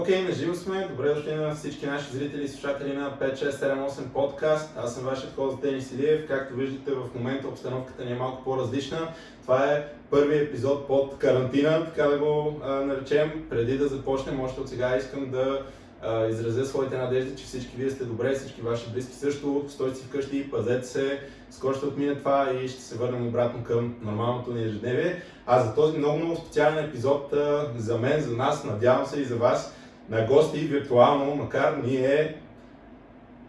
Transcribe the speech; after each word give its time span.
Окей, 0.00 0.16
okay, 0.16 0.28
наживо 0.28 0.54
сме. 0.54 0.88
Добре 0.90 1.14
дошли 1.14 1.34
на 1.34 1.54
всички 1.54 1.86
наши 1.86 2.12
зрители 2.12 2.44
и 2.44 2.48
слушатели 2.48 2.96
на 2.96 3.18
5678 3.20 4.08
подкаст. 4.14 4.70
Аз 4.76 4.94
съм 4.94 5.04
вашият 5.04 5.34
хост 5.34 5.60
Денис 5.60 5.92
Илиев. 5.92 6.28
Както 6.28 6.54
виждате, 6.54 6.90
в 6.90 7.14
момента 7.14 7.48
обстановката 7.48 8.04
ни 8.04 8.12
е 8.12 8.14
малко 8.14 8.44
по-различна. 8.44 9.08
Това 9.42 9.72
е 9.72 9.84
първият 10.10 10.48
епизод 10.48 10.86
под 10.86 11.18
карантина, 11.18 11.84
така 11.84 12.08
да 12.08 12.18
го 12.18 12.60
а, 12.62 12.72
наречем. 12.72 13.46
Преди 13.50 13.78
да 13.78 13.88
започнем, 13.88 14.40
още 14.40 14.60
от 14.60 14.68
сега 14.68 14.96
искам 14.96 15.30
да 15.30 15.62
а, 16.02 16.26
изразя 16.26 16.66
своите 16.66 16.96
надежди, 16.96 17.36
че 17.36 17.44
всички 17.44 17.76
вие 17.76 17.90
сте 17.90 18.04
добре, 18.04 18.34
всички 18.34 18.60
ваши 18.60 18.90
близки 18.92 19.14
също. 19.14 19.64
Стойте 19.68 19.98
си 19.98 20.04
вкъщи, 20.04 20.50
пазете 20.50 20.86
се. 20.86 21.20
Скоро 21.50 21.74
ще 21.74 21.86
отмине 21.86 22.14
това 22.14 22.52
и 22.62 22.68
ще 22.68 22.82
се 22.82 22.98
върнем 22.98 23.28
обратно 23.28 23.64
към 23.64 23.94
нормалното 24.02 24.54
ни 24.54 24.64
ежедневие. 24.64 25.22
А 25.46 25.60
за 25.60 25.74
този 25.74 25.98
много, 25.98 26.18
много 26.18 26.36
специален 26.36 26.84
епизод 26.84 27.32
а, 27.32 27.66
за 27.76 27.98
мен, 27.98 28.20
за 28.20 28.36
нас, 28.36 28.64
надявам 28.64 29.06
се 29.06 29.20
и 29.20 29.24
за 29.24 29.36
вас, 29.36 29.74
на 30.10 30.26
гости 30.26 30.58
виртуално, 30.58 31.34
макар 31.34 31.76
ни 31.84 31.96
е 31.96 32.36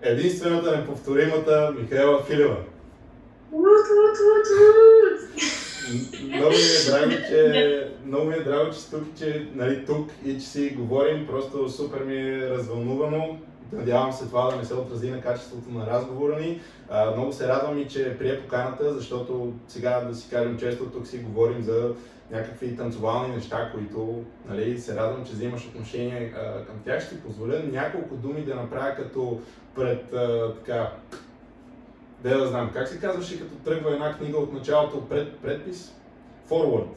единствената 0.02 0.78
неповторимата 0.78 1.74
Михаела 1.80 2.24
Филева. 2.24 2.58
много 6.24 6.50
ми 6.50 6.56
е 6.56 6.92
драго, 6.92 7.12
че, 7.30 7.92
много 8.06 8.26
ми 8.26 8.34
е 8.34 8.44
драго, 8.44 8.72
че 8.72 8.90
тук, 8.92 9.04
че, 9.18 9.48
нали, 9.54 9.86
тук 9.86 10.10
и 10.26 10.34
че 10.34 10.46
си 10.46 10.70
говорим. 10.70 11.28
Просто 11.28 11.70
супер 11.70 12.04
ми 12.04 12.16
е 12.16 12.50
развълнувано. 12.50 13.38
Надявам 13.74 14.14
се 14.14 14.26
това 14.26 14.52
да 14.52 14.58
не 14.58 14.66
се 14.66 14.74
отрази 14.74 15.12
на 15.12 15.22
качеството 15.22 15.70
на 15.70 15.88
разговора 15.88 16.40
ни. 16.40 16.62
А, 16.90 17.12
много 17.12 17.34
се 17.34 17.48
радвам 17.48 17.78
и, 17.78 17.88
че 17.88 18.18
прие 18.18 18.42
поканата, 18.42 18.94
защото 18.94 19.54
сега 19.68 20.00
да 20.00 20.16
си 20.16 20.30
кажем 20.30 20.58
често, 20.60 20.86
тук 20.86 21.08
си 21.08 21.18
говорим 21.18 21.64
за 21.64 21.94
някакви 22.32 22.78
танцовални 22.78 23.36
неща, 23.36 23.72
които 23.74 24.24
нали, 24.50 24.80
се 24.80 24.96
радвам, 24.96 25.26
че 25.26 25.32
взимаш 25.32 25.68
отношение 25.68 26.34
а, 26.36 26.66
към 26.66 26.76
тях. 26.86 27.06
Ще 27.06 27.16
ти 27.16 27.22
позволя 27.22 27.62
няколко 27.72 28.16
думи 28.16 28.42
да 28.42 28.56
направя 28.56 28.96
като 28.96 29.42
пред 29.76 30.14
а, 30.14 30.54
така, 30.56 30.92
да 32.24 32.38
да 32.38 32.48
знам, 32.48 32.72
как 32.74 32.88
се 32.88 33.00
казваше 33.00 33.40
като 33.40 33.56
тръгва 33.56 33.94
една 33.94 34.18
книга 34.18 34.38
от 34.38 34.54
началото 34.54 35.10
пред 35.10 35.38
предпис? 35.38 35.96
Forward. 36.50 36.88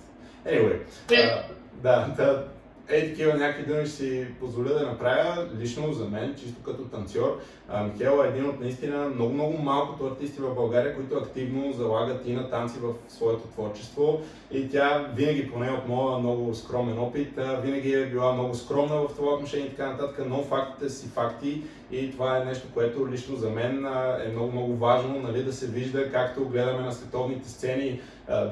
Anyway. 0.47 0.79
А, 1.11 1.43
да, 1.83 2.15
да, 2.17 2.47
е, 2.89 3.09
такива 3.09 3.35
някакви 3.35 3.73
думи 3.73 3.87
ще 3.87 3.97
си 3.97 4.27
позволя 4.41 4.69
да 4.69 4.87
направя 4.87 5.49
лично 5.59 5.93
за 5.93 6.05
мен, 6.05 6.35
чисто 6.39 6.63
като 6.63 6.85
танцор. 6.85 7.41
Михела 7.81 8.27
е 8.27 8.29
един 8.29 8.47
от 8.49 8.61
наистина 8.61 9.09
много, 9.09 9.35
много 9.35 9.59
малкото 9.59 10.07
артисти 10.07 10.41
в 10.41 10.55
България, 10.55 10.95
които 10.95 11.17
активно 11.17 11.73
залагат 11.73 12.27
и 12.27 12.33
на 12.33 12.51
танци 12.51 12.79
в 12.83 13.13
своето 13.13 13.43
творчество. 13.43 14.21
И 14.51 14.69
тя 14.69 15.13
винаги, 15.17 15.51
поне 15.51 15.71
от 15.71 15.89
моя 15.89 16.19
много 16.19 16.55
скромен 16.55 16.99
опит, 16.99 17.39
винаги 17.63 17.93
е 17.95 18.07
била 18.07 18.33
много 18.33 18.55
скромна 18.55 18.97
в 18.97 19.09
това 19.17 19.35
отношение 19.35 19.67
и 19.67 19.71
така 19.71 19.87
нататък, 19.87 20.27
но 20.29 20.43
фактите 20.43 20.91
си 20.91 21.09
факти 21.09 21.63
и 21.91 22.13
това 22.13 22.39
е 22.39 22.45
нещо, 22.45 22.67
което 22.75 23.09
лично 23.09 23.37
за 23.37 23.51
мен 23.51 23.87
е 24.27 24.29
много, 24.33 24.53
много 24.53 24.77
важно, 24.77 25.21
нали, 25.21 25.45
да 25.45 25.53
се 25.53 25.67
вижда 25.67 26.13
както 26.13 26.49
гледаме 26.49 26.81
на 26.81 26.93
световните 26.93 27.49
сцени, 27.49 28.01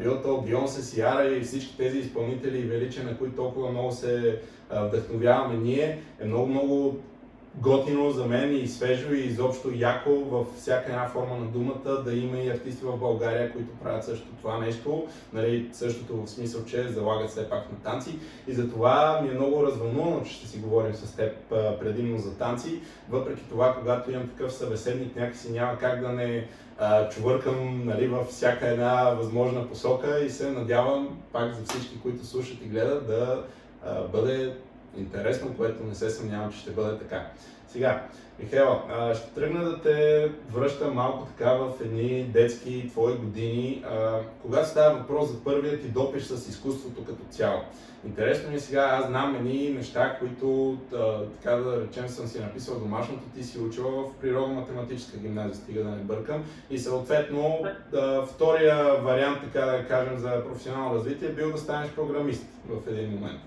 било 0.02 0.16
то 0.16 0.40
Бионсе, 0.40 0.82
Сиара 0.82 1.28
и 1.28 1.40
всички 1.40 1.76
тези 1.76 1.98
изпълнители 1.98 2.58
и 2.58 2.62
величия, 2.62 3.04
на 3.04 3.18
които 3.18 3.36
толкова 3.36 3.70
много 3.70 3.92
се 3.92 4.40
вдъхновяваме 4.72 5.56
ние, 5.56 5.98
е 6.20 6.24
много, 6.24 6.46
много 6.46 6.96
готино 7.54 8.10
за 8.10 8.26
мен 8.26 8.56
и 8.56 8.68
свежо 8.68 9.14
и 9.14 9.20
изобщо 9.20 9.70
яко 9.74 10.10
във 10.10 10.46
всяка 10.56 10.92
една 10.92 11.08
форма 11.08 11.36
на 11.36 11.46
думата 11.46 12.02
да 12.04 12.14
има 12.14 12.38
и 12.38 12.50
артисти 12.50 12.84
в 12.84 12.96
България, 12.96 13.52
които 13.52 13.70
правят 13.82 14.04
също 14.04 14.26
това 14.40 14.58
нещо, 14.58 15.06
нали, 15.32 15.68
същото 15.72 16.22
в 16.22 16.30
смисъл, 16.30 16.64
че 16.64 16.88
залагат 16.88 17.30
все 17.30 17.50
пак 17.50 17.72
на 17.72 17.78
танци. 17.90 18.18
И 18.48 18.52
за 18.52 18.70
това 18.70 19.20
ми 19.22 19.28
е 19.28 19.34
много 19.34 19.62
развълнувано, 19.62 20.24
че 20.24 20.32
ще 20.32 20.46
си 20.46 20.58
говорим 20.58 20.94
с 20.94 21.16
теб 21.16 21.32
предимно 21.80 22.18
за 22.18 22.38
танци, 22.38 22.80
въпреки 23.08 23.42
това, 23.48 23.74
когато 23.78 24.10
имам 24.10 24.28
такъв 24.28 24.52
събеседник, 24.52 25.16
някакси 25.16 25.52
няма 25.52 25.78
как 25.78 26.00
да 26.00 26.08
не 26.08 26.48
чувъркам 27.10 27.82
нали, 27.84 28.08
във 28.08 28.26
всяка 28.26 28.68
една 28.68 29.10
възможна 29.10 29.68
посока 29.68 30.20
и 30.20 30.30
се 30.30 30.50
надявам 30.50 31.18
пак 31.32 31.54
за 31.54 31.64
всички, 31.64 32.00
които 32.02 32.26
слушат 32.26 32.62
и 32.62 32.68
гледат 32.68 33.06
да 33.06 33.44
бъде 34.12 34.54
интересно, 34.98 35.54
което 35.56 35.84
не 35.84 35.94
се 35.94 36.10
съмнявам, 36.10 36.52
че 36.52 36.58
ще 36.58 36.70
бъде 36.70 36.98
така. 36.98 37.26
Сега, 37.68 38.06
Михайла, 38.38 38.82
ще 39.14 39.30
тръгна 39.34 39.64
да 39.64 39.80
те 39.80 40.30
връщам 40.50 40.94
малко 40.94 41.26
така 41.26 41.52
в 41.52 41.72
едни 41.80 42.24
детски 42.24 42.88
твои 42.88 43.14
години. 43.14 43.84
Когато 44.42 44.68
става 44.68 44.98
въпрос 44.98 45.28
за 45.30 45.44
първият 45.44 45.82
ти 45.82 45.88
допиш 45.88 46.22
с 46.22 46.48
изкуството 46.48 47.04
като 47.04 47.24
цяло. 47.30 47.60
Интересно 48.06 48.50
ми 48.50 48.56
е 48.56 48.60
сега, 48.60 48.98
аз 49.00 49.06
знам 49.06 49.36
едни 49.36 49.70
неща, 49.70 50.16
които, 50.18 50.78
така 51.40 51.56
да 51.56 51.82
речем, 51.82 52.08
съм 52.08 52.26
си 52.26 52.40
написал 52.40 52.78
домашното, 52.78 53.22
ти 53.34 53.44
си 53.44 53.58
учила 53.58 53.90
в 53.90 54.14
природно-математическа 54.22 55.18
гимназия, 55.18 55.54
стига 55.54 55.84
да 55.84 55.90
не 55.90 56.02
бъркам. 56.02 56.44
И 56.70 56.78
съответно, 56.78 57.58
втория 58.34 58.94
вариант, 59.02 59.38
така 59.44 59.66
да 59.66 59.86
кажем, 59.88 60.18
за 60.18 60.44
професионално 60.44 60.94
развитие 60.94 61.28
е 61.28 61.32
бил 61.32 61.52
да 61.52 61.58
станеш 61.58 61.90
програмист 61.90 62.46
в 62.68 62.90
един 62.90 63.10
момент. 63.10 63.40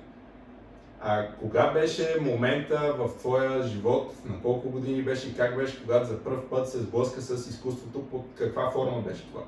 А 1.06 1.28
кога 1.40 1.68
беше 1.68 2.18
момента 2.22 2.94
в 2.97 3.19
твоя 3.19 3.68
живот, 3.68 4.14
на 4.25 4.41
колко 4.41 4.69
години 4.69 5.03
беше? 5.03 5.28
И 5.28 5.36
как 5.36 5.58
беше, 5.58 5.81
когато 5.81 6.08
за 6.08 6.18
първ 6.18 6.50
път 6.50 6.69
се 6.69 6.78
сблъска 6.78 7.22
с 7.22 7.50
изкуството, 7.50 8.08
под 8.12 8.25
каква 8.36 8.72
форма 8.72 9.02
беше 9.08 9.28
това? 9.28 9.41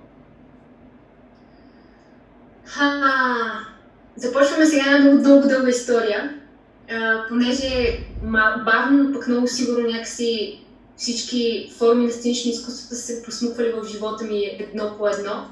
Ха, 2.65 2.91
започваме 4.15 4.65
сега 4.65 4.83
една 4.85 4.99
много 4.99 5.23
дълго 5.23 5.47
дълга 5.47 5.69
история, 5.69 6.39
а, 6.91 7.25
понеже 7.29 7.99
бавно, 8.65 9.03
но 9.03 9.13
пък 9.13 9.27
много 9.27 9.47
сигурно 9.47 9.87
някакси 9.87 10.59
всички 10.97 11.71
форми 11.77 12.05
на 12.05 12.11
сценични 12.11 12.51
изкуства 12.51 12.95
са 12.95 12.95
се 12.95 13.23
просмуквали 13.23 13.71
в 13.71 13.87
живота 13.87 14.23
ми 14.23 14.57
едно 14.59 14.97
по 14.97 15.07
едно. 15.07 15.45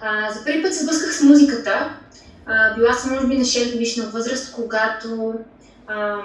А, 0.00 0.32
за 0.32 0.44
първи 0.44 0.62
път 0.62 0.74
се 0.74 0.82
сблъсках 0.82 1.14
с 1.14 1.22
музиката, 1.22 1.96
била 2.76 2.92
съм, 2.92 3.14
може 3.14 3.26
би, 3.26 3.38
на 3.38 3.44
6 3.44 3.72
годишна 3.72 4.04
възраст, 4.04 4.52
когато 4.52 5.34
а, 5.86 6.18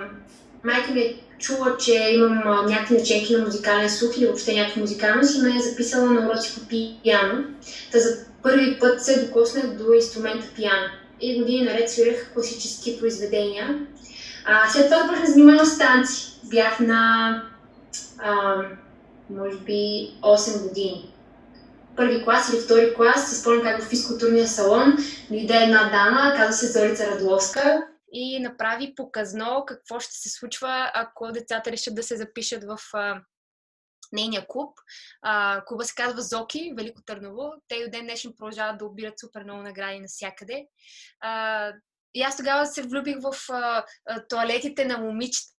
майка 0.64 0.92
ми 0.92 1.00
е 1.00 1.16
чула, 1.40 1.78
че 1.80 2.12
имам 2.14 2.66
някакви 2.66 2.98
наченки 2.98 3.36
на 3.36 3.46
музикален 3.46 3.90
слух 3.90 4.18
или 4.18 4.26
въобще 4.26 4.54
някаква 4.54 4.82
музикалност 4.82 5.36
и 5.36 5.42
ме 5.42 5.56
е 5.56 5.60
записала 5.60 6.12
на 6.12 6.28
уроци 6.28 6.56
по 6.56 6.68
пиано. 6.68 7.44
Та 7.92 8.00
за 8.00 8.26
първи 8.44 8.80
път 8.80 9.06
се 9.06 9.26
докоснах 9.26 9.68
до 9.68 9.94
инструмента 9.94 10.48
пиано. 10.56 10.88
И 11.22 11.40
години 11.40 11.66
наред 11.66 11.90
свирах 11.90 12.34
класически 12.34 13.00
произведения. 13.00 13.80
А, 14.46 14.70
след 14.70 14.86
това 14.86 15.20
да 15.26 15.32
занимавам 15.32 15.66
с 15.66 15.78
танци. 15.78 16.26
Бях 16.44 16.80
на, 16.80 17.44
а, 18.18 18.56
може 19.30 19.58
би, 19.58 20.12
8 20.22 20.68
години 20.68 21.09
първи 22.00 22.24
клас 22.24 22.54
или 22.54 22.62
втори 22.62 22.94
клас, 22.96 23.30
се 23.30 23.42
спомням 23.42 23.64
как 23.64 23.82
в 23.82 23.90
физкултурния 23.90 24.48
салон 24.48 24.98
дойде 25.30 25.54
една 25.54 25.90
дама, 25.90 26.34
казва 26.36 26.54
се 26.54 26.68
Зорица 26.68 27.12
Радловска, 27.12 27.88
и 28.14 28.40
направи 28.40 28.96
показно 28.96 29.64
какво 29.68 30.00
ще 30.00 30.14
се 30.14 30.30
случва, 30.30 30.92
ако 30.94 31.32
децата 31.32 31.72
решат 31.72 31.96
да 31.96 32.04
се 32.04 32.18
запишат 32.18 32.64
в 32.64 32.78
а, 32.94 33.22
нейния 34.12 34.46
клуб. 34.48 34.80
А, 35.22 35.64
клуба 35.66 35.84
се 35.84 35.96
казва 35.96 36.22
Зоки, 36.22 36.74
Велико 36.78 37.02
Търново. 37.06 37.52
Те 37.68 37.84
до 37.84 37.92
ден 37.92 38.04
днешен 38.04 38.34
продължават 38.38 38.78
да 38.78 38.86
обират 38.86 39.20
супер 39.20 39.44
много 39.44 39.62
награди 39.62 40.00
навсякъде. 40.00 40.66
А, 41.20 41.72
и 42.14 42.22
аз 42.22 42.38
тогава 42.38 42.66
се 42.66 42.82
влюбих 42.82 43.16
в 43.22 43.34
а, 43.50 43.86
туалетите 44.30 44.86
на 44.86 44.98
момичета 44.98 45.59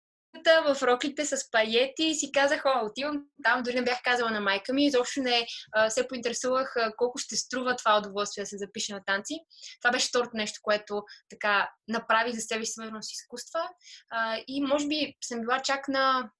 в 0.74 0.82
роклите 0.82 1.26
с 1.26 1.50
паети 1.50 2.04
и 2.04 2.14
си 2.14 2.32
казах, 2.32 2.62
о, 2.64 2.86
отивам 2.86 3.24
там, 3.44 3.62
дори 3.62 3.74
не 3.74 3.82
бях 3.82 4.02
казала 4.02 4.30
на 4.30 4.40
майка 4.40 4.72
ми, 4.72 4.86
изобщо 4.86 5.20
не 5.20 5.46
а, 5.72 5.90
се 5.90 6.08
поинтересувах 6.08 6.76
а, 6.76 6.92
колко 6.96 7.18
ще 7.18 7.36
струва 7.36 7.76
това 7.76 7.98
удоволствие 7.98 8.42
да 8.42 8.46
се 8.46 8.58
запише 8.58 8.92
на 8.92 9.04
танци. 9.06 9.34
Това 9.82 9.92
беше 9.92 10.08
второто 10.08 10.30
нещо, 10.34 10.60
което 10.62 11.02
така 11.30 11.70
направи 11.88 12.32
за 12.32 12.40
себе 12.40 12.64
си 12.64 12.72
свързано 12.72 13.02
с 13.02 13.12
изкуства. 13.12 13.68
А, 14.10 14.38
и 14.48 14.62
може 14.62 14.86
би 14.86 15.16
съм 15.24 15.40
била 15.40 15.60
чак 15.62 15.88
на 15.88 16.30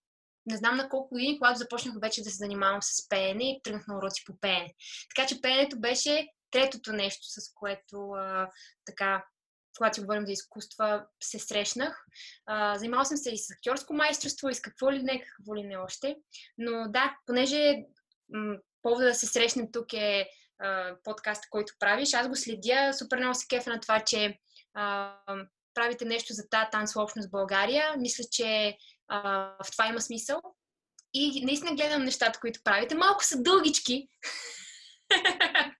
не 0.46 0.56
знам 0.56 0.76
на 0.76 0.88
колко 0.88 1.08
години, 1.08 1.38
когато 1.38 1.58
започнах 1.58 1.94
вече 2.02 2.22
да 2.22 2.31
се 2.31 2.36
занимавам 2.36 2.82
с 2.82 3.08
пеене 3.08 3.50
и 3.50 3.60
тръгнах 3.62 3.86
на 3.86 3.98
уроци 3.98 4.22
по 4.26 4.32
пеене. 4.40 4.75
Така 5.14 5.28
че 5.28 5.40
пеенето 5.40 5.81
беше 5.81 6.26
третото 6.50 6.93
нещо, 6.93 7.22
с 7.22 7.52
което 7.54 8.10
а, 8.10 8.48
така 8.86 9.25
когато 9.78 9.94
си 9.94 10.00
говорим 10.00 10.26
за 10.26 10.32
изкуства, 10.32 11.06
се 11.22 11.38
срещнах. 11.38 12.05
А, 12.46 12.78
занимавала 12.78 13.05
съм 13.05 13.17
се 13.17 13.31
и 13.31 13.38
с 13.38 13.50
актьорско 13.50 13.94
майсторство, 13.94 14.49
и 14.49 14.55
с 14.55 14.61
какво 14.61 14.93
ли 14.93 15.02
не, 15.02 15.20
какво 15.20 15.56
ли 15.56 15.62
не 15.62 15.76
още. 15.76 16.17
Но 16.58 16.88
да, 16.88 17.17
понеже 17.26 17.76
м- 18.32 18.56
повода 18.82 19.05
да 19.05 19.14
се 19.14 19.26
срещнем 19.26 19.72
тук 19.72 19.93
е 19.93 20.28
а, 20.58 20.96
подкаста, 21.05 21.46
който 21.50 21.72
правиш, 21.78 22.14
аз 22.14 22.28
го 22.28 22.37
следя, 22.37 22.93
супер 22.93 23.19
много 23.19 23.34
се 23.34 23.46
кефа 23.46 23.70
на 23.70 23.81
това, 23.81 24.00
че 24.00 24.38
а, 24.75 25.14
правите 25.75 26.05
нещо 26.05 26.32
за 26.32 26.49
тази 26.49 26.70
танцова 26.72 27.02
общност 27.02 27.28
в 27.28 27.31
България. 27.31 27.94
Мисля, 27.99 28.25
че 28.32 28.76
а, 29.08 29.20
в 29.64 29.70
това 29.72 29.87
има 29.87 30.00
смисъл. 30.00 30.40
И 31.14 31.44
наистина 31.44 31.75
гледам 31.75 32.05
нещата, 32.05 32.40
които 32.40 32.61
правите. 32.64 32.94
Малко 32.94 33.25
са 33.25 33.43
дългички. 33.43 34.08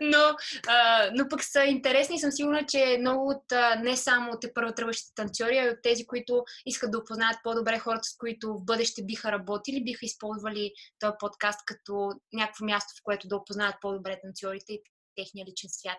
но, 0.00 0.36
а, 0.68 1.10
но 1.14 1.28
пък 1.28 1.44
са 1.44 1.64
интересни 1.64 2.16
и 2.16 2.18
съм 2.18 2.30
сигурна, 2.30 2.66
че 2.66 2.96
много 3.00 3.30
от 3.30 3.52
а, 3.52 3.74
не 3.76 3.96
само 3.96 4.32
от 4.32 4.40
те 4.40 4.54
първотръващите 4.54 5.14
танцори, 5.14 5.58
а 5.58 5.70
от 5.70 5.78
тези, 5.82 6.06
които 6.06 6.44
искат 6.66 6.90
да 6.90 6.98
опознаят 6.98 7.36
по-добре 7.42 7.78
хората, 7.78 8.08
с 8.08 8.16
които 8.16 8.54
в 8.54 8.64
бъдеще 8.64 9.04
биха 9.04 9.32
работили, 9.32 9.84
биха 9.84 10.06
използвали 10.06 10.72
този 10.98 11.12
подкаст 11.18 11.60
като 11.66 12.10
някакво 12.32 12.64
място, 12.64 12.92
в 12.98 13.02
което 13.02 13.28
да 13.28 13.36
опознаят 13.36 13.76
по-добре 13.80 14.20
танцорите 14.22 14.72
и 14.72 14.82
техния 15.16 15.46
личен 15.46 15.70
свят. 15.70 15.98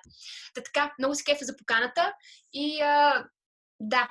Та 0.54 0.62
така, 0.62 0.94
много 1.00 1.16
се 1.16 1.24
кефа 1.24 1.46
за 1.46 1.58
поканата 1.58 2.14
и 2.54 2.82
а, 2.82 3.26
да, 3.80 4.08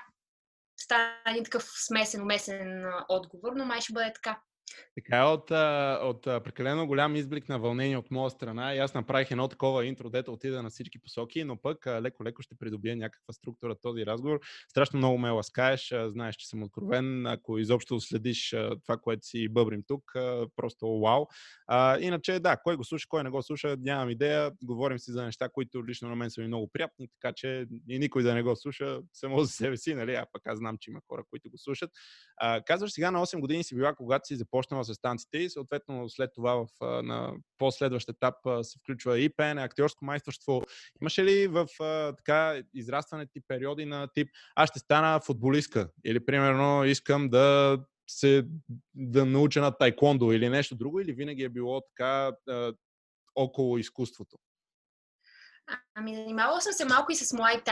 стана 0.81 1.15
един 1.27 1.45
такъв 1.45 1.65
смесен, 1.87 2.23
умесен 2.23 2.85
отговор, 3.09 3.53
но 3.57 3.65
май 3.65 3.81
ще 3.81 3.93
бъде 3.93 4.13
така. 4.13 4.41
Така 4.95 5.19
е 5.19 5.23
от, 5.23 5.51
от 6.03 6.23
прекалено 6.45 6.87
голям 6.87 7.17
изблик 7.17 7.49
на 7.49 7.59
вълнение 7.59 7.97
от 7.97 8.11
моя 8.11 8.31
страна 8.31 8.75
и 8.75 8.79
аз 8.79 8.95
направих 8.95 9.31
едно 9.31 9.49
такова 9.49 9.87
интро, 9.87 10.11
дето 10.11 10.33
отида 10.33 10.63
на 10.63 10.71
всички 10.71 10.99
посоки, 10.99 11.45
но 11.45 11.57
пък 11.57 11.87
леко-леко 11.87 12.43
ще 12.43 12.55
придобия 12.55 12.97
някаква 12.97 13.33
структура 13.33 13.75
този 13.83 14.07
разговор. 14.07 14.41
Страшно 14.69 14.99
много 14.99 15.19
ме 15.19 15.31
ласкаеш, 15.31 15.95
знаеш, 16.07 16.37
че 16.37 16.49
съм 16.49 16.63
откровен. 16.63 17.27
Ако 17.27 17.59
изобщо 17.59 18.01
следиш 18.01 18.51
това, 18.83 18.97
което 18.97 19.27
си 19.27 19.49
бъбрим 19.49 19.83
тук, 19.87 20.13
просто 20.57 21.01
вау. 21.01 21.27
А, 21.67 21.99
иначе, 21.99 22.41
да, 22.41 22.57
кой 22.57 22.77
го 22.77 22.85
слуша, 22.85 23.07
кой 23.09 23.25
не 23.25 23.31
го 23.31 23.43
слуша, 23.43 23.77
нямам 23.81 24.11
идея. 24.11 24.53
Говорим 24.63 24.99
си 24.99 25.13
за 25.13 25.25
неща, 25.25 25.49
които 25.49 25.87
лично 25.87 26.09
на 26.09 26.17
мен 26.17 26.31
са 26.31 26.41
ми 26.41 26.47
много 26.47 26.71
приятни, 26.73 27.09
така 27.09 27.33
че 27.37 27.67
и 27.89 27.99
никой 27.99 28.23
да 28.23 28.35
не 28.35 28.43
го 28.43 28.57
слуша 28.57 29.01
само 29.13 29.41
за 29.41 29.49
себе 29.49 29.77
си, 29.77 29.95
нали? 29.95 30.15
А 30.15 30.27
пък 30.33 30.47
аз 30.47 30.59
знам, 30.59 30.77
че 30.81 30.91
има 30.91 31.01
хора, 31.09 31.25
които 31.31 31.51
го 31.51 31.59
слушат. 31.59 31.91
А, 32.37 32.61
казваш 32.61 32.93
сега 32.93 33.11
на 33.11 33.27
8 33.27 33.41
години 33.41 33.65
си 33.65 33.75
била, 33.75 33.95
когато 33.95 34.27
си 34.27 34.37
започнала 34.37 34.54
с 34.63 34.95
станците 34.95 35.39
и 35.39 35.51
съответно 35.51 36.09
след 36.09 36.31
това 36.35 36.55
в, 36.55 36.67
на 37.03 37.33
последващ 37.59 38.09
етап 38.09 38.35
се 38.63 38.79
включва 38.79 39.19
и 39.19 39.29
пеене, 39.29 39.63
актьорско 39.63 40.05
майсторство. 40.05 40.63
Имаше 41.03 41.25
ли 41.25 41.47
в 41.47 41.67
така 42.17 42.63
израстване 42.75 43.27
ти 43.27 43.41
периоди 43.49 43.85
на 43.85 44.09
тип 44.15 44.29
аз 44.57 44.71
ще 44.71 44.79
стана 44.79 45.21
футболистка 45.21 45.89
или 46.05 46.25
примерно 46.25 46.85
искам 46.85 47.29
да 47.29 47.79
се 48.07 48.47
да 48.95 49.27
науча 49.27 49.61
на 49.61 49.79
тайкондо 49.79 50.33
или 50.33 50.49
нещо 50.49 50.77
друго, 50.77 51.01
или 51.01 51.13
винаги 51.13 51.43
е 51.43 51.49
било 51.49 51.81
така 51.81 52.33
около 53.35 53.79
изкуството? 53.79 54.37
Ами, 55.95 56.15
занимавала 56.15 56.61
съм 56.61 56.73
се 56.73 56.85
малко 56.85 57.13
и 57.13 57.15
с 57.15 57.25
Muay 57.25 57.65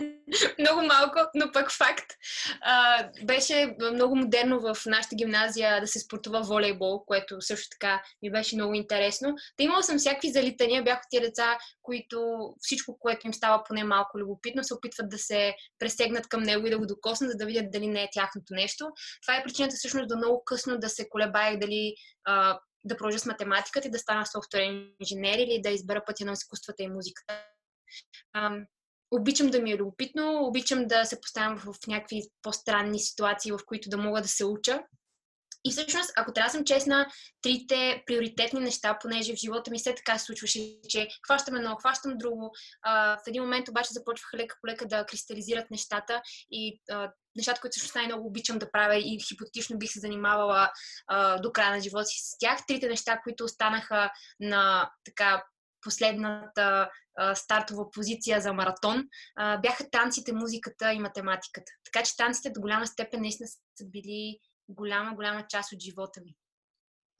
много 0.58 0.82
малко, 0.82 1.18
но 1.34 1.52
пък 1.52 1.72
факт. 1.72 2.12
А, 2.60 3.08
беше 3.24 3.76
много 3.92 4.16
модерно 4.16 4.60
в 4.60 4.76
нашата 4.86 5.16
гимназия 5.16 5.80
да 5.80 5.86
се 5.86 5.98
спортува 5.98 6.42
волейбол, 6.42 7.04
което 7.04 7.40
също 7.40 7.68
така 7.70 8.02
ми 8.22 8.30
беше 8.30 8.56
много 8.56 8.74
интересно. 8.74 9.34
Та 9.56 9.64
имала 9.64 9.82
съм 9.82 9.98
всякакви 9.98 10.32
залитания, 10.32 10.82
бях 10.82 10.98
от 10.98 11.06
тия 11.10 11.22
деца, 11.22 11.58
които 11.82 12.48
всичко, 12.60 12.98
което 12.98 13.26
им 13.26 13.34
става 13.34 13.64
поне 13.64 13.84
малко 13.84 14.18
любопитно, 14.18 14.64
се 14.64 14.74
опитват 14.74 15.08
да 15.08 15.18
се 15.18 15.54
пресегнат 15.78 16.28
към 16.28 16.42
него 16.42 16.66
и 16.66 16.70
да 16.70 16.78
го 16.78 16.86
докоснат, 16.86 17.30
за 17.30 17.36
да 17.36 17.46
видят 17.46 17.70
дали 17.70 17.86
не 17.86 18.02
е 18.02 18.08
тяхното 18.12 18.54
нещо. 18.54 18.90
Това 19.22 19.36
е 19.36 19.44
причината 19.44 19.76
всъщност 19.76 20.08
до 20.08 20.16
много 20.16 20.44
късно 20.44 20.78
да 20.78 20.88
се 20.88 21.08
колебаях 21.08 21.58
дали 21.58 21.94
а, 22.24 22.58
да 22.84 22.96
продължа 22.96 23.18
с 23.18 23.26
математиката 23.26 23.88
и 23.88 23.90
да 23.90 23.98
стана 23.98 24.26
софтуерен 24.26 24.88
инженер 25.00 25.38
или 25.38 25.62
да 25.62 25.70
избера 25.70 26.02
пътя 26.06 26.24
на 26.24 26.32
изкуствата 26.32 26.82
и 26.82 26.88
музиката 26.88 27.44
обичам 29.12 29.46
да 29.46 29.60
ми 29.60 29.72
е 29.72 29.76
любопитно, 29.76 30.46
обичам 30.46 30.86
да 30.86 31.04
се 31.04 31.20
поставям 31.20 31.58
в, 31.58 31.74
някакви 31.86 32.22
по-странни 32.42 33.00
ситуации, 33.00 33.52
в 33.52 33.58
които 33.66 33.88
да 33.88 33.98
мога 33.98 34.22
да 34.22 34.28
се 34.28 34.44
уча. 34.44 34.80
И 35.64 35.70
всъщност, 35.70 36.12
ако 36.16 36.32
трябва 36.32 36.48
да 36.48 36.52
съм 36.52 36.64
честна, 36.64 37.06
трите 37.42 38.02
приоритетни 38.06 38.60
неща, 38.60 38.98
понеже 39.00 39.32
в 39.32 39.36
живота 39.36 39.70
ми 39.70 39.78
все 39.78 39.94
така 39.94 40.18
се 40.18 40.24
случваше, 40.24 40.60
че 40.88 41.08
хващам 41.26 41.56
едно, 41.56 41.76
хващам 41.76 42.18
друго. 42.18 42.54
А, 42.82 43.16
в 43.16 43.22
един 43.26 43.42
момент 43.42 43.68
обаче 43.68 43.92
започваха 43.92 44.36
лека 44.36 44.56
по 44.60 44.66
лека 44.66 44.86
да 44.88 45.06
кристализират 45.06 45.70
нещата 45.70 46.22
и 46.50 46.80
а, 46.90 47.12
нещата, 47.36 47.60
които 47.60 47.72
всъщност 47.72 47.94
най-много 47.94 48.26
обичам 48.26 48.58
да 48.58 48.70
правя 48.70 48.96
и 48.96 49.18
хипотетично 49.28 49.78
бих 49.78 49.90
се 49.90 50.00
занимавала 50.00 50.70
а, 51.06 51.38
до 51.38 51.52
края 51.52 51.70
на 51.70 51.80
живота 51.80 52.04
си 52.04 52.18
с 52.18 52.38
тях. 52.38 52.58
Трите 52.68 52.88
неща, 52.88 53.20
които 53.24 53.44
останаха 53.44 54.10
на 54.40 54.90
така 55.04 55.44
последната 55.82 56.90
а, 57.16 57.34
стартова 57.34 57.90
позиция 57.90 58.40
за 58.40 58.52
маратон, 58.52 59.04
а, 59.36 59.58
бяха 59.58 59.90
танците, 59.90 60.32
музиката 60.32 60.92
и 60.92 60.98
математиката. 60.98 61.72
Така 61.84 62.04
че 62.04 62.16
танците 62.16 62.50
до 62.50 62.60
голяма 62.60 62.86
степен 62.86 63.20
наистина 63.20 63.48
са 63.48 63.84
били 63.84 64.38
голяма, 64.68 65.14
голяма 65.14 65.46
част 65.48 65.72
от 65.72 65.80
живота 65.80 66.20
ми. 66.24 66.34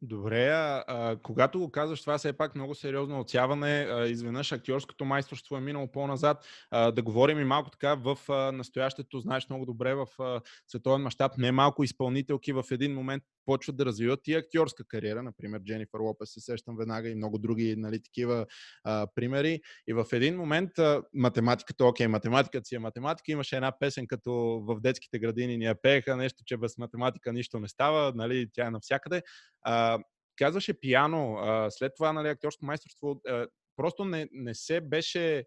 Добре, 0.04 0.48
а, 0.48 0.84
а 0.86 1.16
когато 1.22 1.58
го 1.58 1.70
казваш 1.70 2.00
това, 2.00 2.18
все 2.18 2.32
пак 2.32 2.54
много 2.54 2.74
сериозно 2.74 3.20
отсяване. 3.20 3.86
А, 3.90 4.06
изведнъж 4.06 4.52
актьорското 4.52 5.04
майсторство 5.04 5.56
е 5.56 5.60
минало 5.60 5.92
по-назад. 5.92 6.46
А, 6.70 6.90
да 6.90 7.02
говорим 7.02 7.40
и 7.40 7.44
малко 7.44 7.70
така 7.70 7.94
в 7.94 8.18
а, 8.28 8.52
настоящето, 8.52 9.20
знаеш 9.20 9.48
много 9.48 9.66
добре 9.66 9.94
в 9.94 10.06
а, 10.18 10.40
световен 10.68 11.02
мащаб, 11.02 11.32
не 11.38 11.52
малко 11.52 11.84
изпълнителки 11.84 12.52
в 12.52 12.64
един 12.70 12.94
момент 12.94 13.22
почват 13.44 13.76
да 13.76 13.86
развиват 13.86 14.28
и 14.28 14.34
актьорска 14.34 14.84
кариера. 14.88 15.22
Например, 15.22 15.60
Дженифър 15.60 16.00
Лопес 16.00 16.32
се 16.32 16.40
сещам 16.40 16.76
веднага 16.76 17.08
и 17.08 17.14
много 17.14 17.38
други 17.38 17.76
нали, 17.76 18.02
такива 18.02 18.46
а, 18.84 19.06
примери. 19.14 19.60
И 19.86 19.92
в 19.92 20.06
един 20.12 20.36
момент 20.36 20.78
а, 20.78 21.02
математиката, 21.14 21.84
окей, 21.84 22.06
математиката 22.06 22.64
си 22.64 22.74
е 22.74 22.78
математика. 22.78 23.32
Имаше 23.32 23.56
една 23.56 23.78
песен, 23.78 24.06
като 24.06 24.32
в 24.68 24.80
детските 24.80 25.18
градини 25.18 25.56
ни 25.56 25.64
я 25.64 25.82
пееха, 25.82 26.16
нещо, 26.16 26.42
че 26.46 26.56
без 26.56 26.78
математика 26.78 27.32
нищо 27.32 27.60
не 27.60 27.68
става, 27.68 28.12
нали, 28.14 28.48
тя 28.52 28.66
е 28.66 28.70
навсякъде. 28.70 29.22
А, 29.62 29.98
казваше 30.36 30.80
пиано, 30.80 31.34
а, 31.34 31.70
след 31.70 31.92
това 31.96 32.12
нали, 32.12 32.28
актьорско 32.28 32.64
майсторство, 32.64 33.20
а, 33.28 33.46
просто 33.76 34.04
не, 34.04 34.28
не 34.32 34.54
се 34.54 34.80
беше 34.80 35.44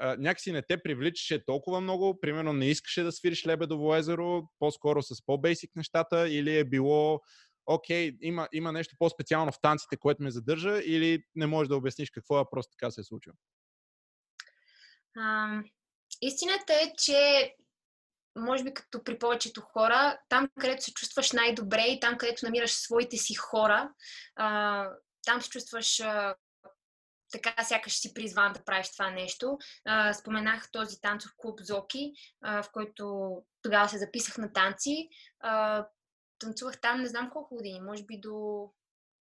някакси 0.00 0.52
не 0.52 0.62
те 0.62 0.82
привличаше 0.82 1.44
толкова 1.44 1.80
много, 1.80 2.20
примерно 2.20 2.52
не 2.52 2.66
искаше 2.66 3.02
да 3.02 3.12
свириш 3.12 3.46
Лебедово 3.46 3.96
езеро, 3.96 4.42
по-скоро 4.58 5.02
с 5.02 5.26
по-бейсик 5.26 5.70
нещата, 5.76 6.28
или 6.28 6.58
е 6.58 6.64
било 6.64 7.20
окей, 7.66 8.12
има, 8.20 8.48
има 8.52 8.72
нещо 8.72 8.96
по-специално 8.98 9.52
в 9.52 9.60
танците, 9.62 9.96
което 9.96 10.22
ме 10.22 10.30
задържа, 10.30 10.80
или 10.84 11.24
не 11.34 11.46
можеш 11.46 11.68
да 11.68 11.76
обясниш 11.76 12.10
какво 12.10 12.40
е, 12.40 12.44
просто 12.50 12.76
така 12.78 12.90
се 12.90 13.00
е 13.00 13.04
случило? 13.04 13.34
А, 15.16 15.58
истината 16.22 16.72
е, 16.72 16.92
че 16.98 17.52
може 18.38 18.64
би 18.64 18.74
като 18.74 19.04
при 19.04 19.18
повечето 19.18 19.60
хора, 19.60 20.18
там 20.28 20.48
където 20.60 20.84
се 20.84 20.92
чувстваш 20.92 21.32
най-добре 21.32 21.84
и 21.88 22.00
там 22.00 22.18
където 22.18 22.44
намираш 22.44 22.72
своите 22.72 23.16
си 23.16 23.34
хора, 23.34 23.90
а, 24.36 24.88
там 25.24 25.42
се 25.42 25.50
чувстваш 25.50 26.00
а, 26.00 26.34
така 27.34 27.64
сякаш 27.64 27.92
си 27.92 28.14
призван 28.14 28.52
да 28.52 28.64
правиш 28.64 28.92
това 28.92 29.10
нещо. 29.10 29.58
Споменах 30.20 30.70
този 30.70 31.00
танцов 31.00 31.32
клуб 31.36 31.60
Зоки, 31.62 32.12
в 32.42 32.64
който 32.72 33.36
тогава 33.62 33.88
се 33.88 33.98
записах 33.98 34.38
на 34.38 34.52
танци. 34.52 35.08
Танцувах 36.38 36.80
там 36.80 37.00
не 37.00 37.08
знам 37.08 37.30
колко 37.30 37.56
години, 37.56 37.80
може 37.80 38.04
би 38.04 38.20
до, 38.20 38.68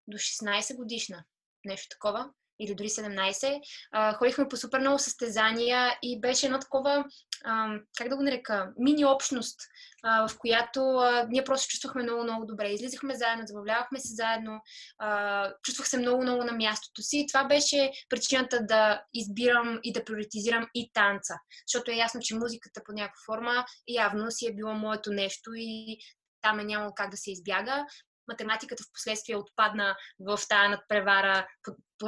до 0.08 0.18
16 0.18 0.76
годишна, 0.76 1.24
нещо 1.66 1.88
такова 1.90 2.32
или 2.60 2.76
дори 2.76 2.90
17. 2.90 3.62
А, 3.92 4.14
ходихме 4.14 4.48
по 4.48 4.58
супер 4.58 4.80
много 4.80 5.00
състезания 5.00 5.98
и 6.02 6.22
беше 6.22 6.46
едно 6.46 6.60
такова, 6.60 7.06
а, 7.46 7.78
как 7.98 8.10
да 8.10 8.18
го 8.18 8.24
нарека, 8.24 8.72
мини 8.80 9.06
общност, 9.06 9.60
а, 10.04 10.28
в 10.28 10.38
която 10.38 10.80
а, 10.80 11.28
ние 11.30 11.44
просто 11.44 11.70
чувствахме 11.70 12.04
много, 12.04 12.24
много 12.24 12.46
добре. 12.46 12.70
Излизахме 12.70 13.16
заедно, 13.16 13.44
забавлявахме 13.48 14.00
се 14.00 14.16
заедно, 14.16 14.62
а, 15.00 15.54
чувствах 15.64 15.88
се 15.88 15.98
много, 15.98 16.22
много 16.22 16.44
на 16.44 16.52
мястото 16.52 17.02
си. 17.02 17.18
И 17.18 17.28
това 17.28 17.44
беше 17.44 17.92
причината 18.10 18.60
да 18.62 19.04
избирам 19.14 19.80
и 19.84 19.94
да 19.94 20.06
приоритизирам 20.06 20.68
и 20.74 20.92
танца. 20.94 21.34
Защото 21.68 21.92
е 21.92 21.96
ясно, 21.96 22.22
че 22.22 22.36
музиката 22.36 22.82
по 22.86 22.92
някаква 22.92 23.22
форма 23.26 23.66
явно 23.88 24.32
си 24.32 24.48
е 24.48 24.56
било 24.56 24.74
моето 24.74 25.12
нещо 25.12 25.52
и 25.56 25.98
там 26.42 26.60
е 26.60 26.64
нямало 26.64 26.92
как 26.96 27.12
да 27.12 27.18
се 27.18 27.32
избяга 27.32 27.86
математиката 28.28 28.84
в 28.84 28.94
последствие 28.94 29.36
отпадна 29.36 29.96
в 30.20 30.40
тази 30.50 30.70
надпревара 30.70 31.48
по, 31.64 31.72
по 32.00 32.08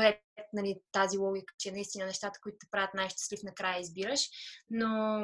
нали, 0.53 0.75
тази 0.91 1.17
логика, 1.17 1.53
че 1.59 1.71
наистина 1.71 2.05
нещата, 2.05 2.39
които 2.43 2.57
те 2.59 2.67
правят 2.71 2.93
най-щастлив, 2.93 3.39
накрая 3.43 3.79
избираш. 3.79 4.19
Но, 4.69 5.19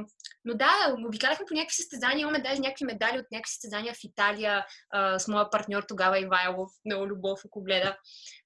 но 0.46 0.54
да, 0.54 0.96
обикаляхме 1.08 1.46
по 1.46 1.54
някакви 1.54 1.76
състезания, 1.76 2.22
имаме 2.22 2.42
даже 2.42 2.62
някакви 2.62 2.86
медали 2.86 3.20
от 3.20 3.26
някакви 3.32 3.52
състезания 3.52 3.94
в 3.94 4.04
Италия 4.04 4.66
а, 4.90 5.20
с 5.20 5.28
моя 5.28 5.50
партньор 5.50 5.84
тогава 5.88 6.20
Ивайло, 6.20 6.68
много 6.86 7.08
любов, 7.08 7.40
ако 7.46 7.64
гледа. 7.64 7.98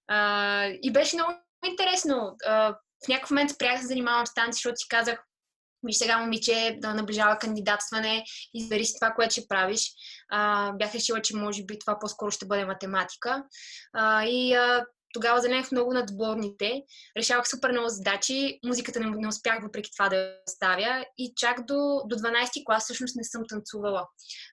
А, 0.08 0.66
и 0.82 0.94
беше 0.94 1.16
много 1.16 1.34
интересно. 1.66 2.36
А, 2.46 2.76
в 3.06 3.08
някакъв 3.08 3.32
момент 3.32 3.52
спрях 3.52 3.76
да 3.76 3.82
се 3.82 3.88
занимавам 3.88 4.28
с 4.28 4.34
танци, 4.34 4.56
защото 4.56 4.78
си 4.78 4.88
казах, 4.90 5.24
виж 5.86 5.96
сега 5.98 6.18
момиче 6.18 6.78
да 6.82 6.94
наближава 6.94 7.38
кандидатстване, 7.38 8.24
избери 8.54 8.86
си 8.86 8.94
това, 9.02 9.14
което 9.14 9.32
ще 9.32 9.48
правиш. 9.48 9.92
А, 10.30 10.72
бях 10.74 10.96
решила, 10.96 11.22
че 11.22 11.36
може 11.36 11.64
би 11.64 11.80
това 11.80 12.00
по-скоро 12.00 12.32
ще 12.32 12.46
бъде 12.46 12.66
математика. 12.66 13.44
А, 13.94 14.26
и 14.26 14.54
а, 14.54 14.86
тогава 15.16 15.42
залянах 15.42 15.72
много 15.72 15.94
над 15.94 16.10
сборните. 16.10 16.84
Решавах 17.18 17.48
супер 17.48 17.72
много 17.72 17.90
задачи. 17.90 18.60
Музиката 18.66 19.00
не, 19.00 19.10
не 19.10 19.28
успях 19.28 19.64
въпреки 19.64 19.92
това 19.98 20.10
да 20.10 20.16
я 20.16 20.32
оставя. 20.48 21.06
И 21.18 21.34
чак 21.36 21.66
до, 21.66 22.02
до 22.06 22.16
12 22.16 22.66
клас 22.66 22.84
всъщност 22.84 23.16
не 23.16 23.24
съм 23.24 23.44
танцувала. 23.50 24.08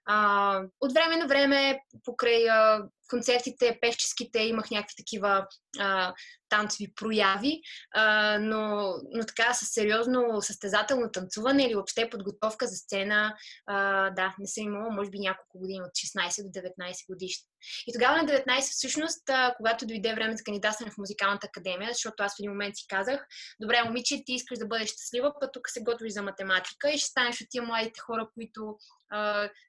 А, 0.05 0.61
от 0.81 0.93
време 0.93 1.17
на 1.17 1.27
време, 1.27 1.81
покрай 2.05 2.49
а, 2.49 2.83
концертите, 3.13 3.79
певческите, 3.81 4.39
имах 4.39 4.71
някакви 4.71 4.95
такива 4.97 5.47
а, 5.81 6.15
танцови 6.49 6.93
прояви, 6.95 7.61
а, 7.95 8.39
но, 8.39 8.95
но 9.13 9.25
така 9.27 9.55
с 9.55 9.67
сериозно 9.67 10.43
състезателно 10.43 11.11
танцуване 11.13 11.65
или 11.65 11.75
въобще 11.75 12.11
подготовка 12.11 12.67
за 12.67 12.77
сцена, 12.77 13.35
а, 13.67 14.11
да, 14.11 14.35
не 14.39 14.47
съм 14.47 14.65
имала, 14.65 14.91
може 14.91 15.11
би 15.11 15.19
няколко 15.19 15.59
години, 15.59 15.81
от 15.83 15.91
16 15.91 16.43
до 16.43 16.49
19 16.49 17.07
годишни. 17.11 17.45
И 17.87 17.93
тогава 17.93 18.17
на 18.17 18.29
19 18.29 18.61
всъщност, 18.61 19.31
а, 19.31 19.55
когато 19.57 19.87
дойде 19.87 20.15
време 20.15 20.37
за 20.37 20.45
кандидатстване 20.45 20.91
в 20.91 20.99
музикалната 20.99 21.47
академия, 21.47 21.91
защото 21.93 22.23
аз 22.23 22.33
в 22.33 22.41
един 22.41 22.51
момент 22.51 22.77
си 22.77 22.85
казах, 22.89 23.27
добре, 23.61 23.83
момиче, 23.85 24.23
ти 24.27 24.33
искаш 24.33 24.59
да 24.59 24.67
бъдеш 24.67 24.89
щастлива, 24.89 25.33
път 25.41 25.51
тук 25.53 25.69
се 25.69 25.83
готвиш 25.83 26.13
за 26.13 26.23
математика 26.23 26.91
и 26.91 26.99
ще 26.99 27.09
станеш 27.09 27.41
от 27.41 27.47
тия 27.51 27.63
младите 27.63 28.01
хора, 28.01 28.29
които 28.35 28.77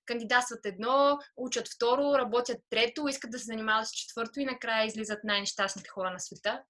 кандидатстват 0.06 0.66
едно, 0.66 1.20
учат 1.38 1.68
второ, 1.76 2.18
работят 2.18 2.58
трето, 2.70 3.08
искат 3.08 3.32
да 3.32 3.40
се 3.40 3.46
занимават 3.46 3.88
с 3.88 3.92
четвърто 3.92 4.40
и 4.40 4.46
накрая 4.46 4.86
излизат 4.86 5.24
най-нещастните 5.24 5.90
хора 5.90 6.12
на 6.12 6.20
света. 6.20 6.64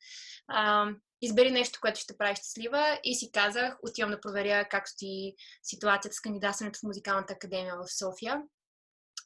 А, 0.48 0.90
избери 1.22 1.52
нещо, 1.52 1.80
което 1.82 2.00
ще 2.00 2.18
прави 2.18 2.36
щастлива 2.36 3.00
и 3.04 3.16
си 3.16 3.32
казах, 3.32 3.78
отивам 3.84 4.12
да 4.12 4.22
проверя 4.22 4.70
как 4.70 4.90
стои 4.90 5.36
ситуацията 5.64 6.16
с 6.16 6.22
кандидатстването 6.22 6.80
в 6.80 6.88
Музикалната 6.88 7.34
академия 7.34 7.76
в 7.76 7.98
София. 7.98 8.42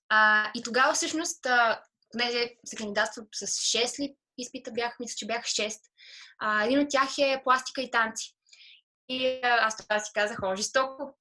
А, 0.09 0.51
и 0.55 0.63
тогава 0.63 0.93
всъщност, 0.93 1.45
а, 1.45 1.81
понеже 2.11 2.49
се 2.65 2.75
кандидатства 2.75 3.23
с 3.35 3.47
6 3.47 3.99
ли 3.99 4.15
изпита 4.37 4.71
бях, 4.71 4.95
мисля, 4.99 5.15
че 5.17 5.27
бях 5.27 5.45
6. 5.45 5.79
А, 6.39 6.65
един 6.65 6.79
от 6.79 6.89
тях 6.89 7.17
е 7.17 7.41
пластика 7.43 7.81
и 7.81 7.91
танци. 7.91 8.35
И 9.09 9.39
а, 9.43 9.67
аз 9.67 9.77
тогава 9.77 10.01
си 10.01 10.11
казах, 10.13 10.37
о, 10.43 10.55
жестоко. 10.55 11.17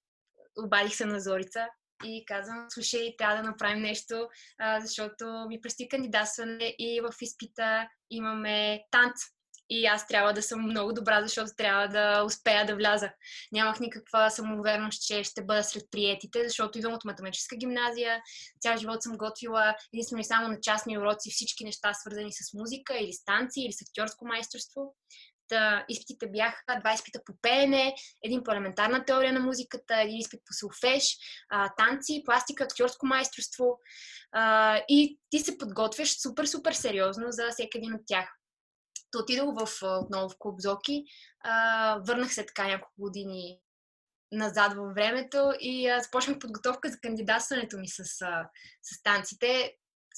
Обадих 0.64 0.94
се 0.94 1.04
на 1.04 1.20
Зорица 1.20 1.66
и 2.04 2.24
казвам, 2.26 2.66
слушай, 2.68 3.14
трябва 3.18 3.36
да 3.36 3.42
направим 3.42 3.82
нещо, 3.82 4.28
а, 4.58 4.80
защото 4.80 5.46
ми 5.48 5.60
предстои 5.60 5.88
кандидатстване 5.88 6.74
и 6.78 7.00
в 7.00 7.14
изпита 7.22 7.88
имаме 8.10 8.84
танц. 8.90 9.14
И 9.70 9.86
аз 9.86 10.06
трябва 10.06 10.32
да 10.32 10.42
съм 10.42 10.62
много 10.62 10.92
добра, 10.92 11.22
защото 11.22 11.50
трябва 11.56 11.88
да 11.88 12.24
успея 12.24 12.66
да 12.66 12.76
вляза. 12.76 13.10
Нямах 13.52 13.80
никаква 13.80 14.30
самоувереност, 14.30 15.06
че 15.06 15.24
ще 15.24 15.44
бъда 15.44 15.62
сред 15.64 15.82
приетите, 15.90 16.48
защото 16.48 16.78
идвам 16.78 16.94
от 16.94 17.04
математическа 17.04 17.56
гимназия, 17.56 18.22
цял 18.60 18.76
живот 18.76 19.02
съм 19.02 19.16
готвила 19.16 19.74
единствено 19.94 20.20
и 20.20 20.24
само 20.24 20.48
на 20.48 20.60
частни 20.60 20.98
уроци 20.98 21.30
всички 21.30 21.64
неща, 21.64 21.94
свързани 21.94 22.32
с 22.32 22.54
музика 22.54 22.98
или 22.98 23.12
с 23.12 23.24
или 23.56 23.72
с 23.72 23.82
актьорско 23.82 24.26
майсторство. 24.26 24.94
Изпитите 25.88 26.26
бяха 26.26 26.80
два 26.80 26.92
изпита 26.92 27.20
по 27.26 27.32
пеене, 27.42 27.94
един 28.24 28.42
по 28.44 28.52
теория 29.06 29.32
на 29.32 29.40
музиката, 29.40 30.00
един 30.00 30.18
изпит 30.18 30.40
по 30.46 30.52
солфеж, 30.52 31.16
а, 31.50 31.74
танци, 31.78 32.22
пластика, 32.24 32.64
актьорско 32.64 33.06
майсторство. 33.06 33.78
И 34.88 35.18
ти 35.30 35.38
се 35.38 35.58
подготвяш 35.58 36.20
супер, 36.20 36.44
супер 36.44 36.72
сериозно 36.72 37.26
за 37.28 37.48
всеки 37.50 37.78
един 37.78 37.94
от 37.94 38.00
тях. 38.06 38.28
То 39.10 39.18
отидох 39.18 39.54
в, 39.54 39.82
отново 39.82 40.28
в 40.28 40.36
клуб 40.38 40.60
Зоки, 40.60 41.04
върнах 42.06 42.34
се 42.34 42.46
така 42.46 42.66
няколко 42.66 42.94
години 42.98 43.60
назад 44.32 44.74
във 44.74 44.94
времето 44.94 45.52
и 45.60 45.98
започнах 46.02 46.38
подготовка 46.38 46.88
за 46.88 47.00
кандидатстването 47.00 47.78
ми 47.78 47.88
с, 47.88 48.04
с 48.82 49.02
танците. 49.02 49.72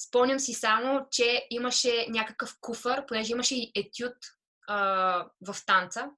Спомням 0.07 0.39
си 0.39 0.53
само, 0.53 1.07
че 1.11 1.47
имаше 1.49 2.05
някакъв 2.09 2.55
куфър, 2.61 3.05
понеже 3.05 3.31
имаше 3.31 3.55
и 3.55 3.71
етюд 3.75 4.15
а, 4.69 5.25
в 5.47 5.65
танца. 5.65 6.09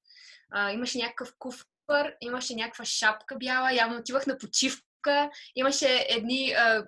А, 0.52 0.72
имаше 0.72 0.98
някакъв 0.98 1.34
куфър, 1.40 2.16
имаше 2.22 2.56
някаква 2.56 2.86
шапка 2.86 3.36
бяла, 3.38 3.74
явно 3.74 3.98
отивах 3.98 4.28
на 4.28 4.38
почивка, 4.38 5.30
имаше 5.56 6.06
едни 6.10 6.52
а, 6.52 6.86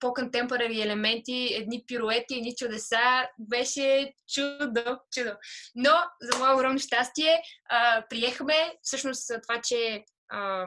по-контемпорари 0.00 0.82
елементи, 0.82 1.48
едни 1.52 1.84
пируети, 1.86 2.34
едни 2.34 2.56
чудеса. 2.56 3.28
Беше 3.38 4.12
чудо, 4.34 4.98
чудо. 5.14 5.30
Но, 5.74 5.92
за 6.20 6.38
мое 6.38 6.54
огромно 6.54 6.78
щастие, 6.78 7.42
а, 7.68 8.04
приехаме 8.10 8.74
всъщност 8.82 9.30
това, 9.42 9.60
че 9.60 10.04
а, 10.28 10.66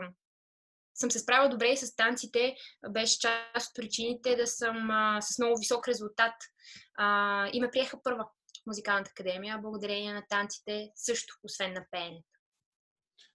съм 0.95 1.11
се 1.11 1.19
справила 1.19 1.49
добре 1.49 1.67
и 1.67 1.77
с 1.77 1.95
танците, 1.95 2.55
беше 2.89 3.19
част 3.19 3.69
от 3.69 3.75
причините 3.75 4.35
да 4.35 4.47
съм 4.47 4.91
а, 4.91 5.21
с 5.21 5.39
много 5.39 5.59
висок 5.59 5.87
резултат. 5.87 6.33
А, 6.97 7.47
и 7.53 7.61
ме 7.61 7.71
приеха 7.71 7.97
първа 8.03 8.25
музикалната 8.67 9.11
академия, 9.11 9.57
благодарение 9.61 10.13
на 10.13 10.23
танците 10.29 10.91
също, 10.95 11.35
освен 11.43 11.73
на 11.73 11.85
пеенето. 11.91 12.27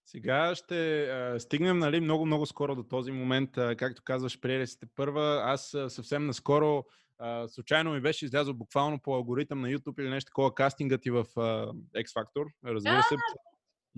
Сега 0.07 0.55
ще 0.55 1.05
а, 1.05 1.41
стигнем 1.41 1.79
нали, 1.79 2.01
много-много 2.01 2.47
скоро 2.47 2.75
до 2.75 2.83
този 2.83 3.13
момент. 3.13 3.59
А, 3.59 3.77
както 3.77 4.03
казваш, 4.05 4.41
приели 4.41 4.67
сте 4.67 4.87
първа. 4.95 5.43
Аз 5.45 5.75
а, 5.75 5.91
съвсем 5.91 6.27
наскоро 6.27 6.85
а, 7.19 7.49
случайно 7.49 7.93
ми 7.93 8.01
беше 8.01 8.25
излязъл 8.25 8.55
буквално 8.55 9.01
по 9.01 9.15
алгоритъм 9.15 9.61
на 9.61 9.69
YouTube 9.69 10.01
или 10.01 10.11
нещо 10.11 10.29
такова 10.29 10.55
кастингът 10.55 11.07
и 11.07 11.11
в 11.11 11.27
а, 11.37 11.73
X 11.97 12.07
Factor. 12.17 12.47
Разбира 12.65 13.03
се, 13.03 13.17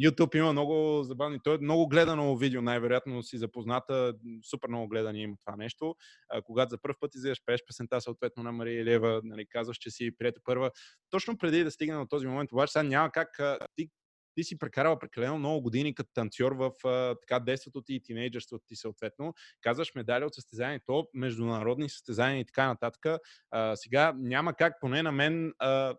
YouTube 0.00 0.37
има 0.37 0.52
много 0.52 1.02
забавни. 1.02 1.38
Той 1.44 1.54
е 1.54 1.59
много 1.61 1.88
гледано 1.88 2.37
видео, 2.37 2.62
най-вероятно 2.62 3.23
си 3.23 3.38
запозната. 3.38 4.14
Супер 4.50 4.68
много 4.68 4.88
гледани 4.88 5.23
има 5.23 5.37
това 5.44 5.56
нещо. 5.56 5.94
А, 6.28 6.42
когато 6.42 6.70
за 6.70 6.78
първ 6.82 6.94
път 7.00 7.14
излизаш, 7.14 7.38
пееш 7.47 7.61
песента 7.66 8.00
съответно 8.00 8.42
на 8.42 8.52
Мария 8.52 8.80
Елева, 8.80 9.20
нали, 9.25 9.47
казваш, 9.47 9.76
че 9.76 9.90
си 9.90 10.11
приятел 10.18 10.42
първа. 10.44 10.70
Точно 11.11 11.38
преди 11.38 11.64
да 11.64 11.70
стигне 11.70 11.94
на 11.94 12.09
този 12.09 12.26
момент, 12.26 12.52
обаче 12.52 12.73
сега 12.73 12.82
няма 12.82 13.11
как 13.11 13.40
а, 13.40 13.59
ти 13.76 13.90
ти 14.35 14.44
си 14.44 14.59
прекарала 14.59 14.99
прекалено 14.99 15.38
много 15.38 15.62
години 15.62 15.94
като 15.94 16.11
танцор 16.14 16.52
в 16.52 16.70
а, 16.85 17.16
така 17.20 17.40
детството 17.40 17.82
ти 17.82 17.94
и 17.94 18.02
тинейджерството 18.02 18.64
ти 18.68 18.76
съответно. 18.76 19.35
Казваш 19.61 19.94
медали 19.94 20.25
от 20.25 20.35
състезания, 20.35 20.80
то 20.87 21.06
международни 21.14 21.88
състезания 21.88 22.40
и 22.40 22.44
така 22.44 22.66
нататък. 22.66 23.20
А, 23.50 23.76
сега 23.76 24.12
няма 24.18 24.54
как, 24.54 24.73
поне 24.80 25.02
на 25.02 25.12
мен, 25.12 25.52
а, 25.59 25.94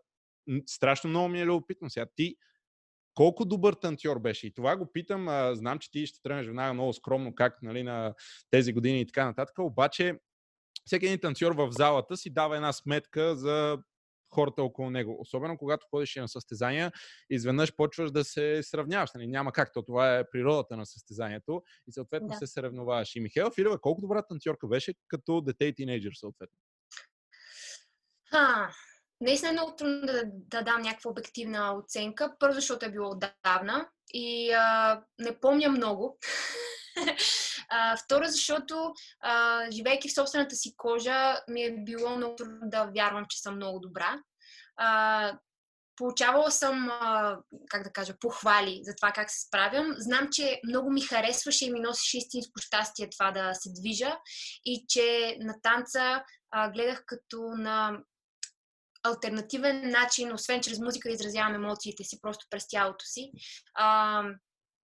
страшно 0.66 1.10
много 1.10 1.30
ми 1.30 1.42
е 1.42 1.46
любопитно. 1.46 1.90
Сега 1.90 2.06
ти 2.16 2.36
колко 3.16 3.46
добър 3.46 3.74
танцор 3.74 4.20
беше. 4.20 4.48
И 4.48 4.54
това 4.54 4.78
го 4.78 4.92
питам, 4.92 5.28
а, 5.28 5.56
знам, 5.56 5.80
че 5.80 5.92
ти 5.92 6.08
ще 6.08 6.22
тръгнеш 6.22 6.46
веднага 6.46 6.74
много 6.74 6.94
скромно, 6.94 7.36
как 7.36 7.62
нали, 7.62 7.84
на 7.84 8.14
тези 8.50 8.74
години 8.74 9.02
и 9.02 9.08
така 9.08 9.26
нататък, 9.26 9.56
обаче 9.60 10.20
всеки 10.86 11.06
един 11.06 11.20
танцор 11.20 11.52
в 11.52 11.72
залата 11.72 12.18
си 12.18 12.30
дава 12.30 12.56
една 12.56 12.74
сметка 12.74 13.36
за 13.36 13.78
хората 14.34 14.64
около 14.64 14.90
него. 14.90 15.18
Особено 15.20 15.58
когато 15.58 15.88
ходиш 15.90 16.16
на 16.16 16.28
състезания, 16.28 16.92
изведнъж 17.30 17.76
почваш 17.76 18.12
да 18.12 18.24
се 18.24 18.64
сравняваш. 18.64 19.10
Нали? 19.16 19.28
Няма 19.28 19.52
как, 19.52 19.74
то 19.74 19.84
това 19.84 20.18
е 20.18 20.30
природата 20.30 20.78
на 20.78 20.86
състезанието 20.86 21.64
и 21.88 21.92
съответно 21.92 22.28
да. 22.28 22.36
се 22.36 22.48
сравняваш. 22.48 23.16
И 23.16 23.20
Михаила 23.20 23.52
Филева 23.52 23.82
колко 23.82 24.02
добра 24.02 24.22
танцорка 24.22 24.68
беше 24.68 24.94
като 25.08 25.42
дете 25.42 25.66
и 25.66 25.76
тинейджър 25.76 26.14
съответно? 26.14 26.58
Ха, 28.30 28.72
Наистина 29.22 29.50
е 29.50 29.54
много 29.54 29.76
трудно 29.76 30.02
да, 30.02 30.24
да 30.26 30.62
дам 30.62 30.82
някаква 30.82 31.12
обективна 31.12 31.76
оценка. 31.78 32.36
Първо, 32.40 32.54
защото 32.54 32.86
е 32.86 32.92
било 32.92 33.10
отдавна 33.10 33.90
и 34.14 34.52
а, 34.52 35.02
не 35.20 35.40
помня 35.40 35.70
много. 35.70 36.18
а, 37.70 37.98
второ, 37.98 38.26
защото 38.26 38.94
а, 39.20 39.66
живейки 39.72 40.10
в 40.10 40.14
собствената 40.14 40.56
си 40.56 40.74
кожа, 40.78 41.42
ми 41.48 41.64
е 41.64 41.76
било 41.78 42.18
много 42.18 42.36
трудно 42.36 42.60
да 42.64 42.92
вярвам, 42.96 43.26
че 43.30 43.42
съм 43.42 43.56
много 43.56 43.80
добра. 43.80 44.20
А, 44.78 45.38
получавала 45.96 46.52
съм, 46.52 46.90
а, 46.90 47.38
как 47.70 47.84
да 47.84 47.92
кажа, 47.92 48.14
похвали 48.20 48.82
за 48.84 48.96
това 48.96 49.12
как 49.12 49.32
се 49.32 49.42
справям. 49.48 49.94
Знам, 49.98 50.28
че 50.32 50.62
много 50.68 50.92
ми 50.92 51.02
харесваше 51.02 51.66
и 51.66 51.72
ми 51.72 51.80
носеше 51.80 52.18
истинско 52.18 52.62
щастие 52.62 53.10
това 53.10 53.32
да 53.32 53.54
се 53.54 53.70
движа 53.80 54.18
и 54.66 54.86
че 54.90 55.38
на 55.40 55.56
танца 55.62 56.24
а, 56.52 56.70
гледах 56.70 57.04
като 57.06 57.42
на 57.58 58.00
альтернативен 59.04 59.90
начин, 59.90 60.34
освен 60.34 60.62
чрез 60.62 60.80
музика 60.80 61.12
изразявам 61.12 61.56
емоциите 61.56 62.04
си 62.04 62.22
просто 62.22 62.46
през 62.50 62.68
тялото 62.68 63.06
си. 63.06 63.32
А, 63.74 64.24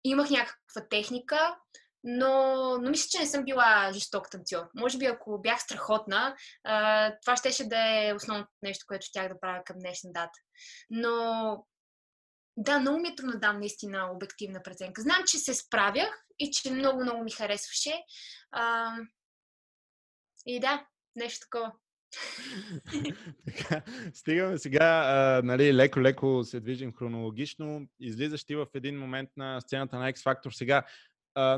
имах 0.04 0.30
някаква 0.30 0.88
техника, 0.90 1.56
но, 2.04 2.54
но 2.82 2.90
мисля, 2.90 3.08
че 3.10 3.18
не 3.18 3.26
съм 3.26 3.44
била 3.44 3.90
жесток 3.92 4.30
танцор. 4.30 4.68
Може 4.74 4.98
би 4.98 5.06
ако 5.06 5.40
бях 5.40 5.60
страхотна, 5.60 6.36
а, 6.64 7.12
това 7.22 7.36
щеше 7.36 7.64
да 7.64 8.06
е 8.06 8.14
основното 8.14 8.50
нещо, 8.62 8.84
което 8.88 9.06
щях 9.06 9.28
да 9.28 9.40
правя 9.40 9.62
към 9.64 9.76
днешна 9.78 10.10
дата. 10.12 10.38
Но 10.90 11.66
да, 12.56 12.78
много 12.78 12.98
ми 12.98 13.08
е 13.08 13.14
трудно 13.14 13.32
да 13.32 13.38
дам 13.38 13.58
наистина 13.58 14.12
обективна 14.12 14.62
преценка. 14.62 15.02
Знам, 15.02 15.22
че 15.26 15.38
се 15.38 15.54
справях 15.54 16.24
и 16.38 16.50
че 16.50 16.70
много-много 16.70 17.24
ми 17.24 17.30
харесваше. 17.30 18.02
А, 18.52 18.92
и 20.46 20.60
да, 20.60 20.86
нещо 21.16 21.46
такова. 21.50 21.72
Стигаме 24.14 24.58
сега, 24.58 25.02
а, 25.06 25.42
нали, 25.44 25.74
леко-леко 25.74 26.44
се 26.44 26.60
движим 26.60 26.92
хронологично. 26.92 27.86
Излизаш 28.00 28.44
ти 28.44 28.54
в 28.54 28.66
един 28.74 28.98
момент 28.98 29.28
на 29.36 29.60
сцената 29.60 29.98
на 29.98 30.12
X 30.12 30.16
Factor. 30.16 30.50
Сега, 30.50 30.82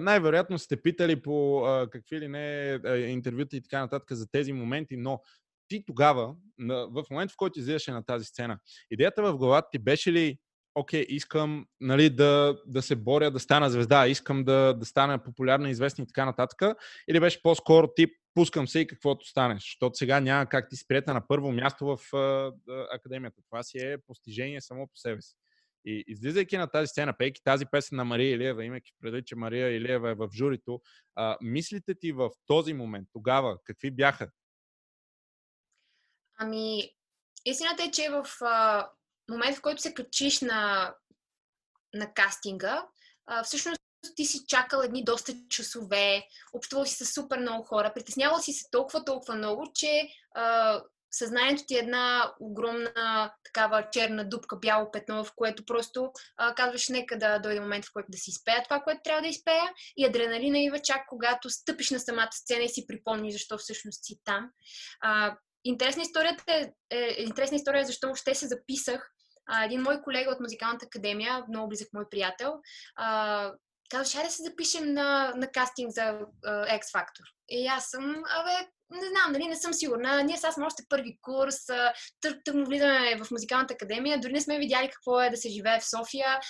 най-вероятно 0.01 0.59
сте 0.59 0.83
питали 0.83 1.23
по 1.23 1.65
а, 1.67 1.91
какви 1.91 2.21
ли 2.21 2.29
не 2.29 2.79
а, 2.85 2.97
интервюта 2.97 3.57
и 3.57 3.63
така 3.63 3.81
нататък 3.81 4.13
за 4.13 4.31
тези 4.31 4.53
моменти, 4.53 4.97
но 4.97 5.21
ти 5.69 5.85
тогава, 5.87 6.35
на, 6.59 6.87
в 6.87 7.05
момента 7.11 7.33
в 7.33 7.37
който 7.37 7.59
излизаше 7.59 7.93
на 7.93 8.05
тази 8.05 8.25
сцена, 8.25 8.59
идеята 8.91 9.23
в 9.23 9.37
главата 9.37 9.69
ти 9.73 9.79
беше 9.79 10.13
ли 10.13 10.39
окей, 10.75 11.07
искам 11.09 11.67
нали, 11.81 12.11
да, 12.11 12.57
да 12.67 12.83
се 12.83 12.97
боря, 12.97 13.31
да 13.31 13.41
стана 13.41 13.71
звезда, 13.71 14.07
искам 14.07 14.45
да, 14.45 14.75
да 14.75 14.87
стана 14.87 15.23
популярна, 15.23 15.71
известна 15.71 16.03
и 16.03 16.07
така 16.07 16.25
нататък, 16.25 16.77
или 17.09 17.21
беше 17.21 17.43
по-скоро 17.43 17.89
тип, 17.97 18.11
пускам 18.35 18.69
се 18.69 18.81
и 18.81 18.87
каквото 18.87 19.27
стане, 19.27 19.55
защото 19.55 19.97
сега 19.97 20.21
няма 20.21 20.47
как 20.47 20.69
ти 20.71 20.77
спрета 20.77 21.15
на 21.15 21.27
първо 21.27 21.53
място 21.53 21.87
в 21.87 22.17
а, 22.17 22.53
академията. 22.93 23.43
Това 23.51 23.63
си 23.63 23.79
е 23.79 23.99
постижение 24.07 24.61
само 24.61 24.87
по 24.87 24.97
себе 24.97 25.23
си. 25.23 25.35
И 25.85 26.05
излизайки 26.07 26.57
на 26.57 26.71
тази 26.71 26.87
сцена, 26.87 27.17
пейки 27.19 27.43
тази 27.45 27.67
песен 27.67 27.97
на 27.97 28.05
Мария 28.05 28.35
Илиева, 28.35 28.65
имайки 28.65 28.93
преди, 29.01 29.25
че 29.25 29.37
Мария 29.37 29.77
Илиева 29.77 30.11
е 30.11 30.15
в 30.15 30.29
журито, 30.35 30.81
а, 31.15 31.37
мислите 31.41 31.95
ти 31.95 32.13
в 32.13 32.31
този 32.47 32.73
момент, 32.73 33.09
тогава, 33.13 33.59
какви 33.65 33.91
бяха? 33.91 34.31
Ами, 36.39 36.91
истината 37.45 37.83
е, 37.85 37.91
че 37.91 38.09
в 38.11 38.27
а, 38.41 38.89
момент, 39.31 39.57
в 39.57 39.63
който 39.63 39.83
се 39.83 39.95
качиш 39.95 40.41
на, 40.41 40.95
на 41.95 42.15
кастинга, 42.15 42.87
а, 43.27 43.43
всъщност 43.43 43.82
ти 44.17 44.25
си 44.25 44.39
чакал 44.49 44.81
едни 44.81 45.05
доста 45.05 45.33
часове, 45.49 46.23
общувал 46.53 46.85
си 46.85 47.05
с 47.05 47.15
супер 47.15 47.39
много 47.39 47.65
хора, 47.65 47.93
притеснявал 47.95 48.39
си 48.39 48.53
се 48.53 48.71
толкова, 48.71 49.05
толкова 49.05 49.35
много, 49.35 49.71
че 49.75 50.09
а, 50.35 50.81
съзнанието 51.13 51.63
ти 51.67 51.75
е 51.77 51.79
една 51.79 52.33
огромна 52.41 53.33
такава 53.45 53.89
черна 53.93 54.29
дупка, 54.29 54.57
бяло 54.57 54.91
петно, 54.91 55.25
в 55.25 55.33
което 55.37 55.65
просто 55.65 56.13
а, 56.37 56.55
казваш 56.55 56.89
нека 56.89 57.19
да 57.19 57.39
дойде 57.39 57.61
момент, 57.61 57.85
в 57.85 57.93
който 57.93 58.11
да 58.11 58.19
си 58.19 58.31
изпея 58.31 58.65
това, 58.65 58.81
което 58.81 59.01
трябва 59.05 59.23
да 59.23 59.29
изпея 59.29 59.73
и 59.97 60.07
адреналина 60.07 60.59
идва 60.59 60.79
чак 60.79 61.07
когато 61.09 61.51
стъпиш 61.51 61.91
на 61.91 62.01
самата 62.01 62.33
сцена 62.33 62.63
и 62.63 62.69
си 62.69 62.87
припомниш 62.87 63.33
защо 63.33 63.59
всъщност 63.59 64.05
си 64.05 64.21
там. 64.25 64.51
А, 65.01 65.37
интересна, 65.65 66.03
историята 66.03 66.45
е, 66.49 66.73
е, 66.91 67.17
интересна 67.19 67.57
история 67.57 67.85
защо 67.85 68.11
още 68.11 68.35
се 68.35 68.47
записах. 68.47 69.11
А, 69.47 69.65
един 69.65 69.83
мой 69.83 70.03
колега 70.03 70.31
от 70.31 70.41
Музикалната 70.41 70.87
академия, 70.87 71.45
много 71.49 71.69
близък 71.69 71.89
мой 71.93 72.05
приятел, 72.11 72.55
а, 72.97 73.53
казваше, 73.93 74.25
да 74.27 74.31
се 74.31 74.43
запишем 74.43 74.93
на, 74.93 75.33
на 75.37 75.47
кастинг 75.47 75.91
за 75.91 76.03
uh, 76.03 76.81
X 76.81 76.83
Factor. 76.95 77.27
И 77.49 77.67
аз 77.67 77.91
съм, 77.91 78.23
абе, 78.39 78.69
не 78.91 79.09
знам, 79.09 79.33
нали, 79.33 79.47
не 79.47 79.57
съм 79.57 79.73
сигурна. 79.75 80.23
Ние 80.23 80.37
сега 80.37 80.53
сме 80.53 80.67
още 80.67 80.83
първи 80.89 81.19
курс, 81.23 81.57
тък 82.21 82.55
му 82.55 82.65
влизаме 82.67 83.17
в 83.25 83.31
музикалната 83.31 83.75
академия, 83.75 84.21
дори 84.21 84.33
не 84.33 84.41
сме 84.41 84.59
видяли 84.59 84.89
какво 84.89 85.21
е 85.21 85.31
да 85.31 85.37
се 85.37 85.49
живее 85.49 85.81
в 85.81 85.89
София. 85.89 86.41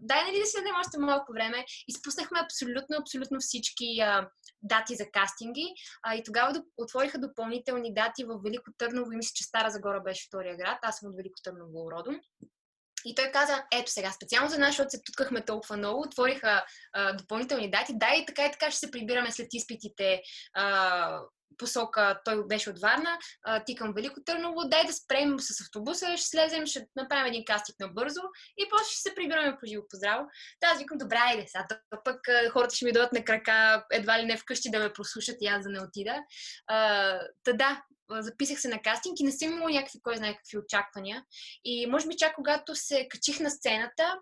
Дай, 0.00 0.24
нали, 0.24 0.40
да 0.40 0.46
си 0.46 0.56
дадем 0.56 0.74
още 0.80 0.98
малко 0.98 1.32
време. 1.32 1.64
Изпуснахме 1.88 2.40
абсолютно, 2.44 2.96
абсолютно 3.00 3.40
всички 3.40 4.00
а, 4.00 4.28
дати 4.62 4.94
за 4.96 5.04
кастинги 5.12 5.74
а, 6.02 6.14
и 6.14 6.22
тогава 6.24 6.62
отвориха 6.76 7.18
допълнителни 7.18 7.94
дати 7.94 8.24
в 8.24 8.40
Велико 8.44 8.70
Търново 8.78 9.12
и 9.12 9.16
мисля, 9.16 9.32
че 9.34 9.44
Стара 9.44 9.70
Загора 9.70 10.00
беше 10.00 10.26
втория 10.28 10.56
град. 10.56 10.78
Аз 10.82 10.98
съм 10.98 11.08
от 11.08 11.16
Велико 11.16 11.42
Търново 11.44 11.90
родом. 11.92 12.20
И 13.04 13.14
той 13.14 13.30
каза, 13.32 13.64
ето 13.72 13.90
сега, 13.90 14.12
специално 14.12 14.50
за 14.50 14.58
нас, 14.58 14.68
защото 14.68 14.90
се 14.90 15.02
туткахме 15.02 15.44
толкова 15.44 15.76
много, 15.76 16.02
отвориха 16.02 16.64
а, 16.92 17.12
допълнителни 17.12 17.70
дати, 17.70 17.92
дай 17.96 18.18
и 18.18 18.26
така 18.26 18.46
и 18.46 18.50
така 18.50 18.70
ще 18.70 18.78
се 18.78 18.90
прибираме 18.90 19.32
след 19.32 19.48
изпитите 19.54 20.22
а, 20.54 21.20
посока, 21.58 22.20
той 22.24 22.46
беше 22.46 22.70
от 22.70 22.80
Варна, 22.80 23.18
а, 23.44 23.64
ти 23.64 23.74
към 23.74 23.92
Велико 23.92 24.20
Търново, 24.24 24.68
дай 24.68 24.86
да 24.86 24.92
спрем 24.92 25.40
с 25.40 25.60
автобуса, 25.60 26.16
ще 26.16 26.28
слезем, 26.28 26.66
ще 26.66 26.86
направим 26.96 27.26
един 27.26 27.44
кастик 27.44 27.76
набързо 27.80 28.20
и 28.58 28.66
после 28.70 28.90
ще 28.90 29.08
се 29.08 29.14
прибираме 29.14 29.56
по 29.60 29.66
живо 29.66 29.82
по 29.90 29.96
здраво. 29.96 30.26
Та 30.60 30.68
аз 30.68 30.78
викам, 30.78 30.98
добре, 30.98 31.16
айде, 31.16 31.44
сега 31.48 31.66
пък 32.04 32.20
хората 32.52 32.74
ще 32.74 32.84
ми 32.84 32.92
дойдат 32.92 33.12
на 33.12 33.24
крака, 33.24 33.84
едва 33.92 34.18
ли 34.18 34.24
не 34.24 34.36
вкъщи 34.36 34.70
да 34.70 34.78
ме 34.78 34.92
прослушат 34.92 35.36
и 35.40 35.46
аз 35.46 35.62
да 35.62 35.70
не 35.70 35.80
отида. 35.80 36.14
А, 36.66 37.18
та 37.44 37.52
да, 37.52 37.82
записах 38.20 38.60
се 38.60 38.68
на 38.68 38.82
кастинг 38.82 39.20
и 39.20 39.24
не 39.24 39.32
съм 39.32 39.52
имала 39.52 39.70
някакви, 39.70 40.02
кой 40.02 40.16
знае 40.16 40.36
какви 40.36 40.58
очаквания. 40.58 41.24
И 41.64 41.86
може 41.86 42.08
би 42.08 42.16
чак 42.16 42.34
когато 42.34 42.74
се 42.74 43.08
качих 43.08 43.40
на 43.40 43.50
сцената, 43.50 44.18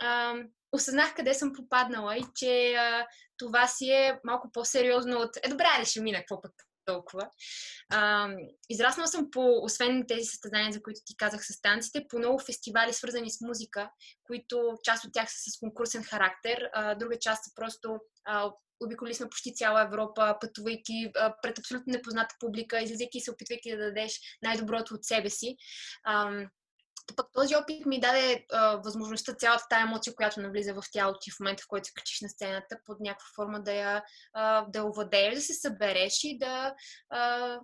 а, 0.00 0.34
осъзнах 0.72 1.14
къде 1.14 1.34
съм 1.34 1.52
попаднала 1.52 2.16
и 2.16 2.24
че 2.34 2.74
а, 2.74 3.06
това 3.36 3.66
си 3.66 3.90
е 3.90 4.20
малко 4.24 4.52
по-сериозно 4.52 5.18
от 5.18 5.36
е, 5.42 5.48
добре, 5.48 5.64
ли 5.80 5.86
ще 5.86 6.00
мина, 6.00 6.18
какво 6.18 6.40
пък 6.40 6.52
толкова. 6.90 7.30
А, 7.92 8.28
израснала 8.68 9.08
съм 9.08 9.30
по, 9.30 9.64
освен 9.64 10.04
тези 10.08 10.24
състезания, 10.24 10.72
за 10.72 10.82
които 10.82 11.00
ти 11.06 11.16
казах 11.16 11.40
с 11.44 11.60
танците, 11.60 12.06
по 12.08 12.18
много 12.18 12.38
фестивали, 12.38 12.92
свързани 12.92 13.30
с 13.30 13.40
музика, 13.40 13.90
които 14.24 14.74
част 14.84 15.04
от 15.04 15.12
тях 15.12 15.28
са 15.30 15.50
с 15.50 15.58
конкурсен 15.58 16.02
характер, 16.04 16.70
а, 16.72 16.94
друга 16.94 17.18
част 17.18 17.44
са 17.44 17.50
просто 17.54 17.98
а, 18.24 18.50
обиколи 18.80 19.14
сме 19.14 19.28
почти 19.28 19.54
цяла 19.54 19.82
Европа, 19.82 20.36
пътувайки 20.40 21.10
а, 21.16 21.34
пред 21.42 21.58
абсолютно 21.58 21.92
непозната 21.92 22.34
публика, 22.40 22.80
излизайки 22.80 23.18
и 23.18 23.20
се 23.20 23.30
опитвайки 23.30 23.70
да 23.70 23.76
дадеш 23.76 24.20
най-доброто 24.42 24.94
от 24.94 25.04
себе 25.04 25.30
си. 25.30 25.56
А, 26.04 26.30
пък 27.16 27.26
този 27.32 27.56
опит 27.56 27.86
ми 27.86 28.00
даде 28.00 28.44
а, 28.52 28.76
възможността 28.76 29.34
цялата 29.34 29.64
тази 29.70 29.82
емоция, 29.82 30.14
която 30.14 30.40
навлиза 30.40 30.74
в 30.74 30.82
тялото 30.92 31.18
ти 31.20 31.30
в 31.30 31.40
момента, 31.40 31.62
в 31.62 31.68
който 31.68 31.88
се 31.88 31.94
качиш 31.94 32.20
на 32.20 32.28
сцената, 32.28 32.78
под 32.86 33.00
някаква 33.00 33.26
форма 33.36 33.62
да 33.62 33.72
я, 33.72 34.02
а, 34.32 34.64
да 34.68 34.84
овладееш, 34.84 35.34
да 35.34 35.40
се 35.40 35.54
събереш 35.54 36.24
и 36.24 36.38
да, 36.38 36.74
а, 37.10 37.58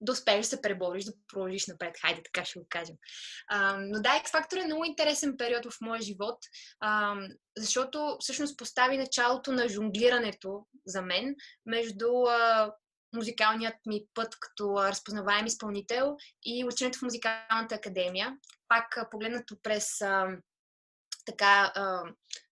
да 0.00 0.12
успееш 0.12 0.40
да 0.40 0.48
се 0.48 0.62
пребориш, 0.62 1.04
да 1.04 1.12
продължиш 1.28 1.66
напред. 1.66 1.96
Хайде, 2.00 2.22
така 2.22 2.44
ще 2.44 2.58
го 2.58 2.66
кажем. 2.68 2.96
А, 3.48 3.76
но 3.80 4.00
да, 4.00 4.08
X-Factor 4.08 4.62
е 4.62 4.66
много 4.66 4.84
интересен 4.84 5.36
период 5.38 5.64
в 5.64 5.80
моя 5.80 6.02
живот, 6.02 6.38
а, 6.80 7.14
защото 7.56 8.16
всъщност 8.20 8.58
постави 8.58 8.98
началото 8.98 9.52
на 9.52 9.68
жонглирането 9.68 10.66
за 10.86 11.02
мен 11.02 11.34
между 11.66 12.08
а, 12.28 12.72
музикалният 13.14 13.74
ми 13.86 14.04
път 14.14 14.36
като 14.40 14.74
разпознаваем 14.76 15.46
изпълнител 15.46 16.16
и 16.44 16.64
ученето 16.64 16.98
в 16.98 17.02
музикалната 17.02 17.74
академия. 17.74 18.36
Пак 18.68 19.10
погледнато 19.10 19.56
през 19.62 20.00
а, 20.00 20.26
така 21.26 21.72
а, 21.74 22.02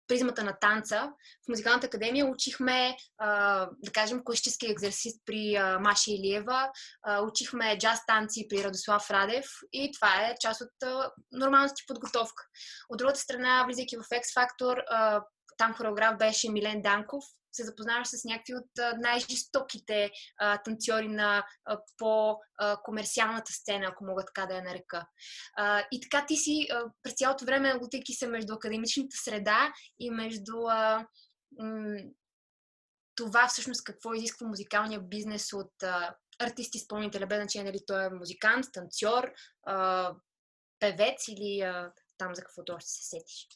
призмата 0.08 0.44
на 0.44 0.58
танца. 0.58 1.12
В 1.46 1.48
музикалната 1.48 1.86
академия 1.86 2.26
учихме, 2.26 2.96
а, 3.18 3.68
да 3.82 3.92
кажем, 3.92 4.24
класически 4.24 4.70
екзерсис 4.70 5.14
при 5.24 5.56
а, 5.56 5.78
Маша 5.78 6.10
Илиева, 6.10 6.70
а, 7.02 7.22
учихме 7.22 7.78
джаз 7.78 8.06
танци 8.06 8.46
при 8.48 8.64
Радослав 8.64 9.10
Радев 9.10 9.46
и 9.72 9.92
това 9.92 10.26
е 10.26 10.34
част 10.40 10.60
от 10.60 11.08
нормалната 11.32 11.74
подготовка. 11.86 12.44
От 12.88 12.98
другата 12.98 13.20
страна, 13.20 13.64
влизайки 13.66 13.96
в 13.96 14.00
X 14.00 14.22
Factor, 14.22 14.82
а, 14.88 15.22
там 15.56 15.74
хореограф 15.74 16.18
беше 16.18 16.50
Милен 16.50 16.82
Данков, 16.82 17.24
се 17.52 17.64
запознаваш 17.64 18.08
с 18.08 18.24
някакви 18.24 18.54
от 18.54 19.00
най-жестоките 19.00 20.10
танцори 20.64 21.08
на 21.08 21.44
по-комерциалната 21.98 23.52
сцена, 23.52 23.86
ако 23.86 24.04
мога 24.04 24.24
така 24.24 24.46
да 24.46 24.54
я 24.54 24.62
нарека. 24.62 25.06
А, 25.56 25.84
и 25.92 26.00
така 26.00 26.26
ти 26.26 26.36
си 26.36 26.68
през 27.02 27.14
цялото 27.14 27.44
време, 27.44 27.74
лутайки 27.74 28.12
се 28.12 28.26
между 28.26 28.54
академичната 28.54 29.16
среда 29.16 29.72
и 29.98 30.10
между 30.10 30.56
м- 31.58 31.98
това 33.14 33.48
всъщност 33.48 33.84
какво 33.84 34.14
изисква 34.14 34.46
музикалния 34.46 35.00
бизнес 35.00 35.52
от 35.52 35.72
артист 36.38 36.74
изпълнителя, 36.74 37.26
без 37.26 37.38
значение 37.38 37.72
дали 37.72 37.82
той 37.86 38.04
е 38.04 38.10
музикант, 38.10 38.66
танцор, 38.72 39.32
певец 40.80 41.28
или 41.28 41.72
там 42.18 42.34
за 42.34 42.42
каквото 42.42 42.72
още 42.72 42.90
се 42.90 43.02
сетиш. 43.02 43.48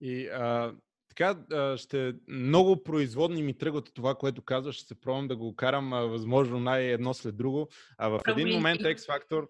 И 0.00 0.28
а, 0.28 0.74
така, 1.18 1.76
ще 1.76 2.14
много 2.28 2.82
производни 2.82 3.42
ми 3.42 3.58
тръгват 3.58 3.90
това, 3.94 4.14
което 4.14 4.42
казваш. 4.42 4.76
Ще 4.76 4.86
се 4.86 5.00
пробвам 5.00 5.28
да 5.28 5.36
го 5.36 5.56
карам 5.56 5.90
възможно 5.90 6.60
най-едно 6.60 7.14
след 7.14 7.36
друго. 7.36 7.68
А 7.98 8.08
в 8.08 8.20
един 8.28 8.48
момент 8.48 8.80
X 8.80 8.96
Factor, 8.96 9.48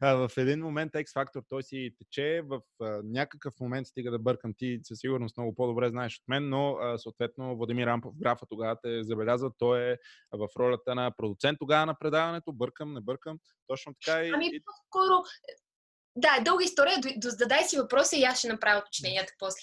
в 0.28 0.30
един 0.36 0.60
момент 0.60 0.92
X 0.92 1.04
Factor 1.04 1.44
той 1.48 1.62
си 1.62 1.94
тече, 1.98 2.42
в 2.44 2.60
някакъв 3.04 3.54
момент 3.60 3.86
стига 3.86 4.10
да 4.10 4.18
бъркам. 4.18 4.52
Ти, 4.56 4.80
със 4.82 4.98
сигурност 4.98 5.36
много 5.36 5.54
по-добре 5.54 5.88
знаеш 5.88 6.16
от 6.16 6.28
мен, 6.28 6.48
но 6.48 6.76
съответно 6.96 7.56
Владимир 7.56 7.86
Рампов 7.86 8.14
графа 8.18 8.46
тогава 8.48 8.76
те 8.82 9.02
забелязва, 9.02 9.50
той 9.58 9.92
е 9.92 9.96
в 10.32 10.48
ролята 10.58 10.94
на 10.94 11.10
продуцент 11.16 11.58
тогава 11.58 11.86
на 11.86 11.94
предаването, 11.98 12.52
бъркам, 12.52 12.92
не 12.92 13.00
бъркам, 13.00 13.38
точно 13.66 13.94
така 14.04 14.24
и... 14.24 14.30
Ами 14.34 14.50
по-скоро, 14.64 15.22
да, 16.16 16.40
дълга 16.44 16.64
история, 16.64 16.96
задай 17.22 17.64
си 17.64 17.76
въпроса 17.76 18.16
и 18.16 18.22
аз 18.22 18.38
ще 18.38 18.48
направя 18.48 18.78
уточненията 18.78 19.32
после. 19.38 19.60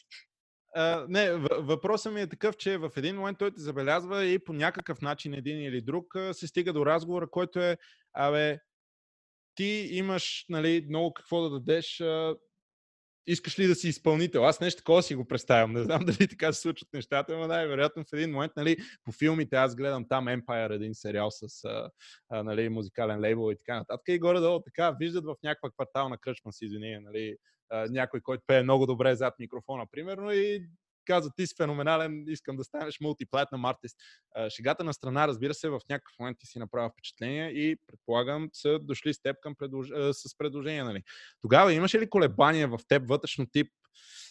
Uh, 0.77 1.05
не, 1.09 1.31
въпросът 1.61 2.13
ми 2.13 2.21
е 2.21 2.29
такъв, 2.29 2.57
че 2.57 2.77
в 2.77 2.91
един 2.97 3.15
момент 3.15 3.37
той 3.37 3.51
те 3.51 3.61
забелязва 3.61 4.25
и 4.25 4.43
по 4.43 4.53
някакъв 4.53 5.01
начин 5.01 5.33
един 5.33 5.61
или 5.61 5.81
друг 5.81 6.05
се 6.31 6.47
стига 6.47 6.73
до 6.73 6.85
разговора, 6.85 7.29
който 7.29 7.59
е, 7.59 7.77
абе, 8.13 8.59
ти 9.55 9.89
имаш 9.91 10.45
нали, 10.49 10.85
много 10.89 11.13
какво 11.13 11.41
да 11.41 11.49
дадеш, 11.49 12.01
искаш 13.27 13.59
ли 13.59 13.67
да 13.67 13.75
си 13.75 13.87
изпълнител? 13.87 14.45
Аз 14.45 14.59
нещо 14.59 14.77
такова 14.77 15.03
си 15.03 15.15
го 15.15 15.27
представям. 15.27 15.73
Не 15.73 15.83
знам 15.83 16.01
дали 16.05 16.27
така 16.27 16.53
се 16.53 16.61
случват 16.61 16.93
нещата, 16.93 17.37
но 17.37 17.47
най-вероятно 17.47 18.03
в 18.03 18.13
един 18.13 18.31
момент, 18.31 18.51
нали, 18.57 18.77
по 19.03 19.11
филмите 19.11 19.55
аз 19.55 19.75
гледам 19.75 20.07
там 20.07 20.25
Empire, 20.25 20.75
един 20.75 20.93
сериал 20.93 21.31
с 21.31 21.63
а, 21.63 21.89
а, 22.29 22.43
нали, 22.43 22.69
музикален 22.69 23.19
лейбъл 23.19 23.51
и 23.51 23.57
така 23.57 23.75
нататък. 23.75 24.03
И 24.07 24.19
горе-долу 24.19 24.59
така 24.59 24.95
виждат 24.99 25.25
в 25.25 25.35
някаква 25.43 25.69
квартална 25.71 26.17
кръчма 26.17 26.53
с 26.53 26.61
извинение, 26.61 26.99
нали, 26.99 27.35
някой, 27.89 28.21
който 28.21 28.43
пее 28.47 28.63
много 28.63 28.85
добре 28.85 29.15
зад 29.15 29.33
микрофона, 29.39 29.85
примерно, 29.91 30.31
и 30.31 30.67
казва, 31.05 31.31
ти 31.35 31.47
си 31.47 31.53
феноменален, 31.57 32.25
искам 32.27 32.57
да 32.57 32.63
станеш 32.63 32.99
мултиплатна 32.99 33.69
артист. 33.69 33.97
Шегата 34.49 34.83
на 34.83 34.93
страна, 34.93 35.27
разбира 35.27 35.53
се, 35.53 35.69
в 35.69 35.79
някакъв 35.89 36.13
момент 36.19 36.37
ти 36.39 36.47
си 36.47 36.59
направя 36.59 36.89
впечатление 36.89 37.49
и 37.49 37.77
предполагам 37.87 38.49
са 38.53 38.79
дошли 38.79 39.13
с 39.13 39.21
теб 39.21 39.35
към 39.41 39.55
предлож... 39.55 39.87
с 40.11 40.37
предложение. 40.37 40.83
Нали. 40.83 41.03
Тогава 41.41 41.73
имаше 41.73 41.99
ли 41.99 42.09
колебания 42.09 42.67
в 42.67 42.79
теб 42.87 43.09
вътрешно 43.09 43.45
тип? 43.45 43.71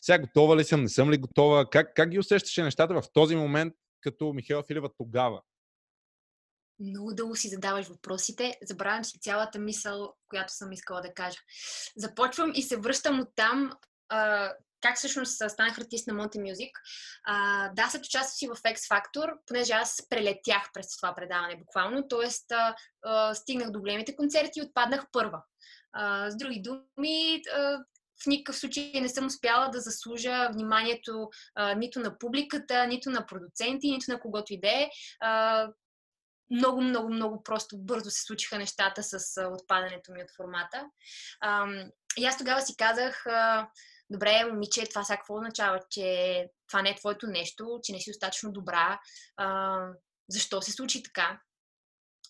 Сега 0.03 0.19
готова 0.19 0.57
ли 0.57 0.65
съм, 0.65 0.83
не 0.83 0.89
съм 0.89 1.11
ли 1.11 1.19
готова? 1.19 1.71
Как, 1.71 1.95
как 1.95 2.11
ги 2.11 2.19
усещаше 2.19 2.63
нещата 2.63 2.95
в 2.95 3.13
този 3.13 3.37
момент, 3.37 3.75
като 4.01 4.33
Михаил 4.33 4.63
Филева 4.63 4.91
тогава? 4.99 5.41
много 6.81 7.15
дълго 7.15 7.37
си 7.37 7.49
задаваш 7.49 7.87
въпросите, 7.87 8.59
забравям 8.63 9.05
си 9.05 9.21
цялата 9.21 9.59
мисъл, 9.59 10.15
която 10.29 10.53
съм 10.53 10.73
искала 10.73 11.01
да 11.01 11.15
кажа. 11.15 11.39
Започвам 11.97 12.53
и 12.55 12.63
се 12.63 12.77
връщам 12.77 13.21
от 13.21 13.29
там, 13.37 13.73
как 14.81 14.97
всъщност 14.97 15.51
станах 15.51 15.79
артист 15.79 16.07
на 16.07 16.15
Monte 16.15 16.37
Music. 16.37 16.71
А, 17.25 17.69
да, 17.69 17.89
след 17.89 18.07
участие 18.07 18.37
си 18.37 18.49
в 18.49 18.63
X 18.63 18.77
Factor, 18.77 19.33
понеже 19.47 19.73
аз 19.73 20.07
прелетях 20.11 20.71
през 20.75 20.97
това 20.97 21.15
предаване 21.15 21.57
буквално, 21.57 22.09
т.е. 22.09 22.31
стигнах 23.35 23.71
до 23.71 23.81
големите 23.81 24.17
концерти 24.17 24.59
и 24.59 24.63
отпаднах 24.63 25.07
първа. 25.13 25.43
А, 25.93 26.31
с 26.31 26.37
други 26.37 26.63
думи, 26.63 27.43
а, 27.55 27.79
в 28.23 28.27
никакъв 28.27 28.59
случай 28.59 28.93
не 28.95 29.09
съм 29.09 29.27
успяла 29.27 29.69
да 29.71 29.81
заслужа 29.81 30.49
вниманието 30.53 31.29
а, 31.55 31.75
нито 31.75 32.01
на 32.01 32.19
публиката, 32.19 32.87
нито 32.87 33.11
на 33.11 33.27
продуценти, 33.27 33.91
нито 33.91 34.11
на 34.11 34.21
когото 34.21 34.53
и 34.53 34.61
да 34.61 34.69
е. 34.69 34.91
Много, 36.53 36.81
много, 36.81 37.11
много 37.11 37.43
просто 37.43 37.79
бързо 37.79 38.11
се 38.11 38.23
случиха 38.23 38.59
нещата 38.59 39.03
с 39.03 39.43
отпадането 39.53 40.13
ми 40.13 40.23
от 40.23 40.31
формата. 40.37 40.85
И 42.19 42.25
аз 42.25 42.39
тогава 42.39 42.61
си 42.61 42.77
казах, 42.77 43.25
добре, 44.11 44.45
момиче, 44.45 44.87
това 44.87 45.05
сега 45.05 45.17
какво 45.17 45.35
означава? 45.35 45.81
Че 45.91 46.47
това 46.69 46.83
не 46.83 46.91
е 46.91 46.97
твоето 46.97 47.27
нещо, 47.27 47.81
че 47.83 47.93
не 47.93 48.01
си 48.01 48.11
достатъчно 48.11 48.53
добра. 48.53 49.01
А, 49.37 49.79
защо 50.29 50.63
се 50.63 50.73
случи 50.73 51.03
така? 51.03 51.41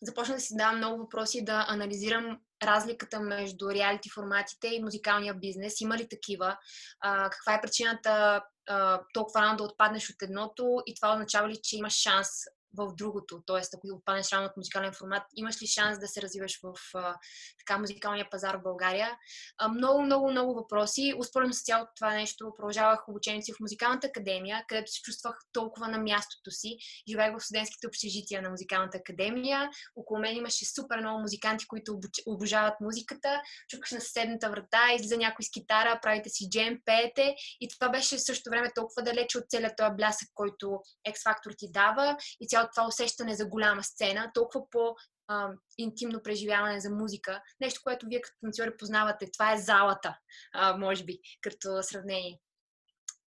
Започнах 0.03 0.37
да 0.37 0.41
си 0.41 0.57
давам 0.57 0.77
много 0.77 0.99
въпроси 0.99 1.45
да 1.45 1.65
анализирам 1.69 2.41
разликата 2.63 3.21
между 3.21 3.71
реалити 3.71 4.11
форматите 4.11 4.69
и 4.69 4.83
музикалния 4.83 5.35
бизнес? 5.35 5.81
Има 5.81 5.99
ли 5.99 6.09
такива? 6.09 6.59
А, 7.01 7.31
каква 7.31 7.55
е 7.55 7.61
причината 7.61 8.43
а, 8.69 9.03
толкова 9.15 9.41
рано 9.41 9.57
да 9.57 9.65
отпаднеш 9.65 10.11
от 10.11 10.23
едното 10.23 10.83
и 10.87 10.95
това 10.95 11.13
означава 11.13 11.49
ли, 11.49 11.61
че 11.63 11.77
имаш 11.77 11.93
шанс 11.93 12.29
в 12.75 12.95
другото. 12.95 13.43
Тоест, 13.47 13.75
ако 13.75 13.89
отпаднеш 13.97 14.33
рано 14.33 14.47
от 14.47 14.57
музикален 14.57 14.93
формат, 14.93 15.23
имаш 15.37 15.63
ли 15.63 15.67
шанс 15.67 15.99
да 15.99 16.09
се 16.09 16.23
развиваш 16.23 16.61
в 16.63 16.75
а, 16.95 17.17
така 17.59 17.79
музикалния 17.79 18.31
пазар 18.31 18.57
в 18.57 18.63
България? 18.63 19.19
А, 19.59 19.69
много, 19.69 20.03
много, 20.03 20.31
много 20.31 20.55
въпроси. 20.55 21.15
Успорено 21.19 21.53
с 21.53 21.63
цялото 21.63 21.93
това 21.97 22.15
нещо 22.15 22.53
продължавах 22.57 23.09
обучението 23.09 23.45
си 23.45 23.53
в 23.53 23.61
музикалната 23.61 24.07
академия, 24.07 24.65
където 24.69 24.93
се 24.93 25.03
чувствах 25.03 25.39
толкова 25.53 25.89
на 25.89 25.99
мястото 25.99 26.51
си. 26.51 26.77
Живеех 27.09 27.33
в 27.39 27.45
студентските 27.45 27.87
общежития 27.87 28.43
на 28.43 28.51
музикалната 28.51 28.99
академия. 28.99 29.71
Около 29.97 30.21
мен 30.21 30.37
имаше 30.37 30.65
супер 30.65 31.01
много 31.01 31.21
музиканти, 31.21 31.67
които 31.67 31.93
обуч... 31.93 32.11
обожават 32.27 32.75
музиката. 32.81 33.41
Чукаш 33.69 33.91
на 33.91 34.01
съседната 34.01 34.51
врата, 34.51 34.93
излиза 34.95 35.17
някой 35.17 35.45
с 35.45 35.51
китара, 35.51 35.99
правите 36.03 36.29
си 36.29 36.51
джем, 36.51 36.79
пеете. 36.85 37.35
И 37.61 37.69
това 37.69 37.89
беше 37.89 38.17
в 38.17 38.25
същото 38.25 38.51
време 38.51 38.71
толкова 38.75 39.03
далече 39.03 39.39
от 39.39 39.45
целият 39.49 39.77
този 39.77 39.91
блясък, 39.97 40.29
който 40.35 40.67
X 41.09 41.15
Factor 41.27 41.55
ти 41.59 41.71
дава 41.71 42.17
и 42.41 42.49
цял 42.49 42.60
цялото 42.63 42.73
това 42.77 42.87
усещане 42.87 43.35
за 43.35 43.47
голяма 43.47 43.83
сцена, 43.83 44.31
толкова 44.35 44.71
по 44.71 44.95
а, 45.29 45.49
интимно 45.79 46.23
преживяване 46.23 46.81
за 46.81 46.91
музика. 46.91 47.43
Нещо, 47.61 47.81
което 47.85 48.07
вие 48.07 48.21
като 48.21 48.37
танцори 48.41 48.77
познавате. 48.77 49.31
Това 49.33 49.53
е 49.53 49.59
залата, 49.59 50.19
а, 50.55 50.77
може 50.77 51.05
би, 51.05 51.19
като 51.41 51.83
сравнение. 51.83 52.41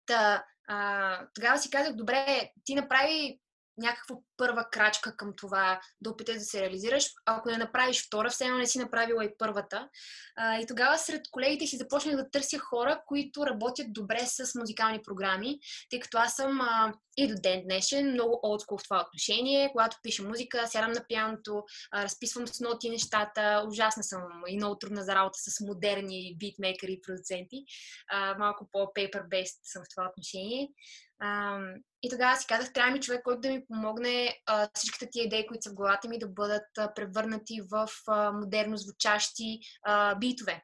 Та, 0.05 0.45
а, 0.67 1.27
тогава 1.33 1.57
си 1.57 1.69
казах, 1.69 1.93
добре, 1.93 2.51
ти 2.65 2.75
направи 2.75 3.39
някаква 3.77 4.15
първа 4.37 4.65
крачка 4.71 5.17
към 5.17 5.33
това 5.37 5.81
да 6.01 6.09
опиташ 6.09 6.35
да 6.35 6.43
се 6.43 6.61
реализираш. 6.61 7.05
Ако 7.25 7.49
не 7.49 7.57
направиш 7.57 8.05
втора, 8.05 8.29
все 8.29 8.45
едно 8.45 8.57
не 8.57 8.65
си 8.65 8.79
направила 8.79 9.25
и 9.25 9.29
първата. 9.37 9.89
А, 10.35 10.59
и 10.59 10.65
тогава 10.65 10.97
сред 10.97 11.21
колегите 11.31 11.67
си 11.67 11.77
започнах 11.77 12.15
да 12.15 12.29
търся 12.29 12.59
хора, 12.59 13.01
които 13.07 13.45
работят 13.45 13.93
добре 13.93 14.19
с 14.25 14.59
музикални 14.59 15.01
програми, 15.01 15.59
тъй 15.89 15.99
като 15.99 16.17
аз 16.17 16.35
съм 16.35 16.61
а, 16.61 16.93
и 17.17 17.27
до 17.27 17.33
ден 17.43 17.63
днешен 17.63 18.11
много 18.11 18.39
олдскул 18.43 18.77
в 18.77 18.83
това 18.83 19.05
отношение. 19.07 19.69
Когато 19.71 19.97
пиша 20.03 20.23
музика, 20.23 20.67
сядам 20.67 20.91
на 20.91 21.05
пианото, 21.07 21.63
а, 21.91 22.03
разписвам 22.03 22.47
с 22.47 22.59
ноти 22.59 22.89
нещата. 22.89 23.65
Ужасна 23.67 24.03
съм 24.03 24.21
и 24.47 24.57
много 24.57 24.77
трудна 24.77 25.03
за 25.03 25.15
работа 25.15 25.39
с 25.39 25.59
модерни 25.67 26.35
битмейкери 26.39 26.93
и 26.93 27.01
продуценти. 27.01 27.65
А, 28.11 28.37
малко 28.37 28.69
по-paper-based 28.71 29.59
съм 29.63 29.83
в 29.83 29.89
това 29.95 30.09
отношение. 30.09 30.69
А, 31.19 31.59
и 32.03 32.09
тогава 32.09 32.37
си 32.37 32.45
казах, 32.47 32.73
трябва 32.73 32.91
ми 32.91 32.99
човек, 32.99 33.21
който 33.23 33.41
да 33.41 33.49
ми 33.49 33.65
помогне 33.65 34.37
а, 34.45 34.69
всичките 34.73 35.09
тия 35.11 35.25
идеи, 35.25 35.47
които 35.47 35.63
са 35.63 35.69
в 35.69 35.73
главата 35.73 36.07
ми, 36.07 36.19
да 36.19 36.27
бъдат 36.27 36.77
а, 36.77 36.93
превърнати 36.93 37.61
в 37.71 37.89
а, 38.07 38.31
модерно 38.31 38.77
звучащи 38.77 39.59
а, 39.83 40.15
битове. 40.15 40.63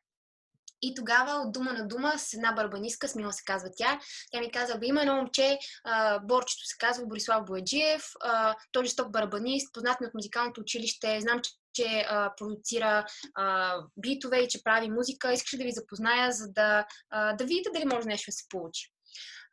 И 0.82 0.96
тогава 0.96 1.32
от 1.32 1.52
дума 1.52 1.74
на 1.74 1.88
дума 1.88 2.14
с 2.18 2.34
една 2.34 2.52
барбаниска, 2.52 3.08
Смила 3.08 3.34
се 3.34 3.44
казва 3.46 3.70
тя, 3.78 4.00
тя 4.32 4.40
ми 4.40 4.52
каза, 4.52 4.78
бе, 4.78 4.88
има 4.88 5.02
едно 5.02 5.16
момче, 5.16 5.60
а, 5.84 6.20
Борчето 6.20 6.66
се 6.66 6.78
казва 6.80 7.06
Борислав 7.06 7.46
Бояджиев, 7.46 8.04
а, 8.22 8.56
той 8.72 8.84
е 8.84 8.86
жесток 8.86 9.12
барбанист, 9.12 9.74
познат 9.74 10.02
ми 10.02 10.08
от 10.08 10.14
музикалното 10.14 10.62
училище, 10.62 11.22
знам, 11.22 11.42
че 11.42 11.52
че 11.74 12.06
а, 12.10 12.34
продуцира 12.38 13.06
а, 13.36 13.78
битове 13.98 14.40
и 14.40 14.48
че 14.48 14.64
прави 14.64 14.90
музика. 14.90 15.34
Искаш 15.34 15.58
да 15.58 15.64
ви 15.64 15.72
запозная, 15.72 16.32
за 16.32 16.48
да, 16.48 16.86
а, 17.10 17.34
да 17.34 17.46
видите 17.46 17.70
дали 17.74 17.86
може 17.86 18.08
нещо 18.08 18.28
да 18.28 18.32
се 18.32 18.46
получи. 18.50 18.92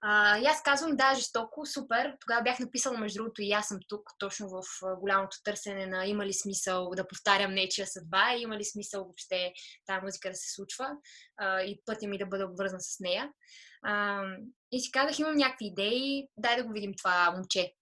А, 0.01 0.39
и 0.39 0.45
аз 0.45 0.63
казвам, 0.63 0.97
да, 0.97 1.15
жестоко, 1.15 1.67
супер. 1.67 2.17
Тогава 2.21 2.43
бях 2.43 2.59
написала, 2.59 2.99
между 2.99 3.19
другото, 3.19 3.43
и 3.43 3.53
аз 3.53 3.69
съм 3.69 3.79
тук, 3.89 4.03
точно 4.19 4.49
в 4.49 4.63
голямото 5.01 5.37
търсене 5.45 5.87
на 5.87 6.07
има 6.07 6.27
ли 6.27 6.33
смисъл 6.33 6.91
да 6.91 7.09
повтарям 7.09 7.55
нечия 7.55 7.87
съдба, 7.87 8.35
има 8.35 8.57
ли 8.57 8.65
смисъл 8.65 9.05
въобще 9.05 9.53
тази 9.87 10.05
музика 10.05 10.31
да 10.31 10.35
се 10.35 10.55
случва 10.55 10.89
а, 11.37 11.61
и 11.63 11.81
пътя 11.87 12.09
ми 12.09 12.19
да 12.19 12.27
бъда 12.27 12.47
обвързан 12.47 12.81
с 12.81 13.01
нея. 13.01 13.31
А, 13.83 14.23
и 14.73 14.81
си 14.81 14.91
казах, 14.91 15.19
имам 15.19 15.37
някакви 15.37 15.67
идеи, 15.67 16.29
дай 16.37 16.57
да 16.57 16.65
го 16.65 16.73
видим 16.73 16.95
това 16.99 17.31
момче. 17.31 17.73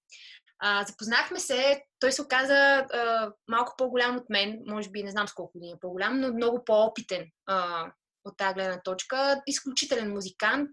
А, 0.59 0.85
запознахме 0.85 1.40
се, 1.40 1.83
той 2.00 2.12
се 2.12 2.22
оказа 2.22 2.55
а, 2.55 3.33
малко 3.48 3.74
по-голям 3.79 4.16
от 4.16 4.31
мен, 4.31 4.62
може 4.66 4.90
би 4.90 5.03
не 5.03 5.11
знам 5.11 5.29
с 5.29 5.35
колко 5.35 5.53
години 5.53 5.72
е 5.72 5.81
по-голям, 5.81 6.20
но 6.20 6.33
много 6.33 6.64
по-опитен 6.64 7.27
а, 7.46 7.90
от 8.25 8.37
тази 8.37 8.55
гледна 8.55 8.81
точка. 8.81 9.43
Изключителен 9.47 10.13
музикант, 10.13 10.71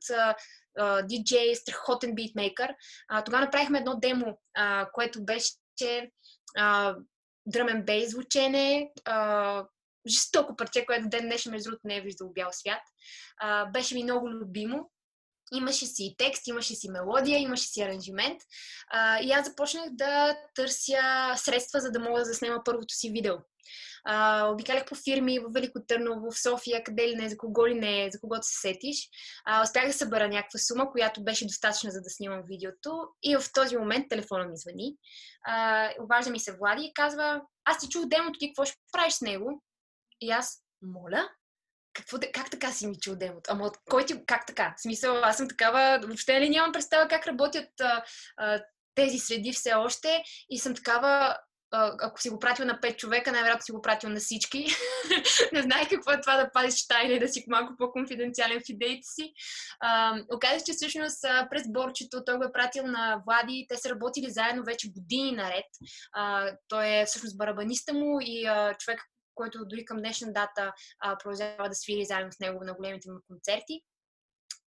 диджей, 1.03 1.55
страхотен 1.55 2.15
битмейкър. 2.15 2.75
Тогава 3.25 3.45
направихме 3.45 3.77
едно 3.77 3.99
демо, 3.99 4.37
което 4.93 5.25
беше 5.25 5.51
дръмен 7.45 7.83
бейс 7.85 8.11
звучене, 8.11 8.91
жестоко 10.07 10.55
парче, 10.55 10.85
което 10.85 11.09
ден 11.09 11.25
днешен 11.25 11.51
между 11.51 11.69
другото 11.69 11.87
не 11.87 11.97
е 11.97 12.01
виждал 12.01 12.29
бял 12.33 12.49
свят. 12.51 12.81
Беше 13.73 13.95
ми 13.95 14.03
много 14.03 14.29
любимо. 14.29 14.91
Имаше 15.53 15.85
си 15.85 16.15
текст, 16.17 16.47
имаше 16.47 16.75
си 16.75 16.89
мелодия, 16.89 17.39
имаше 17.39 17.63
си 17.63 17.81
аранжимент. 17.81 18.41
И 19.21 19.31
аз 19.31 19.47
започнах 19.47 19.85
да 19.89 20.37
търся 20.55 21.33
средства, 21.37 21.79
за 21.79 21.91
да 21.91 21.99
мога 21.99 22.19
да 22.19 22.25
заснема 22.25 22.61
първото 22.65 22.95
си 22.95 23.09
видео. 23.09 23.35
А, 24.03 24.45
обикалях 24.45 24.85
по 24.85 24.95
фирми 24.95 25.39
в 25.39 25.49
Велико 25.53 25.79
Търново, 25.87 26.31
в 26.31 26.41
София, 26.41 26.83
къде 26.83 27.07
ли 27.07 27.15
не, 27.15 27.29
за 27.29 27.37
кого 27.37 27.67
ли 27.67 27.73
не, 27.73 28.09
за 28.11 28.19
когото 28.19 28.47
се 28.47 28.59
сетиш. 28.59 29.09
А, 29.45 29.63
успях 29.63 29.87
да 29.87 29.93
събера 29.93 30.27
някаква 30.27 30.59
сума, 30.59 30.91
която 30.91 31.23
беше 31.23 31.47
достатъчна 31.47 31.91
за 31.91 32.01
да 32.01 32.09
снимам 32.09 32.41
видеото. 32.47 33.07
И 33.23 33.35
в 33.35 33.43
този 33.53 33.77
момент 33.77 34.09
телефона 34.09 34.45
ми 34.45 34.57
звъни. 34.57 34.95
А, 35.45 35.89
обажда 35.99 36.31
ми 36.31 36.39
се 36.39 36.55
Влади 36.57 36.85
и 36.85 36.93
казва, 36.93 37.41
аз 37.65 37.79
ти 37.79 37.89
чух 37.89 38.05
демото, 38.05 38.39
ти 38.39 38.47
какво 38.47 38.65
ще 38.65 38.77
правиш 38.91 39.13
с 39.13 39.21
него? 39.21 39.63
И 40.21 40.31
аз, 40.31 40.63
моля, 40.81 41.29
какво, 41.93 42.17
как 42.33 42.49
така 42.49 42.71
си 42.71 42.87
ми 42.87 42.99
чул 42.99 43.15
демото? 43.15 43.51
Ама 43.51 43.65
от 43.65 43.77
кой 43.89 44.05
ти, 44.05 44.25
как 44.25 44.45
така? 44.45 44.73
В 44.77 44.81
смисъл, 44.81 45.15
аз 45.23 45.37
съм 45.37 45.47
такава, 45.47 45.99
въобще 46.03 46.41
ли 46.41 46.49
нямам 46.49 46.71
представа 46.71 47.07
как 47.07 47.27
работят 47.27 47.81
а, 47.81 48.03
а, 48.37 48.63
тези 48.95 49.19
среди 49.19 49.53
все 49.53 49.73
още 49.73 50.23
и 50.49 50.59
съм 50.59 50.75
такава, 50.75 51.37
ако 51.71 52.21
си 52.21 52.29
го 52.29 52.39
пратил 52.39 52.65
на 52.65 52.79
5 52.79 52.95
човека, 52.95 53.31
най-вероятно 53.31 53.61
си 53.61 53.71
го 53.71 53.81
пратил 53.81 54.09
на 54.09 54.19
всички. 54.19 54.65
не 55.53 55.61
знае 55.61 55.89
какво 55.89 56.11
е 56.11 56.21
това 56.21 56.37
да 56.37 56.51
пазиш 56.51 56.87
тайна 56.87 57.13
и 57.13 57.19
да 57.19 57.27
си 57.27 57.45
малко 57.47 57.73
по-конфиденциален 57.77 58.59
в 58.59 58.69
идеите 58.69 59.07
си. 59.07 59.33
Оказва 60.35 60.59
се, 60.59 60.65
че 60.65 60.73
всъщност 60.73 61.21
през 61.49 61.63
Борчето 61.71 62.23
той 62.25 62.37
го 62.37 62.43
е 62.43 62.51
пратил 62.51 62.83
на 62.83 63.21
Влади. 63.25 63.65
Те 63.69 63.77
са 63.77 63.89
работили 63.89 64.29
заедно 64.29 64.63
вече 64.63 64.91
години 64.91 65.31
наред. 65.31 65.65
А, 66.11 66.51
той 66.67 66.87
е 66.87 67.05
всъщност 67.05 67.37
барабаниста 67.37 67.93
му 67.93 68.19
и 68.21 68.45
а, 68.45 68.73
човек, 68.73 69.01
който 69.35 69.65
дори 69.65 69.85
към 69.85 69.97
днешна 69.97 70.33
дата 70.33 70.73
продължава 71.23 71.69
да 71.69 71.75
свири 71.75 72.05
заедно 72.05 72.31
с 72.31 72.39
него 72.39 72.63
на 72.63 72.73
големите 72.73 73.11
му 73.11 73.19
концерти. 73.27 73.81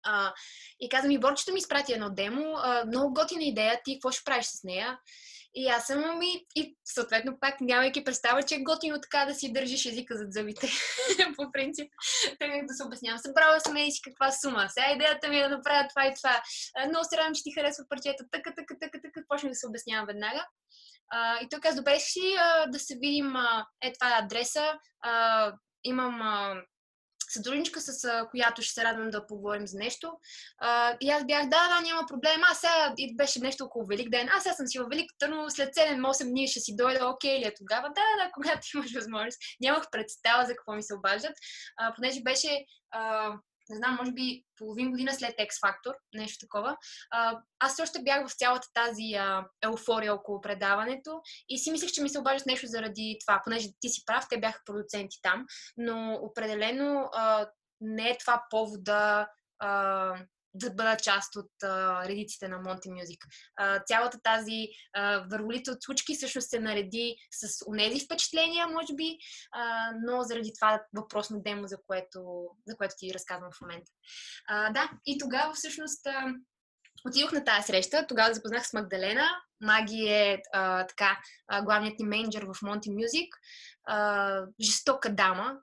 А, 0.05 0.33
и 0.81 0.89
каза 0.89 1.09
ми, 1.09 1.19
Борчето 1.19 1.53
ми 1.53 1.59
изпрати 1.59 1.93
едно 1.93 2.11
демо, 2.11 2.55
а, 2.57 2.85
много 2.87 3.15
готина 3.15 3.45
идея, 3.45 3.81
ти 3.85 3.95
какво 3.95 4.11
ще 4.11 4.25
правиш 4.25 4.47
с 4.47 4.65
нея? 4.65 4.99
И 5.57 5.69
аз 5.69 5.87
съм 5.87 6.05
ами, 6.05 6.47
и 6.57 6.77
съответно 6.85 7.41
пак 7.41 7.61
нямайки 7.61 8.05
представа, 8.05 8.43
че 8.43 8.55
е 8.55 8.63
готино 8.63 9.01
така 9.01 9.25
да 9.27 9.35
си 9.35 9.53
държиш 9.53 9.87
езика 9.87 10.17
зад 10.17 10.33
зъбите. 10.33 10.69
По 11.37 11.53
принцип, 11.53 11.93
тръгнах 12.39 12.67
да 12.67 12.75
се 12.75 12.85
обяснявам. 12.85 13.19
Събрала 13.19 13.61
съм 13.61 13.77
и 13.77 13.93
си 13.93 14.01
каква 14.05 14.33
сума. 14.33 14.67
Сега 14.69 14.93
идеята 14.93 15.29
ми 15.29 15.39
е 15.39 15.43
да 15.43 15.49
направя 15.49 15.89
това 15.89 16.07
и 16.07 16.15
това. 16.15 16.43
Много 16.89 17.05
се 17.05 17.17
радвам, 17.17 17.35
че 17.35 17.43
ти 17.43 17.53
харесва 17.53 17.85
парчета. 17.89 18.25
Така, 18.33 18.53
така, 18.57 18.75
така, 18.81 18.99
така. 19.03 19.21
Почнах 19.29 19.51
да 19.51 19.57
се 19.57 19.69
обяснявам 19.69 20.07
веднага. 20.07 20.47
А, 21.11 21.41
и 21.41 21.49
той 21.49 21.61
каза, 21.61 21.77
добре 21.77 22.01
си 22.01 22.35
а, 22.39 22.67
да 22.67 22.79
се 22.79 22.95
видим. 22.95 23.37
А, 23.37 23.67
е, 23.83 23.93
това 23.93 24.11
е 24.11 24.21
адреса. 24.23 24.79
А, 25.01 25.53
имам 25.85 26.23
а, 26.23 26.63
сътрудничка, 27.35 27.81
с 27.81 28.27
която 28.31 28.63
ще 28.63 28.73
се 28.73 28.85
радвам 28.85 29.11
да 29.11 29.27
поговорим 29.27 29.67
за 29.67 29.79
нещо. 29.79 30.13
И 31.01 31.11
аз 31.11 31.27
бях, 31.27 31.43
да, 31.43 31.69
да, 31.69 31.81
няма 31.81 32.07
проблем. 32.09 32.41
А 32.51 32.55
сега 32.55 32.95
и 32.99 33.17
беше 33.17 33.41
нещо 33.41 33.65
около 33.65 33.87
Велик 33.87 34.11
ден. 34.11 34.29
Аз 34.33 34.43
сега 34.43 34.55
съм 34.55 34.67
си 34.67 34.79
във 34.79 34.89
Велик 34.89 35.11
Търново, 35.19 35.51
след 35.51 35.75
7-8 35.75 36.31
дни 36.31 36.49
ще 36.49 36.61
си 36.61 36.77
дойда, 36.77 37.09
окей 37.09 37.39
ли 37.39 37.45
е 37.45 37.55
тогава? 37.55 37.89
Да, 37.89 38.25
да, 38.25 38.31
когато 38.35 38.67
имаш 38.75 38.95
възможност. 38.95 39.39
Нямах 39.61 39.91
представа 39.91 40.45
за 40.45 40.57
какво 40.57 40.73
ми 40.73 40.83
се 40.83 40.95
обаждат, 40.95 41.37
понеже 41.97 42.23
беше 42.23 42.65
не 43.71 43.77
знам, 43.77 43.97
може 44.01 44.13
би 44.13 44.45
половин 44.57 44.91
година 44.91 45.13
след 45.13 45.35
X 45.37 45.49
Factor, 45.49 45.95
нещо 46.15 46.47
такова. 46.47 46.77
А, 47.11 47.41
аз 47.59 47.81
още 47.81 48.03
бях 48.03 48.29
в 48.29 48.37
цялата 48.37 48.69
тази 48.75 49.15
а, 49.15 49.47
еуфория 49.65 50.15
около 50.15 50.41
предаването 50.41 51.21
и 51.49 51.59
си 51.59 51.71
мислех, 51.71 51.91
че 51.93 52.03
ми 52.03 52.09
се 52.09 52.19
обаждат 52.19 52.47
нещо 52.47 52.67
заради 52.67 53.19
това, 53.27 53.41
понеже 53.45 53.69
ти 53.81 53.89
си 53.89 54.03
прав, 54.07 54.27
те 54.31 54.41
бяха 54.41 54.61
продуценти 54.67 55.19
там, 55.23 55.47
но 55.77 56.19
определено 56.23 57.09
а, 57.13 57.47
не 57.81 58.11
е 58.11 58.19
това 58.19 58.45
повода 58.51 59.29
а, 59.59 60.15
да 60.55 60.71
бъда 60.71 60.97
част 60.97 61.37
от 61.37 61.51
а, 61.63 62.05
редиците 62.09 62.49
на 62.49 62.59
Music. 62.59 63.19
А, 63.57 63.81
цялата 63.81 64.19
тази 64.23 64.69
върволица 65.31 65.73
от 65.73 65.83
случки 65.83 66.15
всъщност 66.15 66.51
се 66.51 66.61
нареди 66.61 67.17
с 67.31 67.65
унези 67.69 68.05
впечатления, 68.05 68.69
може 68.69 68.95
би, 68.95 69.19
а, 69.53 69.93
но 70.07 70.23
заради 70.23 70.53
това 70.61 70.83
въпросно 70.97 71.41
демо, 71.41 71.67
за 71.67 71.77
което, 71.87 72.49
за 72.67 72.77
което 72.77 72.95
ти 72.99 73.15
разказвам 73.15 73.51
в 73.53 73.61
момента. 73.61 73.91
А, 74.49 74.73
да, 74.73 74.91
и 75.07 75.19
тогава 75.19 75.55
всъщност 75.55 76.07
а, 76.07 76.35
отидох 77.07 77.33
на 77.33 77.45
тази 77.45 77.67
среща, 77.67 78.07
тогава 78.09 78.35
запознах 78.35 78.67
с 78.67 78.73
Магдалена. 78.73 79.29
Маги 79.61 80.07
е 80.09 80.43
а, 80.53 80.87
така, 80.87 81.19
а, 81.49 81.63
главният 81.63 81.99
ни 81.99 82.07
менеджер 82.07 82.43
в 82.43 82.55
Music. 82.91 83.29
А, 83.85 84.41
жестока 84.61 85.15
дама, 85.15 85.57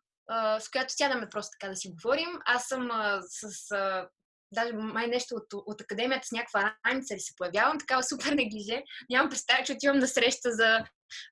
с 0.60 0.70
която 0.72 0.94
сядаме 0.94 1.30
просто 1.30 1.50
така 1.60 1.70
да 1.70 1.76
си 1.76 1.92
говорим. 1.92 2.30
Аз 2.46 2.68
съм 2.68 2.92
а, 2.92 3.22
с 3.22 3.72
а, 3.72 4.10
даже 4.52 4.74
май 4.74 5.08
нещо 5.08 5.36
от, 5.36 5.64
от 5.66 5.82
академията 5.82 6.28
с 6.28 6.32
някаква 6.32 6.76
раница 6.88 7.16
ли 7.16 7.20
се 7.20 7.36
появявам, 7.38 7.80
такава 7.80 8.04
супер 8.04 8.34
неглиже. 8.34 8.84
Нямам 9.10 9.30
представа, 9.30 9.64
че 9.64 9.74
отивам 9.74 10.00
на 10.00 10.08
среща 10.08 10.52
за 10.52 10.80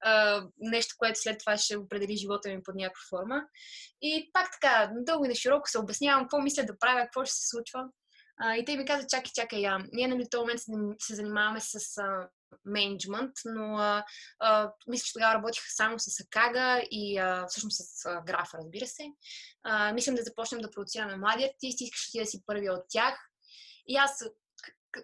а, 0.02 0.44
нещо, 0.60 0.96
което 0.98 1.20
след 1.20 1.40
това 1.40 1.58
ще 1.58 1.78
определи 1.78 2.18
живота 2.18 2.50
ми 2.50 2.64
под 2.64 2.76
някаква 2.76 3.02
форма. 3.10 3.42
И 4.02 4.30
пак 4.34 4.52
така, 4.52 4.92
дълго 4.96 5.26
и 5.26 5.28
на 5.28 5.36
широко 5.36 5.70
се 5.70 5.80
обяснявам 5.80 6.24
какво 6.24 6.42
мисля 6.42 6.64
да 6.64 6.80
правя, 6.80 7.02
какво 7.02 7.26
ще 7.26 7.36
се 7.36 7.48
случва. 7.48 7.86
А, 8.42 8.56
и 8.56 8.66
те 8.66 8.78
ми 8.78 8.86
казват, 8.86 9.10
чакай, 9.10 9.32
чакай, 9.36 9.60
я. 9.60 9.78
Ние 9.92 10.08
нали 10.08 10.24
в 10.24 10.30
този 10.30 10.42
момент 10.42 10.60
се, 10.60 10.72
се 11.00 11.16
занимаваме 11.16 11.60
с 11.62 11.98
а, 11.98 12.30
менеджмент, 12.66 13.32
но 13.46 13.78
а, 13.78 14.04
а, 14.40 14.72
мисля, 14.88 15.04
че 15.06 15.14
тогава 15.14 15.34
работих 15.34 15.64
само 15.68 16.00
с 16.00 16.20
Акага 16.20 16.84
и 16.92 17.18
а, 17.18 17.48
всъщност 17.48 17.78
с 17.82 18.06
а, 18.06 18.22
графа, 18.22 18.58
разбира 18.58 18.88
се. 18.88 19.04
А, 19.64 19.94
мислям 19.94 20.16
да 20.16 20.24
започнем 20.24 20.62
да 20.62 20.72
продуцираме 20.72 21.16
млади 21.16 21.44
артисти, 21.44 21.84
искаш 21.84 22.12
ти 22.12 22.20
да 22.20 22.26
си 22.26 22.44
първи 22.46 22.70
от 22.70 22.84
тях. 22.90 23.16
И 23.88 23.96
аз 23.96 24.24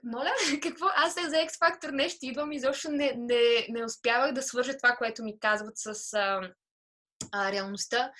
моля, 0.03 0.31
какво? 0.63 0.85
Аз 0.95 1.13
се 1.13 1.29
за 1.29 1.35
X 1.35 1.49
Factor 1.49 1.91
нещо 1.91 2.17
идвам 2.21 2.51
и 2.51 2.55
изобщо 2.55 2.91
не, 2.91 3.13
не, 3.17 3.67
не 3.69 3.85
успявах 3.85 4.31
да 4.31 4.41
свържа 4.41 4.77
това, 4.77 4.95
което 4.95 5.23
ми 5.23 5.39
казват 5.39 5.77
с 5.77 6.13
а, 6.13 6.51
а, 7.31 7.51
реалността. 7.51 8.11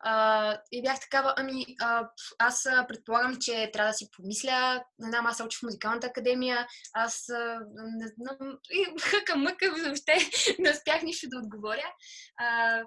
А, 0.00 0.58
и 0.72 0.82
бях 0.82 1.00
такава, 1.00 1.34
ами 1.36 1.66
а, 1.80 2.08
аз 2.38 2.62
предполагам, 2.88 3.36
че 3.40 3.70
трябва 3.72 3.90
да 3.90 3.94
си 3.94 4.08
помисля. 4.16 4.84
Не 4.98 5.08
знам, 5.08 5.26
аз 5.26 5.40
учих 5.40 5.60
в 5.60 5.62
музикалната 5.62 6.06
академия. 6.06 6.66
Аз 6.92 7.28
а, 7.28 7.60
не 7.74 8.08
знам. 8.08 8.58
И 8.70 9.00
хъка 9.00 9.36
мъка, 9.36 9.70
въобще 9.84 10.14
не 10.58 10.70
успях 10.70 11.02
нищо 11.02 11.26
да 11.30 11.38
отговоря. 11.38 11.92
А, 12.38 12.80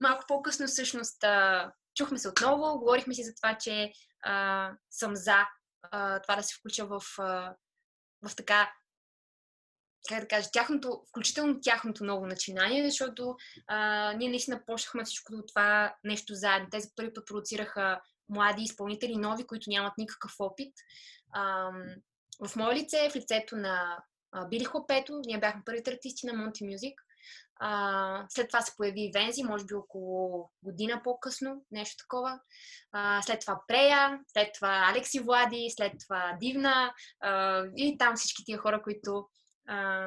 малко 0.00 0.24
по-късно 0.28 0.66
всъщност 0.66 1.24
а, 1.24 1.72
чухме 1.94 2.18
се 2.18 2.28
отново, 2.28 2.78
говорихме 2.78 3.14
си 3.14 3.24
за 3.24 3.34
това, 3.34 3.58
че 3.58 3.92
а, 4.22 4.70
съм 4.90 5.16
за 5.16 5.46
а, 5.82 6.20
това 6.20 6.36
да 6.36 6.42
се 6.42 6.54
включа 6.54 6.86
в, 6.86 7.02
а, 7.18 7.54
в 8.28 8.36
така 8.36 8.72
как 10.08 10.20
да 10.20 10.28
кажа, 10.28 10.48
тяхното, 10.52 11.02
включително 11.08 11.60
тяхното 11.60 12.04
ново 12.04 12.26
начинание, 12.26 12.84
защото 12.84 13.36
а, 13.66 14.12
ние 14.12 14.28
наистина 14.28 14.62
почнахме 14.66 15.04
всичко 15.04 15.32
това 15.48 15.94
нещо 16.04 16.34
заедно. 16.34 16.68
Те 16.70 16.80
за 16.80 16.88
първи 16.96 17.14
път 17.14 17.26
продуцираха 17.26 18.00
млади 18.28 18.62
изпълнители, 18.62 19.16
нови, 19.16 19.46
които 19.46 19.70
нямат 19.70 19.92
никакъв 19.98 20.32
опит. 20.38 20.74
А, 21.32 21.70
в 22.46 22.56
мое 22.56 22.74
лице, 22.74 23.10
в 23.10 23.16
лицето 23.16 23.56
на 23.56 24.02
Били 24.48 24.64
Хлопето, 24.64 25.20
ние 25.26 25.38
бяхме 25.38 25.62
първите 25.66 25.90
артисти 25.90 26.26
на 26.26 26.32
Monty 26.32 26.62
Music. 26.62 26.94
А, 27.62 28.26
след 28.28 28.48
това 28.48 28.60
се 28.60 28.76
появи 28.76 29.10
Вензи, 29.14 29.42
може 29.42 29.64
би 29.64 29.74
около 29.74 30.50
година 30.62 31.00
по-късно, 31.04 31.64
нещо 31.70 32.04
такова. 32.04 32.40
А, 32.92 33.22
след 33.22 33.40
това 33.40 33.60
Прея, 33.68 34.20
след 34.26 34.48
това 34.54 34.90
Алекси 34.90 35.20
Влади, 35.20 35.68
след 35.76 35.92
това 36.06 36.36
Дивна 36.40 36.94
а, 37.20 37.64
и 37.76 37.98
там 37.98 38.16
всички 38.16 38.44
тия 38.44 38.58
хора, 38.58 38.82
които 38.82 39.28
а, 39.68 40.06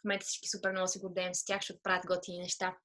в 0.00 0.04
момента 0.04 0.26
всички 0.26 0.48
супер 0.48 0.72
много 0.72 0.88
се 0.88 0.98
гордеем 0.98 1.34
с 1.34 1.44
тях, 1.44 1.60
защото 1.60 1.80
правят 1.82 2.06
готини 2.06 2.38
неща. 2.38 2.76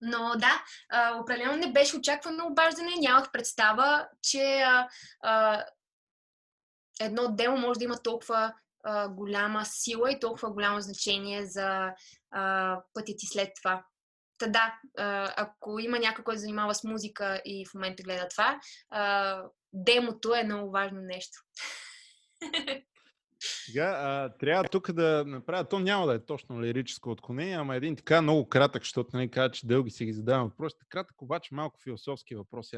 Но 0.00 0.32
да, 0.36 0.64
а, 0.90 1.18
определено 1.20 1.56
не 1.56 1.72
беше 1.72 1.96
очаквано 1.96 2.46
обаждане, 2.46 2.90
нямах 3.00 3.32
представа, 3.32 4.08
че 4.22 4.62
а, 4.62 4.88
а, 5.22 5.64
едно 7.00 7.34
демо 7.34 7.56
може 7.56 7.78
да 7.78 7.84
има 7.84 8.02
толкова 8.02 8.54
а, 8.84 9.08
голяма 9.08 9.64
сила 9.64 10.12
и 10.12 10.20
толкова 10.20 10.52
голямо 10.52 10.80
значение 10.80 11.46
за 11.46 11.92
а, 12.30 12.76
пътя 12.94 13.12
ти 13.18 13.26
след 13.26 13.50
това. 13.62 13.84
Та 14.38 14.46
да, 14.46 14.78
а, 14.98 15.34
ако 15.36 15.78
има 15.78 15.98
някой, 15.98 16.24
който 16.24 16.40
занимава 16.40 16.74
с 16.74 16.84
музика 16.84 17.42
и 17.44 17.66
в 17.66 17.74
момента 17.74 18.02
гледа 18.02 18.28
това, 18.28 18.60
а, 18.90 19.42
демото 19.72 20.34
е 20.34 20.44
много 20.44 20.70
важно 20.70 21.00
нещо. 21.00 21.38
Сега, 23.42 23.84
а, 23.84 24.38
трябва 24.38 24.64
тук 24.64 24.92
да 24.92 25.24
направя, 25.26 25.64
то 25.64 25.78
няма 25.78 26.06
да 26.06 26.14
е 26.14 26.24
точно 26.24 26.62
лирическо 26.62 27.10
отклонение, 27.10 27.54
ама 27.54 27.76
един 27.76 27.96
така 27.96 28.22
много 28.22 28.48
кратък, 28.48 28.82
защото 28.82 29.10
не 29.12 29.18
нали, 29.18 29.30
кажа, 29.30 29.50
че 29.50 29.66
дълги 29.66 29.90
си 29.90 30.04
ги 30.04 30.12
задавам 30.12 30.48
въпросите. 30.48 30.84
Кратък, 30.88 31.22
обаче 31.22 31.54
малко 31.54 31.80
философски 31.82 32.34
въпрос. 32.34 32.72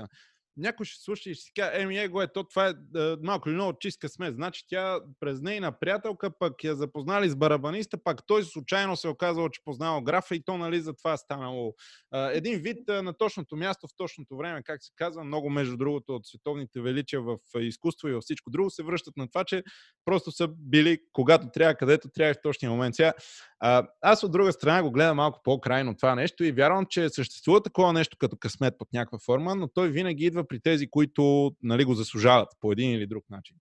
Някой 0.56 0.86
ще 0.86 1.02
слуша 1.02 1.30
и 1.30 1.34
ще 1.34 1.44
си 1.44 1.52
каже, 1.56 1.70
еми 1.74 1.98
его 1.98 2.22
е, 2.22 2.32
то 2.32 2.44
това 2.44 2.68
е, 2.68 2.70
е 3.00 3.16
малко 3.22 3.48
или 3.48 3.54
много 3.54 3.78
чистка 3.78 4.08
сме. 4.08 4.30
Значи 4.30 4.64
тя 4.68 5.00
през 5.20 5.40
нейна 5.40 5.78
приятелка 5.78 6.38
пък 6.38 6.64
я 6.64 6.74
запознали 6.74 7.30
с 7.30 7.36
барабаниста, 7.36 7.98
пак 8.04 8.26
той 8.26 8.42
случайно 8.42 8.96
се 8.96 9.08
оказал, 9.08 9.48
че 9.48 9.64
познал 9.64 10.02
графа 10.02 10.34
и 10.34 10.44
то 10.44 10.58
нали 10.58 10.80
за 10.80 10.94
това 10.94 11.12
е 11.12 11.16
станало 11.16 11.74
един 12.12 12.58
вид 12.58 12.78
на 12.88 13.12
точното 13.12 13.56
място 13.56 13.86
в 13.88 13.96
точното 13.96 14.36
време, 14.36 14.62
как 14.62 14.84
се 14.84 14.90
казва, 14.96 15.24
много 15.24 15.50
между 15.50 15.76
другото 15.76 16.14
от 16.14 16.26
световните 16.26 16.80
величия 16.80 17.20
в 17.20 17.38
изкуство 17.58 18.08
и 18.08 18.12
във 18.12 18.22
всичко 18.22 18.50
друго 18.50 18.70
се 18.70 18.82
връщат 18.82 19.16
на 19.16 19.28
това, 19.28 19.44
че 19.44 19.62
просто 20.04 20.32
са 20.32 20.48
били 20.48 20.98
когато 21.12 21.48
трябва, 21.50 21.74
където 21.74 22.08
трябва 22.08 22.30
и 22.30 22.34
в 22.34 22.42
точния 22.42 22.70
момент. 22.70 22.94
Сега, 22.94 23.12
аз 24.00 24.22
от 24.22 24.32
друга 24.32 24.52
страна 24.52 24.82
го 24.82 24.90
гледам 24.90 25.16
малко 25.16 25.40
по-крайно 25.44 25.96
това 25.96 26.14
нещо 26.14 26.44
и 26.44 26.52
вярвам, 26.52 26.86
че 26.90 27.08
съществува 27.08 27.62
такова 27.62 27.92
нещо 27.92 28.16
като 28.20 28.36
късмет 28.36 28.74
под 28.78 28.88
някаква 28.92 29.18
форма, 29.18 29.54
но 29.54 29.68
той 29.68 29.90
винаги 29.90 30.24
идва 30.24 30.48
при 30.48 30.60
тези, 30.60 30.90
които 30.90 31.52
нали, 31.62 31.84
го 31.84 31.94
заслужават 31.94 32.48
по 32.60 32.72
един 32.72 32.90
или 32.90 33.06
друг 33.06 33.24
начин. 33.30 33.56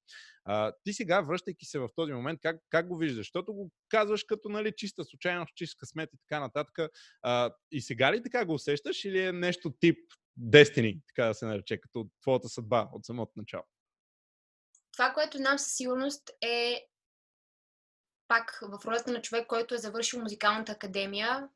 А, 0.46 0.74
ти 0.84 0.94
сега, 0.94 1.22
връщайки 1.22 1.66
се 1.66 1.80
в 1.80 1.90
този 1.96 2.14
момент, 2.14 2.40
как, 2.42 2.58
как 2.70 2.88
го 2.88 2.98
виждаш? 2.98 3.18
Защото 3.18 3.54
го 3.54 3.72
казваш 3.90 4.24
като 4.24 4.50
нали, 4.50 4.74
чиста 4.78 5.04
случайност, 5.04 5.56
чист 5.56 5.78
късмет 5.78 6.10
и 6.14 6.18
така 6.28 6.40
нататък. 6.40 6.92
А, 7.22 7.52
и 7.72 7.82
сега 7.82 8.14
ли 8.14 8.24
така 8.24 8.46
го 8.46 8.54
усещаш 8.54 9.06
или 9.06 9.20
е 9.20 9.32
нещо 9.32 9.74
тип 9.80 9.98
Destiny, 10.40 11.02
така 11.08 11.28
да 11.28 11.34
се 11.34 11.46
нарече, 11.46 11.82
като 11.82 12.08
твоята 12.22 12.50
съдба 12.50 12.90
от 12.94 13.06
самото 13.06 13.32
начало? 13.36 13.64
Това, 14.94 15.14
което 15.14 15.38
знам 15.38 15.60
със 15.60 15.76
сигурност 15.76 16.30
е 16.42 16.86
пак 18.28 18.60
в 18.62 18.86
ролята 18.86 19.12
на 19.12 19.22
човек, 19.22 19.48
който 19.48 19.76
е 19.76 19.78
завършил 19.78 20.22
музикалната 20.22 20.72
академия, 20.72 21.50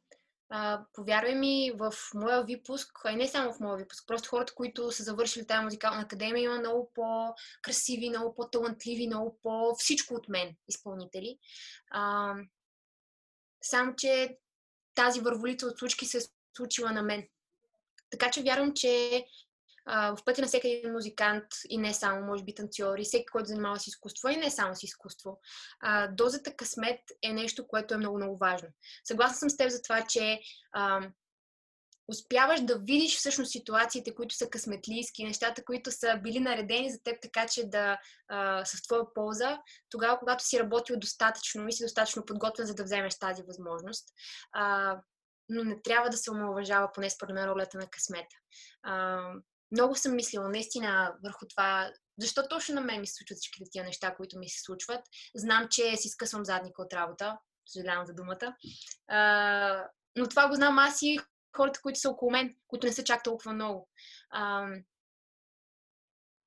а, 0.50 0.86
повярвай 0.94 1.36
ми, 1.36 1.72
в 1.76 1.94
моя 2.14 2.44
випуск, 2.44 3.00
а 3.06 3.12
и 3.12 3.16
не 3.16 3.28
само 3.28 3.54
в 3.54 3.60
моя 3.60 3.78
випуск, 3.78 4.08
просто 4.08 4.30
хората, 4.30 4.54
които 4.56 4.92
са 4.92 5.04
завършили 5.04 5.48
тази 5.48 5.64
музикална 5.64 6.02
академия, 6.02 6.44
има 6.44 6.60
много 6.60 6.92
по-красиви, 6.96 8.10
много 8.10 8.36
по-талантливи, 8.36 9.08
много 9.08 9.40
по-всичко 9.44 10.14
от 10.14 10.30
мен 10.30 10.56
изпълнители. 10.68 11.38
А, 11.92 12.34
само, 13.62 13.96
че 13.96 14.38
тази 14.96 15.22
върволица 15.22 15.68
от 15.68 15.80
случки 15.80 16.06
се 16.06 16.18
е 16.18 16.22
случила 16.58 16.92
на 16.92 17.04
мен. 17.04 17.28
Така 18.10 18.32
че 18.32 18.44
вярвам, 18.44 18.74
че 18.74 19.26
в 19.88 20.18
пътя 20.26 20.42
на 20.42 20.48
всеки 20.48 20.68
един 20.68 20.92
музикант 20.92 21.46
и 21.70 21.78
не 21.78 21.94
само, 21.94 22.26
може 22.26 22.44
би 22.44 22.56
танцори, 22.56 23.04
всеки, 23.04 23.26
който 23.26 23.48
занимава 23.48 23.80
с 23.80 23.88
изкуство 23.88 24.30
и 24.30 24.38
не 24.38 24.52
само 24.52 24.76
с 24.76 24.84
изкуство. 24.84 25.40
А, 25.80 26.08
дозата 26.08 26.56
късмет 26.56 27.00
е 27.24 27.34
нещо, 27.34 27.68
което 27.68 27.94
е 27.94 27.98
много, 27.98 28.18
много 28.18 28.38
важно. 28.38 28.70
Съгласна 29.04 29.36
съм 29.38 29.50
с 29.50 29.58
теб 29.58 29.70
за 29.70 29.82
това, 29.82 30.06
че 30.10 30.40
а, 30.72 31.10
успяваш 32.08 32.62
да 32.62 32.80
видиш 32.80 33.18
всъщност 33.18 33.52
ситуациите, 33.52 34.16
които 34.16 34.36
са 34.36 34.50
късметлийски, 34.50 35.26
нещата, 35.26 35.64
които 35.64 35.92
са 35.92 36.20
били 36.24 36.40
наредени 36.40 36.92
за 36.92 37.04
теб 37.04 37.22
така, 37.22 37.48
че 37.48 37.66
да 37.66 37.98
а, 38.28 38.66
са 38.66 38.78
в 38.78 38.84
твоя 38.84 39.14
полза, 39.14 39.60
тогава, 39.90 40.20
когато 40.20 40.44
си 40.44 40.60
работил 40.60 41.00
достатъчно 41.00 41.68
и 41.68 41.72
си 41.72 41.84
достатъчно 41.84 42.26
подготвен, 42.26 42.66
за 42.66 42.76
да 42.76 42.84
вземеш 42.84 43.20
тази 43.20 43.44
възможност. 43.44 44.08
А, 44.52 44.96
но 45.50 45.64
не 45.64 45.82
трябва 45.82 46.10
да 46.10 46.18
се 46.18 46.32
омалважава 46.32 46.92
поне 46.94 47.10
според 47.10 47.36
мен 47.36 47.46
ролята 47.46 47.78
на 47.78 47.88
късмета. 47.88 48.36
А, 48.84 49.22
много 49.72 49.96
съм 49.96 50.16
мислила 50.16 50.50
наистина 50.50 51.16
върху 51.24 51.48
това, 51.48 51.92
защо 52.20 52.48
точно 52.50 52.76
на 52.76 52.82
мен 52.82 53.02
ми 53.02 53.08
се 53.08 53.14
случват 53.14 53.38
всичките 53.38 53.70
тия 53.72 53.84
неща, 53.84 54.16
които 54.16 54.40
ми 54.40 54.50
се 54.50 54.62
случват. 54.62 55.02
Знам, 55.36 55.68
че 55.72 55.98
си 55.98 56.10
скъсвам 56.10 56.46
задника 56.46 56.82
от 56.82 56.94
работа, 56.94 57.38
съжалявам 57.68 58.06
за 58.06 58.14
думата. 58.14 58.56
А, 59.08 59.88
но 60.16 60.28
това 60.28 60.48
го 60.48 60.56
знам 60.56 60.80
аз 60.80 61.02
и 61.02 61.20
хората, 61.58 61.80
които 61.82 62.00
са 62.00 62.10
около 62.10 62.32
мен, 62.32 62.56
които 62.68 62.88
не 62.88 62.94
са 62.94 63.04
чак 63.04 63.24
толкова 63.24 63.54
много. 63.54 63.90
А, 64.30 64.68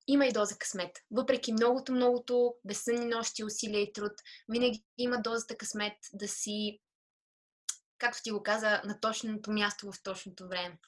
има 0.07 0.27
и 0.27 0.33
доза 0.33 0.57
късмет. 0.59 0.99
Въпреки 1.11 1.53
многото, 1.53 1.93
многото 1.93 2.55
безсънни 2.65 3.07
нощи, 3.07 3.45
усилия 3.45 3.83
и 3.83 3.93
труд, 3.93 4.13
винаги 4.49 4.85
има 4.99 5.23
дозата 5.23 5.57
късмет 5.57 5.97
да 6.13 6.29
си, 6.29 6.81
както 7.99 8.23
ти 8.23 8.31
го 8.31 8.43
каза, 8.43 8.83
на 8.85 9.01
точното 9.01 9.53
място 9.53 9.93
в 9.93 10.03
точното 10.03 10.49
време. 10.49 10.79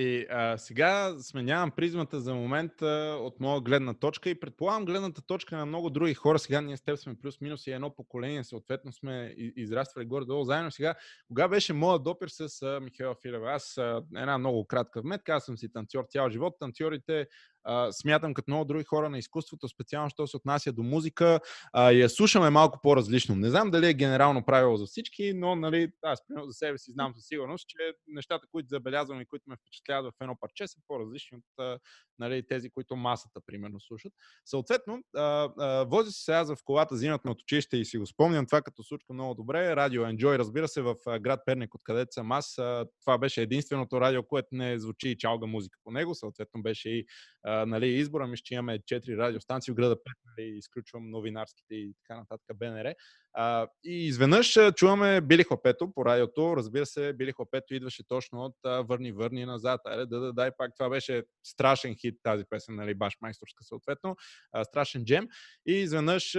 И 0.00 0.26
а, 0.30 0.58
сега 0.58 1.14
сменявам 1.20 1.70
призмата 1.70 2.20
за 2.20 2.34
момента 2.34 3.18
от 3.20 3.40
моя 3.40 3.60
гледна 3.60 3.94
точка 3.94 4.30
и 4.30 4.40
предполагам 4.40 4.84
гледната 4.84 5.22
точка 5.22 5.56
на 5.56 5.66
много 5.66 5.90
други 5.90 6.14
хора. 6.14 6.38
Сега 6.38 6.60
ние 6.60 6.76
с 6.76 6.80
теб 6.80 6.98
сме 6.98 7.14
плюс-минус 7.14 7.66
и 7.66 7.70
едно 7.70 7.94
поколение, 7.94 8.44
съответно 8.44 8.92
сме 8.92 9.34
израствали 9.36 10.04
горе-долу 10.04 10.44
заедно. 10.44 10.70
Сега, 10.70 10.94
кога 11.28 11.48
беше 11.48 11.72
моят 11.72 12.04
допир 12.04 12.28
с 12.28 12.62
а, 12.62 12.80
Михаил 12.80 13.14
Филева? 13.22 13.52
Аз 13.52 13.78
а, 13.78 14.02
една 14.16 14.38
много 14.38 14.66
кратка 14.66 15.00
вметка, 15.00 15.32
аз 15.32 15.44
съм 15.44 15.58
си 15.58 15.72
танцор 15.72 16.04
цял 16.10 16.30
живот. 16.30 16.54
Танцорите 16.60 17.26
а, 17.64 17.92
смятам 17.92 18.34
като 18.34 18.50
много 18.50 18.64
други 18.64 18.84
хора 18.84 19.10
на 19.10 19.18
изкуството, 19.18 19.68
специално, 19.68 20.10
що 20.10 20.26
се 20.26 20.36
отнася 20.36 20.72
до 20.72 20.82
музика, 20.82 21.40
а, 21.72 21.90
я 21.90 22.08
слушаме 22.08 22.50
малко 22.50 22.78
по-различно. 22.82 23.36
Не 23.36 23.50
знам 23.50 23.70
дали 23.70 23.88
е 23.88 23.94
генерално 23.94 24.44
правило 24.44 24.76
за 24.76 24.86
всички, 24.86 25.32
но 25.34 25.56
нали, 25.56 25.92
аз 26.02 26.26
примерно 26.26 26.46
за 26.46 26.52
себе 26.52 26.78
си 26.78 26.92
знам 26.92 27.14
със 27.14 27.26
сигурност, 27.26 27.68
че 27.68 27.76
нещата, 28.08 28.46
които 28.52 28.68
забелязвам 28.68 29.20
и 29.20 29.26
които 29.26 29.44
ме 29.46 29.56
впечатляват 29.56 30.14
в 30.14 30.20
едно 30.20 30.36
парче, 30.40 30.68
са 30.68 30.78
по-различни 30.88 31.38
от 31.38 31.80
нали, 32.18 32.46
тези, 32.46 32.70
които 32.70 32.96
масата, 32.96 33.40
примерно, 33.46 33.80
слушат. 33.80 34.12
Съответно, 34.44 35.02
а, 35.16 35.48
а, 35.58 35.84
возя 35.84 36.10
си 36.10 36.22
сега 36.24 36.44
в 36.44 36.56
колата, 36.64 36.94
взимат 36.94 37.24
ме 37.24 37.30
от 37.30 37.42
училище 37.42 37.76
и 37.76 37.84
си 37.84 37.98
го 37.98 38.06
спомням 38.06 38.46
това 38.46 38.62
като 38.62 38.82
случка 38.82 39.12
много 39.12 39.34
добре. 39.34 39.76
Радио 39.76 40.02
Enjoy, 40.02 40.38
разбира 40.38 40.68
се, 40.68 40.82
в 40.82 40.94
град 41.20 41.40
Перник, 41.46 41.74
откъдето 41.74 42.12
съм 42.12 42.32
аз. 42.32 42.54
Това 43.00 43.18
беше 43.18 43.42
единственото 43.42 44.00
радио, 44.00 44.22
което 44.22 44.48
не 44.52 44.78
звучи 44.78 45.08
и 45.08 45.18
чалга 45.18 45.46
музика 45.46 45.78
по 45.84 45.90
него. 45.90 46.14
Съответно 46.14 46.62
беше 46.62 46.88
и 46.88 47.06
нали, 47.50 47.88
избора 47.88 48.26
ми, 48.26 48.36
че 48.36 48.54
имаме 48.54 48.78
4 48.78 49.16
радиостанции 49.16 49.72
в 49.72 49.74
града 49.74 49.96
Пет, 49.96 50.16
нали, 50.24 50.48
изключвам 50.48 51.10
новинарските 51.10 51.74
и 51.74 51.94
така 52.02 52.18
нататък 52.18 52.58
БНР. 52.58 52.94
А, 53.32 53.68
и 53.84 54.06
изведнъж 54.06 54.58
чуваме 54.76 55.20
Били 55.20 55.44
Хлапето 55.44 55.92
по 55.94 56.04
радиото. 56.04 56.56
Разбира 56.56 56.86
се, 56.86 57.12
Били 57.12 57.32
Хлапето 57.32 57.74
идваше 57.74 58.08
точно 58.08 58.40
от 58.40 58.86
Върни, 58.88 59.12
върни 59.12 59.44
назад. 59.46 59.80
Айде, 59.84 60.06
да, 60.06 60.20
да, 60.20 60.32
дай 60.32 60.50
пак. 60.58 60.70
Това 60.76 60.90
беше 60.90 61.24
страшен 61.42 61.94
хит 61.94 62.14
тази 62.22 62.44
песен, 62.50 62.74
нали, 62.74 62.94
баш 62.94 63.16
майсторска 63.20 63.64
съответно. 63.64 64.16
А, 64.52 64.64
страшен 64.64 65.04
джем. 65.04 65.28
И 65.66 65.72
изведнъж, 65.72 66.34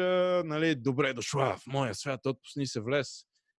нали, 0.46 0.76
добре 0.76 1.14
дошла 1.14 1.58
в 1.58 1.68
моя 1.68 1.96
свят, 1.96 2.26
отпусни 2.26 2.68
се 2.68 2.82
влез. 2.82 3.08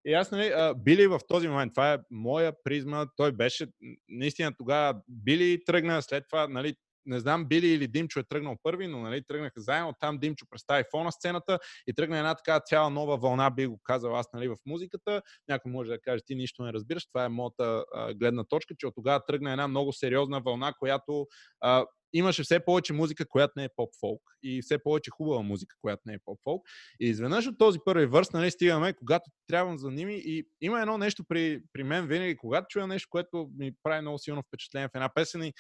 И 0.05 0.13
аз, 0.13 0.31
нали, 0.31 0.53
Били 0.77 1.07
в 1.07 1.21
този 1.29 1.49
момент, 1.49 1.73
това 1.75 1.93
е 1.93 1.99
моя 2.11 2.53
призма, 2.65 3.07
той 3.17 3.33
беше, 3.33 3.67
наистина 4.09 4.57
тогава 4.57 5.01
Били 5.09 5.65
тръгна, 5.65 6.03
след 6.03 6.25
това, 6.29 6.49
нали, 6.49 6.77
не 7.07 7.21
знам 7.21 7.45
Били 7.49 7.67
или 7.67 7.87
Димчо 7.89 8.21
е 8.21 8.25
тръгнал 8.25 8.57
първи, 8.63 8.87
но 8.87 8.99
нали, 8.99 9.25
тръгнаха 9.29 9.61
заедно. 9.61 9.95
Там 10.01 10.19
Димчо 10.19 10.47
представи 10.51 10.85
фона 10.91 11.13
сцената 11.13 11.59
и 11.87 11.95
тръгна 11.95 12.19
една 12.19 12.35
така 12.35 12.61
цяла 12.61 12.91
нова 12.91 13.17
вълна, 13.17 13.51
би 13.51 13.67
го 13.67 13.81
казал 13.85 14.17
аз 14.17 14.27
нали, 14.33 14.49
в 14.49 14.57
музиката. 14.67 15.23
Някой 15.49 15.73
може 15.73 15.91
да 15.91 16.01
каже, 16.01 16.23
ти 16.27 16.35
нищо 16.35 16.63
не 16.63 16.73
разбираш. 16.73 17.07
Това 17.07 17.25
е 17.25 17.29
моята 17.29 17.85
а, 17.95 18.15
гледна 18.15 18.45
точка, 18.45 18.75
че 18.79 18.87
от 18.87 18.95
тогава 18.95 19.25
тръгна 19.27 19.53
една 19.53 19.69
много 19.69 19.93
сериозна 19.93 20.41
вълна, 20.41 20.73
която 20.79 21.27
а, 21.61 21.87
имаше 22.13 22.43
все 22.43 22.65
повече 22.65 22.93
музика, 22.93 23.29
която 23.29 23.53
не 23.57 23.65
е 23.65 23.69
поп-фолк 23.77 24.21
и 24.43 24.63
все 24.63 24.83
повече 24.83 25.11
хубава 25.11 25.43
музика, 25.43 25.77
която 25.81 26.03
не 26.07 26.15
е 26.15 26.19
поп-фолк. 26.25 26.63
И 27.01 27.07
изведнъж 27.07 27.47
от 27.47 27.59
този 27.59 27.79
първи 27.85 28.07
върст, 28.07 28.33
нали, 28.33 28.51
стигаме, 28.51 28.93
когато 28.93 29.31
трябва 29.47 29.79
за 29.79 29.91
ними 29.91 30.15
и 30.15 30.45
има 30.61 30.81
едно 30.81 30.99
нещо 30.99 31.25
при, 31.29 31.63
при 31.73 31.83
мен 31.83 32.07
винаги, 32.07 32.37
когато 32.37 32.67
чуя 32.69 32.87
нещо, 32.87 33.09
което 33.11 33.51
ми 33.59 33.73
прави 33.83 34.01
много 34.01 34.19
силно 34.19 34.43
впечатление 34.43 34.89
в 34.89 34.95
една 34.95 35.15
песен 35.15 35.43
и 35.43 35.53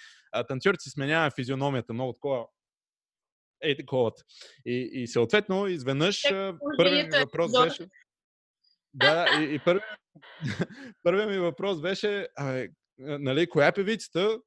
танцорите 0.48 0.82
си 0.82 0.90
сменява 0.90 1.30
физиономията, 1.30 1.92
много 1.92 2.12
такова 2.12 2.46
ей 3.62 3.76
такова. 3.76 4.12
И, 4.66 4.90
и 4.92 5.06
съответно, 5.06 5.66
изведнъж 5.66 6.22
първият 6.76 7.12
ми 7.12 7.18
въпрос 7.18 7.52
беше... 7.64 7.86
Да, 8.94 9.26
и, 9.40 9.54
и 9.54 9.58
първият, 9.64 9.84
първият 11.02 11.30
ми 11.30 11.38
въпрос 11.38 11.80
беше, 11.80 12.28
а, 12.36 12.66
нали, 12.98 13.46
коя 13.46 13.66
е 13.66 13.72
певицата, 13.72 14.38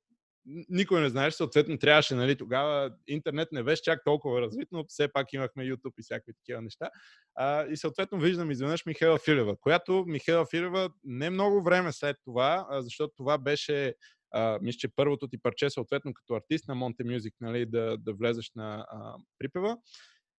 никой 0.70 1.02
не 1.02 1.10
знаеше, 1.10 1.38
съответно 1.38 1.78
трябваше, 1.78 2.16
нали, 2.16 2.36
тогава 2.38 2.92
интернет 3.08 3.52
не 3.52 3.64
беше 3.64 3.82
чак 3.82 4.04
толкова 4.06 4.42
развит, 4.42 4.68
но 4.72 4.86
все 4.88 5.08
пак 5.14 5.34
имахме 5.34 5.64
YouTube 5.64 5.94
и 6.00 6.04
всякакви 6.04 6.34
такива 6.34 6.62
неща. 6.62 6.90
А, 7.36 7.66
и 7.66 7.78
съответно 7.78 8.20
виждам 8.20 8.52
изведнъж 8.52 8.86
Михайла 8.86 9.20
Филева, 9.20 9.56
която 9.62 10.04
Михайла 10.08 10.46
Филева 10.46 10.90
не 11.04 11.30
много 11.30 11.64
време 11.64 11.92
след 11.92 12.18
това, 12.24 12.68
а, 12.70 12.82
защото 12.82 13.14
това 13.18 13.38
беше 13.38 13.94
а, 14.32 14.60
мисля, 14.62 14.78
че 14.78 14.96
първото 14.96 15.28
ти 15.28 15.38
парче, 15.38 15.70
съответно 15.70 16.14
като 16.14 16.36
артист 16.36 16.68
на 16.68 16.76
Monte 16.76 17.02
Music, 17.02 17.34
нали, 17.42 17.66
да, 17.66 17.98
да 17.98 18.14
влезеш 18.14 18.52
на 18.56 18.86
а, 18.92 19.16
припева. 19.40 19.78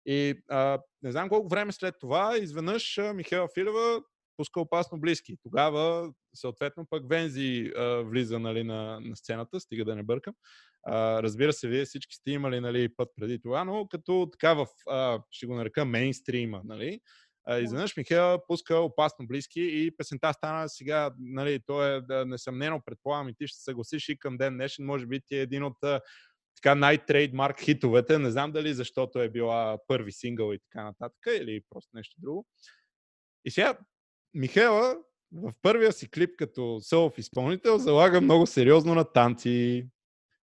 И 0.07 0.35
а, 0.51 0.79
не 1.03 1.13
знам 1.13 1.29
колко 1.29 1.49
време 1.49 1.73
след 1.73 1.95
това, 2.01 2.39
изведнъж 2.39 3.01
Михайла 3.15 3.49
Филева 3.55 4.01
пуска 4.37 4.61
опасно 4.61 5.01
близки. 5.01 5.37
Тогава, 5.43 6.13
съответно, 6.35 6.87
пък 6.91 7.09
Вензи 7.09 7.73
а, 7.77 8.03
влиза 8.03 8.39
нали, 8.39 8.65
на, 8.65 9.01
на 9.01 9.17
сцената, 9.17 9.61
стига 9.61 9.85
да 9.85 9.97
не 9.97 10.03
бъркам. 10.03 10.35
А, 10.83 11.23
разбира 11.23 11.53
се, 11.53 11.69
вие 11.69 11.85
всички 11.85 12.15
сте 12.15 12.31
имали 12.31 12.61
нали, 12.61 12.89
път 12.97 13.09
преди 13.17 13.41
това, 13.41 13.65
но 13.65 13.89
като 13.89 14.29
така 14.33 14.55
в, 14.55 14.67
а, 14.91 15.23
ще 15.31 15.47
го 15.47 15.55
нарека, 15.55 15.85
мейнстрима, 15.85 16.61
нали, 16.65 17.01
а, 17.45 17.59
изведнъж 17.59 17.97
Михаил 17.97 18.39
пуска 18.47 18.77
опасно 18.77 19.27
близки 19.27 19.61
и 19.61 19.97
песента 19.97 20.33
стана 20.33 20.69
сега, 20.69 21.11
нали, 21.19 21.61
то 21.67 21.85
е 21.85 22.01
да, 22.01 22.27
несъмнено, 22.27 22.83
предполагам 22.87 23.29
и 23.29 23.35
ти 23.35 23.47
ще 23.47 23.63
съгласиш 23.63 24.09
и 24.09 24.19
към 24.19 24.37
ден 24.37 24.55
днешен, 24.55 24.87
може 24.87 25.07
би 25.07 25.21
ти 25.27 25.37
е 25.37 25.41
един 25.41 25.65
от 25.65 25.77
така 26.57 26.75
най-трейдмарк 26.75 27.61
хитовете. 27.61 28.19
Не 28.19 28.31
знам 28.31 28.53
дали 28.53 28.75
защото 28.75 29.21
е 29.21 29.29
била 29.29 29.79
първи 29.87 30.13
сингъл 30.13 30.53
и 30.53 30.59
така 30.59 30.85
нататък, 30.85 31.19
или 31.41 31.61
просто 31.71 31.91
нещо 31.95 32.17
друго. 32.19 32.47
И 33.45 33.51
сега 33.51 33.79
Михела 34.37 34.97
в 35.33 35.53
първия 35.63 35.93
си 35.93 36.11
клип 36.11 36.31
като 36.39 36.79
селф 36.81 37.19
изпълнител 37.19 37.79
залага 37.79 38.21
много 38.21 38.47
сериозно 38.47 38.95
на 38.95 39.05
танци. 39.05 39.89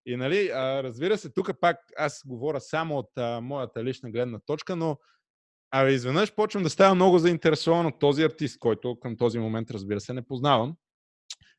И 0.05 0.15
нали, 0.15 0.49
разбира 0.53 1.17
се, 1.17 1.29
тук 1.29 1.59
пак 1.59 1.77
аз 1.97 2.21
говоря 2.25 2.61
само 2.61 2.97
от 2.97 3.17
а, 3.17 3.41
моята 3.41 3.83
лична 3.83 4.11
гледна 4.11 4.39
точка, 4.45 4.75
но 4.75 4.97
а, 5.71 5.89
изведнъж 5.89 6.35
почвам 6.35 6.63
да 6.63 6.69
става 6.69 6.95
много 6.95 7.19
заинтересован 7.19 7.85
от 7.85 7.99
този 7.99 8.23
артист, 8.23 8.59
който 8.59 8.99
към 8.99 9.17
този 9.17 9.39
момент, 9.39 9.71
разбира 9.71 9.99
се, 9.99 10.13
не 10.13 10.21
познавам. 10.21 10.75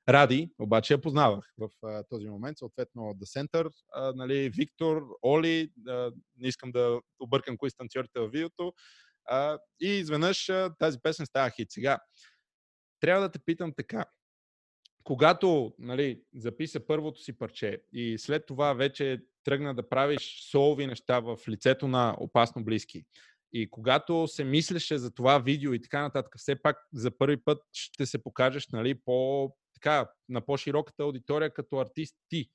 Ради, 0.09 0.51
обаче 0.59 0.95
я 0.95 1.01
познавах 1.01 1.53
в 1.59 1.69
а, 1.83 2.05
този 2.11 2.29
момент, 2.29 2.59
съответно 2.59 3.03
The 3.03 3.41
Center, 3.41 3.71
а, 3.93 4.13
нали, 4.17 4.51
Виктор, 4.51 5.03
Оли, 5.23 5.71
а, 5.89 6.13
не 6.37 6.49
искам 6.49 6.73
да 6.73 7.01
объркам 7.21 7.57
кои 7.57 7.71
станциорите 7.71 8.21
в 8.21 8.29
видеото, 8.29 8.73
а, 9.27 9.59
и 9.81 9.89
изведнъж 9.89 10.49
а, 10.49 10.75
тази 10.79 10.99
песен 11.03 11.27
става 11.27 11.51
хит. 11.51 11.71
Сега, 11.71 11.99
трябва 13.01 13.23
да 13.23 13.33
те 13.33 13.39
питам 13.39 13.73
така. 13.77 14.05
Когато 15.05 15.75
нали, 15.79 16.23
записа 16.35 16.87
първото 16.87 17.21
си 17.21 17.39
парче 17.39 17.83
и 17.93 18.19
след 18.19 18.47
това 18.47 18.73
вече 18.73 19.23
тръгна 19.45 19.75
да 19.75 19.89
правиш 19.89 20.49
солови 20.51 20.87
неща 20.87 21.21
в 21.21 21.39
лицето 21.49 21.89
на 21.89 22.17
опасно 22.19 22.65
близки, 22.65 23.05
и 23.53 23.71
когато 23.71 24.27
се 24.27 24.45
мислеше 24.45 24.99
за 24.99 25.15
това 25.15 25.39
видео 25.39 25.75
и 25.75 25.83
така 25.83 26.03
нататък, 26.03 26.35
все 26.37 26.63
пак 26.63 26.77
за 26.93 27.19
първи 27.19 27.37
път 27.37 27.63
ще 27.73 28.07
се 28.07 28.23
покажеш 28.23 28.69
нали, 28.69 28.95
по, 29.05 29.51
така, 29.75 30.11
на 30.29 30.41
по-широката 30.41 31.03
аудитория 31.03 31.55
като 31.55 31.79
артист 31.79 32.17
ти. 32.29 32.51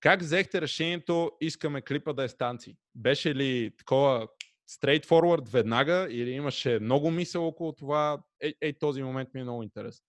Как 0.00 0.20
взехте 0.20 0.60
решението 0.60 1.32
искаме 1.40 1.82
клипа 1.82 2.12
да 2.12 2.24
е 2.24 2.28
станци? 2.28 2.76
Беше 2.94 3.34
ли 3.34 3.72
такова 3.78 4.28
straightforward 4.70 5.48
веднага 5.48 6.06
или 6.10 6.30
имаше 6.30 6.78
много 6.78 7.10
мисъл 7.10 7.46
около 7.46 7.72
това? 7.72 8.22
Ей, 8.40 8.54
ей 8.60 8.78
този 8.78 9.02
момент 9.02 9.28
ми 9.34 9.40
е 9.40 9.44
много 9.44 9.62
интересен. 9.62 10.04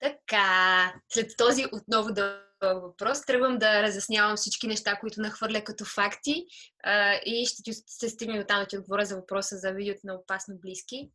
Така, 0.00 0.94
след 1.08 1.30
този 1.36 1.64
отново 1.72 2.12
да 2.12 2.48
въпрос, 2.62 3.24
тръгвам 3.26 3.58
да 3.58 3.82
разяснявам 3.82 4.36
всички 4.36 4.66
неща, 4.66 4.98
които 5.00 5.20
нахвърля 5.20 5.64
като 5.64 5.84
факти 5.84 6.46
а, 6.84 7.14
и 7.14 7.46
ще 7.46 7.62
ти 7.62 7.72
се 7.72 8.08
стигне 8.08 8.38
до 8.38 8.44
там 8.44 8.60
да 8.60 8.66
ти 8.66 8.78
отговоря 8.78 9.04
за 9.04 9.16
въпроса 9.16 9.56
за 9.56 9.72
видеото 9.72 10.00
на 10.04 10.14
опасно 10.14 10.58
близки. 10.58 11.10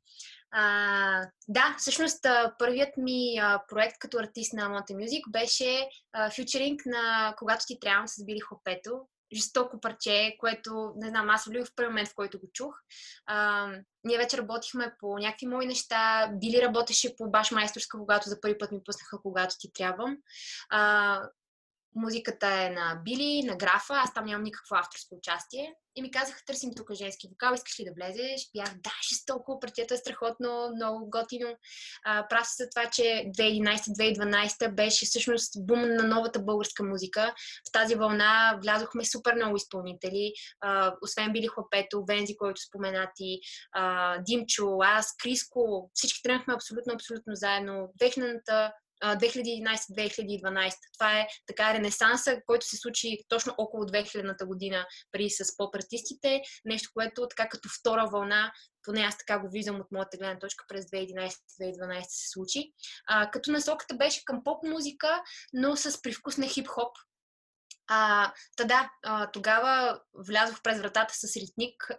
А, 0.51 1.27
да, 1.47 1.75
всъщност 1.79 2.25
първият 2.59 2.97
ми 2.97 3.37
а, 3.41 3.63
проект 3.67 3.95
като 3.99 4.17
артист 4.17 4.53
на 4.53 4.69
Monte 4.69 4.93
Music 4.93 5.31
беше 5.31 5.89
фьючеринг 6.35 6.81
на 6.85 7.35
Когато 7.37 7.65
ти 7.67 7.79
трябва 7.79 8.07
с 8.07 8.25
Били 8.25 8.39
Хопето 8.39 9.07
жестоко 9.33 9.79
парче, 9.79 10.35
което, 10.39 10.93
не 10.95 11.09
знам, 11.09 11.29
аз 11.29 11.45
влюбих 11.45 11.67
в 11.67 11.75
първи 11.75 11.89
момент, 11.89 12.09
в 12.09 12.15
който 12.15 12.39
го 12.39 12.47
чух. 12.53 12.75
А, 13.25 13.67
ние 14.03 14.17
вече 14.17 14.37
работихме 14.37 14.95
по 14.99 15.17
някакви 15.17 15.47
мои 15.47 15.65
неща. 15.65 16.31
Били 16.33 16.61
работеше 16.61 17.15
по 17.17 17.29
баш 17.29 17.51
майсторска, 17.51 17.97
когато 17.97 18.29
за 18.29 18.41
първи 18.41 18.57
път 18.57 18.71
ми 18.71 18.83
пуснаха 18.85 19.21
когато 19.21 19.55
ти 19.59 19.73
трябвам. 19.73 20.17
А, 20.69 21.21
музиката 21.95 22.47
е 22.47 22.69
на 22.69 23.01
Били, 23.05 23.43
на 23.43 23.55
Графа, 23.55 23.93
аз 23.93 24.13
там 24.13 24.25
нямам 24.25 24.43
никакво 24.43 24.75
авторско 24.75 25.15
участие. 25.15 25.75
И 25.95 26.01
ми 26.01 26.11
казаха, 26.11 26.45
търсим 26.45 26.69
тук 26.75 26.93
женски 26.93 27.27
вокал, 27.27 27.53
искаш 27.53 27.79
ли 27.79 27.85
да 27.85 27.91
влезеш? 27.93 28.49
Бях, 28.55 28.73
да, 28.73 28.91
ще 29.01 29.25
толкова, 29.25 29.59
партията 29.59 29.93
е 29.93 29.97
страхотно, 29.97 30.71
много 30.75 31.09
готино. 31.09 31.57
А, 32.05 32.27
прав 32.27 32.47
за 32.57 32.69
това, 32.69 32.89
че 32.89 33.01
2011-2012 33.01 34.71
беше 34.75 35.05
всъщност 35.05 35.53
бум 35.57 35.81
на 35.81 36.03
новата 36.03 36.39
българска 36.39 36.83
музика. 36.83 37.33
В 37.69 37.71
тази 37.71 37.95
вълна 37.95 38.59
влязохме 38.63 39.05
супер 39.05 39.35
много 39.35 39.55
изпълнители. 39.55 40.33
А, 40.61 40.95
освен 41.01 41.33
Били 41.33 41.47
Хлапето, 41.47 42.05
Вензи, 42.07 42.37
който 42.37 42.61
споменати, 42.61 43.39
а, 43.71 44.17
Димчо, 44.17 44.77
аз, 44.81 45.15
Криско, 45.23 45.91
всички 45.93 46.23
тръгнахме 46.23 46.53
абсолютно, 46.53 46.93
абсолютно 46.93 47.35
заедно. 47.35 47.89
2000-та 47.99 48.73
2011-2012. 49.03 50.73
Това 50.97 51.19
е 51.19 51.27
така 51.47 51.73
ренесанса, 51.73 52.41
който 52.45 52.65
се 52.65 52.77
случи 52.77 53.17
точно 53.29 53.53
около 53.57 53.83
2000-та 53.83 54.45
година 54.45 54.85
при 55.11 55.29
с 55.29 55.57
поп-артистите. 55.57 56.41
Нещо, 56.65 56.89
което 56.93 57.27
така 57.27 57.49
като 57.49 57.69
втора 57.79 58.07
вълна, 58.11 58.51
поне 58.83 59.01
аз 59.01 59.17
така 59.17 59.39
го 59.39 59.49
виждам 59.49 59.81
от 59.81 59.91
моята 59.91 60.17
гледна 60.17 60.39
точка 60.39 60.65
през 60.67 60.85
2011-2012 60.85 62.01
се 62.01 62.29
случи. 62.29 62.73
А, 63.07 63.31
като 63.31 63.51
насоката 63.51 63.95
беше 63.95 64.25
към 64.25 64.43
поп-музика, 64.43 65.23
но 65.53 65.75
с 65.75 66.01
привкус 66.01 66.37
на 66.37 66.45
хип-хоп, 66.45 66.91
а, 67.87 68.31
та 68.57 68.63
да, 68.63 68.89
а, 69.03 69.31
тогава 69.31 69.99
влязох 70.13 70.61
през 70.61 70.79
вратата 70.79 71.13
с 71.13 71.35
ритник, 71.35 71.91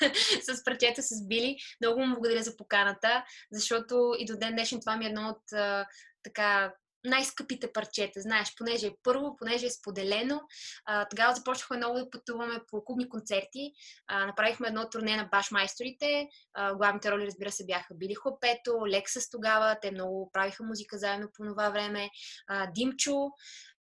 с 0.42 0.64
пръчета 0.64 1.02
с 1.02 1.26
Били. 1.26 1.56
Много 1.80 2.00
му 2.00 2.14
благодаря 2.14 2.42
за 2.42 2.56
поканата, 2.56 3.24
защото 3.52 4.14
и 4.18 4.26
до 4.26 4.36
ден 4.36 4.52
днешен 4.52 4.80
това 4.80 4.96
ми 4.96 5.04
е 5.04 5.08
едно 5.08 5.28
от 5.28 5.52
а, 5.52 5.86
така 6.24 6.74
най-скъпите 7.04 7.72
парчета, 7.72 8.20
знаеш, 8.20 8.54
понеже 8.56 8.86
е 8.86 8.96
първо, 9.02 9.36
понеже 9.36 9.66
е 9.66 9.70
споделено. 9.70 10.40
А, 10.84 11.08
тогава 11.08 11.34
започнахме 11.34 11.76
много 11.76 11.98
да 11.98 12.10
пътуваме 12.10 12.60
по 12.68 12.84
клубни 12.84 13.08
концерти. 13.08 13.72
А, 14.06 14.26
направихме 14.26 14.68
едно 14.68 14.90
турне 14.90 15.16
на 15.16 15.24
баш 15.24 15.50
майсторите. 15.50 16.28
А, 16.54 16.74
главните 16.74 17.10
роли, 17.10 17.26
разбира 17.26 17.52
се, 17.52 17.66
бяха 17.66 17.94
Били 17.94 18.14
Хопето, 18.14 18.86
Лексас 18.88 19.30
тогава. 19.30 19.76
Те 19.82 19.90
много 19.90 20.30
правиха 20.32 20.64
музика 20.64 20.98
заедно 20.98 21.28
по 21.34 21.44
това 21.44 21.70
време. 21.70 22.10
А, 22.48 22.66
Димчо. 22.66 23.30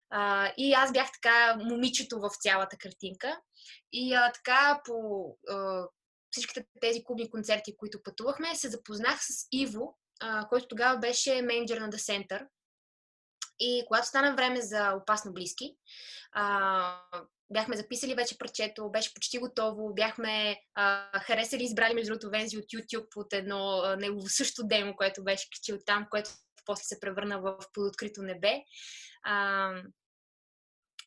А, 0.09 0.51
и 0.57 0.73
аз 0.73 0.91
бях 0.91 1.11
така 1.11 1.55
момичето 1.55 2.19
в 2.19 2.29
цялата 2.41 2.77
картинка. 2.77 3.39
И 3.93 4.13
а, 4.13 4.31
така 4.31 4.81
по 4.85 5.25
а, 5.49 5.87
всичките 6.31 6.65
тези 6.81 7.03
клубни 7.03 7.29
концерти, 7.29 7.77
които 7.77 8.03
пътувахме, 8.03 8.55
се 8.55 8.69
запознах 8.69 9.19
с 9.23 9.47
Иво, 9.51 9.97
който 10.49 10.67
тогава 10.67 10.97
беше 10.97 11.41
менеджер 11.41 11.77
на 11.77 11.89
The 11.89 11.97
Center. 11.97 12.47
И 13.59 13.83
когато 13.87 14.07
стана 14.07 14.35
време 14.35 14.61
за 14.61 14.93
опасно 15.01 15.33
близки, 15.33 15.75
а, 16.31 17.01
бяхме 17.53 17.77
записали 17.77 18.15
вече 18.15 18.37
парчето, 18.37 18.91
беше 18.91 19.13
почти 19.13 19.37
готово, 19.37 19.93
бяхме 19.93 20.57
а, 20.75 21.19
харесали, 21.19 21.63
избрали 21.63 21.93
между 21.93 22.09
другото 22.09 22.29
Вензи 22.29 22.57
от 22.57 22.63
YouTube 22.63 23.07
от 23.15 23.33
едно 23.33 23.81
а, 23.83 23.95
негово 23.95 24.29
също 24.29 24.67
демо, 24.67 24.95
което 24.95 25.23
беше 25.23 25.47
качил 25.49 25.77
там, 25.85 26.07
което 26.09 26.29
после 26.65 26.83
се 26.83 26.99
превърна 26.99 27.41
в 27.41 27.57
подоткрито 27.73 28.21
небе. 28.21 28.61
А, 29.23 29.71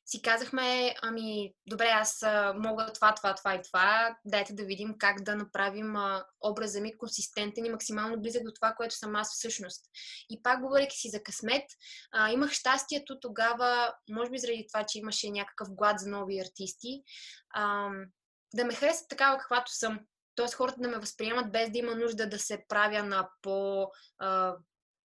си 0.07 0.23
казахме, 0.23 0.95
ами, 1.03 1.55
добре, 1.67 1.87
аз 1.87 2.23
мога 2.55 2.93
това, 2.95 3.15
това, 3.15 3.35
това 3.35 3.55
и 3.55 3.63
това, 3.63 4.17
дайте 4.25 4.53
да 4.53 4.65
видим 4.65 4.95
как 4.99 5.23
да 5.23 5.37
направим 5.37 5.97
а, 5.97 6.25
образа 6.45 6.81
ми 6.81 6.99
консистентен 6.99 7.65
и 7.65 7.71
максимално 7.71 8.21
близък 8.21 8.45
до 8.45 8.53
това, 8.53 8.75
което 8.77 8.95
съм 8.95 9.17
аз 9.17 9.35
всъщност. 9.35 9.85
И 10.31 10.43
пак, 10.43 10.61
говорейки 10.61 10.97
си 10.97 11.11
за 11.11 11.23
късмет, 11.23 11.65
а, 12.13 12.31
имах 12.31 12.53
щастието 12.53 13.21
тогава, 13.21 13.95
може 14.11 14.31
би 14.31 14.39
заради 14.39 14.67
това, 14.73 14.85
че 14.85 14.99
имаше 14.99 15.31
някакъв 15.31 15.69
глад 15.71 15.99
за 15.99 16.09
нови 16.09 16.41
артисти, 16.41 17.03
а, 17.51 17.89
да 18.55 18.65
ме 18.65 18.75
харесат 18.75 19.09
такава, 19.09 19.39
каквато 19.39 19.73
съм. 19.73 20.01
Тоест 20.35 20.55
хората 20.55 20.81
да 20.81 20.89
ме 20.89 20.99
възприемат 20.99 21.53
без 21.53 21.71
да 21.71 21.79
има 21.79 21.95
нужда 21.95 22.29
да 22.29 22.39
се 22.39 22.65
правя 22.69 23.03
на 23.03 23.29
по 23.43 23.87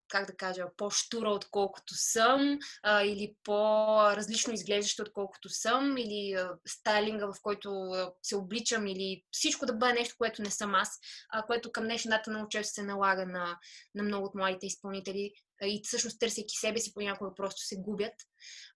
как 0.10 0.28
да 0.28 0.36
кажа, 0.36 0.66
по-штура, 0.78 1.30
отколкото 1.30 1.94
съм, 1.96 2.60
а, 2.84 3.04
или 3.04 3.36
по-различно 3.44 4.54
изглеждаща, 4.54 5.04
отколкото 5.04 5.50
съм, 5.50 5.98
или 5.98 6.34
а, 6.34 6.52
стайлинга, 6.68 7.26
в 7.26 7.36
който 7.42 7.70
а, 7.70 8.12
се 8.24 8.36
обличам, 8.36 8.88
или 8.88 9.24
всичко 9.32 9.66
да 9.66 9.74
бъде 9.74 9.94
нещо, 9.94 10.16
което 10.18 10.42
не 10.42 10.52
съм 10.52 10.76
аз, 10.76 11.00
а, 11.30 11.44
което 11.44 11.72
към 11.72 11.84
днешна 11.84 12.10
дата 12.10 12.32
много 12.32 12.50
често 12.50 12.74
се 12.74 12.84
налага 12.84 13.26
на, 13.26 13.58
на 13.96 14.04
много 14.04 14.26
от 14.26 14.36
младите 14.36 14.66
изпълнители 14.66 15.34
и 15.64 15.82
всъщност 15.84 16.20
търсейки 16.20 16.56
себе 16.56 16.80
си 16.80 16.94
понякога 16.94 17.36
просто 17.36 17.62
се 17.62 17.76
губят. 17.78 18.14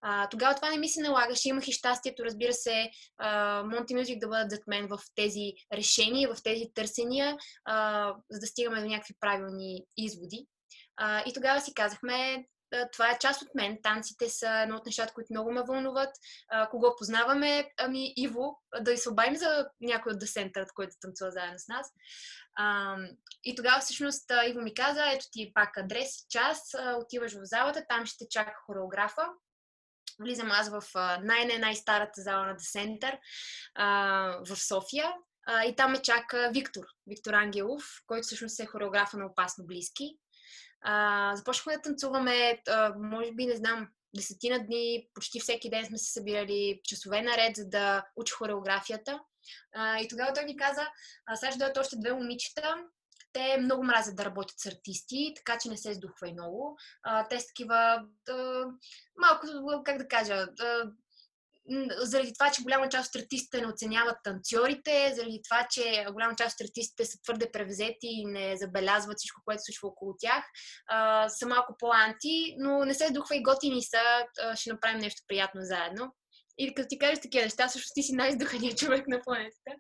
А, 0.02 0.30
тогава 0.30 0.56
това 0.56 0.70
не 0.70 0.78
ми 0.78 0.90
се 0.90 1.02
налагаше. 1.02 1.50
Имах 1.50 1.68
и 1.68 1.72
щастието, 1.72 2.26
разбира 2.26 2.54
се, 2.54 2.90
Монти 3.66 3.96
Мюзик 3.96 4.20
да 4.20 4.28
бъдат 4.28 4.50
зад 4.50 4.68
мен 4.68 4.88
в 4.88 5.00
тези 5.16 5.54
решения, 5.74 6.36
в 6.36 6.44
тези 6.44 6.66
търсения, 6.74 7.38
а, 7.66 8.08
за 8.32 8.40
да 8.40 8.48
стигаме 8.48 8.82
до 8.82 8.88
някакви 8.88 9.14
правилни 9.20 9.84
изводи. 9.98 10.48
А, 10.98 11.24
и 11.26 11.34
тогава 11.34 11.62
си 11.62 11.74
казахме, 11.74 12.48
това 12.92 13.12
е 13.12 13.20
част 13.20 13.42
от 13.42 13.56
мен. 13.56 13.78
Танците 13.84 14.30
са 14.30 14.50
едно 14.50 14.76
от 14.76 14.86
нещата, 14.86 15.14
които 15.14 15.34
много 15.34 15.52
ме 15.52 15.64
вълнуват. 15.68 16.16
А, 16.50 16.70
кого 16.70 16.96
познаваме? 16.98 17.72
Ами 17.78 18.14
Иво, 18.18 18.62
да 18.82 18.98
се 18.98 19.10
за 19.36 19.70
някой 19.82 20.12
от 20.12 20.20
десентърът, 20.20 20.72
който 20.74 20.96
танцува 21.02 21.32
заедно 21.32 21.60
с 21.60 21.68
нас. 21.68 21.92
А, 22.56 22.96
и 23.44 23.56
тогава 23.56 23.80
всъщност 23.80 24.32
Иво 24.48 24.62
ми 24.62 24.74
каза, 24.74 25.12
ето 25.12 25.26
ти 25.32 25.52
пак 25.54 25.78
адрес, 25.78 26.28
час, 26.30 26.76
отиваш 26.98 27.34
в 27.34 27.40
залата, 27.44 27.86
там 27.90 28.06
ще 28.06 28.28
чака 28.30 28.54
хореографа. 28.66 29.28
Влизам 30.20 30.52
аз 30.52 30.70
в 30.70 30.84
най-най-най-старата 31.24 32.22
зала 32.22 32.46
на 32.46 32.56
Десентър 32.56 33.18
в 34.48 34.56
София. 34.56 35.14
И 35.68 35.76
там 35.76 35.92
ме 35.92 36.02
чака 36.02 36.52
Виктор, 36.54 36.84
Виктор 37.08 37.34
Ангелов, 37.34 37.84
който 38.08 38.26
всъщност 38.26 38.60
е 38.60 38.66
хореографа 38.66 39.18
на 39.18 39.26
Опасно 39.26 39.66
близки. 39.66 40.18
А, 40.84 41.36
започнахме 41.36 41.76
да 41.76 41.82
танцуваме, 41.82 42.62
а, 42.70 42.94
може 42.98 43.32
би, 43.32 43.46
не 43.46 43.56
знам, 43.56 43.88
десетина 44.16 44.66
дни, 44.66 45.08
почти 45.14 45.40
всеки 45.40 45.70
ден 45.70 45.86
сме 45.86 45.98
се 45.98 46.12
събирали 46.12 46.82
часове 46.84 47.22
наред, 47.22 47.56
за 47.56 47.70
да 47.70 48.06
учи 48.16 48.34
хореографията. 48.34 49.20
А, 49.76 50.00
и 50.00 50.08
тогава 50.08 50.34
той 50.34 50.46
ни 50.46 50.58
каза, 50.58 50.88
сега 51.36 51.52
ще 51.52 51.60
дойдат 51.60 51.78
още 51.78 51.96
две 52.00 52.14
момичета, 52.14 52.76
те 53.34 53.58
много 53.58 53.84
мразят 53.84 54.16
да 54.16 54.26
работят 54.26 54.60
с 54.60 54.66
артисти, 54.66 55.34
така 55.36 55.58
че 55.58 55.70
не 55.70 55.78
се 55.78 55.94
сдухва 55.94 56.32
много. 56.32 56.78
А, 57.04 57.28
те 57.28 57.40
са 57.40 57.48
такива, 57.48 58.06
а, 58.30 58.66
малко, 59.18 59.48
как 59.86 59.98
да 59.98 60.08
кажа, 60.08 60.48
а, 60.60 60.92
заради 61.98 62.34
това, 62.34 62.52
че 62.52 62.64
голяма 62.64 62.90
част 62.90 63.16
от 63.16 63.22
артистите 63.22 63.62
не 63.62 63.68
оценяват 63.68 64.18
танцорите, 64.24 65.14
заради 65.16 65.42
това, 65.50 65.68
че 65.72 66.06
голяма 66.12 66.36
част 66.36 66.62
от 66.62 66.68
артистите 66.68 67.06
са 67.06 67.18
твърде 67.24 67.52
превзети 67.52 68.08
и 68.08 68.26
не 68.26 68.58
забелязват 68.58 69.18
всичко, 69.18 69.42
което 69.46 69.62
се 69.62 69.72
случва 69.72 69.88
около 69.88 70.16
тях, 70.20 70.44
са 71.30 71.48
малко 71.48 71.76
по-анти, 71.80 72.56
но 72.58 72.86
не 72.86 72.94
се 72.94 73.12
духва 73.12 73.36
и 73.36 73.44
готини 73.44 73.84
са, 73.84 74.26
ще 74.56 74.70
направим 74.70 75.00
нещо 75.00 75.22
приятно 75.28 75.62
заедно. 75.64 76.16
И 76.58 76.74
като 76.74 76.88
ти 76.90 77.00
кажеш 77.00 77.20
такива 77.22 77.44
неща, 77.44 77.68
всъщност 77.68 77.94
ти 77.96 78.04
си 78.04 78.16
най-издуханият 78.16 78.78
човек 78.78 79.08
на 79.08 79.22
планетата. 79.22 79.72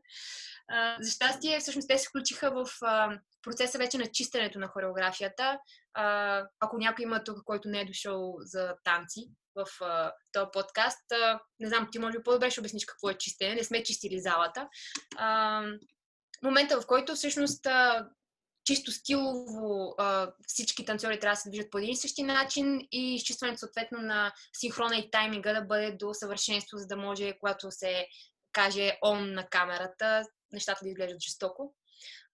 А, 0.67 0.97
за 1.01 1.11
щастие, 1.11 1.59
всъщност 1.59 1.87
те 1.87 1.97
се 1.97 2.09
включиха 2.09 2.51
в 2.51 2.67
а, 2.81 3.19
процеса 3.41 3.77
вече 3.77 3.97
на 3.97 4.05
чистенето 4.05 4.59
на 4.59 4.67
хореографията. 4.67 5.59
А, 5.93 6.45
ако 6.59 6.77
някой 6.77 7.03
има 7.03 7.23
тук, 7.23 7.43
който 7.45 7.69
не 7.69 7.81
е 7.81 7.85
дошъл 7.85 8.35
за 8.39 8.75
танци, 8.83 9.31
в 9.55 9.65
този 10.31 10.45
подкаст. 10.53 11.05
Не 11.59 11.69
знам, 11.69 11.89
ти 11.91 11.99
може 11.99 12.17
би 12.17 12.23
по-добре 12.23 12.51
ще 12.51 12.59
обясниш 12.59 12.85
какво 12.85 13.09
е 13.09 13.17
чистене. 13.17 13.55
Не 13.55 13.63
сме 13.63 13.83
чистили 13.83 14.19
залата. 14.19 14.67
Uh, 15.15 15.79
момента, 16.43 16.81
в 16.81 16.87
който 16.87 17.15
всъщност 17.15 17.67
чисто 18.65 18.91
стилово 18.91 19.95
всички 20.47 20.85
танцори 20.85 21.19
трябва 21.19 21.33
да 21.33 21.39
се 21.41 21.49
движат 21.49 21.71
по 21.71 21.77
един 21.77 21.89
и 21.89 21.97
същи 21.97 22.23
начин 22.23 22.87
и 22.91 23.15
изчистването 23.15 23.59
съответно 23.59 24.01
на 24.01 24.33
синхрона 24.53 24.97
и 24.97 25.11
тайминга 25.11 25.53
да 25.53 25.61
бъде 25.61 25.91
до 25.91 26.13
съвършенство, 26.13 26.77
за 26.77 26.87
да 26.87 26.97
може, 26.97 27.37
когато 27.39 27.71
се 27.71 28.07
каже 28.51 28.97
он 29.01 29.33
на 29.33 29.47
камерата, 29.47 30.23
нещата 30.53 30.79
да 30.83 30.89
изглеждат 30.89 31.21
жестоко. 31.21 31.75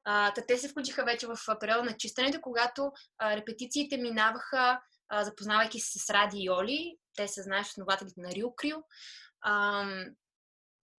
Uh, 0.07 0.47
те 0.47 0.57
се 0.57 0.69
включиха 0.69 1.05
вече 1.05 1.27
в 1.27 1.37
периода 1.59 1.83
на 1.83 1.97
чистенето, 1.97 2.41
когато 2.41 2.91
репетициите 3.21 3.97
минаваха 3.97 4.79
запознавайки 5.21 5.79
се 5.79 5.99
с 5.99 6.09
Ради 6.09 6.37
и 6.39 6.49
Оли. 6.49 6.97
Те 7.15 7.27
са, 7.27 7.41
знаеш, 7.43 7.67
основателите 7.67 8.21
на 8.21 8.31
Рио 8.31 8.55
Крил. 8.55 8.83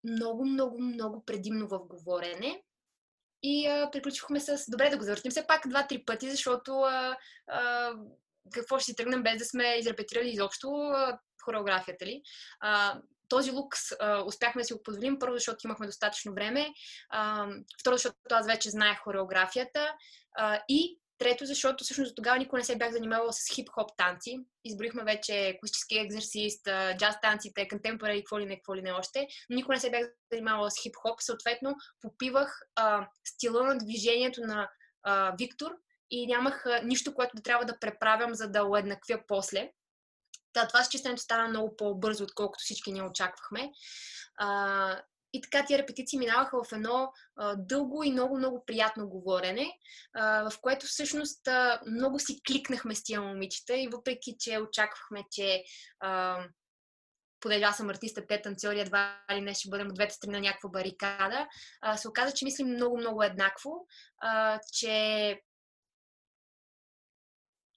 Много, 0.03 0.45
много, 0.45 0.81
много 0.81 1.25
предимно 1.25 1.67
в 1.67 1.79
говорене. 1.79 2.63
И 3.43 3.67
а, 3.67 3.89
приключихме 3.91 4.39
с... 4.39 4.63
Добре 4.67 4.89
да 4.89 4.97
го 4.97 5.03
завъртим 5.03 5.31
все 5.31 5.47
пак 5.47 5.67
два-три 5.67 6.05
пъти, 6.05 6.31
защото 6.31 6.71
а, 6.81 7.17
а, 7.47 7.93
какво 8.53 8.79
ще 8.79 8.85
си 8.85 8.95
тръгнем 8.95 9.23
без 9.23 9.37
да 9.37 9.45
сме 9.45 9.75
изрепетирали 9.79 10.29
изобщо 10.29 10.69
а, 10.69 11.19
хореографията 11.43 12.05
ли. 12.05 12.21
А, 12.59 13.01
този 13.29 13.51
лукс 13.51 13.79
а, 13.99 14.23
успяхме 14.25 14.61
да 14.61 14.65
си 14.65 14.73
го 14.73 14.83
позволим, 14.83 15.19
първо, 15.19 15.35
защото 15.35 15.67
имахме 15.67 15.85
достатъчно 15.85 16.33
време, 16.33 16.69
а, 17.09 17.47
второ, 17.81 17.95
защото 17.95 18.17
аз 18.31 18.47
вече 18.47 18.69
знаех 18.69 18.99
хореографията 18.99 19.93
а, 20.37 20.61
и 20.69 20.99
Трето, 21.19 21.45
защото 21.45 21.83
всъщност 21.83 22.15
тогава 22.15 22.37
никой 22.37 22.59
не 22.59 22.63
се 22.63 22.77
бях 22.77 22.91
занимавала 22.91 23.33
с 23.33 23.55
хип-хоп 23.55 23.89
танци. 23.97 24.39
Изброихме 24.65 25.03
вече 25.03 25.57
класически 25.59 25.97
екзерсист, 25.97 26.67
джаз 26.97 27.21
танците, 27.21 27.67
контемпорари, 27.67 28.21
какво 28.21 28.39
ли 28.39 28.45
не, 28.45 28.55
какво 28.55 28.75
ли 28.75 28.81
не 28.81 28.91
още. 28.91 29.27
Но 29.49 29.55
никой 29.55 29.75
не 29.75 29.79
се 29.79 29.89
бях 29.89 30.05
занимавала 30.31 30.71
с 30.71 30.81
хип-хоп. 30.81 31.21
Съответно, 31.21 31.75
попивах 32.01 32.59
а, 32.75 33.07
стила 33.25 33.63
на 33.63 33.77
движението 33.77 34.41
на 34.41 34.69
а, 35.03 35.35
Виктор 35.39 35.71
и 36.11 36.27
нямах 36.27 36.65
а, 36.65 36.81
нищо, 36.83 37.13
което 37.13 37.35
да 37.35 37.43
трябва 37.43 37.65
да 37.65 37.79
преправям, 37.79 38.35
за 38.35 38.47
да 38.47 38.63
уеднаквя 38.63 39.19
после. 39.27 39.71
Та, 40.53 40.67
това 40.67 40.83
с 40.83 40.89
чистенето 40.89 41.21
стана 41.21 41.47
много 41.47 41.75
по-бързо, 41.77 42.23
отколкото 42.23 42.63
всички 42.63 42.91
ние 42.91 43.03
очаквахме. 43.03 43.71
А, 44.37 45.01
и 45.33 45.41
така 45.41 45.65
тия 45.65 45.79
репетиции 45.79 46.19
минаваха 46.19 46.63
в 46.63 46.71
едно 46.71 47.11
а, 47.35 47.55
дълго 47.55 48.03
и 48.03 48.11
много-много 48.11 48.63
приятно 48.65 49.09
говорене, 49.09 49.71
а, 50.13 50.49
в 50.49 50.61
което 50.61 50.85
всъщност 50.85 51.47
а, 51.47 51.81
много 51.87 52.19
си 52.19 52.41
кликнахме 52.47 52.95
с 52.95 53.03
тия 53.03 53.21
момичета 53.21 53.77
и 53.77 53.87
въпреки, 53.87 54.35
че 54.39 54.59
очаквахме, 54.59 55.23
че 55.31 55.63
а, 55.99 56.43
понеже 57.39 57.63
аз 57.63 57.77
съм 57.77 57.89
артиста, 57.89 58.27
те 58.27 58.41
танцори, 58.41 58.79
едва 58.79 59.21
ли 59.31 59.41
не 59.41 59.53
ще 59.53 59.69
бъдем 59.69 59.87
от 59.87 59.95
двете 59.95 60.13
страни 60.13 60.33
на 60.33 60.39
някаква 60.39 60.69
барикада, 60.69 61.47
а, 61.81 61.97
се 61.97 62.07
оказа, 62.07 62.33
че 62.33 62.45
мислим 62.45 62.67
много-много 62.67 63.23
еднакво, 63.23 63.87
а, 64.21 64.59
че 64.73 65.41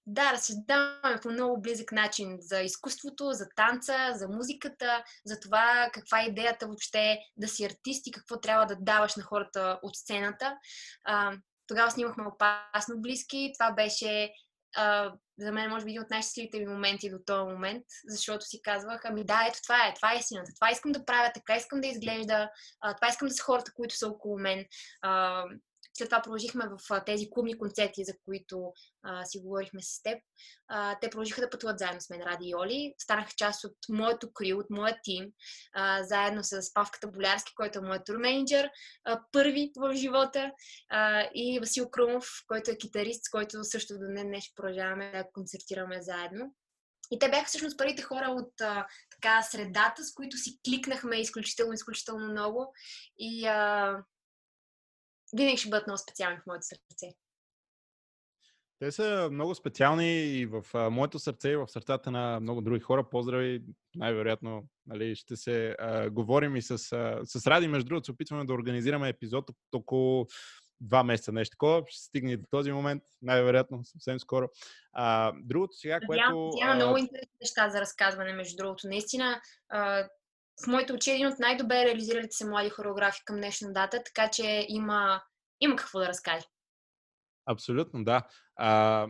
да, 0.07 0.32
разсъждаваме 0.32 1.20
по 1.22 1.30
много 1.30 1.62
близък 1.62 1.92
начин 1.92 2.36
за 2.40 2.61
изкуството, 2.61 3.32
за 3.32 3.48
танца, 3.57 4.12
за 4.14 4.28
музиката, 4.28 5.05
за 5.26 5.40
това 5.40 5.90
каква 5.92 6.20
е 6.20 6.26
идеята 6.26 6.66
въобще 6.66 7.18
да 7.36 7.48
си 7.48 7.64
артист 7.64 8.07
и 8.07 8.12
какво 8.12 8.40
трябва 8.40 8.66
да 8.66 8.76
даваш 8.80 9.16
на 9.16 9.22
хората 9.22 9.78
от 9.82 9.96
сцената. 9.96 10.57
А, 11.05 11.32
тогава 11.66 11.90
снимахме 11.90 12.24
опасно 12.26 13.00
близки. 13.00 13.53
Това 13.59 13.72
беше 13.72 14.32
а, 14.76 15.12
за 15.38 15.53
мен, 15.53 15.70
може 15.70 15.84
би, 15.84 15.90
един 15.90 16.03
от 16.03 16.11
най-щастливите 16.11 16.59
ми 16.59 16.66
моменти 16.66 17.11
до 17.11 17.18
този 17.26 17.53
момент, 17.53 17.84
защото 18.09 18.44
си 18.44 18.62
казвах, 18.62 19.00
ами 19.05 19.24
да, 19.24 19.46
ето 19.48 19.59
това 19.62 19.86
е, 19.86 19.94
това 19.94 20.12
е 20.12 20.16
истината, 20.16 20.50
това 20.55 20.70
искам 20.70 20.92
да 20.92 21.05
правя, 21.05 21.30
така 21.34 21.57
искам 21.57 21.80
да 21.80 21.86
изглежда, 21.86 22.50
а, 22.80 22.94
това 22.94 23.09
искам 23.09 23.28
да 23.28 23.34
са 23.34 23.42
хората, 23.42 23.72
които 23.74 23.96
са 23.96 24.09
около 24.09 24.38
мен. 24.38 24.64
А, 25.03 25.44
след 25.95 26.09
това 26.09 26.22
продължихме 26.22 26.64
в 26.68 27.05
тези 27.07 27.30
клубни 27.30 27.59
концерти, 27.59 28.05
за 28.05 28.12
които 28.24 28.72
а, 29.03 29.24
си 29.24 29.38
говорихме 29.38 29.82
с 29.82 30.03
теб. 30.03 30.18
А, 30.68 30.99
те 31.01 31.11
продължиха 31.11 31.40
да 31.40 31.51
пътуват 31.51 31.78
заедно 31.78 32.01
с 32.01 32.11
мен, 32.11 32.22
Ради 32.22 32.49
и 32.49 32.55
Оли. 32.55 32.95
Станаха 32.99 33.32
част 33.36 33.64
от 33.64 33.76
моето 33.88 34.32
крил, 34.32 34.59
от 34.59 34.70
моя 34.70 34.99
тим, 35.03 35.30
а, 35.72 36.05
заедно 36.05 36.45
с 36.45 36.74
Павката 36.74 37.09
Болярски, 37.09 37.53
който 37.55 37.78
е 37.78 37.82
моят 37.82 38.05
турменеджер, 38.07 38.70
първи 39.32 39.72
в 39.76 39.95
живота, 39.95 40.51
а, 40.90 41.28
и 41.34 41.59
Васил 41.61 41.90
Крумов, 41.90 42.28
който 42.47 42.70
е 42.70 42.78
китарист, 42.78 43.24
с 43.24 43.30
който 43.30 43.64
също 43.64 43.95
до 43.95 44.07
днес 44.07 44.45
ще 44.45 44.55
продължаваме 44.57 45.12
да 45.12 45.24
концертираме 45.32 46.03
заедно. 46.03 46.55
И 47.11 47.18
те 47.18 47.30
бяха 47.30 47.47
всъщност 47.47 47.78
първите 47.78 48.03
хора 48.03 48.26
от 48.28 48.61
а, 48.61 48.86
така 49.11 49.43
средата, 49.43 50.05
с 50.05 50.14
които 50.14 50.36
си 50.36 50.59
кликнахме 50.64 51.20
изключително, 51.20 51.72
изключително 51.72 52.28
много. 52.28 52.74
И 53.18 53.47
а, 53.47 53.97
винаги 55.33 55.57
ще 55.57 55.68
бъдат 55.68 55.87
много 55.87 55.99
специални 55.99 56.37
в 56.37 56.47
моето 56.47 56.66
сърце. 56.66 57.16
Те 58.78 58.93
са 58.93 59.28
много 59.33 59.55
специални 59.55 60.24
и 60.24 60.47
в 60.47 60.64
а, 60.74 60.91
моето 60.91 61.18
сърце 61.18 61.51
и 61.51 61.57
в 61.57 61.68
сърцата 61.68 62.11
на 62.11 62.41
много 62.41 62.61
други 62.61 62.80
хора. 62.80 63.11
Поздрави! 63.11 63.62
Най-вероятно 63.95 64.64
нали, 64.87 65.16
ще 65.16 65.37
се 65.37 65.76
а, 65.78 66.11
говорим 66.11 66.57
и 66.57 66.62
с, 66.62 66.70
а, 66.70 67.20
с 67.24 67.47
Ради. 67.47 67.68
Между 67.68 67.89
другото, 67.89 68.05
се 68.05 68.12
опитваме 68.12 68.45
да 68.45 68.53
организираме 68.53 69.09
епизод 69.09 69.51
около 69.74 70.26
два 70.80 71.05
месеца, 71.05 71.33
нещо 71.33 71.55
такова. 71.55 71.83
Ще 71.87 72.05
стигне 72.05 72.37
до 72.37 72.45
този 72.51 72.72
момент, 72.72 73.03
най-вероятно, 73.22 73.80
съвсем 73.85 74.20
скоро. 74.20 74.49
А, 74.93 75.33
другото 75.43 75.76
сега, 75.76 76.01
което... 76.07 76.51
Има 76.62 76.74
много 76.74 76.97
интересни 76.97 77.39
неща 77.41 77.70
за 77.70 77.80
разказване, 77.80 78.33
между 78.33 78.57
другото. 78.57 78.89
Наистина, 78.89 79.41
а, 79.68 80.09
в 80.64 80.66
моите 80.66 80.92
очи 80.92 81.11
е 81.11 81.14
един 81.14 81.26
от 81.26 81.38
най-добре 81.38 81.84
реализиралите 81.84 82.36
се 82.36 82.46
млади 82.46 82.70
хореографи 82.70 83.20
към 83.24 83.36
днешна 83.36 83.72
дата, 83.72 84.03
така 84.05 84.30
че 84.30 84.66
има, 84.68 85.22
има 85.61 85.76
какво 85.76 85.98
да 85.98 86.09
разкаже. 86.09 86.46
Абсолютно, 87.46 88.05
да. 88.05 88.22
А, 88.57 89.09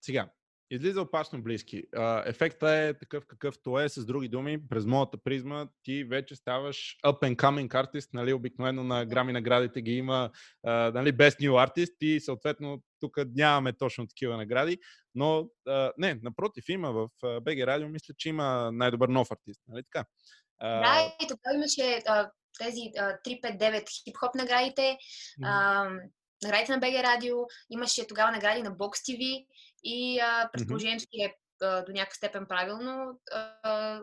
сега, 0.00 0.28
излиза 0.70 1.02
опасно 1.02 1.42
близки. 1.42 1.82
А, 1.96 2.22
ефектът 2.26 2.68
е 2.68 2.98
такъв 2.98 3.26
какъвто 3.26 3.80
е, 3.80 3.88
с 3.88 4.06
други 4.06 4.28
думи, 4.28 4.68
през 4.68 4.86
моята 4.86 5.18
призма 5.24 5.66
ти 5.82 6.04
вече 6.04 6.36
ставаш 6.36 6.96
up 7.06 7.20
and 7.20 7.36
coming 7.36 7.68
artist, 7.68 8.08
нали, 8.12 8.32
обикновено 8.32 8.84
на 8.84 9.06
грами 9.06 9.32
наградите 9.32 9.82
ги 9.82 9.92
има 9.92 10.30
а, 10.62 10.90
нали, 10.94 11.12
Best 11.12 11.40
New 11.40 11.50
Artist 11.50 11.96
и 12.00 12.20
съответно 12.20 12.82
тук 13.00 13.16
нямаме 13.34 13.72
точно 13.72 14.06
такива 14.06 14.36
награди, 14.36 14.78
но 15.14 15.48
а, 15.68 15.92
не, 15.98 16.20
напротив 16.22 16.64
има 16.68 16.92
в 16.92 17.08
BG 17.22 17.66
Radio, 17.66 17.88
мисля, 17.88 18.14
че 18.18 18.28
има 18.28 18.70
най-добър 18.72 19.08
нов 19.08 19.30
артист, 19.30 19.60
нали 19.68 19.82
така? 19.82 20.04
Да, 20.60 21.14
и 21.22 21.26
тогава 21.26 21.54
имаше 21.54 22.02
а, 22.06 22.30
тези 22.58 22.80
а, 22.98 23.18
359 23.26 23.84
хип-хоп 24.04 24.34
наградите, 24.34 24.98
а, 25.44 25.84
наградите 26.42 26.72
на 26.72 26.78
БГ 26.78 26.94
Радио, 26.94 27.36
имаше 27.70 28.06
тогава 28.06 28.32
награди 28.32 28.62
на 28.62 28.70
Box 28.70 28.90
TV 28.90 29.46
и 29.84 30.20
а, 30.20 30.50
предположението 30.52 31.04
ти 31.10 31.22
е 31.22 31.34
до 31.62 31.92
някаква 31.92 32.14
степен 32.14 32.46
правилно, 32.48 33.20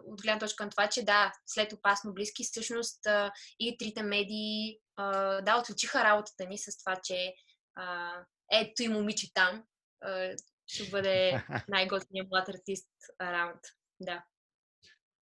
от 0.05 0.21
гледна 0.21 0.39
точка 0.39 0.63
на 0.63 0.69
това, 0.69 0.87
че 0.87 1.03
да, 1.03 1.33
след 1.45 1.73
опасно 1.73 2.13
близки, 2.13 2.43
всъщност 2.43 2.99
и 3.59 3.77
трите 3.77 4.03
медии 4.03 4.79
да, 5.41 5.59
отличиха 5.59 6.03
работата 6.03 6.45
ни 6.45 6.57
с 6.57 6.77
това, 6.77 6.95
че 7.03 7.33
ето 8.51 8.83
и 8.83 8.87
момиче 8.87 9.33
там 9.33 9.63
ще 10.67 10.89
бъде 10.89 11.43
най-готиният 11.67 12.27
млад 12.31 12.49
артист 12.49 12.89
раунд. 13.21 13.61
Да. 13.99 14.23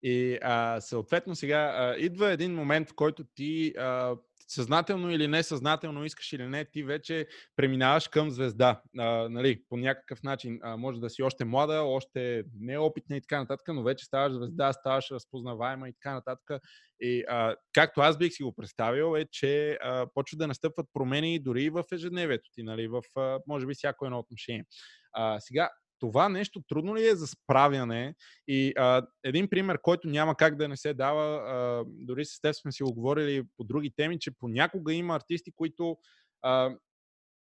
И 0.04 0.40
а, 0.42 0.82
съответно 0.82 1.36
сега 1.36 1.58
а, 1.58 1.96
идва 1.98 2.32
един 2.32 2.56
момент, 2.56 2.90
в 2.90 2.96
който 2.96 3.24
ти 3.36 3.74
а, 3.78 4.16
съзнателно 4.48 5.12
или 5.12 5.28
несъзнателно, 5.28 6.06
искаш 6.06 6.34
или 6.34 6.48
не, 6.48 6.66
ти 6.66 6.84
вече 6.84 7.28
преминаваш 7.56 8.08
към 8.08 8.30
звезда. 8.30 8.82
А, 8.98 9.30
нали, 9.30 9.64
по 9.70 9.78
някакъв 9.78 10.24
начин 10.24 10.60
а, 10.64 10.78
може 10.78 11.00
да 11.00 11.10
си 11.10 11.24
още 11.24 11.46
млада, 11.46 11.82
още 11.82 12.44
неопитна 12.60 13.18
и 13.18 13.22
така 13.22 13.40
нататък, 13.40 13.68
но 13.68 13.84
вече 13.84 14.06
ставаш 14.06 14.34
звезда, 14.34 14.74
ставаш 14.74 15.12
разпознаваема 15.12 15.90
и 15.90 15.94
така 15.94 16.14
нататък. 16.14 16.64
И 17.00 17.24
а, 17.28 17.56
както 17.74 18.02
аз 18.02 18.18
бих 18.18 18.34
си 18.34 18.44
го 18.44 18.56
представил, 18.56 19.18
е, 19.18 19.26
че 19.32 19.78
а, 19.82 20.08
почват 20.14 20.40
да 20.40 20.48
настъпват 20.48 20.88
промени 20.94 21.40
дори 21.40 21.64
и 21.64 21.70
в 21.70 21.84
ежедневието 21.94 22.50
ти, 22.54 22.64
нали, 22.64 22.88
в 22.88 23.02
а, 23.16 23.40
може 23.48 23.66
би 23.66 23.74
всяко 23.74 24.06
едно 24.06 24.20
отношение. 24.20 24.66
А, 25.14 25.40
сега, 25.40 25.70
това 26.04 26.30
нещо 26.30 26.62
трудно 26.68 26.96
ли 26.96 27.08
е 27.08 27.16
за 27.16 27.28
справяне? 27.28 28.16
И 28.48 28.74
а, 28.78 29.08
един 29.24 29.50
пример, 29.50 29.82
който 29.82 30.08
няма 30.08 30.36
как 30.36 30.58
да 30.58 30.68
не 30.68 30.78
се 30.78 30.94
дава, 30.94 31.36
а, 31.36 31.84
дори 31.88 32.26
с 32.26 32.42
теб 32.42 32.56
сме 32.56 32.72
си 32.72 32.84
го 32.84 32.94
говорили 32.94 33.44
по 33.58 33.64
други 33.64 33.92
теми, 33.96 34.20
че 34.20 34.32
понякога 34.40 34.94
има 34.94 35.16
артисти, 35.16 35.52
които 35.56 35.98
а, 36.42 36.76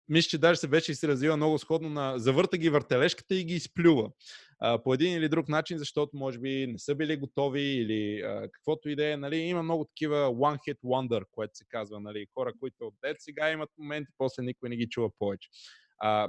мисля, 0.09 0.29
че 0.29 0.39
даже 0.39 0.61
се 0.61 0.95
се 0.95 1.09
развива 1.09 1.37
много 1.37 1.59
сходно 1.59 1.89
на 1.89 2.19
завърта 2.19 2.59
ги 2.59 2.71
въртележката 2.71 3.35
и 3.35 3.45
ги 3.45 3.55
изплюва. 3.55 4.11
А, 4.61 4.83
по 4.83 4.95
един 4.95 5.15
или 5.15 5.29
друг 5.29 5.49
начин, 5.49 5.79
защото 5.79 6.17
може 6.17 6.39
би 6.39 6.67
не 6.67 6.79
са 6.79 6.95
били 6.95 7.17
готови 7.17 7.63
или 7.63 8.21
а, 8.21 8.49
каквото 8.53 8.89
и 8.89 8.97
да 8.97 9.13
е. 9.13 9.17
Нали, 9.17 9.37
има 9.37 9.63
много 9.63 9.85
такива 9.85 10.17
one 10.17 10.59
hit 10.69 10.79
wonder, 10.85 11.25
което 11.31 11.57
се 11.57 11.65
казва. 11.69 12.01
Нали, 12.01 12.27
хора, 12.35 12.53
които 12.61 12.87
от 12.87 12.95
сега 13.19 13.51
имат 13.51 13.71
моменти, 13.79 14.13
после 14.19 14.43
никой 14.43 14.69
не 14.69 14.77
ги 14.77 14.89
чува 14.89 15.11
повече. 15.19 15.49
А, 15.99 16.29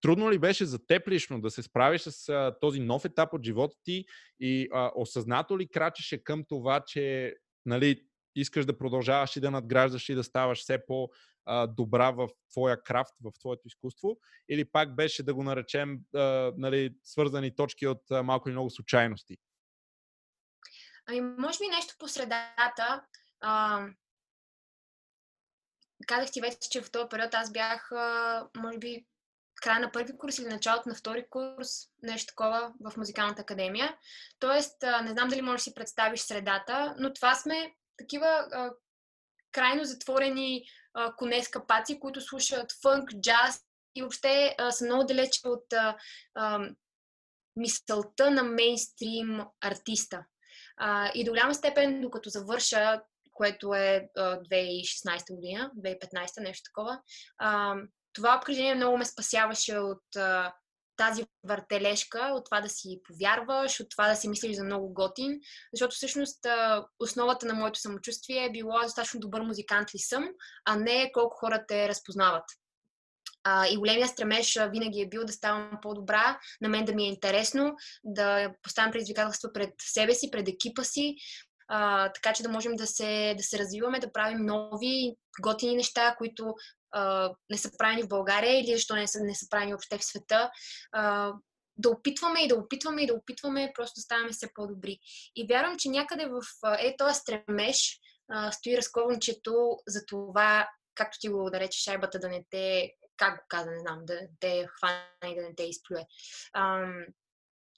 Трудно 0.00 0.30
ли 0.30 0.38
беше 0.38 0.64
за 0.64 0.86
теб 0.86 1.08
лично 1.08 1.40
да 1.40 1.50
се 1.50 1.62
справиш 1.62 2.00
с 2.00 2.28
а, 2.28 2.58
този 2.60 2.80
нов 2.80 3.04
етап 3.04 3.32
от 3.32 3.44
живота 3.44 3.76
ти 3.84 4.04
и 4.40 4.68
а, 4.72 4.92
осъзнато 4.94 5.58
ли 5.58 5.68
крачеше 5.68 6.24
към 6.24 6.44
това, 6.48 6.80
че 6.86 7.34
нали, 7.66 8.02
искаш 8.34 8.66
да 8.66 8.78
продължаваш 8.78 9.36
и 9.36 9.40
да 9.40 9.50
надграждаш 9.50 10.08
и 10.08 10.14
да 10.14 10.24
ставаш 10.24 10.58
все 10.58 10.86
по-добра 10.86 12.10
в 12.10 12.28
твоя 12.50 12.82
крафт, 12.82 13.14
в 13.24 13.32
твоето 13.40 13.62
изкуство? 13.66 14.18
Или 14.48 14.64
пак 14.64 14.96
беше 14.96 15.22
да 15.22 15.34
го 15.34 15.42
наречем 15.42 15.98
а, 16.14 16.52
нали, 16.56 16.94
свързани 17.04 17.56
точки 17.56 17.86
от 17.86 18.10
а, 18.10 18.22
малко 18.22 18.48
или 18.48 18.54
много 18.54 18.70
случайности? 18.70 19.36
Ами, 21.06 21.20
може 21.20 21.58
би 21.58 21.68
нещо 21.68 21.94
по 21.98 22.08
средата. 22.08 23.04
А, 23.40 23.86
казах 26.06 26.32
ти 26.32 26.40
вече, 26.40 26.58
че 26.70 26.82
в 26.82 26.90
този 26.90 27.08
период 27.10 27.34
аз 27.34 27.52
бях, 27.52 27.90
може 28.56 28.78
би, 28.78 29.06
края 29.62 29.80
на 29.80 29.92
първи 29.92 30.18
курс 30.18 30.38
или 30.38 30.46
началото 30.46 30.88
на 30.88 30.94
втори 30.94 31.26
курс, 31.30 31.68
нещо 32.02 32.26
такова 32.26 32.72
в 32.84 32.96
музикалната 32.96 33.42
академия. 33.42 33.96
Тоест, 34.38 34.82
не 35.02 35.10
знам 35.10 35.28
дали 35.28 35.42
можеш 35.42 35.60
да 35.60 35.62
си 35.62 35.74
представиш 35.74 36.20
средата, 36.20 36.94
но 36.98 37.12
това 37.12 37.34
сме 37.34 37.74
такива 37.98 38.26
а, 38.26 38.70
крайно 39.52 39.84
затворени 39.84 40.64
а, 40.94 41.16
коне 41.16 41.42
скапаци, 41.42 42.00
които 42.00 42.20
слушат 42.20 42.72
фънк, 42.82 43.10
джаз 43.20 43.60
и 43.94 44.02
въобще 44.02 44.54
а, 44.58 44.70
са 44.70 44.84
много 44.84 45.04
далече 45.04 45.40
от 45.44 45.72
а, 45.72 45.96
а, 46.34 46.68
мисълта 47.56 48.30
на 48.30 48.42
мейнстрим 48.42 49.44
артиста. 49.60 50.24
А, 50.76 51.10
и 51.14 51.24
до 51.24 51.30
голяма 51.30 51.54
степен, 51.54 52.00
докато 52.00 52.28
завърша, 52.28 53.02
което 53.32 53.74
е 53.74 54.08
а, 54.16 54.40
2016 54.40 55.34
година, 55.34 55.70
2015, 55.76 56.40
нещо 56.40 56.62
такова, 56.70 57.00
а, 57.38 57.76
това 58.16 58.36
обкръжение 58.36 58.74
много 58.74 58.98
ме 58.98 59.04
спасяваше 59.04 59.78
от 59.78 60.02
тази 60.96 61.24
въртележка, 61.44 62.30
от 62.34 62.44
това 62.44 62.60
да 62.60 62.68
си 62.68 63.00
повярваш, 63.04 63.80
от 63.80 63.86
това 63.90 64.08
да 64.08 64.16
си 64.16 64.28
мислиш 64.28 64.56
за 64.56 64.64
много 64.64 64.94
готин, 64.94 65.40
защото 65.72 65.94
всъщност 65.94 66.46
основата 67.00 67.46
на 67.46 67.54
моето 67.54 67.80
самочувствие 67.80 68.44
е 68.44 68.52
било 68.52 68.82
достатъчно 68.82 69.20
добър 69.20 69.40
музикант 69.40 69.94
ли 69.94 69.98
съм, 69.98 70.28
а 70.64 70.76
не 70.76 71.10
колко 71.12 71.36
хора 71.36 71.64
те 71.68 71.88
разпознават. 71.88 72.44
И 73.72 73.76
големия 73.76 74.08
стремеж 74.08 74.58
винаги 74.70 75.00
е 75.00 75.08
бил 75.08 75.24
да 75.24 75.32
ставам 75.32 75.70
по-добра, 75.82 76.38
на 76.60 76.68
мен 76.68 76.84
да 76.84 76.94
ми 76.94 77.04
е 77.04 77.08
интересно, 77.08 77.76
да 78.04 78.54
поставям 78.62 78.92
предизвикателства 78.92 79.52
пред 79.52 79.70
себе 79.80 80.14
си, 80.14 80.30
пред 80.30 80.48
екипа 80.48 80.84
си, 80.84 81.16
така 82.14 82.32
че 82.34 82.42
да 82.42 82.48
можем 82.48 82.76
да 82.76 82.86
се, 82.86 83.34
да 83.36 83.42
се 83.42 83.58
развиваме, 83.58 84.00
да 84.00 84.12
правим 84.12 84.38
нови, 84.46 85.16
готини 85.42 85.76
неща, 85.76 86.14
които 86.18 86.54
не 87.50 87.58
са 87.58 87.70
правени 87.78 88.02
в 88.02 88.08
България 88.08 88.60
или 88.60 88.72
защо 88.72 88.94
не 88.94 89.06
са, 89.06 89.20
не 89.20 89.34
са 89.34 89.46
правени 89.50 89.72
въобще 89.72 89.98
в 89.98 90.04
света. 90.04 90.50
А, 90.92 91.32
да 91.78 91.90
опитваме 91.90 92.44
и 92.44 92.48
да 92.48 92.54
опитваме 92.54 93.02
и 93.02 93.06
да 93.06 93.14
опитваме, 93.14 93.72
просто 93.74 94.00
ставаме 94.00 94.32
все 94.32 94.48
по-добри. 94.54 94.98
И 95.36 95.46
вярвам, 95.46 95.76
че 95.78 95.88
някъде 95.88 96.26
в 96.26 96.40
е 96.78 96.96
този 96.96 97.14
стремеж 97.14 97.98
а, 98.28 98.52
стои 98.52 98.76
разковничето 98.76 99.78
за 99.86 100.06
това, 100.06 100.68
както 100.94 101.18
ти 101.20 101.28
го 101.28 101.50
да 101.50 101.68
шайбата 101.72 102.18
да 102.18 102.28
не 102.28 102.44
те, 102.50 102.92
как 103.16 103.36
го 103.36 103.44
каза, 103.48 103.70
не 103.70 103.80
знам, 103.80 103.98
да 104.04 104.20
те 104.40 104.66
хване 104.78 105.32
и 105.32 105.34
да 105.34 105.42
не 105.42 105.54
те 105.54 105.62
изплюе. 105.62 106.06
А, 106.52 106.86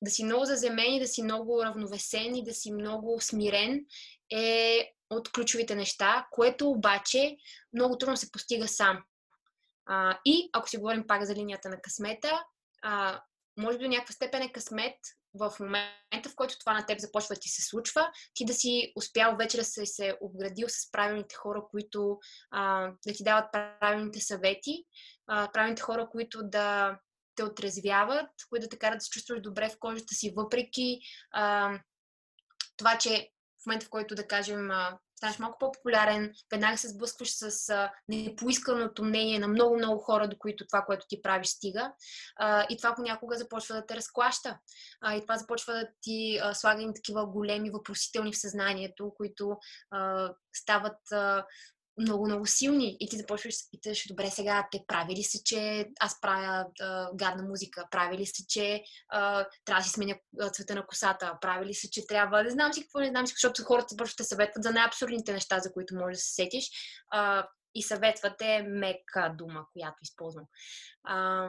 да 0.02 0.10
си 0.10 0.24
много 0.24 0.44
заземен 0.44 0.94
и 0.94 1.00
да 1.00 1.06
си 1.06 1.22
много 1.22 1.64
равновесен 1.64 2.36
и 2.36 2.44
да 2.44 2.54
си 2.54 2.72
много 2.72 3.20
смирен 3.20 3.84
е 4.30 4.90
от 5.10 5.32
ключовите 5.32 5.74
неща, 5.74 6.26
което 6.30 6.70
обаче 6.70 7.36
много 7.72 7.98
трудно 7.98 8.16
се 8.16 8.32
постига 8.32 8.68
сам. 8.68 9.02
А, 9.86 10.18
и 10.24 10.50
ако 10.52 10.68
си 10.68 10.76
говорим 10.76 11.06
пак 11.06 11.24
за 11.24 11.34
линията 11.34 11.68
на 11.68 11.80
късмета, 11.80 12.44
а, 12.82 13.20
може 13.56 13.78
би 13.78 13.84
до 13.84 13.90
някаква 13.90 14.12
степен 14.12 14.42
е 14.42 14.52
късмет 14.52 14.96
в 15.34 15.52
момента, 15.60 16.28
в 16.28 16.34
който 16.36 16.58
това 16.58 16.72
на 16.72 16.86
теб 16.86 17.00
започва 17.00 17.34
да 17.34 17.40
ти 17.40 17.48
се 17.48 17.62
случва, 17.62 18.10
ти 18.34 18.44
да 18.44 18.54
си 18.54 18.92
успял 18.96 19.36
вече 19.36 19.56
да 19.56 19.64
се, 19.64 19.86
се 19.86 20.16
обградил 20.20 20.68
с 20.68 20.90
правилните 20.92 21.34
хора, 21.34 21.62
които 21.70 22.18
а, 22.50 22.92
да 23.06 23.14
ти 23.14 23.22
дават 23.22 23.52
правилните 23.52 24.20
съвети, 24.20 24.84
а, 25.26 25.52
правилните 25.52 25.82
хора, 25.82 26.08
които 26.10 26.40
да 26.42 26.98
те 27.34 27.44
отрезвяват, 27.44 28.30
които 28.48 28.64
да 28.64 28.68
те 28.68 28.78
карат 28.78 28.98
да 28.98 29.00
се 29.00 29.10
чувстваш 29.10 29.40
добре 29.40 29.68
в 29.68 29.78
кожата 29.78 30.14
си, 30.14 30.32
въпреки 30.36 31.00
а, 31.30 31.72
това, 32.76 32.98
че 32.98 33.30
момента, 33.68 33.86
в 33.86 33.90
който, 33.90 34.14
да 34.14 34.26
кажем, 34.26 34.70
станеш 35.16 35.38
малко 35.38 35.58
по-популярен, 35.58 36.32
веднага 36.50 36.78
се 36.78 36.88
сблъскваш 36.88 37.30
с 37.30 37.88
непоисканото 38.08 39.04
мнение 39.04 39.38
на 39.38 39.48
много-много 39.48 39.98
хора, 39.98 40.28
до 40.28 40.38
които 40.38 40.66
това, 40.66 40.82
което 40.82 41.06
ти 41.08 41.22
правиш, 41.22 41.48
стига. 41.48 41.92
И 42.70 42.76
това 42.76 42.94
понякога 42.94 43.36
започва 43.36 43.74
да 43.74 43.86
те 43.86 43.96
разклаща. 43.96 44.58
И 45.12 45.20
това 45.20 45.36
започва 45.36 45.72
да 45.72 45.88
ти 46.00 46.40
слага 46.52 46.92
такива 46.94 47.26
големи 47.26 47.70
въпросителни 47.70 48.32
в 48.32 48.40
съзнанието, 48.40 49.12
които 49.16 49.58
стават 50.56 50.98
много, 51.98 52.26
много 52.26 52.46
силни 52.46 52.96
и 53.00 53.08
ти 53.08 53.16
започваш 53.16 53.54
да 53.54 53.58
се 53.58 53.70
питаш, 53.70 54.08
добре, 54.08 54.30
сега 54.30 54.68
те 54.72 54.84
прави 54.86 55.16
ли 55.16 55.22
се, 55.22 55.44
че 55.44 55.88
аз 56.00 56.20
правя 56.20 56.66
а, 56.80 57.10
гадна 57.14 57.42
музика, 57.42 57.88
прави 57.90 58.18
ли 58.18 58.26
се, 58.26 58.46
че 58.46 58.82
а, 59.08 59.46
трябва 59.64 59.80
да 59.80 59.84
си 59.84 59.90
сменя 59.90 60.14
цвета 60.52 60.74
на 60.74 60.86
косата, 60.86 61.38
прави 61.40 61.66
ли 61.66 61.74
се, 61.74 61.90
че 61.90 62.06
трябва, 62.06 62.42
не 62.42 62.50
знам 62.50 62.72
си 62.72 62.82
какво, 62.82 63.00
не 63.00 63.08
знам 63.08 63.26
си, 63.26 63.32
защото 63.32 63.62
хората 63.62 63.86
започват 63.90 64.16
да 64.16 64.24
съветват 64.24 64.62
за 64.62 64.70
най-абсурдните 64.70 65.32
неща, 65.32 65.58
за 65.58 65.72
които 65.72 65.94
можеш 65.94 66.16
да 66.16 66.22
се 66.22 66.34
сетиш 66.34 66.70
а, 67.10 67.48
и 67.74 67.82
съветвате 67.82 68.62
мека 68.62 69.34
дума, 69.38 69.66
която 69.72 69.96
използвам. 70.02 70.44
А, 71.04 71.48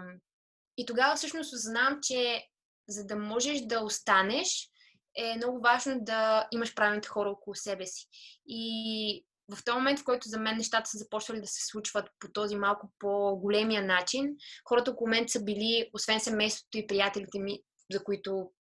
и 0.78 0.86
тогава 0.86 1.16
всъщност 1.16 1.62
знам, 1.62 2.00
че 2.02 2.46
за 2.90 3.06
да 3.06 3.16
можеш 3.16 3.62
да 3.62 3.80
останеш, 3.80 4.70
е 5.16 5.36
много 5.36 5.60
важно 5.60 5.98
да 6.02 6.48
имаш 6.52 6.76
правилните 6.76 7.08
хора 7.08 7.30
около 7.30 7.56
себе 7.56 7.86
си. 7.86 8.08
И 8.46 9.26
в 9.56 9.64
този 9.64 9.78
момент, 9.78 10.00
в 10.00 10.04
който 10.04 10.30
за 10.30 10.40
мен 10.40 10.58
нещата 10.58 10.90
са 10.90 10.98
започвали 10.98 11.42
да 11.42 11.48
се 11.48 11.66
случват 11.66 12.10
по 12.20 12.32
този 12.32 12.56
малко 12.56 12.92
по-големия 13.00 13.82
начин, 13.82 14.36
хората 14.66 14.92
около 14.92 15.10
мен 15.10 15.30
са 15.30 15.44
били, 15.44 15.90
освен 15.94 16.20
семейството 16.20 16.78
и 16.78 16.88
приятелите 16.88 17.40
ми, 17.40 17.64
за 17.92 18.04
които, 18.04 18.52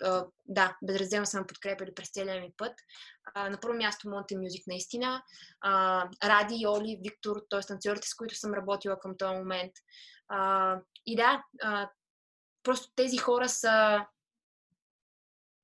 да, 0.45 0.77
безразделно 0.83 1.25
съм 1.25 1.47
подкрепили 1.47 1.93
през 1.95 2.11
целия 2.11 2.41
ми 2.41 2.53
път. 2.57 2.73
на 3.35 3.59
първо 3.61 3.77
място 3.77 4.09
Монте 4.09 4.37
Мюзик, 4.37 4.67
наистина. 4.67 5.23
Ради, 6.23 6.67
Оли, 6.67 6.99
Виктор, 7.03 7.43
т.е. 7.49 7.59
танцорите, 7.59 8.07
с 8.07 8.15
които 8.15 8.35
съм 8.35 8.53
работила 8.53 8.99
към 8.99 9.17
този 9.17 9.35
момент. 9.35 9.71
и 11.05 11.15
да, 11.15 11.43
просто 12.63 12.91
тези 12.95 13.17
хора 13.17 13.49
са, 13.49 14.05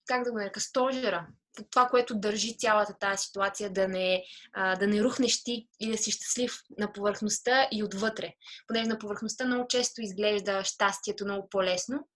как 0.08 0.24
да 0.24 0.32
го 0.32 0.38
нарека, 0.38 0.60
стожера 0.60 1.28
това, 1.64 1.88
което 1.88 2.16
държи 2.16 2.58
цялата 2.58 2.98
тази 3.00 3.24
ситуация 3.24 3.74
да 3.74 3.88
не, 3.88 4.24
да 4.56 4.88
не 4.88 5.04
рухнеш 5.04 5.44
ти 5.44 5.68
и 5.80 5.92
да 5.92 5.98
си 5.98 6.12
щастлив 6.12 6.54
на 6.80 6.94
повърхността 6.94 7.68
и 7.72 7.84
отвътре. 7.84 8.34
Понеже 8.68 8.90
на 8.90 9.00
повърхността 9.00 9.46
много 9.46 9.68
често 9.68 10.02
изглежда 10.02 10.64
щастието 10.64 11.26
много 11.26 11.50
по-лесно, 11.50 12.08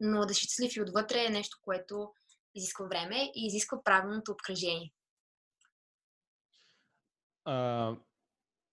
но 0.00 0.26
да 0.26 0.34
си 0.34 0.44
щастлив 0.44 0.76
и 0.76 0.82
отвътре 0.82 1.24
е 1.24 1.30
нещо, 1.30 1.58
което 1.62 2.12
изисква 2.54 2.86
време 2.86 3.32
и 3.34 3.46
изисква 3.46 3.82
правилното 3.84 4.32
обкръжение. 4.32 4.92
А, 7.44 7.94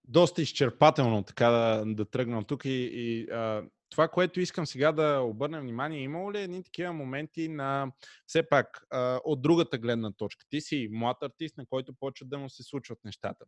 доста 0.04 0.42
изчерпателно 0.42 1.24
така 1.24 1.50
да, 1.50 1.84
да 1.86 2.06
тръгнам 2.06 2.46
тук 2.46 2.66
и, 2.66 2.90
и 2.94 3.32
а, 3.32 3.64
това, 3.90 4.08
което 4.08 4.40
искам 4.40 4.66
сега 4.66 4.92
да 4.92 5.20
обърнем 5.20 5.62
внимание, 5.62 6.00
имало 6.00 6.34
ли 6.34 6.40
едни 6.40 6.64
такива 6.64 6.94
моменти 6.94 7.48
на, 7.48 7.92
все 8.28 8.50
пак, 8.50 8.86
а, 8.90 9.20
от 9.24 9.42
другата 9.42 9.78
гледна 9.78 10.12
точка? 10.12 10.46
Ти 10.50 10.62
си 10.62 10.88
млад 10.92 11.18
артист, 11.24 11.58
на 11.58 11.66
който 11.66 11.94
почват 12.00 12.30
да 12.30 12.38
му 12.38 12.50
се 12.50 12.64
случват 12.64 13.00
нещата. 13.06 13.46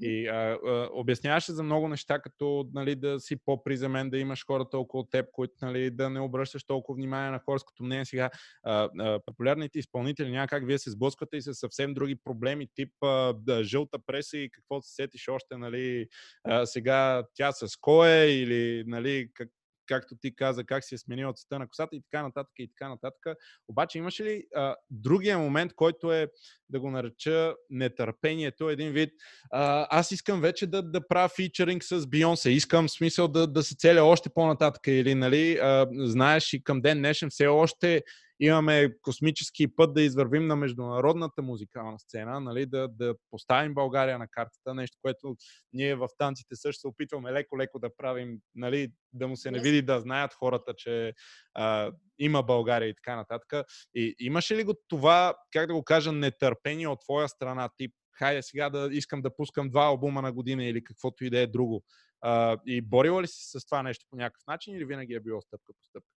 И 0.00 0.26
а, 0.26 0.58
а, 0.66 0.88
обясняваше 0.92 1.52
за 1.52 1.62
много 1.62 1.88
неща, 1.88 2.18
като 2.18 2.70
нали, 2.74 2.94
да 2.94 3.20
си 3.20 3.36
по-приземен, 3.44 4.10
да 4.10 4.18
имаш 4.18 4.44
хората 4.46 4.78
около 4.78 5.04
теб, 5.04 5.26
които 5.32 5.54
нали, 5.62 5.90
да 5.90 6.10
не 6.10 6.20
обръщаш 6.20 6.64
толкова 6.64 6.96
внимание 6.96 7.30
на 7.30 7.40
хорското 7.44 7.84
мнение. 7.84 8.04
Сега 8.04 8.30
а, 8.62 8.88
а, 8.98 9.20
популярните 9.26 9.78
изпълнители 9.78 10.30
някак 10.30 10.66
вие 10.66 10.78
се 10.78 10.90
сблъсквате 10.90 11.36
и 11.36 11.42
с 11.42 11.54
съвсем 11.54 11.94
други 11.94 12.16
проблеми, 12.24 12.68
тип 12.74 12.92
а, 13.02 13.32
да, 13.32 13.64
жълта 13.64 13.98
преса 14.06 14.38
и 14.38 14.50
какво 14.50 14.80
се 14.80 14.94
сетиш 14.94 15.28
още, 15.28 15.56
нали, 15.56 16.06
а, 16.44 16.66
сега 16.66 17.24
тя 17.34 17.52
с 17.52 17.76
кое 17.76 18.26
или 18.26 18.84
нали, 18.86 19.28
как, 19.34 19.48
както 19.86 20.16
ти 20.20 20.34
каза, 20.34 20.64
как 20.64 20.84
си 20.84 20.94
е 20.94 20.98
сменила 20.98 21.32
цвета 21.32 21.58
на 21.58 21.68
косата 21.68 21.96
и 21.96 22.02
така 22.02 22.22
нататък 22.22 22.52
и 22.58 22.68
така 22.68 22.88
нататък. 22.88 23.36
Обаче 23.68 23.98
имаше 23.98 24.24
ли 24.24 24.44
а, 24.54 24.76
другия 24.90 25.38
момент, 25.38 25.72
който 25.74 26.12
е 26.12 26.28
да 26.68 26.80
го 26.80 26.90
нареча 26.90 27.54
нетърпението, 27.70 28.68
един 28.68 28.92
вид 28.92 29.10
а, 29.50 29.86
аз 29.90 30.10
искам 30.10 30.40
вече 30.40 30.66
да, 30.66 30.82
да 30.82 31.08
правя 31.08 31.28
фичеринг 31.28 31.84
с 31.84 32.06
Бионсе, 32.06 32.50
искам 32.50 32.88
смисъл 32.88 33.28
да, 33.28 33.46
да 33.46 33.62
се 33.62 33.76
целя 33.78 34.04
още 34.04 34.30
по-нататък 34.34 34.86
или 34.86 35.14
нали, 35.14 35.58
а, 35.58 35.86
знаеш 35.92 36.52
и 36.52 36.64
към 36.64 36.80
ден 36.80 36.98
днешен 36.98 37.30
все 37.30 37.46
още 37.46 38.02
имаме 38.44 38.94
космически 39.02 39.76
път 39.76 39.94
да 39.94 40.02
извървим 40.02 40.46
на 40.46 40.56
международната 40.56 41.42
музикална 41.42 41.98
сцена, 41.98 42.40
нали, 42.40 42.66
да, 42.66 42.88
да 42.88 43.14
поставим 43.30 43.74
България 43.74 44.18
на 44.18 44.28
картата, 44.28 44.74
нещо, 44.74 44.98
което 45.02 45.36
ние 45.72 45.94
в 45.94 46.08
танците 46.18 46.56
също 46.56 46.80
се 46.80 46.86
опитваме 46.86 47.32
леко-леко 47.32 47.78
да 47.78 47.96
правим, 47.96 48.38
нали, 48.54 48.92
да 49.12 49.28
му 49.28 49.36
се 49.36 49.50
не 49.50 49.60
види, 49.60 49.82
да 49.82 50.00
знаят 50.00 50.34
хората, 50.34 50.74
че 50.76 51.14
а, 51.54 51.92
има 52.18 52.42
България 52.42 52.88
и 52.88 52.94
така 52.94 53.16
нататък. 53.16 53.66
И 53.94 54.14
имаше 54.18 54.56
ли 54.56 54.64
го 54.64 54.74
това, 54.88 55.34
как 55.52 55.66
да 55.66 55.74
го 55.74 55.84
кажа, 55.84 56.12
нетърпение 56.12 56.88
от 56.88 57.00
твоя 57.00 57.28
страна, 57.28 57.68
тип, 57.76 57.94
хайде 58.18 58.42
сега 58.42 58.70
да 58.70 58.88
искам 58.92 59.22
да 59.22 59.36
пускам 59.36 59.70
два 59.70 59.84
албума 59.84 60.22
на 60.22 60.32
година 60.32 60.64
или 60.64 60.84
каквото 60.84 61.24
и 61.24 61.30
да 61.30 61.38
е 61.38 61.46
друго. 61.46 61.84
А, 62.20 62.58
и 62.66 62.80
борила 62.80 63.22
ли 63.22 63.26
си 63.26 63.58
с 63.58 63.64
това 63.64 63.82
нещо 63.82 64.06
по 64.10 64.16
някакъв 64.16 64.42
начин 64.46 64.76
или 64.76 64.84
винаги 64.84 65.14
е 65.14 65.20
било 65.20 65.40
стъпка 65.40 65.72
по 65.72 65.84
стъпка? 65.84 66.10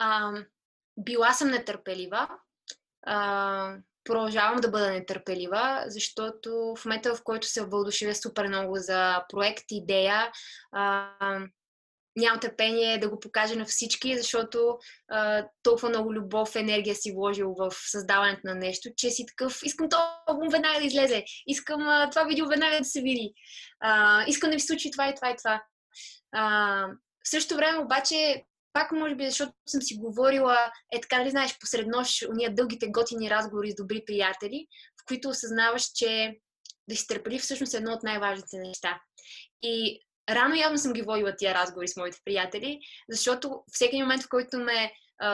Um, 0.00 0.46
била 0.96 1.32
съм 1.32 1.48
нетърпелива. 1.48 2.28
А, 3.02 3.76
продължавам 4.04 4.56
да 4.56 4.70
бъда 4.70 4.90
нетърпелива, 4.90 5.84
защото 5.86 6.74
в 6.76 6.84
момента, 6.84 7.14
в 7.14 7.22
който 7.24 7.46
се 7.46 7.64
въодушевя 7.64 8.14
супер 8.14 8.48
много 8.48 8.76
за 8.76 9.24
проект, 9.28 9.64
идея, 9.70 10.32
а, 10.72 11.10
нямам 12.16 12.40
търпение 12.40 12.98
да 12.98 13.10
го 13.10 13.20
покажа 13.20 13.56
на 13.56 13.64
всички, 13.64 14.18
защото 14.18 14.78
а, 15.08 15.46
толкова 15.62 15.88
много 15.88 16.14
любов, 16.14 16.56
енергия 16.56 16.94
си 16.94 17.12
вложил 17.12 17.54
в 17.58 17.70
създаването 17.90 18.40
на 18.44 18.54
нещо, 18.54 18.88
че 18.96 19.10
си 19.10 19.26
такъв, 19.26 19.60
искам 19.64 19.88
това 19.88 20.22
веднага 20.52 20.78
да 20.78 20.86
излезе, 20.86 21.24
искам 21.46 21.88
а, 21.88 22.10
това 22.10 22.24
видео 22.24 22.46
веднага 22.46 22.78
да 22.78 22.84
се 22.84 23.00
види, 23.00 23.32
а, 23.80 24.24
искам 24.26 24.50
да 24.50 24.56
ви 24.56 24.60
случи 24.60 24.90
това 24.90 25.08
и 25.08 25.14
това 25.14 25.30
и 25.30 25.36
това. 25.36 25.62
А, 26.32 26.86
в 27.24 27.30
същото 27.30 27.56
време 27.56 27.78
обаче 27.78 28.44
пак 28.72 28.92
може 28.92 29.14
би 29.14 29.26
защото 29.26 29.52
съм 29.68 29.82
си 29.82 29.94
говорила, 29.94 30.72
е 30.92 31.00
така 31.00 31.24
ли 31.24 31.30
знаеш, 31.30 31.58
посред 31.58 31.86
нощ, 31.86 32.28
уния 32.28 32.54
дългите 32.54 32.88
готини 32.88 33.30
разговори 33.30 33.70
с 33.70 33.76
добри 33.76 34.02
приятели, 34.06 34.66
в 35.02 35.06
които 35.08 35.28
осъзнаваш, 35.28 35.84
че 35.94 36.34
да 36.88 36.96
си 36.96 37.06
търпелив 37.06 37.42
всъщност 37.42 37.74
е 37.74 37.76
едно 37.76 37.92
от 37.92 38.02
най-важните 38.02 38.56
неща. 38.56 39.00
И 39.62 40.00
рано 40.30 40.54
явно 40.54 40.78
съм 40.78 40.92
ги 40.92 41.02
водила 41.02 41.36
тия 41.36 41.54
разговори 41.54 41.88
с 41.88 41.96
моите 41.96 42.18
приятели, 42.24 42.80
защото 43.08 43.62
всеки 43.72 44.02
момент, 44.02 44.22
в 44.22 44.28
който 44.28 44.58
ме 44.58 44.92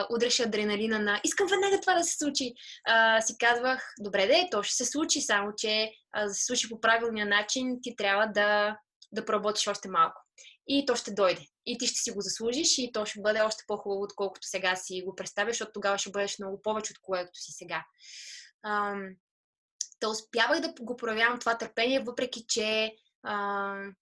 удреше 0.09 0.43
адреналина 0.43 0.99
на 0.99 1.21
искам 1.23 1.47
веднага 1.47 1.81
това 1.81 1.93
да 1.93 2.03
се 2.03 2.17
случи, 2.17 2.53
а, 2.87 3.21
си 3.21 3.35
казвах, 3.39 3.93
добре 3.99 4.27
де, 4.27 4.47
то 4.51 4.63
ще 4.63 4.75
се 4.75 4.85
случи, 4.85 5.21
само 5.21 5.51
че 5.57 5.91
а, 6.13 6.25
да 6.25 6.33
се 6.33 6.45
случи 6.45 6.69
по 6.69 6.81
правилния 6.81 7.25
начин, 7.25 7.77
ти 7.83 7.95
трябва 7.95 8.27
да, 8.27 8.77
да 9.11 9.25
поработиш 9.25 9.67
още 9.67 9.89
малко. 9.89 10.21
И 10.67 10.85
то 10.85 10.95
ще 10.95 11.13
дойде. 11.13 11.41
И 11.69 11.77
ти 11.77 11.87
ще 11.87 11.99
си 11.99 12.11
го 12.11 12.21
заслужиш 12.21 12.77
и 12.77 12.91
то 12.93 13.05
ще 13.05 13.21
бъде 13.21 13.41
още 13.41 13.63
по-хубаво, 13.67 14.01
отколкото 14.03 14.47
сега 14.47 14.75
си 14.75 15.03
го 15.05 15.15
представяш, 15.15 15.53
защото 15.53 15.71
тогава 15.73 15.97
ще 15.97 16.11
бъдеш 16.11 16.39
много 16.39 16.61
повече 16.61 16.93
от 16.93 16.99
което 17.01 17.31
си 17.33 17.51
сега. 17.51 17.85
Ам, 18.65 19.15
да 20.01 20.09
успявах 20.09 20.59
да 20.59 20.73
го 20.81 20.97
проявявам 20.97 21.39
това 21.39 21.57
търпение, 21.57 21.99
въпреки 21.99 22.45
че 22.47 22.95
ам, 23.27 23.95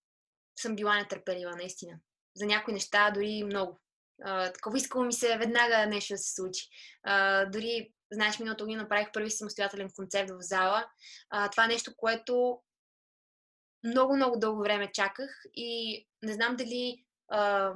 съм 0.60 0.76
била 0.76 0.96
нетърпелива, 0.96 1.52
наистина. 1.56 2.00
За 2.36 2.46
някои 2.46 2.74
неща 2.74 3.12
дори 3.12 3.44
много. 3.44 3.82
Uh, 4.26 4.54
такова 4.54 4.78
искало 4.78 5.06
ми 5.06 5.14
се 5.14 5.38
веднага 5.38 5.86
нещо 5.86 6.14
да 6.14 6.18
се 6.18 6.34
случи. 6.34 6.70
Uh, 7.08 7.50
дори, 7.50 7.94
знаеш, 8.12 8.40
миналото 8.40 8.64
година 8.64 8.82
направих 8.82 9.12
първи 9.14 9.32
самостоятелен 9.32 9.90
концерт 9.96 10.30
в 10.30 10.38
зала. 10.40 10.86
Uh, 11.36 11.52
това 11.52 11.66
е 11.66 11.68
нещо, 11.68 11.92
което 11.98 12.62
много, 13.84 14.16
много 14.16 14.40
дълго 14.40 14.62
време 14.62 14.92
чаках 14.94 15.30
и 15.54 16.02
не 16.22 16.34
знам 16.34 16.56
дали 16.56 17.05
uh, 17.34 17.76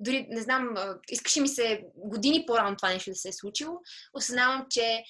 дори, 0.00 0.26
не 0.30 0.42
знам, 0.42 0.74
искаше 1.10 1.40
ми 1.40 1.48
се 1.48 1.84
години 1.96 2.44
по-рано 2.46 2.76
това 2.76 2.88
нещо 2.88 3.10
да 3.10 3.16
се 3.16 3.28
е 3.28 3.32
случило. 3.32 3.80
Осъзнавам, 4.14 4.66
че 4.70 5.04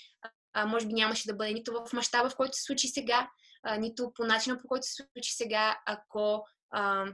а, 0.52 0.66
може 0.66 0.86
би 0.86 0.92
нямаше 0.92 1.26
да 1.26 1.34
бъде 1.34 1.52
нито 1.52 1.72
в 1.72 1.92
мащаба, 1.92 2.30
в 2.30 2.36
който 2.36 2.56
се 2.56 2.62
случи 2.62 2.88
сега, 2.88 3.28
а, 3.62 3.76
нито 3.76 4.12
по 4.14 4.24
начина, 4.24 4.60
по 4.62 4.68
който 4.68 4.86
се 4.86 4.94
случи 4.94 5.32
сега, 5.32 5.78
ако 5.86 6.46
а, 6.70 7.06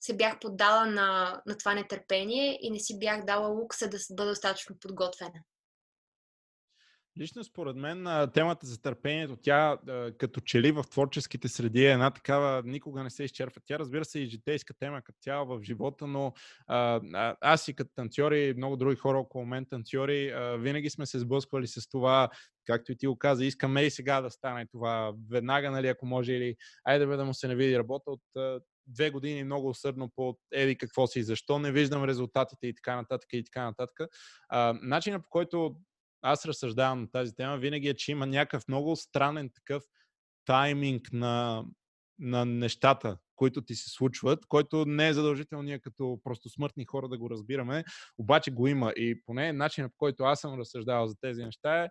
се 0.00 0.16
бях 0.16 0.40
поддала 0.40 0.86
на, 0.86 1.42
на 1.46 1.58
това 1.58 1.74
нетърпение 1.74 2.58
и 2.62 2.70
не 2.70 2.78
си 2.78 2.98
бях 2.98 3.24
дала 3.24 3.48
лукса 3.48 3.88
да 3.88 3.98
бъда 4.10 4.30
достатъчно 4.30 4.76
подготвена. 4.80 5.40
Лично 7.18 7.44
според 7.44 7.76
мен 7.76 8.28
темата 8.34 8.66
за 8.66 8.82
търпението, 8.82 9.36
тя 9.42 9.78
като 10.18 10.40
че 10.40 10.60
ли 10.62 10.72
в 10.72 10.84
творческите 10.90 11.48
среди 11.48 11.86
е 11.86 11.92
една 11.92 12.10
такава, 12.10 12.62
никога 12.66 13.02
не 13.02 13.10
се 13.10 13.24
изчерпва. 13.24 13.60
Тя 13.66 13.78
разбира 13.78 14.04
се 14.04 14.20
и 14.20 14.26
житейска 14.26 14.74
тема 14.74 15.02
като 15.02 15.18
цяло 15.22 15.46
в 15.46 15.62
живота, 15.62 16.06
но 16.06 16.32
а, 16.66 17.00
аз 17.40 17.68
и 17.68 17.74
като 17.74 17.90
танцори, 17.94 18.48
и 18.48 18.54
много 18.54 18.76
други 18.76 18.96
хора 18.96 19.18
около 19.18 19.46
мен 19.46 19.66
танцори, 19.66 20.32
винаги 20.58 20.90
сме 20.90 21.06
се 21.06 21.18
сблъсквали 21.18 21.66
с 21.66 21.88
това, 21.88 22.28
както 22.66 22.92
и 22.92 22.96
ти 22.96 23.06
го 23.06 23.18
каза, 23.18 23.44
искаме 23.44 23.82
и 23.82 23.90
сега 23.90 24.20
да 24.20 24.30
стане 24.30 24.66
това, 24.66 25.12
веднага, 25.30 25.70
нали, 25.70 25.88
ако 25.88 26.06
може, 26.06 26.32
или 26.32 26.56
айде 26.84 27.06
да 27.06 27.24
му 27.24 27.34
се 27.34 27.48
не 27.48 27.56
види 27.56 27.78
работа 27.78 28.10
от 28.10 28.22
две 28.86 29.10
години 29.10 29.44
много 29.44 29.68
усърдно 29.68 30.10
по 30.16 30.38
еди 30.52 30.76
какво 30.76 31.06
си, 31.06 31.22
защо 31.22 31.58
не 31.58 31.72
виждам 31.72 32.04
резултатите 32.04 32.66
и 32.66 32.74
така 32.74 32.96
нататък 32.96 33.28
и 33.32 33.44
така 33.44 33.64
нататък. 33.64 34.00
А, 34.48 34.78
начинът 34.82 35.22
по 35.22 35.28
който 35.30 35.76
аз 36.24 36.46
разсъждавам 36.46 37.00
на 37.00 37.10
тази 37.10 37.34
тема 37.34 37.58
винаги 37.58 37.88
е, 37.88 37.94
че 37.94 38.12
има 38.12 38.26
някакъв 38.26 38.68
много 38.68 38.96
странен 38.96 39.50
такъв 39.54 39.82
тайминг 40.44 41.12
на, 41.12 41.64
на 42.18 42.44
нещата, 42.44 43.18
които 43.36 43.62
ти 43.62 43.74
се 43.74 43.90
случват, 43.90 44.46
който 44.46 44.84
не 44.86 45.08
е 45.08 45.12
задължително 45.12 45.62
ние 45.62 45.78
като 45.78 46.20
просто 46.24 46.48
смъртни 46.48 46.84
хора 46.84 47.08
да 47.08 47.18
го 47.18 47.30
разбираме, 47.30 47.84
обаче 48.18 48.50
го 48.50 48.66
има. 48.66 48.92
И 48.96 49.22
поне 49.26 49.52
начинът 49.52 49.92
по 49.92 49.98
който 49.98 50.24
аз 50.24 50.40
съм 50.40 50.58
разсъждавал 50.60 51.06
за 51.06 51.14
тези 51.20 51.44
неща 51.44 51.84
е, 51.84 51.88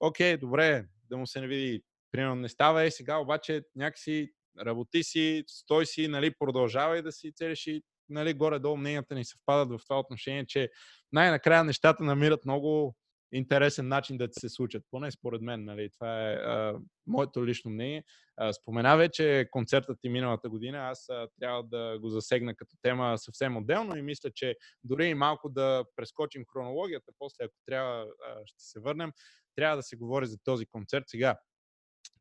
окей, 0.00 0.36
добре, 0.36 0.84
да 1.10 1.16
му 1.16 1.26
се 1.26 1.40
не 1.40 1.46
види, 1.46 1.82
примерно 2.12 2.34
не 2.34 2.48
става, 2.48 2.82
е 2.82 2.90
сега 2.90 3.16
обаче 3.16 3.62
някакси 3.76 4.32
работи 4.60 5.02
си, 5.02 5.44
стой 5.46 5.86
си, 5.86 6.08
нали, 6.08 6.34
продължавай 6.38 7.02
да 7.02 7.12
си 7.12 7.32
целиш 7.36 7.66
и 7.66 7.82
нали, 8.08 8.34
горе-долу 8.34 8.76
мненията 8.76 9.14
ни 9.14 9.24
съвпадат 9.24 9.68
в 9.68 9.84
това 9.88 9.98
отношение, 9.98 10.46
че 10.46 10.70
най-накрая 11.12 11.64
нещата 11.64 12.04
намират 12.04 12.44
много 12.44 12.96
интересен 13.32 13.88
начин 13.88 14.16
да 14.18 14.28
се 14.32 14.48
случат. 14.48 14.84
Поне 14.90 15.10
според 15.10 15.42
мен, 15.42 15.64
нали, 15.64 15.90
това 15.90 16.30
е 16.30 16.34
а, 16.34 16.78
моето 17.06 17.46
лично 17.46 17.70
мнение. 17.70 18.04
А, 18.36 18.52
спомена 18.52 18.96
вече 18.96 19.48
концертът 19.50 19.98
ти 20.00 20.08
миналата 20.08 20.48
година, 20.48 20.78
аз 20.78 21.08
а, 21.08 21.28
трябва 21.40 21.62
да 21.62 21.98
го 22.00 22.08
засегна 22.08 22.54
като 22.54 22.76
тема 22.82 23.18
съвсем 23.18 23.56
отделно 23.56 23.96
и 23.96 24.02
мисля, 24.02 24.30
че 24.34 24.56
дори 24.84 25.06
и 25.06 25.14
малко 25.14 25.48
да 25.48 25.84
прескочим 25.96 26.44
хронологията, 26.52 27.12
после 27.18 27.44
ако 27.44 27.54
трябва 27.66 28.00
а, 28.02 28.06
ще 28.46 28.62
се 28.64 28.80
върнем, 28.80 29.12
трябва 29.56 29.76
да 29.76 29.82
се 29.82 29.96
говори 29.96 30.26
за 30.26 30.36
този 30.44 30.66
концерт 30.66 31.04
сега. 31.06 31.36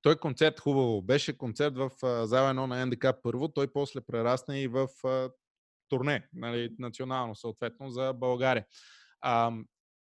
Той 0.02 0.16
концерт 0.16 0.60
хубаво 0.60 1.02
беше 1.02 1.38
концерт 1.38 1.78
в 1.78 1.92
зала 2.28 2.54
1 2.54 2.66
на 2.66 2.86
НДК 2.86 3.06
първо, 3.24 3.48
той 3.48 3.74
после 3.74 4.02
прерасна 4.02 4.60
и 4.60 4.68
в 4.68 4.88
а, 5.06 5.30
турне, 5.90 6.28
нали, 6.34 6.76
национално 6.80 7.36
съответно 7.36 7.90
за 7.90 8.14
България. 8.14 8.66
А, 9.22 9.52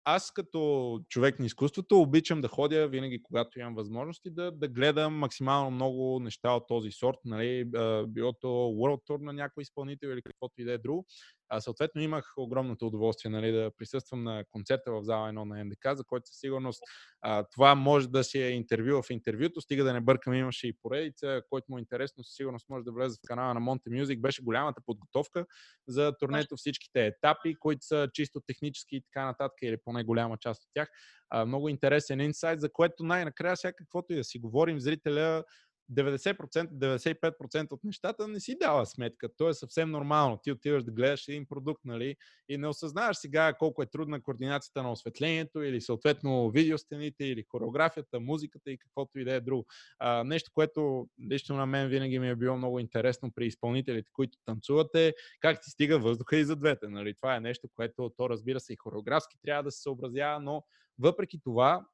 аз 0.06 0.32
като 0.32 0.99
човек 1.10 1.39
на 1.39 1.45
изкуството 1.45 2.01
обичам 2.01 2.41
да 2.41 2.47
ходя 2.47 2.88
винаги, 2.88 3.24
когато 3.24 3.60
имам 3.60 3.76
възможности, 3.76 4.30
да, 4.30 4.51
да 4.51 4.68
гледам 4.68 5.14
максимално 5.14 5.72
много 5.72 6.20
неща 6.20 6.51
от 6.51 6.68
този 6.68 6.91
сорт, 6.91 7.18
нали, 7.26 7.66
било 8.08 8.34
то 8.34 8.47
World 8.47 9.10
Tour 9.10 9.22
на 9.22 9.34
някой 9.34 9.62
изпълнител 9.62 10.08
или 10.08 10.22
каквото 10.22 10.53
и 10.58 10.64
да 10.64 10.72
е 10.72 10.78
друго. 10.78 11.06
А, 11.50 11.62
съответно 11.62 12.02
имах 12.02 12.34
огромното 12.38 12.88
удоволствие 12.88 13.32
нали, 13.32 13.52
да 13.52 13.72
присъствам 13.78 14.24
на 14.24 14.43
концерта 14.50 14.91
в 14.91 15.04
зала 15.04 15.30
1 15.30 15.32
на 15.32 15.66
НДК, 15.66 15.98
за 15.98 16.04
който 16.04 16.28
със 16.28 16.39
сигурност 16.39 16.84
а, 17.22 17.43
това 17.52 17.76
може 17.76 18.08
да 18.10 18.24
си 18.24 18.41
е 18.41 18.50
интервю 18.50 19.02
в 19.02 19.10
интервюто, 19.10 19.62
стига 19.62 19.84
да 19.84 19.93
не 19.93 20.02
бъркам, 20.02 20.34
имаше 20.34 20.68
и 20.68 20.78
поредица, 20.82 21.41
който 21.50 21.66
му 21.70 21.78
е 21.78 21.82
интересно, 21.82 22.24
със 22.24 22.36
сигурност 22.36 22.70
може 22.70 22.84
да 22.84 22.91
влезе 22.91 23.16
в 23.16 23.28
канала 23.28 23.54
на 23.54 23.62
Monte 23.62 23.88
Music. 23.88 24.22
Беше 24.22 24.43
голямата 24.43 24.82
подготовка 24.86 25.46
за 25.88 26.14
турнето, 26.20 26.58
всичките 26.58 27.06
етапи, 27.06 27.56
които 27.60 27.86
са 27.86 28.10
чисто 28.14 28.41
технически 28.48 28.96
и 28.96 29.02
така 29.02 29.26
нататък, 29.26 29.58
или 29.62 29.78
поне 29.86 30.04
голяма 30.04 30.38
част 30.38 30.64
от 30.64 30.70
тях. 30.74 30.89
А, 31.30 31.46
много 31.46 31.70
интересен 31.70 32.20
инсайт, 32.20 32.62
за 32.62 32.72
което 32.72 33.04
най-накрая 33.04 33.56
всякаквото 33.56 34.14
и 34.14 34.16
да 34.16 34.24
си 34.24 34.39
говорим, 34.39 34.80
зрителя 34.80 35.43
90%, 35.92 36.70
95% 36.72 37.72
от 37.72 37.84
нещата 37.84 38.28
не 38.28 38.40
си 38.40 38.58
дава 38.60 38.86
сметка. 38.86 39.30
То 39.38 39.50
е 39.50 39.54
съвсем 39.54 39.92
нормално. 39.92 40.40
Ти 40.44 40.52
отиваш 40.52 40.84
да 40.84 40.92
гледаш 40.92 41.28
един 41.28 41.46
продукт, 41.46 41.86
нали, 41.86 42.16
и 42.50 42.58
не 42.58 42.68
осъзнаваш 42.68 43.18
сега 43.18 43.54
колко 43.54 43.84
е 43.84 43.86
трудна 43.86 44.22
координацията 44.22 44.84
на 44.84 44.92
осветлението 44.92 45.64
или 45.64 45.82
съответно 45.82 46.50
видеостените 46.52 47.26
или 47.26 47.46
хореографията, 47.52 48.20
музиката 48.20 48.72
и 48.72 48.78
каквото 48.78 49.20
и 49.20 49.24
да 49.24 49.34
е 49.34 49.42
друго. 49.42 49.66
А, 50.00 50.24
нещо, 50.24 50.52
което 50.54 51.10
лично 51.32 51.56
на 51.56 51.66
мен 51.66 51.88
винаги 51.88 52.20
ми 52.20 52.30
е 52.30 52.36
било 52.36 52.58
много 52.58 52.80
интересно 52.80 53.32
при 53.36 53.46
изпълнителите, 53.46 54.12
които 54.14 54.38
танцувате, 54.46 55.14
как 55.40 55.62
ти 55.62 55.70
стига 55.70 56.00
въздуха 56.00 56.38
и 56.38 56.46
за 56.46 56.56
двете. 56.56 56.88
Нали. 56.88 57.14
Това 57.14 57.36
е 57.36 57.40
нещо, 57.40 57.70
което 57.76 58.12
то 58.18 58.30
разбира 58.30 58.60
се 58.60 58.74
и 58.74 58.76
хореографски 58.76 59.38
трябва 59.42 59.64
да 59.64 59.72
се 59.72 59.82
съобразява, 59.82 60.40
но 60.40 60.64
въпреки 61.00 61.40
това, 61.44 61.86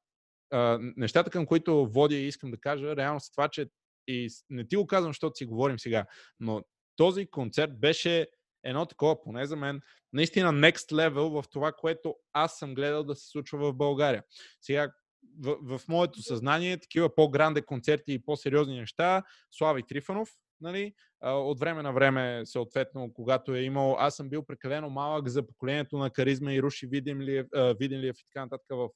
нещата, 0.96 1.30
към 1.30 1.46
които 1.46 1.86
водя 1.86 2.14
и 2.14 2.26
искам 2.26 2.50
да 2.50 2.56
кажа, 2.56 2.96
реално 2.96 3.20
с 3.20 3.30
това, 3.30 3.48
че 3.48 3.66
и 4.06 4.28
не 4.50 4.68
ти 4.68 4.76
го 4.76 4.86
казвам, 4.86 5.10
защото 5.10 5.36
си 5.36 5.46
говорим 5.46 5.78
сега, 5.78 6.06
но 6.40 6.62
този 6.96 7.26
концерт 7.26 7.80
беше 7.80 8.26
едно 8.64 8.86
такова, 8.86 9.22
поне 9.22 9.46
за 9.46 9.56
мен, 9.56 9.80
наистина 10.12 10.52
next 10.52 10.92
level 10.92 11.42
в 11.42 11.48
това, 11.50 11.72
което 11.72 12.16
аз 12.32 12.58
съм 12.58 12.74
гледал 12.74 13.04
да 13.04 13.14
се 13.14 13.28
случва 13.28 13.58
в 13.58 13.76
България. 13.76 14.24
Сега, 14.60 14.92
в, 15.40 15.78
в 15.78 15.88
моето 15.88 16.22
съзнание, 16.22 16.80
такива 16.80 17.14
по-гранде 17.14 17.62
концерти 17.62 18.12
и 18.12 18.22
по-сериозни 18.22 18.80
неща, 18.80 19.22
Слави 19.50 19.82
Трифанов, 19.82 20.30
нали, 20.60 20.94
от 21.22 21.58
време 21.58 21.82
на 21.82 21.92
време, 21.92 22.42
съответно, 22.44 23.12
когато 23.14 23.54
е 23.54 23.60
имал, 23.60 23.96
аз 23.98 24.16
съм 24.16 24.28
бил 24.28 24.44
прекалено 24.46 24.90
малък 24.90 25.28
за 25.28 25.46
поколението 25.46 25.98
на 25.98 26.10
каризма 26.10 26.52
и 26.52 26.62
Руши 26.62 26.86
Видимлиев, 26.86 27.46
Видимлиев 27.78 28.16
и 28.20 28.24
така 28.24 28.40
нататък 28.40 28.66
в 28.70 28.88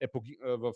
епоги, 0.00 0.36
в 0.42 0.72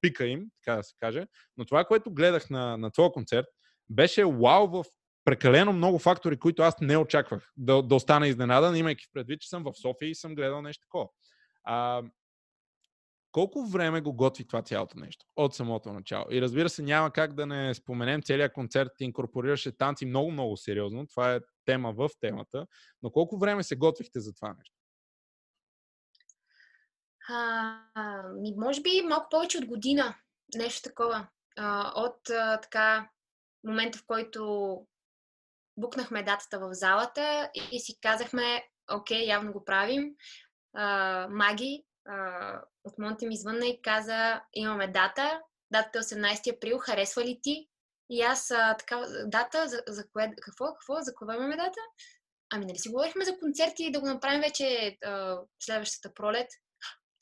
пика 0.00 0.26
им, 0.26 0.46
така 0.64 0.76
да 0.76 0.82
се 0.82 0.94
каже. 1.00 1.26
Но 1.56 1.64
това, 1.64 1.84
което 1.84 2.14
гледах 2.14 2.50
на, 2.50 2.76
на 2.76 2.90
твоя 2.90 3.12
концерт, 3.12 3.46
беше 3.90 4.24
вау 4.24 4.66
в 4.66 4.84
прекалено 5.24 5.72
много 5.72 5.98
фактори, 5.98 6.38
които 6.38 6.62
аз 6.62 6.80
не 6.80 6.96
очаквах 6.96 7.52
да, 7.56 7.82
да 7.82 7.94
остана 7.94 8.28
изненадан, 8.28 8.76
имайки 8.76 9.06
предвид, 9.12 9.40
че 9.40 9.48
съм 9.48 9.62
в 9.64 9.72
София 9.82 10.10
и 10.10 10.14
съм 10.14 10.34
гледал 10.34 10.62
нещо 10.62 10.86
такова. 10.86 11.08
Колко 13.32 13.66
време 13.66 14.00
го 14.00 14.12
готви 14.12 14.46
това 14.46 14.62
цялото 14.62 14.98
нещо 14.98 15.26
от 15.36 15.54
самото 15.54 15.92
начало? 15.92 16.26
И 16.30 16.42
разбира 16.42 16.68
се, 16.68 16.82
няма 16.82 17.10
как 17.10 17.34
да 17.34 17.46
не 17.46 17.74
споменем 17.74 18.22
целият 18.22 18.52
концерт, 18.52 18.90
инкорпорираше 19.00 19.76
танци 19.76 20.06
много-много 20.06 20.56
сериозно. 20.56 21.06
Това 21.06 21.34
е 21.34 21.40
тема 21.64 21.92
в 21.92 22.08
темата. 22.20 22.66
Но 23.02 23.10
колко 23.10 23.38
време 23.38 23.62
се 23.62 23.76
готвихте 23.76 24.20
за 24.20 24.34
това 24.34 24.54
нещо? 24.58 24.76
А, 27.28 28.22
ми, 28.40 28.54
може 28.56 28.80
би 28.80 29.02
малко 29.02 29.26
повече 29.30 29.58
от 29.58 29.66
година. 29.66 30.14
Нещо 30.54 30.82
такова. 30.82 31.28
А, 31.56 31.92
от 31.96 32.30
а, 32.30 32.60
така 32.60 33.08
момента, 33.64 33.98
в 33.98 34.06
който 34.06 34.42
букнахме 35.76 36.22
датата 36.22 36.58
в 36.58 36.74
залата 36.74 37.50
и 37.72 37.80
си 37.80 37.98
казахме, 38.00 38.64
окей, 38.92 39.26
явно 39.26 39.52
го 39.52 39.64
правим. 39.64 40.14
А, 40.74 41.28
Маги 41.30 41.84
а, 42.08 42.60
от 42.84 42.98
Монте 42.98 43.26
ми 43.26 43.36
звънна 43.36 43.66
и 43.66 43.82
каза, 43.82 44.42
имаме 44.54 44.88
дата, 44.88 45.40
датата 45.70 45.98
е 45.98 46.02
18 46.02 46.56
април, 46.56 46.78
харесва 46.78 47.24
ли 47.24 47.38
ти? 47.42 47.68
И 48.10 48.22
аз 48.22 48.50
а, 48.50 48.76
така, 48.76 49.06
дата, 49.26 49.68
за, 49.68 49.82
за 49.88 50.08
кое, 50.08 50.32
какво, 50.40 50.66
какво, 50.74 51.00
за 51.00 51.14
кое 51.14 51.36
имаме 51.36 51.56
дата? 51.56 51.80
Ами 52.54 52.66
нали 52.66 52.78
си 52.78 52.88
говорихме 52.88 53.24
за 53.24 53.38
концерти 53.38 53.84
и 53.84 53.92
да 53.92 54.00
го 54.00 54.06
направим 54.06 54.40
вече 54.40 54.98
а, 55.04 55.40
следващата 55.60 56.14
пролет. 56.14 56.48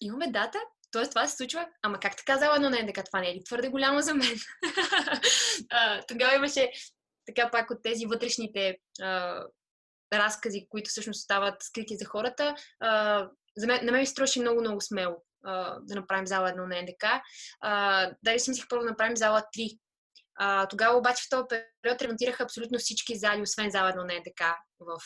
Имаме 0.01 0.31
дата? 0.31 0.59
Тоест 0.93 1.11
това 1.11 1.27
се 1.27 1.37
случва? 1.37 1.69
Ама 1.83 2.01
как 2.01 2.17
така 2.17 2.39
зала 2.39 2.57
едно 2.57 2.71
на 2.71 2.83
НДК? 2.83 3.05
Това 3.05 3.21
не 3.21 3.31
е 3.31 3.35
ли 3.35 3.45
твърде 3.45 3.69
голямо 3.69 4.01
за 4.01 4.15
мен? 4.15 4.37
тогава 6.09 6.35
имаше 6.35 6.73
така 7.27 7.51
пак 7.51 7.71
от 7.71 7.83
тези 7.83 8.07
вътрешните 8.07 8.77
а, 9.03 9.43
разкази, 10.13 10.67
които 10.69 10.91
всъщност 10.91 11.25
стават 11.25 11.63
скрити 11.63 11.97
за 11.97 12.05
хората. 12.05 12.55
А, 12.81 13.29
за 13.57 13.67
мен, 13.67 13.87
на 13.87 13.93
мен 13.93 14.01
ми 14.01 14.07
струваше 14.07 14.41
много, 14.41 14.61
много 14.61 14.81
смело 14.81 15.17
а, 15.45 15.79
да 15.81 15.95
направим 15.95 16.27
зала 16.27 16.51
едно 16.51 16.67
на 16.67 16.83
НДК. 16.83 17.05
А, 17.61 18.11
дали 18.23 18.41
си 18.41 18.51
мислих 18.51 18.69
първо 18.69 18.85
да 18.85 18.91
направим 18.91 19.17
зала 19.17 19.43
3. 19.57 19.79
А, 20.37 20.67
тогава 20.67 20.99
обаче 20.99 21.23
в 21.23 21.31
този 21.31 21.45
период 21.83 22.03
ремонтираха 22.03 22.43
абсолютно 22.43 22.79
всички 22.79 23.19
зали, 23.19 23.43
освен 23.43 23.71
зала 23.71 23.89
едно 23.89 24.05
на 24.05 24.15
НДК 24.15 24.45
в, 24.81 24.99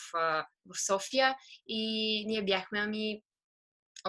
в 0.65 0.85
София. 0.85 1.35
И 1.67 2.23
ние 2.27 2.43
бяхме, 2.43 2.79
ами, 2.79 3.21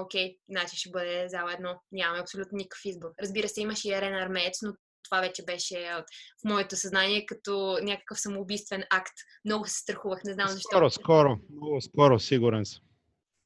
окей, 0.01 0.36
значи 0.51 0.76
ще 0.76 0.90
бъде 0.90 1.28
зала 1.28 1.53
едно. 1.53 1.80
Нямаме 1.92 2.20
абсолютно 2.20 2.57
никакъв 2.57 2.80
избор. 2.84 3.11
Разбира 3.22 3.49
се, 3.49 3.61
имаше 3.61 3.88
и 3.88 3.92
арена 3.92 4.22
армеец, 4.22 4.62
но 4.62 4.72
това 5.05 5.20
вече 5.20 5.44
беше 5.44 5.92
в 6.40 6.49
моето 6.49 6.76
съзнание 6.76 7.26
като 7.26 7.78
някакъв 7.82 8.20
самоубийствен 8.20 8.84
акт. 8.90 9.14
Много 9.44 9.66
се 9.66 9.74
страхувах, 9.74 10.20
не 10.24 10.32
знам 10.32 10.49
защо. 10.49 10.68
Скоро, 10.68 10.90
скоро, 10.90 11.38
много 11.51 11.80
скоро, 11.80 12.18
сигурен 12.18 12.66
съм. 12.66 12.82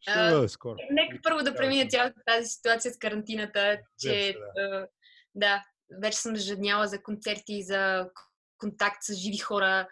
Ще 0.01 0.49
скоро. 0.49 0.77
Нека 0.91 1.19
първо 1.23 1.43
да 1.43 1.55
премина 1.55 1.89
цялата 1.89 2.21
тази 2.27 2.47
ситуация 2.47 2.93
с 2.93 2.99
карантината, 2.99 3.79
че 3.99 4.37
да. 4.57 4.87
да, 5.35 5.65
вече 6.03 6.19
съм 6.19 6.37
жадняла 6.37 6.87
за 6.87 7.03
концерти 7.03 7.53
и 7.53 7.65
за 7.65 8.11
контакт 8.59 8.99
с 9.03 9.15
живи 9.15 9.39
хора, 9.39 9.89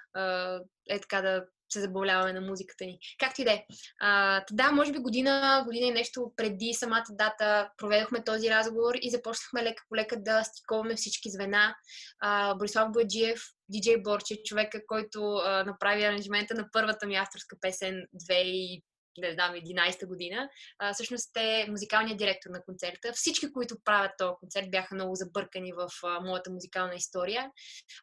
е 0.90 1.00
така 1.00 1.22
да 1.22 1.46
се 1.72 1.80
забавляваме 1.80 2.32
на 2.32 2.40
музиката 2.40 2.84
ни. 2.84 2.98
Както 3.18 3.40
и 3.40 3.44
да 3.44 3.52
е. 3.52 3.64
Да, 4.52 4.72
може 4.72 4.92
би 4.92 4.98
година, 4.98 5.62
година 5.66 5.86
и 5.86 5.90
нещо 5.90 6.32
преди 6.36 6.74
самата 6.74 7.06
дата 7.10 7.70
проведохме 7.76 8.24
този 8.24 8.50
разговор 8.50 8.94
и 9.02 9.10
започнахме 9.10 9.62
лека 9.62 9.82
по 9.88 9.96
лека 9.96 10.16
да 10.22 10.44
стиковаме 10.44 10.94
всички 10.94 11.30
звена. 11.30 11.74
А, 12.20 12.54
Борислав 12.54 12.92
Бояджиев, 12.92 13.40
диджей 13.68 14.02
Борче, 14.02 14.42
човека, 14.44 14.80
който 14.86 15.32
а, 15.34 15.64
направи 15.64 16.04
аранжимента 16.04 16.54
на 16.54 16.68
първата 16.72 17.06
ми 17.06 17.16
авторска 17.16 17.56
песен 17.60 18.06
не 19.20 19.32
знам, 19.32 19.54
11-та 19.54 20.06
година, 20.06 20.48
а, 20.78 20.94
всъщност 20.94 21.36
е 21.36 21.66
музикалният 21.68 22.18
директор 22.18 22.50
на 22.50 22.62
концерта. 22.62 23.12
Всички, 23.12 23.52
които 23.52 23.76
правят 23.84 24.12
този 24.18 24.32
концерт, 24.40 24.70
бяха 24.70 24.94
много 24.94 25.14
забъркани 25.14 25.72
в 25.72 25.88
а, 26.04 26.20
моята 26.20 26.50
музикална 26.50 26.94
история. 26.94 27.50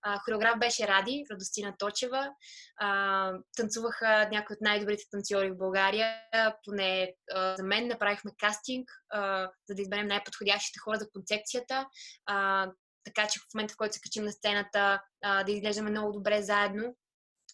А, 0.01 0.19
хореограф 0.19 0.59
беше 0.59 0.87
Ради, 0.87 1.25
Радостина 1.31 1.73
Точева. 1.79 2.29
А, 2.77 3.31
танцуваха 3.57 4.29
някои 4.31 4.53
от 4.53 4.61
най-добрите 4.61 5.03
танцори 5.11 5.51
в 5.51 5.57
България. 5.57 6.15
Поне 6.63 7.13
а, 7.33 7.55
за 7.55 7.63
мен 7.63 7.87
направихме 7.87 8.31
кастинг, 8.37 8.89
а, 9.09 9.49
за 9.69 9.75
да 9.75 9.81
изберем 9.81 10.07
най-подходящите 10.07 10.79
хора 10.79 10.97
за 10.97 11.09
концепцията. 11.09 11.87
А, 12.25 12.67
така 13.05 13.27
че 13.27 13.39
в 13.39 13.53
момента, 13.53 13.73
в 13.73 13.77
който 13.77 13.93
се 13.93 14.01
качим 14.01 14.23
на 14.23 14.31
сцената, 14.31 15.01
а, 15.23 15.43
да 15.43 15.51
изглеждаме 15.51 15.89
много 15.89 16.11
добре 16.11 16.41
заедно. 16.41 16.95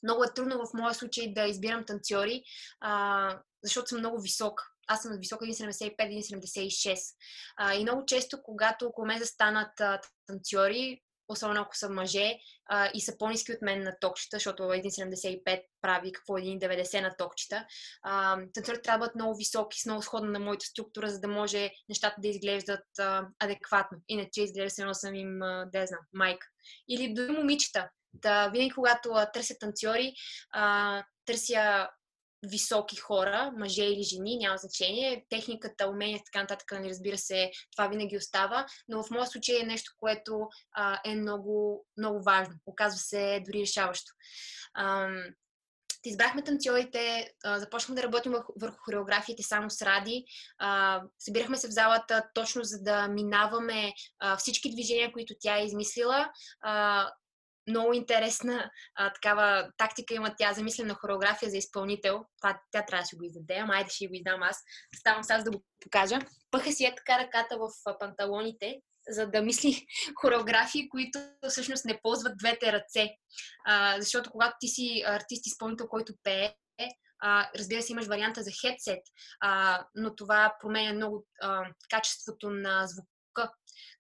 Много 0.04 0.24
е 0.24 0.34
трудно 0.36 0.58
в 0.58 0.74
моя 0.74 0.94
случай 0.94 1.34
да 1.34 1.44
избирам 1.44 1.86
танцори, 1.86 2.44
а, 2.80 3.42
защото 3.64 3.90
съм 3.90 4.00
много 4.00 4.22
висока. 4.22 4.64
Аз 4.88 5.02
съм 5.02 5.18
висока 5.18 5.46
1,75-1,76. 5.46 6.98
А, 7.58 7.74
и 7.74 7.84
много 7.84 8.06
често, 8.06 8.44
когато 8.44 8.86
около 8.86 9.08
мен 9.08 9.20
застанат 9.20 9.82
а, 9.82 10.02
танцори, 10.28 11.02
особено 11.32 11.62
ако 11.62 11.78
са 11.78 11.90
мъже 11.90 12.38
а, 12.66 12.92
и 12.94 13.02
са 13.02 13.18
по-низки 13.18 13.52
от 13.52 13.62
мен 13.62 13.84
на 13.84 13.96
токчета, 14.02 14.36
защото 14.36 14.64
1,75 14.64 15.64
прави 15.82 16.12
какво 16.12 16.34
1,90 16.34 17.02
на 17.02 17.16
токчета. 17.18 17.66
Танцорите 18.54 18.82
трябва 18.82 18.98
да 18.98 19.00
бъдат 19.00 19.16
много 19.16 19.38
високи, 19.38 19.82
с 19.82 19.86
много 19.86 20.02
сходна 20.02 20.32
на 20.32 20.40
моята 20.40 20.66
структура, 20.66 21.10
за 21.10 21.20
да 21.20 21.28
може 21.28 21.72
нещата 21.90 22.16
да 22.22 22.28
изглеждат 22.28 22.86
а, 23.00 23.28
адекватно. 23.40 23.98
Иначе 24.08 24.42
изглежда 24.42 24.70
се 24.70 24.82
едно 24.82 24.94
съм 24.94 25.16
им, 25.16 25.42
а, 25.42 25.66
да 25.66 25.88
знам, 25.88 26.02
майка. 26.14 26.48
Или 26.90 27.14
дори 27.14 27.32
момичета. 27.32 27.90
Да, 28.14 28.50
винаги, 28.50 28.72
когато 28.72 29.10
а, 29.14 29.32
търся 29.32 29.56
танцори, 29.60 30.14
а, 30.54 31.04
търся 31.26 31.90
високи 32.44 32.96
хора, 32.96 33.52
мъже 33.58 33.84
или 33.84 34.04
жени, 34.04 34.38
няма 34.38 34.58
значение. 34.58 35.26
Техниката, 35.30 35.88
умения, 35.90 36.22
така 36.26 36.42
нататък, 36.42 36.72
нали, 36.72 36.90
разбира 36.90 37.18
се, 37.18 37.52
това 37.76 37.88
винаги 37.88 38.18
остава, 38.18 38.66
но 38.88 39.04
в 39.04 39.10
моя 39.12 39.28
случай 39.28 39.60
е 39.60 39.66
нещо, 39.66 39.92
което 40.00 40.48
а, 40.72 41.00
е 41.06 41.16
много, 41.16 41.86
много 41.98 42.24
важно. 42.24 42.56
Оказва 42.66 43.00
се 43.00 43.44
дори 43.46 43.62
решаващо. 43.62 44.12
Ам, 44.78 45.24
избрахме 46.06 46.44
танцорите, 46.44 47.32
започнахме 47.46 47.96
да 47.96 48.04
работим 48.04 48.34
върху 48.62 48.78
хореографиите 48.86 49.44
само 49.44 49.70
с 49.70 49.82
Ради. 49.82 50.26
Събирахме 51.20 51.58
се 51.58 51.68
в 51.68 51.72
залата 51.72 52.24
точно 52.34 52.64
за 52.64 52.82
да 52.82 53.08
минаваме 53.08 53.94
всички 54.38 54.72
движения, 54.72 55.12
които 55.12 55.34
тя 55.40 55.58
е 55.58 55.66
измислила. 55.66 56.32
Много 57.72 57.94
интересна 57.94 58.72
а, 58.96 59.14
такава 59.14 59.72
тактика 59.78 60.14
има 60.14 60.36
тя, 60.38 60.54
замислена 60.54 60.94
хореография 60.94 61.50
за 61.50 61.58
изпълнител. 61.58 62.26
Това 62.42 62.60
тя 62.72 62.86
трябва 62.86 63.02
да 63.02 63.06
си 63.06 63.16
го 63.16 63.24
издаде, 63.24 63.56
ама 63.56 63.74
айде 63.74 63.90
ще 63.90 64.08
го 64.08 64.14
издам 64.14 64.44
аз. 64.44 64.58
Ставам 64.96 65.24
сега 65.24 65.44
да 65.44 65.52
го 65.52 65.64
покажа. 65.80 66.20
Пъха 66.52 66.72
си 66.72 66.86
е 66.86 66.96
така 66.96 67.20
ръката 67.20 67.58
в 67.58 67.98
панталоните, 68.00 68.82
за 69.10 69.28
да 69.28 69.42
мисли 69.42 69.86
хореографии, 70.22 70.90
които 70.90 71.20
всъщност 71.50 71.86
не 71.86 72.00
ползват 72.02 72.38
двете 72.38 72.74
ръце. 72.74 73.10
А, 73.66 74.02
защото 74.02 74.32
когато 74.32 74.56
ти 74.60 74.68
си 74.68 75.04
артист 75.06 75.48
изпълнител, 75.48 75.88
който 75.88 76.14
пее, 76.24 76.54
а, 77.24 77.50
разбира 77.56 77.82
се, 77.82 77.92
имаш 77.92 78.08
варианта 78.08 78.44
за 78.44 78.52
хедсет, 78.62 79.02
но 79.96 80.16
това 80.16 80.56
променя 80.62 80.94
много 80.94 81.26
а, 81.42 81.64
качеството 81.90 82.50
на 82.50 82.88
звука. 82.88 83.54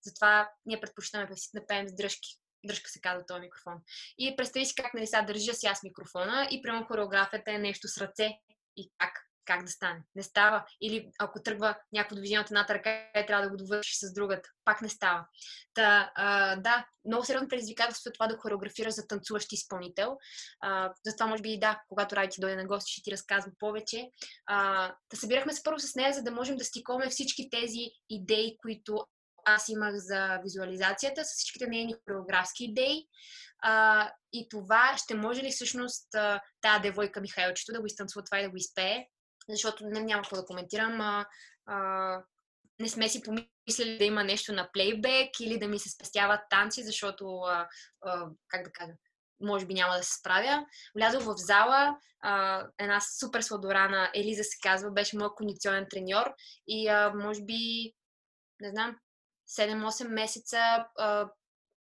Затова 0.05 0.49
ние 0.65 0.79
предпочитаме 0.79 1.27
да 1.53 1.67
пеем 1.67 1.87
с 1.87 1.95
дръжки 1.95 2.40
дръжка 2.65 2.89
се 2.89 3.01
казва 3.01 3.25
този 3.25 3.41
микрофон. 3.41 3.73
И 4.17 4.35
представи 4.35 4.65
си 4.65 4.75
как 4.75 4.93
нали 4.93 5.07
сега 5.07 5.21
държа 5.21 5.53
си 5.53 5.67
аз 5.67 5.83
микрофона 5.83 6.47
и 6.51 6.61
прямо 6.61 6.85
хореографията 6.85 7.51
е 7.51 7.57
нещо 7.57 7.87
с 7.87 7.97
ръце 7.97 8.29
и 8.77 8.91
как, 8.97 9.13
как 9.45 9.63
да 9.63 9.71
стане. 9.71 9.99
Не 10.15 10.23
става. 10.23 10.65
Или 10.81 11.09
ако 11.19 11.43
тръгва 11.43 11.77
някакво 11.93 12.15
движение 12.15 12.39
от 12.39 12.51
едната 12.51 12.73
ръка, 12.73 13.07
трябва 13.27 13.43
да 13.43 13.49
го 13.49 13.57
довършиш 13.57 13.97
с 13.97 14.13
другата. 14.13 14.49
Пак 14.65 14.81
не 14.81 14.89
става. 14.89 15.25
Та, 15.73 16.11
а, 16.15 16.55
да, 16.55 16.85
много 17.05 17.25
сериозно 17.25 17.47
предизвикателство 17.47 18.09
е 18.09 18.13
това 18.13 18.27
да 18.27 18.37
хореографираш 18.37 18.93
за 18.93 19.07
танцуващ 19.07 19.51
изпълнител. 19.51 20.17
А, 20.61 20.93
затова, 21.05 21.27
може 21.27 21.41
би 21.41 21.53
и 21.53 21.59
да, 21.59 21.81
когато 21.89 22.15
Райти 22.15 22.41
дойде 22.41 22.55
на 22.55 22.67
гости, 22.67 22.91
ще 22.91 23.01
ти 23.01 23.11
разказва 23.11 23.51
повече. 23.59 24.09
А, 24.45 24.87
да 25.11 25.17
събирахме 25.17 25.53
се 25.53 25.63
първо 25.63 25.79
с 25.79 25.95
нея, 25.95 26.13
за 26.13 26.23
да 26.23 26.31
можем 26.31 26.57
да 26.57 26.65
стиковаме 26.65 27.09
всички 27.09 27.49
тези 27.49 27.91
идеи, 28.09 28.57
които 28.61 29.05
аз 29.45 29.69
имах 29.69 29.95
за 29.95 30.39
визуализацията 30.43 31.25
с 31.25 31.27
всичките 31.27 31.67
нейни 31.67 31.95
хореографски 32.07 32.63
идеи. 32.63 33.07
А, 33.63 34.11
и 34.33 34.47
това 34.49 34.97
ще 34.97 35.15
може 35.15 35.43
ли 35.43 35.51
всъщност 35.51 36.07
тази 36.61 36.81
девойка 36.81 37.21
Михайлчето 37.21 37.71
да 37.71 37.79
го 37.79 37.85
изтанцува 37.85 38.23
това 38.23 38.39
и 38.39 38.43
да 38.43 38.49
го 38.49 38.57
изпее, 38.57 39.05
защото 39.49 39.85
не, 39.85 39.99
няма 39.99 40.21
какво 40.21 40.35
да 40.35 40.45
коментирам. 40.45 41.01
А, 41.01 41.25
а, 41.65 42.23
не 42.79 42.89
сме 42.89 43.09
си 43.09 43.21
помислили 43.23 43.97
да 43.97 44.05
има 44.05 44.23
нещо 44.23 44.53
на 44.53 44.69
плейбек 44.73 45.39
или 45.39 45.59
да 45.59 45.67
ми 45.67 45.79
се 45.79 45.89
спестяват 45.89 46.39
танци, 46.49 46.83
защото, 46.83 47.37
а, 47.37 47.67
а, 48.05 48.27
как 48.47 48.63
да 48.63 48.71
кажа, 48.71 48.91
може 49.41 49.65
би 49.65 49.73
няма 49.73 49.97
да 49.97 50.03
се 50.03 50.19
справя. 50.19 50.65
Влязох 50.95 51.23
в 51.23 51.33
зала, 51.37 51.97
а, 52.23 52.67
една 52.79 52.99
супер 53.19 53.41
сладорана, 53.41 54.11
Елиза 54.15 54.43
се 54.43 54.57
казва, 54.63 54.91
беше 54.91 55.17
моят 55.17 55.35
кондиционен 55.35 55.87
треньор 55.89 56.33
и 56.67 56.87
а, 56.87 57.13
може 57.15 57.43
би, 57.43 57.93
не 58.59 58.69
знам, 58.69 58.95
7-8 59.59 60.07
месеца, 60.07 60.85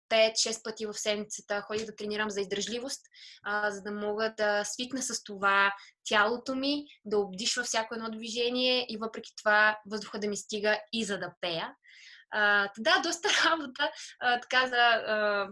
5-6 0.09 0.63
пъти 0.63 0.85
в 0.85 0.93
седмицата 0.93 1.61
ходих 1.61 1.85
да 1.85 1.95
тренирам 1.95 2.29
за 2.29 2.41
издържливост, 2.41 3.01
за 3.67 3.81
да 3.81 3.91
мога 3.91 4.33
да 4.37 4.63
свикна 4.63 5.01
с 5.01 5.23
това 5.23 5.73
тялото 6.03 6.55
ми, 6.55 6.85
да 7.05 7.17
обдишва 7.17 7.63
всяко 7.63 7.95
едно 7.95 8.09
движение 8.11 8.85
и 8.89 8.97
въпреки 8.97 9.31
това 9.37 9.79
въздуха 9.85 10.19
да 10.19 10.27
ми 10.27 10.37
стига 10.37 10.79
и 10.93 11.05
за 11.05 11.17
да 11.17 11.33
пея. 11.41 11.73
Да, 12.77 13.01
доста 13.03 13.29
работа, 13.51 13.91
така 14.41 14.67
за, 14.67 15.47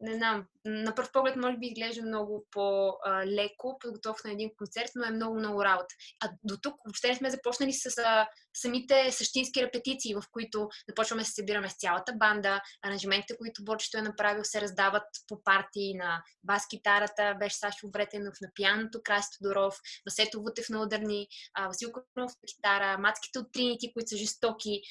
не 0.00 0.14
знам, 0.14 0.46
на 0.64 0.94
първ 0.94 1.08
поглед 1.12 1.36
може 1.36 1.56
би 1.56 1.66
изглежда 1.66 2.02
много 2.02 2.46
по-леко, 2.50 3.78
подготовка 3.80 4.28
на 4.28 4.32
един 4.34 4.50
концерт, 4.58 4.90
но 4.94 5.04
е 5.04 5.10
много-много 5.10 5.64
работа. 5.64 5.94
А 6.20 6.30
до 6.44 6.56
тук 6.62 6.74
въобще 6.84 7.08
не 7.08 7.14
сме 7.14 7.30
започнали 7.30 7.72
с 7.72 7.98
а, 7.98 8.28
самите 8.54 9.12
същински 9.12 9.62
репетиции, 9.62 10.14
в 10.14 10.22
които 10.32 10.68
започваме 10.88 11.22
да 11.22 11.26
се 11.26 11.32
събираме 11.32 11.68
с 11.68 11.76
цялата 11.76 12.12
банда, 12.16 12.60
аранжиментите, 12.82 13.36
които 13.36 13.64
Борчето 13.64 13.98
е 13.98 14.02
направил, 14.02 14.44
се 14.44 14.60
раздават 14.60 15.02
по 15.28 15.42
партии 15.44 15.94
на 15.94 16.22
бас-китарата, 16.44 17.36
беше 17.38 17.56
Сашо 17.56 17.90
Бретенов 17.90 18.34
на 18.40 18.48
пианото, 18.54 19.00
Краси 19.04 19.28
Тодоров, 19.38 19.78
Васето 20.06 20.42
Вутев 20.42 20.68
на 20.68 20.82
ударни, 20.82 21.28
а, 21.54 21.66
Васил 21.66 21.92
Конов 21.92 22.32
на 22.32 22.46
китара, 22.46 22.98
мацките 22.98 23.38
от 23.38 23.52
Тринити, 23.52 23.92
които 23.92 24.08
са 24.08 24.16
жестоки, 24.16 24.82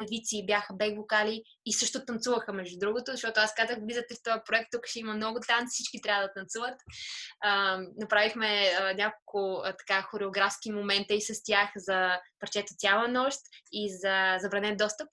певици 0.00 0.46
бяха 0.46 0.74
бек 0.74 0.96
вокали 0.96 1.42
и 1.66 1.72
също 1.72 2.04
танцуваха, 2.04 2.52
между 2.52 2.78
другото, 2.78 3.10
защото 3.10 3.40
аз 3.40 3.54
казах, 3.54 3.78
влизате 3.82 4.14
в 4.14 4.22
този 4.22 4.41
проект, 4.44 4.68
тук 4.72 4.86
ще 4.86 4.98
има 4.98 5.14
много 5.14 5.40
танци, 5.48 5.70
всички 5.70 6.00
трябва 6.00 6.22
да 6.22 6.32
танцуват. 6.32 6.80
А, 7.40 7.80
направихме 8.00 8.72
а, 8.80 8.94
няколко 8.94 9.62
а, 9.64 9.76
така 9.76 10.02
хореографски 10.02 10.72
момента 10.72 11.14
и 11.14 11.20
с 11.20 11.42
тях 11.44 11.70
за 11.76 12.20
парчето 12.40 12.74
цяла 12.78 13.08
нощ 13.08 13.38
и 13.72 13.96
за 13.98 14.36
забранен 14.40 14.76
достъп. 14.76 15.08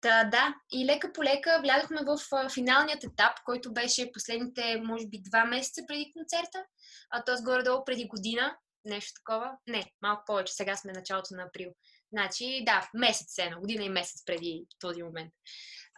Та, 0.00 0.24
да, 0.24 0.54
и 0.72 0.86
лека 0.86 1.12
по 1.12 1.24
лека 1.24 1.60
влязохме 1.62 2.00
в 2.06 2.18
а, 2.32 2.48
финалният 2.48 3.04
етап, 3.04 3.32
който 3.44 3.72
беше 3.72 4.12
последните, 4.12 4.80
може 4.84 5.06
би, 5.06 5.22
два 5.22 5.44
месеца 5.44 5.82
преди 5.88 6.12
концерта, 6.16 6.64
а 7.10 7.24
т.е. 7.24 7.42
горе-долу 7.44 7.84
преди 7.84 8.08
година, 8.08 8.56
нещо 8.84 9.12
такова. 9.14 9.56
Не, 9.66 9.92
малко 10.02 10.22
повече, 10.26 10.52
сега 10.52 10.76
сме 10.76 10.92
началото 10.92 11.34
на 11.34 11.42
април. 11.42 11.70
Значи, 12.12 12.62
да, 12.66 12.88
месец 12.94 13.38
едно, 13.38 13.60
година 13.60 13.84
и 13.84 13.88
месец 13.88 14.24
преди 14.26 14.66
този 14.78 15.02
момент. 15.02 15.32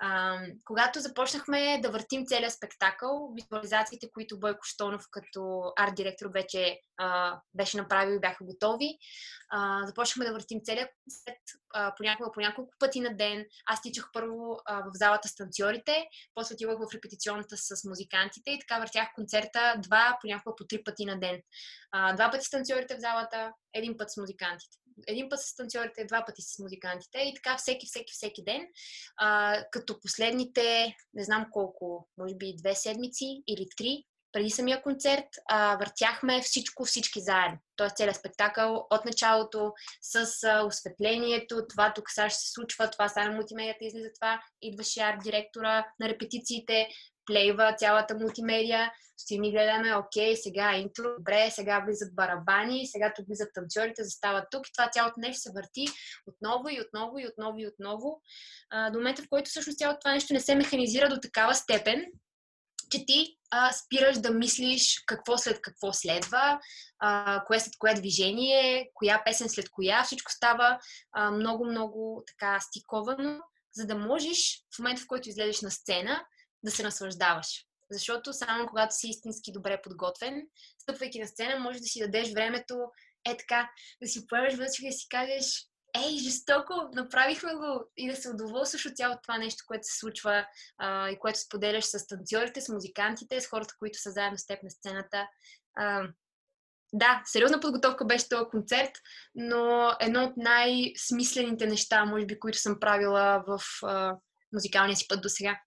А, 0.01 0.39
когато 0.65 1.01
започнахме 1.01 1.81
да 1.83 1.91
въртим 1.91 2.27
целият 2.27 2.53
спектакъл, 2.53 3.33
визуализациите, 3.35 4.11
които 4.15 4.41
Бойко 4.41 4.65
Штонов 4.65 5.05
като 5.11 5.73
арт-директор 5.79 6.27
вече 6.35 6.81
а, 6.97 7.41
беше 7.55 7.77
направил 7.77 8.15
и 8.15 8.21
бяха 8.21 8.45
готови, 8.45 8.99
а, 9.51 9.87
започнахме 9.87 10.25
да 10.25 10.33
въртим 10.33 10.61
целият 10.65 10.91
концерт 11.05 11.43
понякога 11.97 12.33
по 12.33 12.41
няколко 12.41 12.75
пъти 12.79 13.01
на 13.01 13.17
ден. 13.17 13.45
Аз 13.67 13.83
тичах 13.83 14.09
първо 14.13 14.59
а, 14.65 14.81
в 14.81 14.91
залата 14.95 15.29
с 15.29 15.35
танцорите, 15.35 16.07
после 16.35 16.55
отивах 16.55 16.79
в 16.79 16.95
репетиционната 16.95 17.57
с 17.57 17.85
музикантите 17.89 18.51
и 18.51 18.59
така 18.59 18.79
въртях 18.79 19.09
концерта 19.15 19.75
два, 19.79 20.19
понякога 20.21 20.57
по 20.57 20.67
три 20.67 20.85
пъти 20.85 21.05
на 21.05 21.21
ден. 21.21 21.43
А, 21.93 22.13
два 22.13 22.31
пъти 22.31 22.45
с 22.45 22.51
танцорите 22.51 22.97
в 22.97 23.01
залата, 23.01 23.53
един 23.75 23.97
път 23.97 24.11
с 24.11 24.17
музикантите 24.17 24.79
един 25.07 25.29
път 25.29 25.41
с 25.41 25.55
танцорите, 25.57 26.05
два 26.05 26.25
пъти 26.27 26.43
с 26.43 26.59
музикантите 26.59 27.19
и 27.19 27.35
така 27.35 27.57
всеки, 27.57 27.87
всеки, 27.87 28.13
всеки 28.13 28.45
ден. 28.45 28.67
А, 29.17 29.63
като 29.71 30.01
последните, 30.01 30.97
не 31.15 31.25
знам 31.25 31.47
колко, 31.51 32.09
може 32.19 32.35
би 32.35 32.57
две 32.57 32.75
седмици 32.75 33.43
или 33.47 33.67
три, 33.77 34.05
преди 34.33 34.51
самия 34.51 34.83
концерт, 34.83 35.29
а, 35.51 35.77
въртяхме 35.77 36.43
всичко, 36.43 36.85
всички 36.85 37.21
заедно. 37.21 37.59
Тоест 37.77 37.97
целият 37.97 38.17
спектакъл 38.17 38.87
от 38.91 39.05
началото 39.05 39.73
с 40.03 40.45
а, 40.45 40.63
осветлението, 40.67 41.67
това 41.69 41.93
тук 41.95 42.11
сега 42.11 42.31
ще 42.31 42.41
се 42.41 42.53
случва, 42.53 42.91
това 42.91 43.09
сега 43.09 43.29
на 43.29 43.35
мултимедията 43.35 43.85
излиза 43.85 44.09
това, 44.15 44.41
идваше 44.63 45.01
арт 45.01 45.23
директора 45.23 45.87
на 46.01 46.09
репетициите, 46.09 46.89
плейва 47.27 47.75
цялата 47.79 48.15
мултимедия, 48.15 48.93
си 49.17 49.39
ми 49.39 49.53
гледаме, 49.53 49.95
окей, 49.95 50.37
сега 50.37 50.73
е 50.73 50.81
интро, 50.81 51.05
добре, 51.19 51.51
сега 51.51 51.83
влизат 51.87 52.15
барабани, 52.15 52.87
сега 52.87 53.13
тук 53.17 53.27
влизат 53.27 53.49
танцорите, 53.55 54.05
застават 54.05 54.45
тук 54.51 54.69
и 54.69 54.73
това 54.73 54.91
цялото 54.91 55.21
нещо 55.21 55.41
се 55.41 55.53
върти 55.55 55.87
отново 56.27 56.69
и 56.69 56.81
отново 56.81 57.19
и 57.19 57.27
отново 57.27 57.59
и 57.59 57.67
отново. 57.67 58.21
А, 58.71 58.91
до 58.91 58.99
момента, 58.99 59.23
в 59.23 59.29
който 59.31 59.51
всъщност 59.51 59.79
цялото 59.79 59.99
това 60.01 60.13
нещо 60.13 60.35
не 60.35 60.41
се 60.41 60.55
механизира 60.55 61.09
до 61.09 61.21
такава 61.21 61.55
степен, 61.55 62.07
че 62.91 63.07
ти 63.07 63.37
а, 63.51 63.73
спираш 63.73 64.19
да 64.19 64.31
мислиш 64.31 65.03
какво 65.07 65.39
след 65.39 65.61
какво 65.63 65.93
следва, 65.93 66.61
а, 66.99 67.43
кое 67.47 67.61
след 67.61 67.73
кое 67.79 67.95
движение, 67.95 68.91
коя 68.95 69.23
песен 69.25 69.49
след 69.49 69.71
коя, 69.71 70.05
всичко 70.05 70.33
става 70.33 70.79
много-много 71.33 72.25
така 72.27 72.61
стиковано, 72.61 73.41
за 73.75 73.87
да 73.87 73.95
можеш 73.95 74.61
в 74.77 74.79
момента, 74.79 75.03
в 75.03 75.07
който 75.07 75.29
излезеш 75.29 75.61
на 75.61 75.71
сцена, 75.71 76.25
да 76.65 76.71
се 76.71 76.83
наслаждаваш. 76.83 77.67
Защото 77.91 78.33
само 78.33 78.67
когато 78.67 78.95
си 78.95 79.09
истински 79.09 79.53
добре 79.53 79.83
подготвен, 79.83 80.47
стъпвайки 80.79 81.21
на 81.21 81.27
сцена, 81.27 81.59
можеш 81.59 81.81
да 81.81 81.87
си 81.87 82.01
дадеш 82.01 82.33
времето, 82.33 82.91
е 83.29 83.37
така, 83.37 83.71
да 84.03 84.09
си 84.09 84.27
поемеш 84.27 84.55
вътре 84.55 84.87
и 84.87 84.93
си 84.93 85.09
кажеш, 85.09 85.69
ей, 85.97 86.19
жестоко, 86.19 86.75
направихме 86.93 87.55
го 87.55 87.91
и 87.97 88.11
да 88.11 88.17
се 88.17 88.31
удоволстваш 88.31 88.87
от 88.87 88.97
цялото 88.97 89.23
това 89.23 89.39
нещо, 89.39 89.65
което 89.67 89.87
се 89.87 89.99
случва 89.99 90.47
а, 90.79 91.11
и 91.11 91.19
което 91.19 91.41
споделяш 91.41 91.85
с 91.85 92.07
танцорите, 92.07 92.61
с 92.61 92.69
музикантите, 92.69 93.41
с 93.41 93.47
хората, 93.47 93.75
които 93.79 93.99
са 93.99 94.11
заедно 94.11 94.39
с 94.39 94.47
теб 94.47 94.63
на 94.63 94.71
сцената. 94.71 95.29
А, 95.77 96.09
да, 96.93 97.23
сериозна 97.25 97.61
подготовка 97.61 98.05
беше 98.05 98.29
този 98.29 98.51
концерт, 98.51 98.93
но 99.35 99.93
едно 100.01 100.25
от 100.25 100.37
най-смислените 100.37 101.67
неща, 101.67 102.05
може 102.05 102.27
би, 102.27 102.41
които 102.41 102.59
съм 102.59 102.81
правила 102.81 103.45
в 103.47 103.61
а, 103.83 104.17
музикалния 104.53 104.97
си 104.97 105.09
път 105.09 105.23
до 105.23 105.29
сега. 105.29 105.61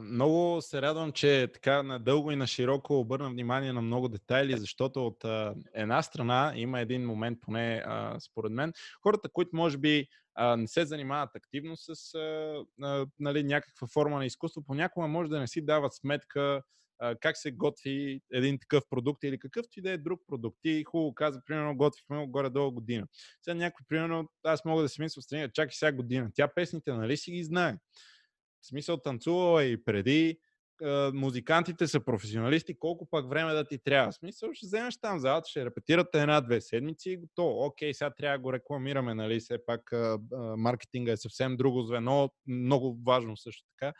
Много 0.00 0.62
се 0.62 0.82
радвам, 0.82 1.12
че 1.12 1.50
така 1.52 1.82
надълго 1.82 2.30
и 2.30 2.36
на 2.36 2.46
широко 2.46 3.00
обърна 3.00 3.30
внимание 3.30 3.72
на 3.72 3.82
много 3.82 4.08
детайли, 4.08 4.58
защото 4.58 5.06
от 5.06 5.24
uh, 5.24 5.54
една 5.74 6.02
страна 6.02 6.52
има 6.56 6.80
един 6.80 7.06
момент, 7.06 7.38
поне 7.40 7.82
uh, 7.86 8.18
според 8.18 8.52
мен, 8.52 8.72
хората, 9.02 9.28
които 9.32 9.50
може 9.56 9.78
би 9.78 10.06
uh, 10.38 10.56
не 10.56 10.68
се 10.68 10.86
занимават 10.86 11.30
активно 11.34 11.76
с 11.76 11.94
uh, 11.94 12.64
uh, 12.80 13.08
нали, 13.18 13.44
някаква 13.44 13.86
форма 13.86 14.18
на 14.18 14.26
изкуство, 14.26 14.64
понякога 14.66 15.06
може 15.06 15.30
да 15.30 15.40
не 15.40 15.46
си 15.46 15.64
дават 15.64 15.94
сметка 15.94 16.62
uh, 17.02 17.18
как 17.20 17.36
се 17.36 17.50
готви 17.50 18.20
един 18.32 18.58
такъв 18.58 18.84
продукт 18.90 19.24
или 19.24 19.38
какъвто 19.38 19.78
и 19.78 19.82
да 19.82 19.90
е 19.90 19.98
друг 19.98 20.20
продукт. 20.26 20.58
И 20.64 20.84
хубаво 20.84 21.14
каза, 21.14 21.42
примерно, 21.46 21.76
готвихме 21.76 22.26
горе-долу 22.26 22.70
година. 22.70 23.06
Сега 23.42 23.54
някой, 23.54 23.86
примерно, 23.88 24.28
аз 24.44 24.64
мога 24.64 24.82
да 24.82 24.88
си 24.88 25.02
мисля, 25.02 25.22
страни, 25.22 25.48
чакай 25.54 25.72
сега 25.72 25.92
година. 25.92 26.30
Тя 26.34 26.48
песните, 26.54 26.92
нали 26.92 27.16
си 27.16 27.30
ги 27.30 27.44
знае? 27.44 27.76
В 28.66 28.68
смисъл 28.68 28.96
танцувала 28.96 29.64
и 29.64 29.84
преди, 29.84 30.38
музикантите 31.12 31.86
са 31.86 32.00
професионалисти, 32.00 32.78
колко 32.78 33.08
пък 33.10 33.28
време 33.28 33.52
да 33.52 33.64
ти 33.64 33.78
трябва. 33.78 34.12
В 34.12 34.14
смисъл 34.14 34.50
ще 34.52 34.66
вземеш 34.66 34.96
там 34.96 35.18
залата, 35.18 35.48
ще 35.50 35.64
репетирате 35.64 36.20
една-две 36.20 36.60
седмици 36.60 37.10
и 37.10 37.16
готово. 37.16 37.66
Окей, 37.66 37.94
сега 37.94 38.10
трябва 38.10 38.38
да 38.38 38.42
го 38.42 38.52
рекламираме, 38.52 39.14
нали, 39.14 39.40
все 39.40 39.58
пак 39.66 39.92
маркетинга 40.56 41.12
е 41.12 41.16
съвсем 41.16 41.56
друго 41.56 41.82
звено, 41.82 42.30
много 42.46 42.98
важно 43.06 43.36
също 43.36 43.64
така. 43.78 43.92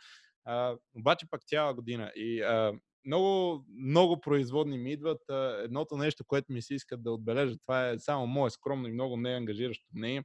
А, 0.45 0.75
обаче 0.95 1.29
пак 1.29 1.41
цяла 1.43 1.73
година. 1.73 2.11
И 2.15 2.41
а, 2.41 2.73
много, 3.05 3.63
много 3.79 4.21
производни 4.21 4.77
ми 4.77 4.91
идват. 4.91 5.29
А, 5.29 5.61
едното 5.63 5.97
нещо, 5.97 6.25
което 6.27 6.53
ми 6.53 6.61
се 6.61 6.75
иска 6.75 6.97
да 6.97 7.11
отбележа, 7.11 7.57
това 7.57 7.89
е 7.89 7.99
само 7.99 8.27
мое 8.27 8.49
скромно 8.49 8.87
и 8.87 8.93
много 8.93 9.17
неангажиращо 9.17 9.85
мнение. 9.93 10.23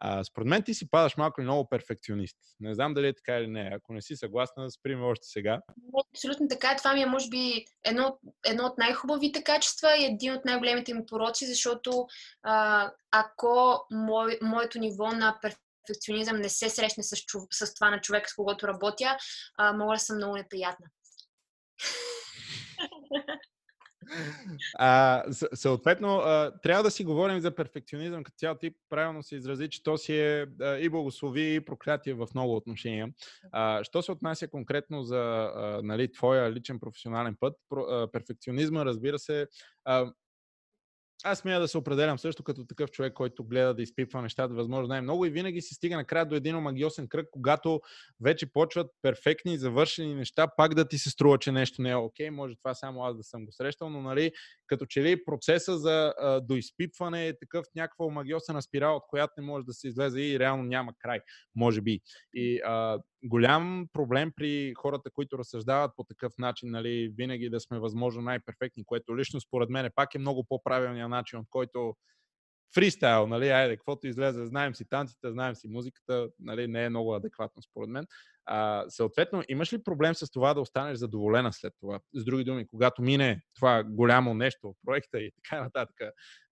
А, 0.00 0.24
според 0.24 0.48
мен 0.48 0.62
ти 0.62 0.74
си 0.74 0.90
падаш 0.90 1.16
малко 1.16 1.40
много 1.40 1.68
перфекционист. 1.68 2.36
Не 2.60 2.74
знам 2.74 2.94
дали 2.94 3.08
е 3.08 3.14
така 3.14 3.38
или 3.38 3.46
не. 3.46 3.70
Ако 3.74 3.92
не 3.92 4.02
си 4.02 4.16
съгласна, 4.16 4.70
сприм 4.70 5.04
още 5.04 5.26
сега. 5.26 5.60
Абсолютно 6.14 6.48
така. 6.48 6.76
Това 6.76 6.94
ми 6.94 7.02
е, 7.02 7.06
може 7.06 7.28
би, 7.28 7.64
едно, 7.84 8.18
едно 8.46 8.64
от 8.64 8.78
най-хубавите 8.78 9.42
качества 9.42 9.96
и 9.96 10.04
един 10.04 10.32
от 10.32 10.44
най-големите 10.44 10.94
ми 10.94 11.06
пороци, 11.06 11.46
защото 11.46 12.06
а, 12.42 12.90
ако 13.10 13.86
мое, 13.90 14.38
моето 14.42 14.78
ниво 14.78 15.12
на 15.12 15.38
перфекционизъм 15.42 16.36
не 16.36 16.48
се 16.48 16.68
срещне 16.68 17.02
с, 17.02 17.16
с 17.50 17.74
това 17.74 17.90
на 17.90 18.00
човека, 18.00 18.30
с 18.30 18.34
когото 18.34 18.68
работя, 18.68 19.16
а, 19.58 19.72
мога 19.72 19.94
да 19.94 19.98
съм 19.98 20.16
много 20.16 20.36
неприятна. 20.36 20.86
А, 24.78 25.24
съответно, 25.54 26.16
а, 26.16 26.52
трябва 26.62 26.82
да 26.82 26.90
си 26.90 27.04
говорим 27.04 27.40
за 27.40 27.54
перфекционизъм, 27.54 28.24
като 28.24 28.36
цял 28.36 28.54
ти 28.54 28.70
правилно 28.88 29.22
се 29.22 29.36
изрази, 29.36 29.68
че 29.68 29.82
то 29.82 29.98
си 29.98 30.18
е 30.18 30.46
а, 30.60 30.76
и 30.76 30.88
благослови, 30.88 31.54
и 31.54 31.60
проклятие 31.60 32.14
в 32.14 32.28
много 32.34 32.56
отношения. 32.56 33.08
А, 33.52 33.84
що 33.84 34.02
се 34.02 34.12
отнася 34.12 34.48
конкретно 34.48 35.02
за 35.02 35.50
а, 35.54 35.80
нали, 35.82 36.12
твоя 36.12 36.52
личен 36.52 36.80
професионален 36.80 37.36
път, 37.40 37.54
про, 37.68 37.80
а, 37.80 38.12
перфекционизма, 38.12 38.84
разбира 38.84 39.18
се, 39.18 39.46
а, 39.84 40.12
аз 41.26 41.38
смея 41.38 41.60
да 41.60 41.68
се 41.68 41.78
определям 41.78 42.18
също 42.18 42.42
като 42.42 42.64
такъв 42.66 42.90
човек, 42.90 43.12
който 43.12 43.44
гледа 43.44 43.74
да 43.74 43.82
изпипва 43.82 44.22
нещата 44.22 44.54
възможно 44.54 44.88
най-много. 44.88 45.26
И 45.26 45.30
винаги 45.30 45.62
се 45.62 45.74
стига 45.74 45.96
накрая 45.96 46.26
до 46.26 46.34
един 46.34 46.56
магиосен 46.56 47.08
кръг, 47.08 47.28
когато 47.30 47.80
вече 48.20 48.52
почват 48.52 48.90
перфектни, 49.02 49.58
завършени 49.58 50.14
неща, 50.14 50.48
пак 50.56 50.74
да 50.74 50.88
ти 50.88 50.98
се 50.98 51.10
струва, 51.10 51.38
че 51.38 51.52
нещо 51.52 51.82
не 51.82 51.90
е 51.90 51.96
окей, 51.96 52.30
може 52.30 52.56
това 52.56 52.74
само 52.74 53.04
аз 53.04 53.16
да 53.16 53.22
съм 53.22 53.46
го 53.46 53.52
срещал, 53.52 53.90
но 53.90 54.02
нали, 54.02 54.32
като 54.66 54.86
че 54.86 55.02
ли 55.02 55.24
процеса 55.24 55.78
за 55.78 56.14
а, 56.18 56.40
доизпипване 56.40 57.28
е 57.28 57.38
такъв 57.38 57.66
някаква 57.74 58.08
магиосена 58.08 58.62
спирала, 58.62 58.96
от 58.96 59.02
която 59.08 59.32
не 59.38 59.46
може 59.46 59.64
да 59.64 59.72
се 59.72 59.88
излезе 59.88 60.20
и 60.20 60.38
реално 60.38 60.62
няма 60.62 60.92
край, 60.98 61.20
може 61.54 61.80
би. 61.80 62.00
И 62.34 62.60
а, 62.64 62.98
голям 63.24 63.86
проблем 63.92 64.32
при 64.36 64.74
хората, 64.74 65.10
които 65.10 65.38
разсъждават 65.38 65.90
по 65.96 66.04
такъв 66.04 66.32
начин, 66.38 66.70
нали, 66.70 67.12
винаги 67.16 67.50
да 67.50 67.60
сме 67.60 67.78
възможно 67.78 68.22
най-перфектни, 68.22 68.84
което 68.84 69.18
лично 69.18 69.40
според 69.40 69.70
мен 69.70 69.90
пак 69.94 70.14
е 70.14 70.18
много 70.18 70.44
по-правилният 70.44 71.10
начин, 71.10 71.38
от 71.38 71.46
който 71.50 71.96
фристайл, 72.74 73.26
нали, 73.26 73.48
айде, 73.48 73.76
каквото 73.76 74.06
излезе, 74.06 74.46
знаем 74.46 74.74
си 74.74 74.84
танците, 74.88 75.30
знаем 75.30 75.54
си 75.54 75.68
музиката, 75.68 76.28
нали, 76.38 76.66
не 76.66 76.84
е 76.84 76.90
много 76.90 77.14
адекватно 77.14 77.62
според 77.62 77.88
мен. 77.88 78.06
А, 78.46 78.84
съответно, 78.88 79.42
имаш 79.48 79.72
ли 79.72 79.82
проблем 79.82 80.14
с 80.14 80.30
това 80.30 80.54
да 80.54 80.60
останеш 80.60 80.98
задоволена 80.98 81.52
след 81.52 81.72
това? 81.80 82.00
С 82.14 82.24
други 82.24 82.44
думи, 82.44 82.66
когато 82.68 83.02
мине 83.02 83.42
това 83.54 83.84
голямо 83.84 84.34
нещо, 84.34 84.74
проекта 84.86 85.18
и 85.20 85.30
така 85.44 85.62
нататък, 85.62 85.96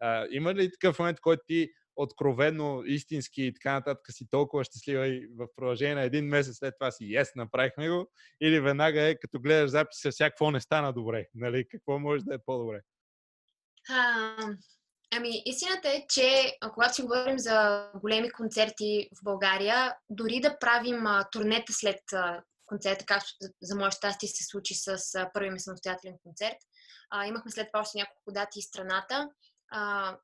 а, 0.01 0.27
има 0.31 0.55
ли 0.55 0.73
такъв 0.73 0.99
момент, 0.99 1.21
който 1.21 1.43
ти 1.47 1.69
откровенно, 1.97 2.83
истински 2.87 3.43
и 3.43 3.55
така 3.55 3.73
нататък 3.73 4.07
си 4.11 4.27
толкова 4.31 4.65
щастлива 4.65 5.07
и 5.07 5.29
в 5.37 5.47
продължение 5.57 5.95
на 5.95 6.03
един 6.03 6.25
месец 6.25 6.57
след 6.57 6.75
това 6.81 6.91
си, 6.91 7.15
ес, 7.17 7.33
направихме 7.37 7.89
го, 7.89 8.11
или 8.41 8.61
веднага 8.61 9.03
е, 9.03 9.19
като 9.19 9.41
гледаш 9.41 9.71
записа, 9.71 10.11
всякакво 10.11 10.51
не 10.51 10.61
стана 10.61 10.93
добре, 10.93 11.27
нали? 11.35 11.69
Какво 11.69 11.99
може 11.99 12.25
да 12.25 12.35
е 12.35 12.39
по-добре? 12.47 12.81
Ами, 15.17 15.43
истината 15.45 15.89
е, 15.89 16.07
че 16.09 16.57
когато 16.75 16.95
си 16.95 17.03
говорим 17.03 17.39
за 17.39 17.89
големи 18.01 18.31
концерти 18.31 19.09
в 19.21 19.25
България, 19.25 19.97
дори 20.11 20.41
да 20.41 20.59
правим 20.59 21.07
а, 21.07 21.25
турнета 21.33 21.73
след 21.73 22.01
а, 22.12 22.43
концерта, 22.67 23.05
както 23.07 23.29
за, 23.62 23.77
мое 23.77 23.91
щастие 23.91 24.29
се 24.29 24.45
случи 24.45 24.75
с 24.75 25.15
а, 25.15 25.31
първия 25.35 25.53
ми 25.53 25.61
самостоятелен 25.61 26.17
концерт, 26.23 26.57
а, 27.11 27.27
имахме 27.27 27.51
след 27.51 27.69
това 27.73 27.81
още 27.81 27.99
няколко 27.99 28.33
дати 28.33 28.59
из 28.59 28.65
страната, 28.65 29.29
а, 29.71 30.17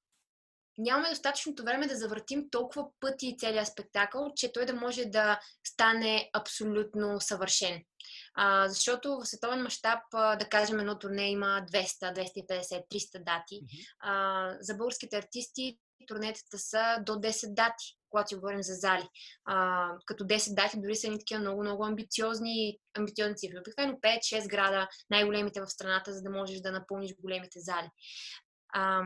нямаме 0.81 1.09
достатъчното 1.09 1.64
време 1.64 1.87
да 1.87 1.97
завъртим 1.97 2.51
толкова 2.51 2.87
пъти 3.01 3.37
целият 3.39 3.68
спектакъл, 3.68 4.33
че 4.37 4.53
той 4.53 4.66
да 4.66 4.74
може 4.74 5.05
да 5.05 5.41
стане 5.66 6.31
абсолютно 6.33 7.20
съвършен. 7.20 7.83
А, 8.35 8.68
защото 8.68 9.18
в 9.18 9.26
световен 9.26 9.62
мащаб, 9.62 10.01
да 10.12 10.47
кажем, 10.51 10.81
едно 10.81 10.99
турне 10.99 11.31
има 11.31 11.64
200, 11.72 12.14
250, 12.14 12.85
300 12.93 13.24
дати. 13.24 13.61
А, 14.01 14.55
за 14.61 14.74
българските 14.74 15.16
артисти 15.16 15.78
турнетата 16.09 16.59
са 16.59 16.99
до 17.07 17.12
10 17.12 17.55
дати, 17.55 17.97
когато 18.11 18.28
си 18.28 18.35
говорим 18.35 18.62
за 18.62 18.74
зали. 18.74 19.09
А, 19.45 19.89
като 20.07 20.24
10 20.24 20.55
дати 20.55 20.81
дори 20.81 20.97
са 20.97 21.09
ни 21.09 21.18
такива 21.18 21.41
много, 21.41 21.62
много 21.62 21.85
амбициозни, 21.85 22.78
амбициозни 22.99 23.37
цифри. 23.37 23.59
Обикновено 23.59 23.99
5-6 23.99 24.49
града, 24.49 24.89
най-големите 25.11 25.61
в 25.61 25.66
страната, 25.66 26.12
за 26.12 26.22
да 26.22 26.31
можеш 26.31 26.61
да 26.61 26.72
напълниш 26.72 27.14
големите 27.22 27.61
зали. 27.61 27.89
А, 28.72 29.03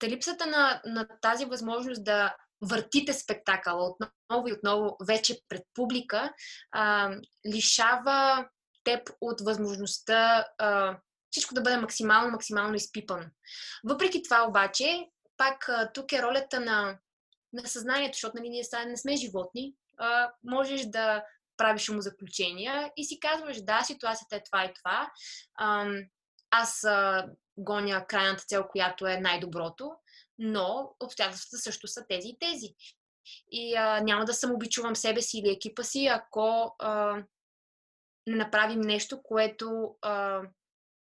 Та 0.00 0.08
липсата 0.08 0.46
на, 0.46 0.82
на 0.84 1.08
тази 1.20 1.44
възможност 1.44 2.04
да 2.04 2.36
въртите 2.62 3.12
спектакъл 3.12 3.86
отново 3.86 4.48
и 4.48 4.52
отново 4.52 4.96
вече 5.06 5.40
пред 5.48 5.62
публика, 5.74 6.32
а, 6.72 7.14
лишава 7.54 8.48
теб 8.84 9.10
от 9.20 9.40
възможността 9.40 10.46
а, 10.58 10.98
всичко 11.30 11.54
да 11.54 11.60
бъде 11.60 11.76
максимално, 11.76 12.30
максимално 12.30 12.74
изпипано. 12.74 13.26
Въпреки 13.84 14.22
това 14.22 14.46
обаче, 14.48 15.06
пак 15.36 15.68
а, 15.68 15.92
тук 15.92 16.12
е 16.12 16.22
ролята 16.22 16.60
на, 16.60 16.98
на 17.52 17.66
съзнанието, 17.66 18.16
защото 18.16 18.36
нали, 18.36 18.48
ние 18.48 18.62
не 18.86 18.96
сме 18.96 19.16
животни. 19.16 19.74
А, 19.98 20.30
можеш 20.44 20.86
да 20.86 21.24
правиш 21.56 21.88
му 21.88 22.00
заключения 22.00 22.92
и 22.96 23.04
си 23.04 23.20
казваш, 23.20 23.62
да, 23.62 23.82
ситуацията 23.84 24.36
е 24.36 24.42
това 24.42 24.64
и 24.64 24.72
това. 24.74 25.10
А, 25.54 25.86
аз 26.50 26.84
а, 26.84 27.26
гоня 27.56 28.06
крайната 28.06 28.44
цел, 28.44 28.68
която 28.68 29.06
е 29.06 29.16
най-доброто, 29.16 29.92
но 30.38 30.94
обстоятелствата 31.00 31.58
също 31.58 31.88
са 31.88 32.06
тези 32.08 32.28
и 32.28 32.38
тези. 32.40 32.74
И 33.50 33.76
а, 33.76 34.00
няма 34.00 34.24
да 34.24 34.34
самообичувам 34.34 34.96
себе 34.96 35.22
си 35.22 35.38
или 35.38 35.50
екипа 35.50 35.82
си, 35.82 36.06
ако 36.06 36.74
а, 36.78 37.22
не 38.26 38.36
направим 38.36 38.80
нещо, 38.80 39.22
което 39.22 39.96
а, 40.02 40.42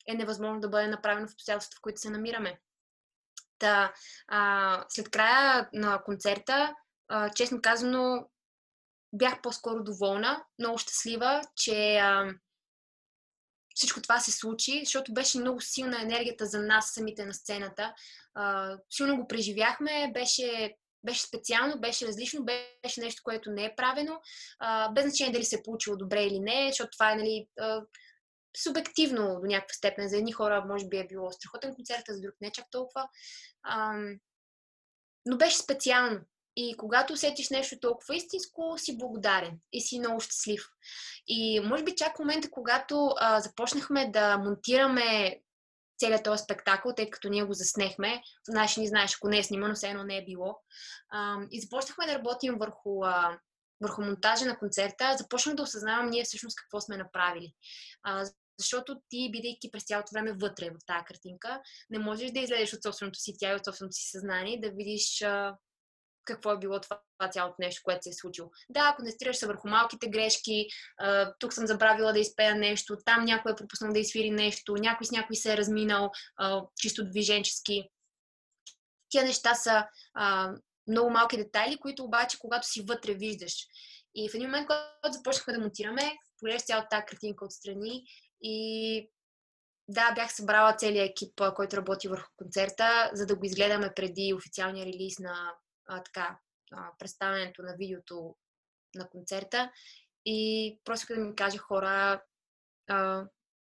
е 0.07 0.15
невъзможно 0.15 0.61
да 0.61 0.69
бъде 0.69 0.89
направено 0.89 1.29
в 1.29 1.33
обстоятелствата, 1.33 1.77
в 1.79 1.81
които 1.81 2.01
се 2.01 2.11
намираме. 2.11 2.61
Та, 3.59 3.95
а, 4.29 4.85
след 4.89 5.11
края 5.11 5.69
на 5.73 6.03
концерта, 6.03 6.75
а, 7.09 7.31
честно 7.31 7.63
казано, 7.63 8.29
бях 9.13 9.43
по-скоро 9.43 9.85
доволна, 9.85 10.45
много 10.59 10.79
щастлива, 10.79 11.43
че 11.57 11.97
а, 11.97 12.35
всичко 13.81 14.03
това 14.03 14.21
се 14.21 14.33
случи, 14.33 14.81
защото 14.85 15.13
беше 15.13 15.39
много 15.39 15.61
силна 15.61 16.03
енергията 16.03 16.47
за 16.47 16.63
нас 16.63 16.91
самите 16.95 17.25
на 17.25 17.35
сцената. 17.35 17.95
А, 18.35 18.77
силно 18.91 19.17
го 19.17 19.29
преживяхме, 19.29 20.11
беше, 20.15 20.75
беше 21.05 21.23
специално, 21.23 21.81
беше 21.81 22.07
различно, 22.07 22.45
беше 22.45 23.01
нещо, 23.01 23.23
което 23.25 23.51
не 23.51 23.65
е 23.65 23.75
правено, 23.77 24.21
а, 24.59 24.93
без 24.93 25.05
значение 25.05 25.33
дали 25.33 25.45
се 25.45 25.57
е 25.57 25.63
получило 25.63 25.97
добре 25.97 26.25
или 26.25 26.41
не, 26.41 26.69
защото 26.69 26.91
това 26.91 27.13
е 27.13 27.17
нали, 27.17 27.47
а, 27.61 27.83
субективно 28.57 29.41
до 29.41 29.47
някаква 29.47 29.75
степен. 29.75 30.09
За 30.09 30.17
едни 30.17 30.33
хора 30.33 30.65
може 30.69 30.89
би 30.89 30.97
е 30.99 31.07
било 31.07 31.31
страхотен 31.31 31.75
концерт, 31.75 32.03
а 32.09 32.15
за 32.15 32.21
друг 32.21 32.35
не 32.41 32.53
чак 32.53 32.67
толкова. 32.71 33.09
А, 33.63 33.93
но 35.27 35.37
беше 35.37 35.57
специално. 35.57 36.21
И 36.63 36.75
когато 36.77 37.13
усетиш 37.13 37.51
нещо 37.51 37.81
толкова 37.81 38.17
истинско, 38.17 38.75
си 38.79 38.99
благодарен 38.99 39.59
и 39.73 39.81
си 39.81 39.99
много 39.99 40.21
щастлив. 40.21 40.69
И 41.27 41.61
може 41.61 41.85
би 41.85 41.97
чак 41.97 42.17
в 42.17 42.19
момента, 42.19 42.51
когато 42.51 43.11
а, 43.17 43.41
започнахме 43.41 44.11
да 44.11 44.39
монтираме 44.39 45.41
целият 45.99 46.25
този 46.25 46.43
спектакъл, 46.43 46.95
тъй 46.95 47.11
като 47.11 47.29
ние 47.29 47.45
го 47.45 47.53
заснехме, 47.53 48.23
знаеш, 48.49 48.77
ни 48.77 48.89
знаеш, 48.89 49.15
ако 49.15 49.29
не 49.29 49.39
е 49.39 49.43
снимано, 49.43 49.75
все 49.75 49.89
едно 49.89 50.05
не 50.05 50.17
е 50.17 50.25
било. 50.25 50.59
А, 51.11 51.37
и 51.51 51.61
започнахме 51.61 52.07
да 52.07 52.15
работим 52.15 52.59
върху, 52.59 53.05
а, 53.05 53.39
върху 53.81 54.03
монтажа 54.03 54.45
на 54.45 54.59
концерта, 54.59 55.17
започнах 55.19 55.55
да 55.55 55.63
осъзнавам 55.63 56.11
ние 56.11 56.25
всъщност 56.25 56.57
какво 56.57 56.81
сме 56.81 56.97
направили. 56.97 57.55
А, 58.03 58.25
защото 58.59 59.01
ти, 59.09 59.31
бидейки 59.33 59.71
през 59.71 59.85
цялото 59.85 60.11
време 60.13 60.33
вътре 60.33 60.71
в 60.71 60.87
тази 60.87 61.05
картинка, 61.05 61.61
не 61.91 61.99
можеш 61.99 62.31
да 62.31 62.41
излезеш 62.41 62.75
от 62.75 62.83
собственото 62.83 63.19
си 63.19 63.35
тяло, 63.39 63.57
от 63.57 63.65
собственото 63.65 63.97
си 63.97 64.11
съзнание, 64.11 64.61
да 64.61 64.71
видиш 64.71 65.23
а, 65.23 65.57
какво 66.25 66.53
е 66.53 66.59
било 66.59 66.81
това, 66.81 67.01
това 67.19 67.31
цялото 67.31 67.55
нещо, 67.59 67.81
което 67.85 68.03
се 68.03 68.09
е 68.09 68.13
случило. 68.13 68.51
Да, 68.69 68.95
концентрираш 68.97 69.37
се 69.37 69.47
върху 69.47 69.69
малките 69.69 70.09
грешки, 70.09 70.67
а, 70.99 71.35
тук 71.39 71.53
съм 71.53 71.67
забравила 71.67 72.13
да 72.13 72.19
изпея 72.19 72.55
нещо, 72.55 72.97
там 73.05 73.25
някой 73.25 73.53
е 73.53 73.57
пропуснал 73.57 73.93
да 73.93 73.99
изсвири 73.99 74.31
нещо, 74.31 74.75
някой 74.75 75.07
с 75.07 75.11
някой 75.11 75.37
се 75.37 75.53
е 75.53 75.57
разминал 75.57 76.11
а, 76.37 76.63
чисто 76.77 77.11
движенчески. 77.11 77.89
Тия 79.09 79.25
неща 79.25 79.55
са 79.55 79.87
а, 80.15 80.53
много 80.89 81.11
малки 81.11 81.37
детайли, 81.37 81.79
които 81.79 82.05
обаче, 82.05 82.39
когато 82.39 82.67
си 82.67 82.85
вътре, 82.89 83.15
виждаш. 83.15 83.67
И 84.15 84.29
в 84.29 84.35
един 84.35 84.47
момент, 84.47 84.67
когато 84.67 85.13
започнахме 85.13 85.53
да 85.53 85.61
монтираме, 85.61 86.17
погледнах 86.39 86.63
цялата 86.63 86.89
тази 86.91 87.05
картинка 87.07 87.45
отстрани 87.45 88.05
и 88.43 89.11
да, 89.89 90.13
бях 90.15 90.33
събрала 90.33 90.77
целият 90.77 91.11
екип, 91.11 91.41
който 91.57 91.77
работи 91.77 92.09
върху 92.09 92.29
концерта, 92.37 93.11
за 93.15 93.27
да 93.27 93.37
го 93.37 93.47
изгледаме 93.47 93.93
преди 93.97 94.35
официалния 94.35 94.87
релиз 94.87 95.19
на 95.19 95.55
а, 95.89 96.03
така, 96.03 96.39
а, 96.73 96.91
представянето 96.99 97.63
на 97.63 97.75
видеото 97.79 98.37
на 98.95 99.09
концерта 99.09 99.73
и 100.27 100.81
просто 100.85 101.15
да 101.15 101.21
ми 101.21 101.35
каже 101.35 101.59
хора, 101.59 102.23
а, 102.89 103.25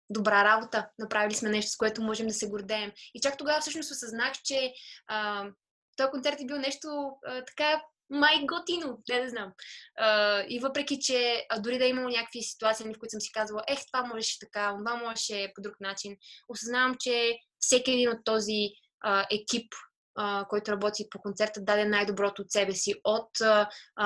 добра 0.10 0.44
работа, 0.44 0.90
направили 1.00 1.36
сме 1.36 1.50
нещо, 1.50 1.72
с 1.72 1.78
което 1.78 2.02
можем 2.02 2.28
да 2.28 2.34
се 2.34 2.50
гордеем. 2.50 2.92
И 3.14 3.20
чак 3.22 3.38
тогава 3.38 3.62
всъщност 3.62 3.92
осъзнах, 3.92 4.34
че 4.44 4.74
а, 5.08 5.50
този 5.98 6.12
концерт 6.12 6.42
е 6.42 6.46
бил 6.46 6.58
нещо 6.58 6.88
а, 7.26 7.46
така 7.46 7.82
май 8.12 8.46
готино, 8.46 9.02
не 9.10 9.22
да 9.22 9.30
знам. 9.30 9.52
А, 9.98 10.40
и 10.50 10.60
въпреки, 10.60 11.00
че 11.00 11.46
а, 11.50 11.60
дори 11.60 11.78
да 11.78 11.86
е 11.86 11.90
имало 11.90 12.10
някакви 12.10 12.42
ситуации, 12.42 12.86
в 12.86 13.00
които 13.00 13.12
съм 13.12 13.22
си 13.22 13.32
казвала, 13.32 13.64
ех, 13.68 13.80
това 13.92 14.08
можеше 14.08 14.40
така, 14.40 14.76
това 14.78 14.96
можеше 14.96 15.52
по 15.56 15.62
друг 15.62 15.76
начин, 15.80 16.18
осъзнавам, 16.50 16.96
че 17.00 17.38
всеки 17.60 17.92
един 17.92 18.10
от 18.10 18.20
този 18.26 18.70
а, 19.02 19.28
екип 19.32 19.74
който 20.50 20.72
работи 20.72 21.08
по 21.12 21.20
концерта, 21.20 21.62
даде 21.62 21.86
най-доброто 21.86 22.42
от 22.42 22.52
себе 22.52 22.72
си. 22.72 22.94
От 23.04 23.30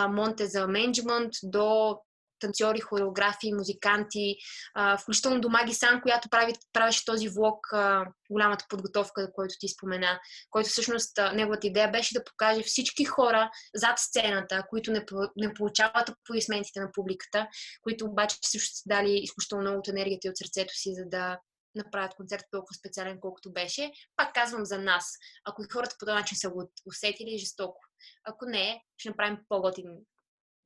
Монте 0.10 0.48
за 0.48 0.68
менеджмент 0.68 1.32
до 1.44 1.98
танцори, 2.40 2.80
хореографи, 2.80 3.54
музиканти, 3.54 4.36
а, 4.74 4.98
включително 4.98 5.42
до 5.42 5.50
Маги 5.50 5.74
Сан, 5.74 6.02
която 6.02 6.30
прави, 6.30 6.54
правеше 6.74 7.06
този 7.06 7.30
влог, 7.30 7.74
а, 7.74 8.06
голямата 8.30 8.66
подготовка, 8.70 9.32
който 9.34 9.56
ти 9.60 9.68
спомена, 9.68 10.20
който 10.50 10.70
всъщност 10.70 11.20
а, 11.20 11.34
неговата 11.34 11.68
идея 11.68 11.92
беше 11.92 12.14
да 12.14 12.24
покаже 12.24 12.64
всички 12.64 13.06
хора 13.06 13.50
зад 13.76 14.00
сцената, 14.00 14.64
които 14.70 14.92
не, 14.92 15.06
не 15.38 15.54
получават 15.54 16.10
аплодисментите 16.10 16.80
на 16.80 16.90
публиката, 16.94 17.48
които 17.82 18.06
обаче 18.06 18.36
също 18.42 18.76
са 18.76 18.84
дали 18.86 19.20
изключително 19.24 19.62
много 19.62 19.80
от 19.80 19.88
енергията 19.88 20.28
и 20.28 20.30
от 20.30 20.38
сърцето 20.38 20.74
си, 20.74 20.94
за 20.94 21.06
да 21.06 21.40
направят 21.76 22.16
концерт 22.16 22.44
толкова 22.52 22.74
специален, 22.74 23.20
колкото 23.20 23.52
беше. 23.54 23.92
Пак 24.16 24.34
казвам 24.34 24.66
за 24.66 24.80
нас. 24.80 25.18
Ако 25.46 25.64
хората 25.74 25.96
по 26.00 26.06
този 26.06 26.16
начин 26.16 26.38
са 26.38 26.50
го 26.50 26.72
усетили, 26.86 27.38
жестоко. 27.38 27.82
Ако 28.24 28.46
не, 28.46 28.84
ще 28.98 29.10
направим 29.10 29.38
по-готин 29.50 29.86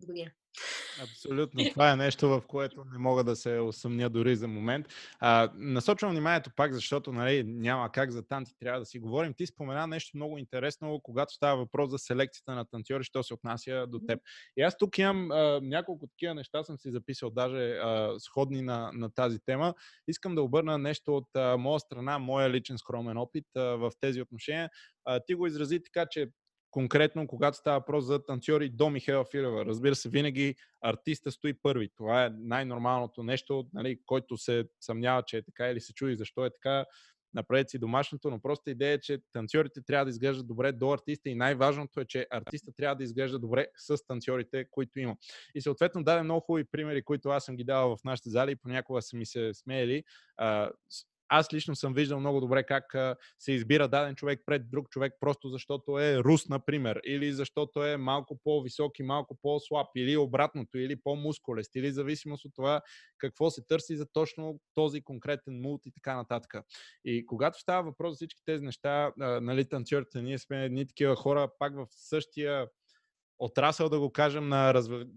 година. 0.07 0.31
Абсолютно. 1.01 1.63
Това 1.73 1.91
е 1.91 1.95
нещо, 1.95 2.29
в 2.29 2.41
което 2.47 2.83
не 2.91 2.97
мога 2.97 3.23
да 3.23 3.35
се 3.35 3.59
усъмня 3.59 4.09
дори 4.09 4.35
за 4.35 4.47
момент. 4.47 4.87
А, 5.19 5.51
насочвам 5.55 6.11
вниманието 6.11 6.51
пак, 6.55 6.73
защото 6.73 7.11
нали, 7.11 7.43
няма 7.43 7.91
как 7.91 8.11
за 8.11 8.27
танци 8.27 8.53
трябва 8.59 8.79
да 8.79 8.85
си 8.85 8.99
говорим. 8.99 9.33
Ти 9.33 9.45
спомена 9.45 9.87
нещо 9.87 10.17
много 10.17 10.37
интересно, 10.37 10.99
когато 11.03 11.33
става 11.33 11.57
въпрос 11.57 11.89
за 11.89 11.97
селекцията 11.97 12.55
на 12.55 12.65
танцори, 12.65 13.03
що 13.03 13.23
се 13.23 13.33
отнася 13.33 13.87
до 13.87 13.99
теб. 14.07 14.19
И 14.57 14.61
аз 14.61 14.77
тук 14.77 14.97
имам 14.97 15.31
а, 15.31 15.59
няколко 15.63 16.07
такива 16.07 16.33
неща, 16.33 16.63
съм 16.63 16.77
си 16.77 16.91
записал 16.91 17.29
даже 17.29 17.71
а, 17.71 18.19
сходни 18.19 18.61
на, 18.61 18.91
на 18.93 19.13
тази 19.13 19.39
тема. 19.45 19.73
Искам 20.07 20.35
да 20.35 20.41
обърна 20.41 20.77
нещо 20.77 21.17
от 21.17 21.27
а, 21.35 21.57
моя 21.57 21.79
страна, 21.79 22.19
моя 22.19 22.49
личен 22.49 22.77
скромен 22.77 23.17
опит 23.17 23.45
а, 23.55 23.61
в 23.61 23.91
тези 23.99 24.21
отношения. 24.21 24.69
А, 25.05 25.19
ти 25.19 25.33
го 25.33 25.47
изрази 25.47 25.83
така, 25.83 26.05
че 26.11 26.27
конкретно, 26.71 27.27
когато 27.27 27.57
става 27.57 27.79
въпрос 27.79 28.05
за 28.05 28.25
танцори 28.25 28.69
до 28.69 28.89
Михайла 28.89 29.25
Филева. 29.31 29.65
Разбира 29.65 29.95
се, 29.95 30.09
винаги 30.09 30.55
артиста 30.81 31.31
стои 31.31 31.53
първи. 31.53 31.89
Това 31.95 32.25
е 32.25 32.29
най-нормалното 32.39 33.23
нещо, 33.23 33.67
нали, 33.73 33.99
който 34.05 34.37
се 34.37 34.65
съмнява, 34.81 35.23
че 35.23 35.37
е 35.37 35.43
така 35.43 35.67
или 35.67 35.81
се 35.81 35.93
чуди 35.93 36.15
защо 36.15 36.45
е 36.45 36.49
така 36.49 36.85
направете 37.33 37.69
си 37.69 37.79
домашното, 37.79 38.29
но 38.29 38.41
просто 38.41 38.69
идея 38.69 38.93
е, 38.93 38.99
че 38.99 39.19
танцорите 39.31 39.81
трябва 39.81 40.05
да 40.05 40.09
изглеждат 40.09 40.47
добре 40.47 40.71
до 40.71 40.93
артиста 40.93 41.29
и 41.29 41.35
най-важното 41.35 41.99
е, 41.99 42.05
че 42.05 42.27
артиста 42.31 42.71
трябва 42.71 42.95
да 42.95 43.03
изглежда 43.03 43.39
добре 43.39 43.67
с 43.77 44.05
танцорите, 44.07 44.65
които 44.71 44.99
има. 44.99 45.15
И 45.55 45.61
съответно 45.61 46.03
даде 46.03 46.23
много 46.23 46.41
хубави 46.41 46.63
примери, 46.71 47.03
които 47.03 47.29
аз 47.29 47.45
съм 47.45 47.55
ги 47.55 47.63
давал 47.63 47.95
в 47.95 48.03
нашите 48.03 48.29
зали 48.29 48.51
и 48.51 48.55
понякога 48.55 49.01
са 49.01 49.17
ми 49.17 49.25
се 49.25 49.53
смеяли 49.53 50.03
аз 51.29 51.53
лично 51.53 51.75
съм 51.75 51.93
виждал 51.93 52.19
много 52.19 52.39
добре 52.39 52.63
как 52.63 52.95
се 53.39 53.51
избира 53.51 53.87
даден 53.87 54.15
човек 54.15 54.41
пред 54.45 54.69
друг 54.69 54.89
човек, 54.89 55.13
просто 55.19 55.49
защото 55.49 55.99
е 55.99 56.17
рус, 56.17 56.49
например, 56.49 57.01
или 57.05 57.33
защото 57.33 57.85
е 57.85 57.97
малко 57.97 58.39
по-висок 58.43 58.99
и 58.99 59.03
малко 59.03 59.37
по-слаб, 59.41 59.87
или 59.95 60.17
обратното, 60.17 60.77
или 60.77 60.95
по-мускулест, 60.95 61.75
или 61.75 61.91
зависимост 61.91 62.45
от 62.45 62.51
това 62.55 62.81
какво 63.17 63.49
се 63.49 63.61
търси 63.67 63.97
за 63.97 64.05
точно 64.13 64.59
този 64.73 65.01
конкретен 65.01 65.61
мулт 65.61 65.85
и 65.85 65.91
така 65.91 66.15
нататък. 66.15 66.53
И 67.05 67.25
когато 67.25 67.59
става 67.59 67.83
въпрос 67.83 68.11
за 68.11 68.15
всички 68.15 68.41
тези 68.45 68.63
неща, 68.63 69.11
нали, 69.17 69.69
танцорите, 69.69 70.21
ние 70.21 70.37
сме 70.37 70.65
едни 70.65 70.87
такива 70.87 71.15
хора, 71.15 71.49
пак 71.59 71.75
в 71.75 71.87
същия 71.89 72.67
отрасъл, 73.39 73.89
да 73.89 73.99
го 73.99 74.11
кажем, 74.11 74.47
на 74.47 74.73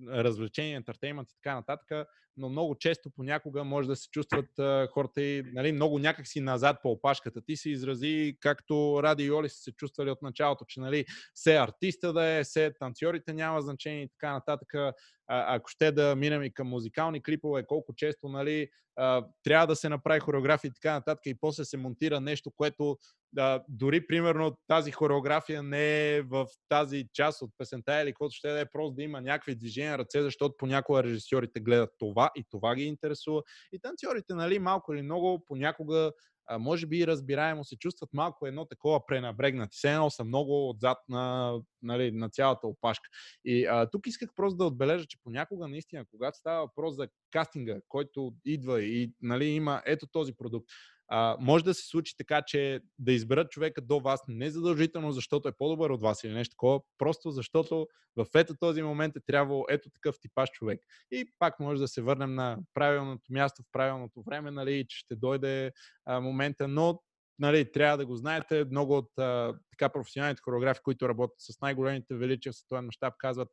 развлечение, 0.08 0.74
ентертеймент 0.74 1.30
и 1.30 1.34
така 1.34 1.54
нататък, 1.54 2.08
но 2.36 2.48
много 2.48 2.74
често 2.74 3.10
понякога 3.10 3.64
може 3.64 3.88
да 3.88 3.96
се 3.96 4.08
чувстват 4.10 4.58
а, 4.58 4.88
хората 4.92 5.22
и 5.22 5.42
нали, 5.52 5.72
много 5.72 5.98
някакси 5.98 6.40
назад 6.40 6.76
по 6.82 6.90
опашката. 6.90 7.40
Ти 7.44 7.56
се 7.56 7.70
изрази 7.70 8.36
както 8.40 9.00
Ради 9.02 9.24
и 9.24 9.32
Оли 9.32 9.48
са 9.48 9.56
се 9.56 9.72
чувствали 9.72 10.10
от 10.10 10.22
началото, 10.22 10.64
че 10.64 10.80
нали, 10.80 11.04
все 11.34 11.56
артиста 11.56 12.12
да 12.12 12.24
е, 12.24 12.44
все 12.44 12.72
танцорите 12.78 13.32
няма 13.32 13.62
значение 13.62 14.02
и 14.02 14.08
така 14.08 14.32
нататък. 14.32 14.74
А, 14.74 14.92
ако 15.26 15.68
ще 15.68 15.92
да 15.92 16.16
минем 16.16 16.42
и 16.42 16.54
към 16.54 16.68
музикални 16.68 17.22
клипове, 17.22 17.66
колко 17.66 17.94
често 17.94 18.28
нали, 18.28 18.68
а, 18.96 19.26
трябва 19.44 19.66
да 19.66 19.76
се 19.76 19.88
направи 19.88 20.20
хореография 20.20 20.68
и 20.68 20.72
така 20.74 20.92
нататък 20.92 21.26
и 21.26 21.38
после 21.40 21.64
се 21.64 21.76
монтира 21.76 22.20
нещо, 22.20 22.50
което 22.56 22.98
да, 23.32 23.64
дори 23.68 24.06
примерно 24.06 24.58
тази 24.66 24.92
хореография 24.92 25.62
не 25.62 26.16
е 26.16 26.22
в 26.22 26.46
тази 26.68 27.08
част 27.12 27.42
от 27.42 27.50
песента 27.58 28.02
или 28.02 28.10
каквото 28.10 28.34
ще 28.34 28.48
да 28.48 28.60
е 28.60 28.70
просто 28.72 28.94
да 28.94 29.02
има 29.02 29.20
някакви 29.20 29.54
движения 29.54 29.98
ръце, 29.98 30.22
защото 30.22 30.56
понякога 30.58 31.02
режисьорите 31.02 31.60
гледат 31.60 31.90
това 31.98 32.21
и 32.36 32.44
това 32.50 32.74
ги 32.74 32.84
интересува. 32.84 33.42
И 33.72 33.78
танцорите, 33.78 34.34
нали, 34.34 34.58
малко 34.58 34.94
или 34.94 35.02
много, 35.02 35.44
понякога 35.46 36.12
а, 36.46 36.58
може 36.58 36.86
би 36.86 37.06
разбираемо 37.06 37.64
се 37.64 37.76
чувстват 37.76 38.10
малко 38.12 38.46
едно 38.46 38.64
такова 38.64 39.06
пренабрегнати. 39.06 39.76
Все 39.76 39.92
едно 39.92 40.10
са 40.10 40.24
много 40.24 40.68
отзад 40.70 40.98
на, 41.08 41.54
нали, 41.82 42.10
на 42.10 42.30
цялата 42.30 42.66
опашка. 42.66 43.08
И 43.44 43.66
а, 43.66 43.90
тук 43.90 44.06
исках 44.06 44.28
просто 44.36 44.56
да 44.56 44.64
отбележа, 44.64 45.06
че 45.06 45.18
понякога 45.24 45.68
наистина, 45.68 46.04
когато 46.10 46.38
става 46.38 46.60
въпрос 46.60 46.94
за 46.94 47.08
кастинга, 47.30 47.80
който 47.88 48.32
идва 48.44 48.82
и 48.82 49.12
нали, 49.22 49.44
има 49.44 49.82
ето 49.86 50.06
този 50.06 50.34
продукт, 50.34 50.66
а, 51.08 51.36
може 51.40 51.64
да 51.64 51.74
се 51.74 51.86
случи 51.86 52.16
така, 52.16 52.42
че 52.42 52.80
да 52.98 53.12
изберат 53.12 53.50
човека 53.50 53.80
до 53.80 54.00
вас 54.00 54.20
не 54.28 54.50
задължително, 54.50 55.12
защото 55.12 55.48
е 55.48 55.56
по-добър 55.58 55.90
от 55.90 56.00
вас 56.00 56.24
или 56.24 56.32
нещо 56.32 56.52
такова, 56.52 56.80
просто 56.98 57.30
защото 57.30 57.88
в 58.16 58.26
ето 58.34 58.56
този 58.56 58.82
момент 58.82 59.16
е 59.16 59.20
трябвало 59.26 59.64
ето 59.70 59.90
такъв 59.90 60.16
типаж 60.20 60.50
човек. 60.50 60.80
И 61.10 61.32
пак 61.38 61.60
може 61.60 61.80
да 61.80 61.88
се 61.88 62.02
върнем 62.02 62.34
на 62.34 62.58
правилното 62.74 63.32
място 63.32 63.62
в 63.62 63.72
правилното 63.72 64.22
време, 64.22 64.50
нали, 64.50 64.86
че 64.88 64.98
ще 64.98 65.16
дойде 65.16 65.72
а, 66.06 66.20
момента, 66.20 66.68
но 66.68 67.00
нали, 67.38 67.72
трябва 67.72 67.98
да 67.98 68.06
го 68.06 68.16
знаете. 68.16 68.64
Много 68.64 68.96
от 68.96 69.18
а, 69.18 69.54
така 69.70 69.88
професионалните 69.88 70.42
хореографи, 70.42 70.80
които 70.84 71.08
работят 71.08 71.40
с 71.40 71.60
най-големите 71.60 72.14
величия 72.14 72.52
в 72.52 72.56
световен 72.56 72.84
мащаб, 72.84 73.14
казват, 73.18 73.48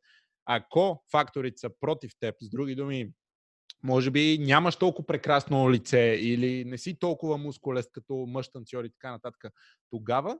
ако 0.46 1.04
факторите 1.10 1.58
са 1.58 1.70
против 1.80 2.12
теб, 2.20 2.34
с 2.40 2.50
други 2.50 2.74
думи, 2.74 3.12
може 3.82 4.10
би 4.10 4.38
нямаш 4.40 4.76
толкова 4.76 5.06
прекрасно 5.06 5.70
лице 5.70 6.16
или 6.20 6.64
не 6.64 6.78
си 6.78 6.98
толкова 6.98 7.38
мускулест 7.38 7.92
като 7.92 8.14
мъж 8.14 8.48
танцор 8.48 8.84
и 8.84 8.90
така 8.90 9.10
нататък, 9.10 9.44
тогава 9.90 10.38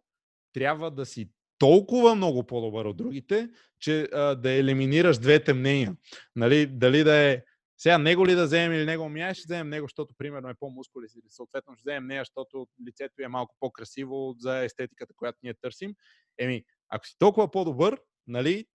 трябва 0.53 0.91
да 0.91 1.07
си 1.07 1.31
толкова 1.59 2.15
много 2.15 2.47
по-добър 2.47 2.85
от 2.85 2.97
другите, 2.97 3.49
че 3.81 4.09
а, 4.13 4.35
да 4.35 4.51
елиминираш 4.53 5.19
двете 5.19 5.55
мнения. 5.55 5.97
Нали, 6.37 6.67
дали 6.67 7.05
да 7.05 7.15
е 7.15 7.43
сега 7.79 7.99
него 7.99 8.27
ли 8.27 8.35
да 8.35 8.45
вземем 8.45 8.73
или 8.73 8.85
него 8.85 9.09
ми, 9.09 9.35
ще 9.35 9.45
вземем 9.47 9.69
него, 9.69 9.85
защото 9.85 10.15
примерно 10.19 10.49
е 10.49 10.55
по-мускулист 10.61 11.15
или 11.15 11.31
съответно 11.31 11.75
ще 11.75 11.83
вземем 11.83 12.07
нея, 12.07 12.21
защото 12.21 12.67
лицето 12.89 13.15
е 13.23 13.29
малко 13.29 13.57
по-красиво 13.61 14.35
за 14.39 14.65
естетиката, 14.65 15.15
която 15.17 15.39
ние 15.43 15.55
търсим. 15.55 15.95
Еми, 16.39 16.65
ако 16.89 17.07
си 17.07 17.17
толкова 17.19 17.51
по-добър, 17.51 18.01
нали, 18.27 18.67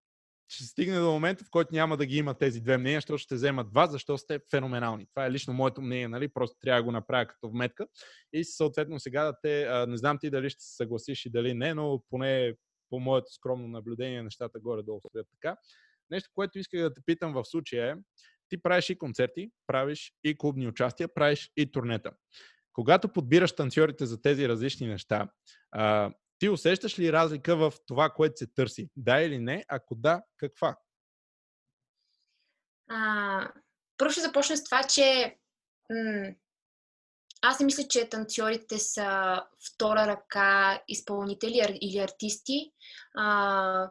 ще 0.49 0.65
стигне 0.65 0.99
до 0.99 1.11
момента, 1.11 1.45
в 1.45 1.51
който 1.51 1.75
няма 1.75 1.97
да 1.97 2.07
ги 2.07 2.16
има 2.16 2.35
тези 2.35 2.61
две 2.61 2.79
мнения, 2.79 2.99
защото 2.99 3.19
ще 3.19 3.35
вземат 3.35 3.71
два, 3.71 3.87
защото 3.87 4.19
сте 4.19 4.41
феноменални. 4.51 5.07
Това 5.15 5.27
е 5.27 5.31
лично 5.31 5.55
моето 5.55 5.83
мнение, 5.83 6.09
нали? 6.09 6.29
Просто 6.29 6.57
трябва 6.61 6.81
да 6.81 6.85
го 6.85 6.93
направя 6.93 7.27
като 7.27 7.51
вметка. 7.51 7.87
И 8.33 8.45
съответно 8.45 9.01
сега 9.01 9.25
да 9.25 9.35
те, 9.43 9.87
не 9.89 9.97
знам 9.97 10.19
ти 10.19 10.31
дали 10.31 10.51
ще 10.51 10.62
се 10.62 10.77
съгласиш 10.77 11.27
и 11.27 11.31
дали 11.31 11.55
не, 11.55 11.75
но 11.75 12.03
поне 12.11 12.55
по 12.91 13.01
моето 13.01 13.33
скромно 13.33 13.69
наблюдение 13.69 14.23
нещата 14.23 14.61
горе-долу 14.61 15.01
стоят 15.01 15.27
така. 15.31 15.57
Нещо, 16.11 16.31
което 16.35 16.59
исках 16.59 16.81
да 16.81 16.95
те 16.95 17.01
питам 17.07 17.33
в 17.33 17.45
случая 17.45 17.93
е, 17.93 17.97
ти 18.49 18.62
правиш 18.62 18.91
и 18.91 18.99
концерти, 18.99 19.51
правиш 19.66 20.12
и 20.25 20.39
клубни 20.39 20.69
участия, 20.69 21.09
правиш 21.09 21.51
и 21.57 21.73
турнета. 21.73 22.12
Когато 22.73 23.09
подбираш 23.09 23.53
танцорите 23.53 24.07
за 24.07 24.23
тези 24.23 24.49
различни 24.49 24.87
неща, 24.87 25.29
ти 26.39 26.48
усещаш 26.48 26.98
ли 26.98 27.12
разлика 27.12 27.56
в 27.56 27.73
това, 27.86 28.11
което 28.11 28.36
се 28.36 28.47
търси? 28.47 28.90
Да 28.97 29.20
или 29.20 29.39
не? 29.39 29.65
Ако 29.69 29.94
да, 29.94 30.23
каква? 30.36 30.77
А, 32.89 33.52
първо 33.97 34.12
ще 34.12 34.20
започна 34.20 34.56
с 34.56 34.65
това, 34.65 34.82
че 34.82 35.36
м- 35.90 36.35
аз 37.43 37.61
не 37.61 37.66
мисля, 37.66 37.82
че 37.89 38.09
танцорите 38.09 38.78
са 38.78 39.43
втора 39.66 40.06
ръка 40.06 40.82
изпълнители 40.89 41.78
или 41.81 41.98
артисти. 41.98 42.73
А, 43.16 43.90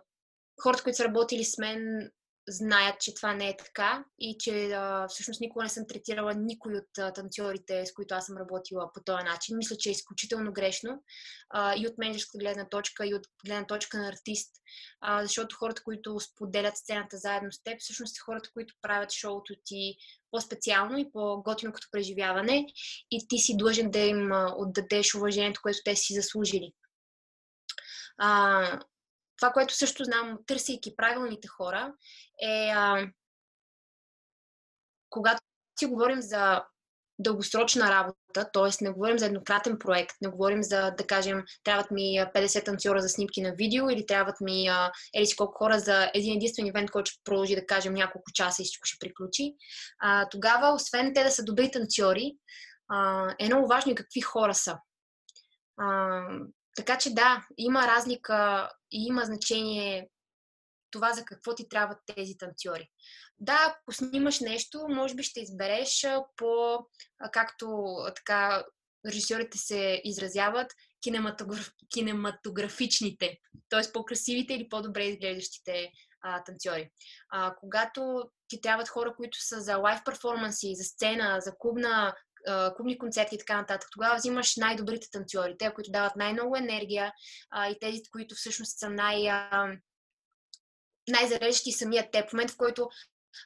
хората, 0.61 0.84
които 0.84 0.98
са 0.98 1.06
работили 1.06 1.44
с 1.44 1.57
мен, 1.57 2.11
знаят, 2.48 2.99
че 2.99 3.14
това 3.14 3.34
не 3.34 3.49
е 3.49 3.57
така 3.57 4.06
и 4.20 4.38
че 4.40 4.72
а, 4.72 5.07
всъщност 5.07 5.41
никога 5.41 5.64
не 5.64 5.70
съм 5.70 5.88
третирала 5.88 6.34
никой 6.34 6.74
от 6.76 6.98
а, 6.98 7.14
танцорите, 7.14 7.86
с 7.86 7.94
които 7.94 8.15
аз 8.15 8.26
съм 8.26 8.38
работила 8.38 8.91
по 8.94 9.03
този 9.03 9.24
начин. 9.24 9.57
Мисля, 9.57 9.76
че 9.80 9.90
е 9.90 9.91
изключително 9.91 10.53
грешно 10.53 11.03
а, 11.49 11.76
и 11.78 11.88
от 11.88 11.98
менеджерска 11.98 12.38
гледна 12.38 12.70
точка, 12.70 13.07
и 13.07 13.14
от 13.14 13.28
гледна 13.45 13.68
точка 13.68 13.98
на 13.98 14.07
артист, 14.07 14.52
а, 15.02 15.22
защото 15.22 15.56
хората, 15.56 15.84
които 15.84 16.20
споделят 16.20 16.78
сцената 16.78 17.18
заедно 17.18 17.52
с 17.52 17.64
теб, 17.64 17.80
всъщност 17.80 18.15
са 18.15 18.22
хората, 18.26 18.49
които 18.53 18.74
правят 18.82 19.11
шоуто 19.11 19.53
ти 19.65 19.95
по-специално 20.32 20.98
и 20.98 21.11
по-готино 21.11 21.74
като 21.74 21.88
преживяване 21.91 22.65
и 23.11 23.28
ти 23.28 23.38
си 23.38 23.57
длъжен 23.57 23.91
да 23.91 23.99
им 23.99 24.32
отдадеш 24.57 25.15
уважението, 25.15 25.61
което 25.64 25.80
те 25.86 25.95
си 25.95 26.14
заслужили. 26.14 26.74
А, 28.18 28.80
това, 29.38 29.52
което 29.52 29.76
също 29.76 30.04
знам, 30.04 30.38
търсейки 30.48 30.96
правилните 30.96 31.48
хора, 31.48 31.94
е 32.42 32.72
а, 32.76 33.08
когато 35.10 35.42
си 35.80 35.86
говорим 35.86 36.22
за 36.22 36.64
дългосрочна 37.20 37.90
работа, 37.90 38.52
т.е. 38.54 38.84
не 38.84 38.90
говорим 38.90 39.20
за 39.20 39.26
еднократен 39.26 39.80
проект, 39.80 40.16
не 40.22 40.30
говорим 40.30 40.64
за, 40.64 40.92
да 40.98 41.08
кажем, 41.08 41.44
трябват 41.64 41.92
ми 41.92 42.02
50 42.02 42.66
танцора 42.66 43.02
за 43.02 43.10
снимки 43.10 43.42
на 43.42 43.54
видео 43.56 43.90
или 43.90 44.06
трябват 44.06 44.42
ми 44.42 44.68
ели 45.14 45.26
си 45.26 45.36
колко 45.36 45.58
хора 45.58 45.80
за 45.80 46.12
един 46.14 46.36
единствен 46.36 46.66
ивент, 46.66 46.92
който 46.92 47.12
ще 47.12 47.22
продължи, 47.24 47.56
да 47.56 47.66
кажем, 47.66 47.94
няколко 47.94 48.32
часа 48.34 48.62
и 48.62 48.66
всичко 48.66 48.86
ще 48.86 49.00
приключи. 49.00 49.56
А, 50.00 50.30
тогава, 50.30 50.74
освен 50.74 51.14
те 51.14 51.24
да 51.24 51.32
са 51.32 51.44
добри 51.44 51.72
танцори, 51.72 52.36
а, 52.90 53.28
е 53.40 53.46
много 53.46 53.68
важно 53.68 53.92
и 53.92 53.96
какви 53.96 54.22
хора 54.22 54.54
са. 54.54 54.78
А, 55.78 56.22
така 56.76 56.98
че 56.98 57.14
да, 57.14 57.45
има 57.58 57.88
разлика 57.88 58.70
и 58.91 59.06
има 59.06 59.26
значение 59.26 60.10
това 60.91 61.14
за 61.14 61.26
какво 61.26 61.56
ти 61.56 61.70
трябват 61.70 61.98
тези 62.16 62.38
танцори. 62.38 62.90
Да, 63.40 63.58
ако 63.68 63.94
снимаш 63.94 64.40
нещо, 64.40 64.86
може 64.90 65.16
би 65.16 65.24
ще 65.24 65.40
избереш 65.40 66.06
по, 66.38 66.78
както 67.32 67.95
така 68.16 68.64
режисьорите 69.08 69.58
се 69.58 70.02
изразяват, 70.04 70.72
кинематограф, 71.02 71.72
кинематографичните, 71.94 73.38
т.е. 73.70 73.91
по-красивите 73.94 74.54
или 74.54 74.70
по-добре 74.70 75.04
изглеждащите 75.04 75.91
а, 76.22 76.44
танцори. 76.44 76.90
А, 77.30 77.56
когато 77.56 78.24
ти 78.48 78.62
трябват 78.62 78.90
хора, 78.90 79.14
които 79.16 79.38
са 79.45 79.62
за 79.62 79.78
лайв 79.78 80.02
перформанси, 80.06 80.76
за 80.76 80.84
сцена, 80.84 81.41
за 81.41 81.54
клубна 81.60 82.16
клубни 82.78 82.98
концерти 82.98 83.36
и 83.36 83.38
така 83.38 83.57
нататък. 83.57 83.90
Тогава 83.91 84.15
взимаш 84.15 84.56
най-добрите 84.56 85.07
танцори, 85.11 85.56
те, 85.60 85.74
които 85.74 85.91
дават 85.91 86.15
най-много 86.15 86.56
енергия 86.56 87.14
а, 87.52 87.70
и 87.70 87.80
тези, 87.80 88.02
които 88.11 88.36
всъщност 88.36 88.80
са 88.80 88.90
най- 88.90 89.30
а, 89.30 89.78
най-зареждащи 91.10 91.72
самия 91.72 92.11
теб. 92.11 92.30
В 92.30 92.34
момента, 92.34 92.53
в 92.53 92.57
който 92.57 92.90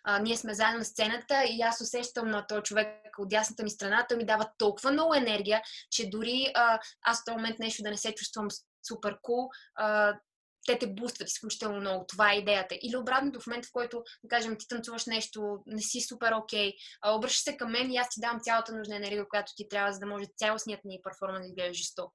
а, 0.03 0.19
ние 0.19 0.37
сме 0.37 0.53
заедно 0.53 0.79
на 0.79 0.85
сцената 0.85 1.43
и 1.43 1.61
аз 1.61 1.81
усещам 1.81 2.27
на 2.27 2.47
този 2.47 2.61
човек 2.61 2.89
от 3.17 3.29
дясната 3.29 3.63
ми 3.63 3.69
страна, 3.69 4.05
той 4.09 4.17
ми 4.17 4.25
дава 4.25 4.49
толкова 4.57 4.91
много 4.91 5.13
енергия, 5.13 5.61
че 5.91 6.09
дори 6.09 6.51
а, 6.55 6.79
аз 7.01 7.21
в 7.21 7.25
този 7.25 7.35
момент 7.35 7.59
нещо 7.59 7.83
да 7.83 7.89
не 7.89 7.97
се 7.97 8.15
чувствам 8.15 8.47
супер 8.87 9.17
кул, 9.21 9.49
cool, 9.79 10.19
те 10.67 10.79
те 10.79 10.87
бустват 10.87 11.29
изключително 11.29 11.79
много. 11.79 12.05
Това 12.07 12.33
е 12.33 12.37
идеята. 12.37 12.75
Или 12.81 12.97
обратното, 12.97 13.39
в 13.39 13.47
момента, 13.47 13.67
в 13.67 13.71
който, 13.71 14.03
да 14.23 14.29
кажем, 14.29 14.55
ти 14.59 14.67
танцуваш 14.67 15.05
нещо, 15.05 15.63
не 15.65 15.81
си 15.81 16.01
супер 16.01 16.31
окей, 16.31 16.71
okay, 16.71 17.15
обръщаш 17.15 17.43
се 17.43 17.57
към 17.57 17.71
мен 17.71 17.91
и 17.91 17.97
аз 17.97 18.09
ти 18.09 18.19
давам 18.19 18.39
цялата 18.43 18.75
нужна 18.75 18.95
енергия, 18.95 19.29
която 19.29 19.51
ти 19.55 19.69
трябва, 19.69 19.93
за 19.93 19.99
да 19.99 20.05
може 20.05 20.25
цялостният 20.37 20.85
ни 20.85 20.99
перформанс 21.03 21.45
да 21.45 21.47
изглежда 21.47 21.73
жестоко. 21.73 22.13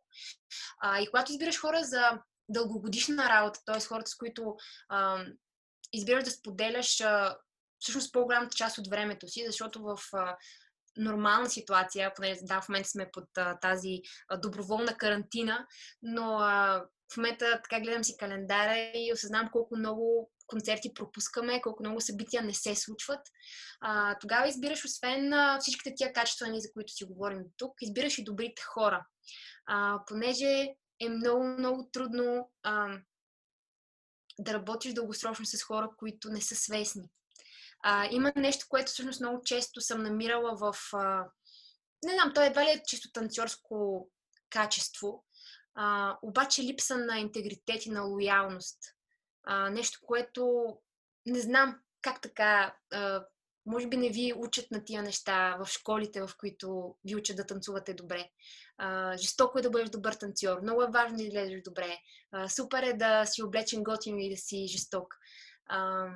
А, 0.83 1.01
и 1.01 1.07
когато 1.07 1.33
избираш 1.33 1.61
хора 1.61 1.85
за 1.85 2.19
дългогодишна 2.49 3.29
работа, 3.29 3.61
т.е. 3.67 3.81
хората, 3.81 4.11
с 4.11 4.17
които 4.17 4.57
а, 4.89 5.25
избираш 5.93 6.25
да 6.25 6.31
споделяш 6.31 7.01
а, 7.01 7.37
всъщност 7.79 8.13
по-голямата 8.13 8.57
част 8.57 8.79
от 8.79 8.89
времето 8.89 9.29
си, 9.29 9.45
защото 9.47 9.83
в 9.83 9.99
а, 10.13 10.37
нормална 10.97 11.51
ситуация, 11.51 12.13
поне 12.17 12.39
да, 12.43 12.61
в 12.61 12.69
момента 12.69 12.89
сме 12.89 13.11
под 13.13 13.25
а, 13.39 13.59
тази 13.59 14.01
а, 14.29 14.37
доброволна 14.37 14.97
карантина, 14.97 15.67
но 16.03 16.39
а, 16.39 16.85
в 17.13 17.17
момента 17.17 17.61
така 17.63 17.81
гледам 17.81 18.05
си 18.05 18.17
календара 18.17 18.79
и 18.95 19.13
осъзнавам 19.13 19.51
колко 19.53 19.77
много 19.77 20.31
концерти 20.47 20.95
пропускаме, 20.95 21.63
колко 21.63 21.83
много 21.83 22.01
събития 22.01 22.43
не 22.43 22.55
се 22.55 22.75
случват. 22.75 23.21
А, 23.81 24.19
тогава 24.19 24.49
избираш, 24.49 24.85
освен 24.85 25.33
а, 25.33 25.59
всичките 25.61 25.95
тия 25.97 26.13
качества, 26.13 26.47
за 26.55 26.73
които 26.73 26.93
си 26.93 27.05
говорим 27.05 27.43
тук, 27.57 27.73
избираш 27.81 28.19
и 28.19 28.25
добрите 28.25 28.63
хора. 28.63 29.07
А, 29.67 29.99
понеже 30.07 30.75
е 31.01 31.09
много, 31.09 31.45
много 31.45 31.89
трудно 31.93 32.51
а, 32.63 32.99
да 34.39 34.55
работиш 34.55 34.93
дългосрочно 34.93 35.47
с 35.47 35.63
хора, 35.63 35.91
които 35.97 36.31
не 36.31 36.41
са 36.41 36.57
свестни. 36.57 37.11
А, 37.85 38.09
има 38.11 38.33
нещо, 38.37 38.67
което 38.69 38.93
всъщност 38.93 39.21
много 39.21 39.43
често 39.45 39.81
съм 39.81 40.03
намирала 40.03 40.57
в... 40.57 40.77
А, 40.93 41.25
не 42.05 42.13
знам, 42.13 42.33
то 42.35 42.43
едва 42.43 42.65
ли 42.65 42.71
е 42.71 42.83
чисто 42.87 43.13
танцорско 43.13 44.09
качество, 44.51 45.25
а, 45.75 46.19
обаче 46.23 46.63
липса 46.63 46.97
на 46.97 47.19
интегритет 47.19 47.87
и 47.87 47.91
на 47.91 48.03
лоялност. 48.03 48.79
А, 49.45 49.71
нещо, 49.71 50.01
което 50.07 50.67
не 51.27 51.41
знам 51.41 51.81
как 52.03 52.21
така, 52.21 52.77
а, 52.93 53.25
може 53.67 53.87
би 53.87 53.97
не 53.97 54.09
ви 54.09 54.33
учат 54.37 54.71
на 54.71 54.85
тия 54.85 55.03
неща 55.03 55.57
в 55.57 55.67
школите, 55.67 56.21
в 56.21 56.31
които 56.39 56.97
ви 57.05 57.17
учат 57.17 57.37
да 57.37 57.47
танцувате 57.47 57.95
добре. 57.95 58.31
А, 58.79 59.17
жестоко 59.17 59.59
е 59.59 59.63
да 59.63 59.71
бъдеш 59.71 59.91
добър 59.91 60.13
танцор, 60.13 60.61
много 60.61 60.83
е 60.83 60.91
важно 60.91 61.17
да 61.17 61.23
изглеждаш 61.23 61.63
добре. 61.63 61.99
А, 62.33 62.49
супер 62.49 62.83
е 62.83 62.93
да 62.93 63.27
си 63.27 63.43
облечен 63.43 63.83
готин 63.83 64.19
и 64.19 64.31
да 64.31 64.37
си 64.37 64.67
жесток. 64.69 65.15
А, 65.67 66.09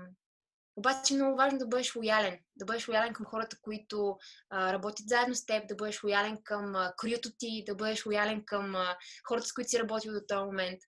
обаче 0.76 1.14
е 1.14 1.16
много 1.16 1.36
важно 1.36 1.58
да 1.58 1.66
бъдеш 1.66 1.96
лоялен. 1.96 2.38
Да 2.56 2.64
бъдеш 2.64 2.88
лоялен 2.88 3.14
към 3.14 3.26
хората, 3.26 3.56
които 3.62 4.18
а, 4.50 4.72
работят 4.72 5.08
заедно 5.08 5.34
с 5.34 5.46
теб, 5.46 5.68
да 5.68 5.74
бъдеш 5.74 6.04
лоялен 6.04 6.42
към 6.44 6.76
а, 6.76 6.92
криото 6.96 7.30
ти, 7.38 7.64
да 7.66 7.74
бъдеш 7.74 8.06
лоялен 8.06 8.44
към 8.44 8.76
а, 8.76 8.96
хората, 9.28 9.46
с 9.46 9.52
които 9.52 9.70
си 9.70 9.78
работил 9.78 10.12
до 10.12 10.20
този 10.28 10.44
момент. 10.44 10.80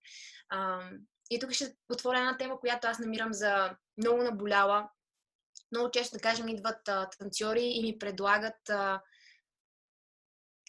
А, 0.48 0.90
и 1.30 1.38
тук 1.38 1.52
ще 1.52 1.76
отворя 1.88 2.18
една 2.18 2.36
тема, 2.36 2.60
която 2.60 2.86
аз 2.86 2.98
намирам 2.98 3.32
за 3.32 3.76
много 3.96 4.22
наболяла. 4.22 4.88
Много 5.72 5.90
често, 5.90 6.16
да 6.16 6.22
кажем, 6.22 6.48
идват 6.48 6.88
а, 6.88 7.10
танцори 7.10 7.62
и 7.62 7.82
ми 7.82 7.98
предлагат 7.98 8.70
а, 8.70 9.02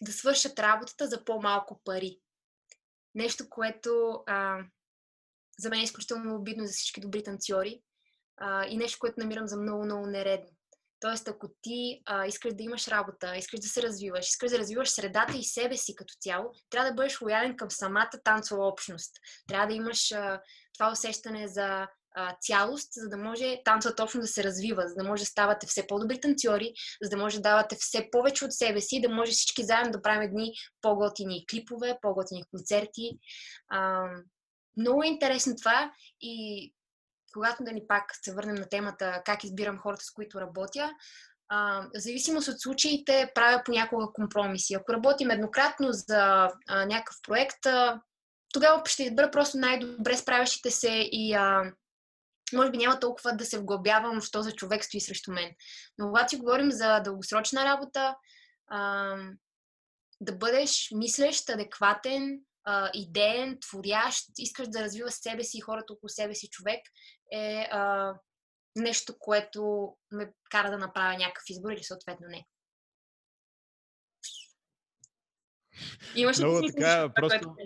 да 0.02 0.12
свършат 0.12 0.58
работата 0.58 1.06
за 1.06 1.24
по-малко 1.24 1.80
пари. 1.84 2.20
Нещо, 3.14 3.48
което 3.48 4.22
а, 4.26 4.58
за 5.58 5.70
мен 5.70 5.80
е 5.80 5.84
изключително 5.84 6.36
обидно 6.36 6.66
за 6.66 6.72
всички 6.72 7.00
добри 7.00 7.22
танцори, 7.22 7.82
а, 8.40 8.66
и 8.66 8.76
нещо, 8.76 8.98
което 9.00 9.20
намирам 9.20 9.46
за 9.46 9.56
много, 9.56 9.84
много 9.84 10.06
нередно. 10.06 10.48
Тоест, 11.00 11.28
ако 11.28 11.48
ти 11.62 12.02
а, 12.06 12.26
искаш 12.26 12.54
да 12.54 12.62
имаш 12.62 12.88
работа, 12.88 13.36
искаш 13.36 13.60
да 13.60 13.66
се 13.66 13.82
развиваш, 13.82 14.28
искаш 14.28 14.50
да 14.50 14.58
развиваш 14.58 14.90
средата 14.90 15.36
и 15.36 15.44
себе 15.44 15.76
си 15.76 15.94
като 15.94 16.14
цяло, 16.20 16.52
трябва 16.70 16.90
да 16.90 16.94
бъдеш 16.94 17.20
лоялен 17.20 17.56
към 17.56 17.70
самата 17.70 18.10
танцова 18.24 18.66
общност. 18.66 19.12
Трябва 19.48 19.66
да 19.66 19.74
имаш 19.74 20.12
а, 20.12 20.40
това 20.78 20.92
усещане 20.92 21.48
за 21.48 21.86
а, 22.14 22.36
цялост, 22.40 22.88
за 22.92 23.08
да 23.08 23.16
може 23.16 23.60
танцовата 23.64 24.02
общност 24.02 24.22
да 24.22 24.32
се 24.32 24.44
развива, 24.44 24.88
за 24.88 24.94
да 24.94 25.04
може 25.04 25.22
да 25.22 25.26
ставате 25.26 25.66
все 25.66 25.86
по-добри 25.86 26.20
танцори, 26.20 26.72
за 27.02 27.10
да 27.10 27.16
може 27.16 27.36
да 27.36 27.42
давате 27.42 27.76
все 27.80 28.08
повече 28.10 28.44
от 28.44 28.52
себе 28.52 28.80
си, 28.80 29.00
да 29.00 29.08
може 29.08 29.32
всички 29.32 29.64
заедно 29.64 29.92
да 29.92 30.02
правим 30.02 30.22
едни 30.22 30.52
по-готини 30.82 31.46
клипове, 31.50 31.98
по-готини 32.02 32.44
концерти. 32.50 33.10
А, 33.68 34.02
много 34.76 35.02
е 35.02 35.06
интересно 35.06 35.56
това 35.56 35.92
и 36.20 36.72
когато 37.32 37.64
да 37.64 37.72
ни 37.72 37.82
пак 37.88 38.04
се 38.22 38.34
върнем 38.34 38.54
на 38.54 38.68
темата 38.68 39.22
как 39.24 39.44
избирам 39.44 39.78
хората, 39.78 40.04
с 40.04 40.10
които 40.10 40.40
работя, 40.40 40.92
а, 41.48 41.80
в 41.80 42.00
зависимост 42.00 42.48
от 42.48 42.60
случаите 42.60 43.30
правя 43.34 43.62
понякога 43.64 44.12
компромиси. 44.12 44.74
Ако 44.74 44.92
работим 44.92 45.30
еднократно 45.30 45.88
за 45.92 46.50
а, 46.68 46.86
някакъв 46.86 47.16
проект, 47.22 47.66
а, 47.66 48.00
тогава 48.52 48.82
ще 48.86 49.02
избера 49.02 49.30
просто 49.30 49.58
най-добре 49.58 50.16
справящите 50.16 50.70
се 50.70 51.08
и 51.12 51.34
а, 51.34 51.72
може 52.52 52.70
би 52.70 52.78
няма 52.78 53.00
толкова 53.00 53.32
да 53.32 53.44
се 53.44 53.58
вглъбявам, 53.58 54.20
що 54.20 54.42
за 54.42 54.52
човек 54.52 54.84
стои 54.84 55.00
срещу 55.00 55.32
мен. 55.32 55.50
Но 55.98 56.06
когато 56.06 56.28
си 56.28 56.36
говорим 56.36 56.70
за 56.72 57.00
дългосрочна 57.00 57.64
работа, 57.64 58.16
а, 58.70 59.16
да 60.20 60.32
бъдеш 60.32 60.88
мислещ, 60.94 61.48
адекватен, 61.50 62.40
а, 62.64 62.90
идеен, 62.94 63.58
творящ, 63.60 64.24
искаш 64.38 64.68
да 64.68 64.82
развиваш 64.82 65.14
себе 65.14 65.44
си 65.44 65.58
и 65.58 65.60
хората 65.60 65.92
около 65.92 66.08
себе 66.08 66.34
си 66.34 66.48
човек, 66.50 66.80
е 67.30 67.68
а, 67.70 68.14
нещо, 68.76 69.18
което 69.18 69.92
ме 70.10 70.32
кара 70.50 70.70
да 70.70 70.78
направя 70.78 71.18
някакъв 71.18 71.44
избор 71.48 71.70
или 71.70 71.84
съответно 71.84 72.26
не. 72.28 72.46
Имаш 76.14 76.38
ли 76.38 76.44
Много 76.44 76.66
така, 76.66 77.12
просто... 77.14 77.56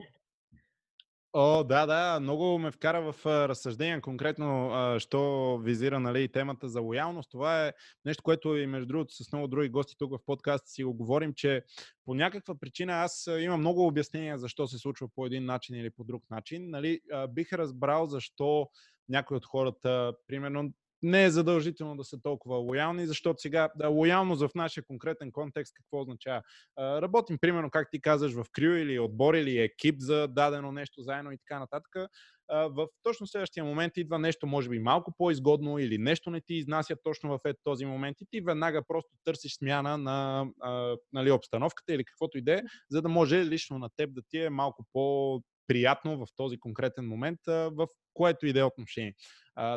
О, 1.37 1.65
да, 1.65 1.87
да, 1.87 2.21
много 2.21 2.59
ме 2.59 2.71
вкара 2.71 3.13
в 3.13 3.27
разсъждение, 3.27 4.01
конкретно, 4.01 4.71
а, 4.73 5.01
що 5.01 5.59
визира 5.59 6.01
нали, 6.01 6.29
темата 6.29 6.69
за 6.69 6.81
лоялност. 6.81 7.31
Това 7.31 7.67
е 7.67 7.73
нещо, 8.05 8.23
което 8.23 8.57
и 8.57 8.67
между 8.67 8.87
другото 8.87 9.15
с 9.15 9.33
много 9.33 9.49
други 9.49 9.69
гости 9.69 9.95
тук 9.99 10.11
в 10.11 10.25
подкаста 10.27 10.71
си 10.71 10.85
го 10.85 10.95
говорим, 10.95 11.35
че 11.35 11.63
по 12.05 12.15
някаква 12.15 12.55
причина 12.55 12.93
аз 12.93 13.29
имам 13.41 13.61
много 13.61 13.87
обяснения 13.87 14.39
защо 14.39 14.67
се 14.67 14.79
случва 14.79 15.09
по 15.15 15.27
един 15.27 15.45
начин 15.45 15.77
или 15.77 15.91
по 15.91 16.05
друг 16.05 16.25
начин. 16.31 16.71
Нали, 16.71 17.01
а, 17.13 17.27
бих 17.27 17.53
разбрал 17.53 18.07
защо 18.07 18.69
някои 19.09 19.37
от 19.37 19.47
хората, 19.47 20.13
примерно, 20.27 20.73
не 21.05 21.25
е 21.25 21.31
задължително 21.31 21.97
да 21.97 22.05
са 22.05 22.21
толкова 22.23 22.57
лоялни, 22.57 23.07
защото 23.07 23.41
сега 23.41 23.69
да, 23.77 23.89
лоялност 23.89 24.43
в 24.43 24.55
нашия 24.55 24.85
конкретен 24.85 25.33
контекст 25.33 25.75
какво 25.75 26.01
означава? 26.01 26.43
Работим, 26.79 27.39
примерно, 27.41 27.71
как 27.71 27.89
ти 27.91 28.01
казаш, 28.01 28.33
в 28.33 28.45
крю 28.53 28.77
или 28.77 28.99
отбор 28.99 29.35
или 29.35 29.59
екип 29.59 29.97
за 29.99 30.29
дадено 30.29 30.73
нещо 30.73 31.03
заедно 31.03 31.33
и 31.33 31.39
така 31.39 31.59
нататък. 31.59 32.11
В 32.49 32.89
точно 33.03 33.27
следващия 33.27 33.65
момент 33.65 33.97
идва 33.97 34.19
нещо, 34.19 34.47
може 34.47 34.69
би 34.69 34.79
малко 34.79 35.13
по-изгодно 35.19 35.79
или 35.79 35.99
нещо 35.99 36.31
не 36.31 36.41
ти 36.41 36.55
изнася 36.55 36.97
точно 37.03 37.31
в 37.31 37.55
този 37.65 37.87
момент 37.87 38.21
и 38.21 38.27
ти 38.31 38.41
веднага 38.41 38.83
просто 38.89 39.11
търсиш 39.25 39.57
смяна 39.57 39.99
на 39.99 40.47
нали, 41.13 41.31
обстановката 41.31 41.95
или 41.95 42.05
каквото 42.05 42.39
и 42.39 42.43
да 42.43 42.55
е, 42.55 42.63
за 42.91 43.03
да 43.03 43.09
може 43.09 43.45
лично 43.45 43.79
на 43.79 43.89
теб 43.97 44.15
да 44.15 44.23
ти 44.31 44.39
е 44.39 44.51
малко 44.51 44.85
по 44.93 45.41
приятно 45.67 46.27
в 46.27 46.27
този 46.37 46.59
конкретен 46.59 47.09
момент, 47.09 47.39
в 47.47 47.87
което 48.15 48.47
и 48.47 48.53
да 48.53 48.61
е 48.61 48.65
отношение. 48.65 49.15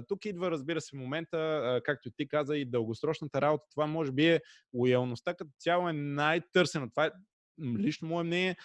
Тук 0.07 0.26
идва, 0.26 0.51
разбира 0.51 0.81
се, 0.81 0.95
момента, 0.95 1.81
както 1.84 2.11
ти 2.11 2.27
каза, 2.27 2.57
и 2.57 2.65
дългосрочната 2.65 3.41
работа. 3.41 3.65
Това 3.72 3.88
може 3.88 4.11
би 4.11 4.27
е 4.27 4.41
лоялността 4.73 5.34
като 5.34 5.51
цяло 5.59 5.89
е 5.89 5.93
най-търсена. 5.93 6.89
Това 6.89 7.05
е 7.05 7.11
лично 7.77 8.07
мое 8.07 8.23
мнение. 8.23 8.55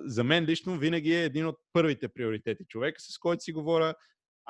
За 0.00 0.24
мен 0.24 0.44
лично 0.44 0.78
винаги 0.78 1.14
е 1.14 1.24
един 1.24 1.46
от 1.46 1.56
първите 1.72 2.08
приоритети. 2.08 2.64
Човека, 2.68 3.00
с 3.00 3.18
който 3.18 3.42
си 3.42 3.52
говоря, 3.52 3.94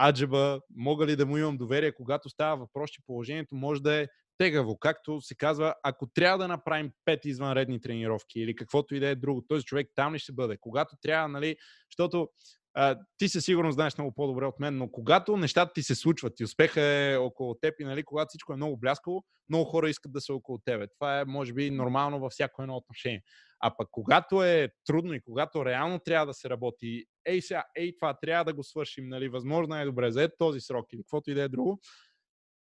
аджаба, 0.02 0.60
мога 0.76 1.06
ли 1.06 1.16
да 1.16 1.26
му 1.26 1.38
имам 1.38 1.56
доверие, 1.56 1.92
когато 1.92 2.28
става 2.28 2.56
въпрос, 2.56 2.90
че 2.90 3.02
положението 3.06 3.54
може 3.54 3.82
да 3.82 3.94
е 3.94 4.08
тегаво, 4.38 4.78
както 4.78 5.20
се 5.20 5.34
казва, 5.34 5.74
ако 5.82 6.06
трябва 6.06 6.38
да 6.38 6.48
направим 6.48 6.90
пет 7.04 7.24
извънредни 7.24 7.80
тренировки 7.80 8.40
или 8.40 8.56
каквото 8.56 8.94
и 8.94 9.00
да 9.00 9.08
е 9.08 9.14
друго, 9.14 9.44
този 9.48 9.64
човек 9.64 9.88
там 9.94 10.14
ли 10.14 10.18
ще 10.18 10.32
бъде? 10.32 10.56
Когато 10.60 10.96
трябва, 11.02 11.28
нали, 11.28 11.56
защото 11.90 12.28
а, 12.78 12.98
ти 13.18 13.28
със 13.28 13.44
сигурност 13.44 13.74
знаеш 13.74 13.98
много 13.98 14.14
по-добре 14.14 14.46
от 14.46 14.60
мен, 14.60 14.78
но 14.78 14.90
когато 14.90 15.36
нещата 15.36 15.72
ти 15.72 15.82
се 15.82 15.94
случват 15.94 16.40
и 16.40 16.44
успеха 16.44 16.80
е 16.82 17.16
около 17.16 17.54
теб 17.54 17.74
и 17.80 17.84
нали, 17.84 18.04
когато 18.04 18.28
всичко 18.28 18.52
е 18.52 18.56
много 18.56 18.76
бляскаво, 18.76 19.24
много 19.48 19.64
хора 19.64 19.90
искат 19.90 20.12
да 20.12 20.20
са 20.20 20.34
около 20.34 20.58
тебе. 20.58 20.86
Това 20.98 21.20
е, 21.20 21.24
може 21.24 21.52
би, 21.52 21.70
нормално 21.70 22.20
във 22.20 22.32
всяко 22.32 22.62
едно 22.62 22.76
отношение. 22.76 23.22
А 23.60 23.76
пък 23.76 23.88
когато 23.90 24.44
е 24.44 24.68
трудно 24.86 25.14
и 25.14 25.20
когато 25.20 25.64
реално 25.64 25.98
трябва 25.98 26.26
да 26.26 26.34
се 26.34 26.50
работи, 26.50 27.04
ей 27.24 27.42
сега, 27.42 27.64
ей 27.76 27.96
това 28.00 28.16
трябва 28.20 28.44
да 28.44 28.54
го 28.54 28.64
свършим, 28.64 29.08
нали, 29.08 29.28
възможно 29.28 29.76
е 29.76 29.84
добре 29.84 30.10
за 30.10 30.28
този 30.38 30.60
срок 30.60 30.86
или 30.92 31.02
каквото 31.02 31.30
и 31.30 31.34
да 31.34 31.42
е 31.42 31.48
друго, 31.48 31.80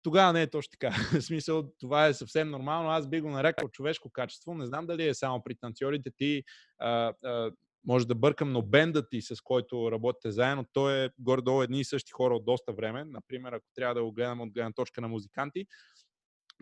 тогава 0.03 0.33
не 0.33 0.43
е 0.43 0.51
точно 0.51 0.71
така. 0.71 0.91
В 1.21 1.23
смисъл, 1.23 1.73
това 1.81 2.07
е 2.07 2.15
съвсем 2.15 2.51
нормално. 2.51 2.91
Аз 2.91 3.09
би 3.09 3.21
го 3.21 3.31
нарекал 3.31 3.69
човешко 3.69 4.11
качество. 4.13 4.55
Не 4.55 4.67
знам 4.67 4.87
дали 4.87 5.09
е 5.09 5.15
само 5.15 5.43
при 5.43 5.55
танцорите 5.55 6.11
ти. 6.17 6.43
А, 6.79 7.13
а, 7.25 7.51
може 7.87 8.07
да 8.07 8.15
бъркам, 8.15 8.53
но 8.53 8.63
бенда 8.63 9.09
ти, 9.09 9.23
с 9.23 9.41
който 9.41 9.93
работите 9.93 10.31
заедно, 10.31 10.65
той 10.73 11.05
е 11.05 11.11
горе-долу 11.19 11.63
едни 11.63 11.81
и 11.81 11.85
същи 11.85 12.13
хора 12.13 12.35
от 12.35 12.45
доста 12.45 12.73
време. 12.73 13.05
Например, 13.05 13.53
ако 13.53 13.67
трябва 13.75 13.95
да 13.95 14.05
го 14.05 14.13
гледам 14.13 14.41
от 14.41 14.53
гледна 14.53 14.73
точка 14.73 15.01
на 15.01 15.09
музиканти, 15.09 15.67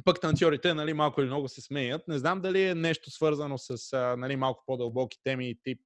пък 0.04 0.20
танцорите 0.20 0.74
нали, 0.74 0.92
малко 0.92 1.20
или 1.20 1.28
много 1.28 1.48
се 1.48 1.60
смеят. 1.60 2.08
Не 2.08 2.18
знам 2.18 2.40
дали 2.40 2.62
е 2.62 2.74
нещо 2.74 3.10
свързано 3.10 3.58
с 3.58 3.96
нали, 4.18 4.36
малко 4.36 4.62
по-дълбоки 4.66 5.18
теми, 5.24 5.54
тип 5.62 5.80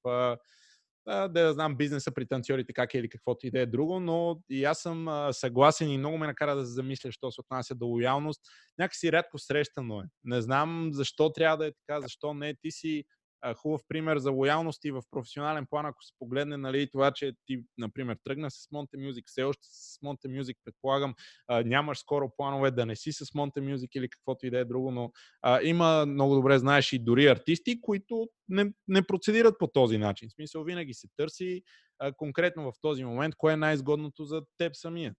да, 1.07 1.53
знам 1.53 1.77
бизнеса 1.77 2.13
при 2.15 2.27
танцорите 2.27 2.73
как 2.73 2.95
е 2.95 2.99
или 2.99 3.09
каквото 3.09 3.47
и 3.47 3.51
да 3.51 3.61
е 3.61 3.67
друго, 3.67 4.01
но 4.01 4.41
и 4.51 4.65
аз 4.65 4.79
съм 4.79 5.29
съгласен 5.33 5.91
и 5.91 5.99
много 5.99 6.19
ме 6.19 6.27
накара 6.27 6.57
да 6.57 6.67
се 6.67 6.73
замисля, 6.73 7.13
що 7.13 7.31
се 7.31 7.41
отнася 7.41 7.75
до 7.75 7.87
лоялност. 7.87 8.41
Някакси 8.79 9.13
рядко 9.13 9.39
срещано 9.39 10.01
е. 10.01 10.05
Не 10.25 10.43
знам 10.43 10.91
защо 10.93 11.33
трябва 11.33 11.57
да 11.57 11.67
е 11.67 11.73
така, 11.73 12.01
защо 12.01 12.35
не. 12.35 12.55
Ти 12.55 12.71
си 12.71 13.05
хубав 13.57 13.83
пример 13.89 14.19
за 14.19 14.31
лоялност 14.31 14.85
и 14.85 14.91
в 14.91 15.03
професионален 15.11 15.67
план, 15.67 15.87
ако 15.87 16.03
се 16.03 16.13
погледне 16.19 16.57
нали, 16.57 16.91
това, 16.91 17.11
че 17.11 17.33
ти, 17.47 17.65
например, 17.79 18.17
тръгна 18.25 18.51
с 18.51 18.67
Monte 18.67 18.97
Music, 18.97 19.23
все 19.27 19.43
още 19.43 19.63
с 19.63 19.99
Monte 20.05 20.41
Music, 20.41 20.57
предполагам, 20.65 21.15
а, 21.49 21.63
нямаш 21.63 21.99
скоро 21.99 22.31
планове 22.37 22.71
да 22.71 22.87
не 22.87 22.97
си 22.97 23.13
с 23.13 23.25
Monte 23.25 23.75
Music 23.75 23.89
или 23.95 24.09
каквото 24.09 24.47
и 24.47 24.51
да 24.51 24.59
е 24.59 24.65
друго, 24.65 24.91
но 24.91 25.13
а, 25.43 25.63
има, 25.63 26.07
много 26.07 26.35
добре 26.35 26.59
знаеш, 26.59 26.93
и 26.93 26.99
дори 26.99 27.27
артисти, 27.27 27.81
които 27.81 28.29
не, 28.49 28.73
не 28.89 29.03
процедират 29.03 29.59
по 29.59 29.67
този 29.67 29.99
начин. 29.99 30.29
В 30.29 30.33
смисъл, 30.33 30.65
винаги 30.65 30.95
се 30.95 31.09
търси 31.17 31.63
а, 31.99 32.13
конкретно 32.13 32.73
в 32.73 32.81
този 32.81 33.05
момент, 33.05 33.35
кое 33.35 33.53
е 33.53 33.57
най-изгодното 33.57 34.25
за 34.25 34.43
теб 34.59 34.77
самия. 34.77 35.15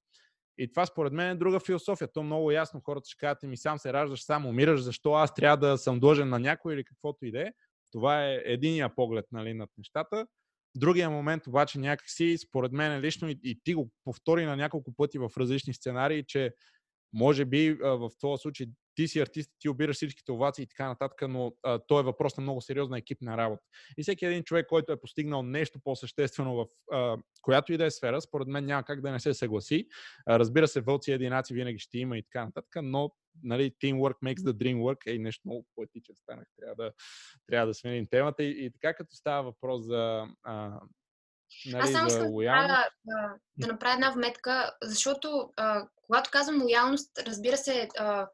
И 0.57 0.71
това 0.71 0.85
според 0.85 1.13
мен 1.13 1.29
е 1.29 1.35
друга 1.35 1.59
философия. 1.59 2.11
То 2.13 2.23
много 2.23 2.51
ясно 2.51 2.81
хората 2.85 3.09
ще 3.09 3.19
кажат, 3.19 3.43
ми 3.43 3.57
сам 3.57 3.79
се 3.79 3.93
раждаш, 3.93 4.23
сам 4.23 4.45
умираш, 4.45 4.81
защо 4.81 5.13
аз 5.13 5.33
трябва 5.33 5.57
да 5.57 5.77
съм 5.77 5.99
длъжен 5.99 6.29
на 6.29 6.39
някой 6.39 6.73
или 6.73 6.83
каквото 6.83 7.25
и 7.25 7.31
да 7.31 7.41
е. 7.41 7.51
Това 7.93 8.25
е 8.25 8.41
единия 8.45 8.95
поглед 8.95 9.25
нали, 9.31 9.53
над 9.53 9.69
нещата. 9.77 10.27
Другия 10.75 11.09
момент 11.09 11.47
обаче 11.47 11.79
някакси, 11.79 12.37
според 12.37 12.71
мен 12.71 13.01
лично, 13.01 13.29
и, 13.29 13.39
и 13.43 13.59
ти 13.63 13.73
го 13.73 13.91
повтори 14.03 14.45
на 14.45 14.55
няколко 14.55 14.93
пъти 14.95 15.17
в 15.17 15.31
различни 15.37 15.73
сценарии, 15.73 16.23
че 16.27 16.53
може 17.13 17.45
би 17.45 17.73
в 17.81 18.09
този 18.19 18.41
случай 18.41 18.67
ти 18.95 19.07
си 19.07 19.19
артист, 19.19 19.51
ти 19.59 19.69
обираш 19.69 19.95
всичките 19.95 20.31
овации 20.31 20.63
и 20.63 20.67
така 20.67 20.87
нататък, 20.87 21.21
но 21.29 21.53
а, 21.63 21.79
то 21.87 21.99
е 21.99 22.03
въпрос 22.03 22.37
на 22.37 22.41
много 22.41 22.61
сериозна 22.61 22.97
екипна 22.97 23.37
работа. 23.37 23.63
И 23.97 24.03
всеки 24.03 24.25
един 24.25 24.43
човек, 24.43 24.67
който 24.67 24.93
е 24.93 24.99
постигнал 24.99 25.43
нещо 25.43 25.79
по-съществено 25.83 26.55
в 26.55 26.65
а, 26.91 27.17
която 27.41 27.73
и 27.73 27.77
да 27.77 27.85
е 27.85 27.91
сфера, 27.91 28.21
според 28.21 28.47
мен 28.47 28.65
няма 28.65 28.83
как 28.83 29.01
да 29.01 29.11
не 29.11 29.19
се 29.19 29.33
съгласи. 29.33 29.87
А, 30.25 30.39
разбира 30.39 30.67
се, 30.67 30.81
вълци 30.81 31.11
и 31.11 31.13
единаци 31.13 31.53
винаги 31.53 31.79
ще 31.79 31.97
има 31.97 32.17
и 32.17 32.23
така 32.23 32.45
нататък, 32.45 32.75
но 32.83 33.11
нали, 33.43 33.71
teamwork 33.83 34.15
makes 34.23 34.39
the 34.39 34.51
dream 34.51 34.77
work 34.77 35.15
е 35.15 35.17
нещо 35.17 35.41
много 35.45 35.65
поетичен 35.75 36.15
станах. 36.15 36.45
Трябва 36.59 36.75
да, 36.75 36.91
трябва 37.47 37.67
да 37.67 37.73
сменим 37.73 38.07
темата. 38.07 38.43
И, 38.43 38.65
и 38.65 38.71
така 38.71 38.93
като 38.93 39.15
става 39.15 39.43
въпрос 39.43 39.83
за 39.83 40.25
а, 40.43 40.79
Нали, 41.65 41.83
Аз 41.83 41.91
само 41.91 42.07
искам 42.07 42.35
да, 42.35 42.87
да, 43.05 43.35
да 43.57 43.67
направя 43.67 43.93
една 43.93 44.11
вметка, 44.11 44.71
защото 44.83 45.49
а, 45.57 45.87
когато 46.07 46.29
казвам 46.31 46.61
лоялност, 46.61 47.17
разбира 47.27 47.57
се, 47.57 47.89
а, 47.97 48.27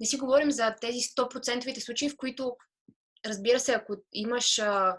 не 0.00 0.06
си 0.06 0.16
говорим 0.18 0.50
за 0.50 0.74
тези 0.80 0.98
100% 0.98 1.78
случаи, 1.84 2.10
в 2.10 2.16
които, 2.16 2.56
разбира 3.26 3.60
се, 3.60 3.72
ако 3.72 3.96
имаш 4.12 4.58
а, 4.58 4.98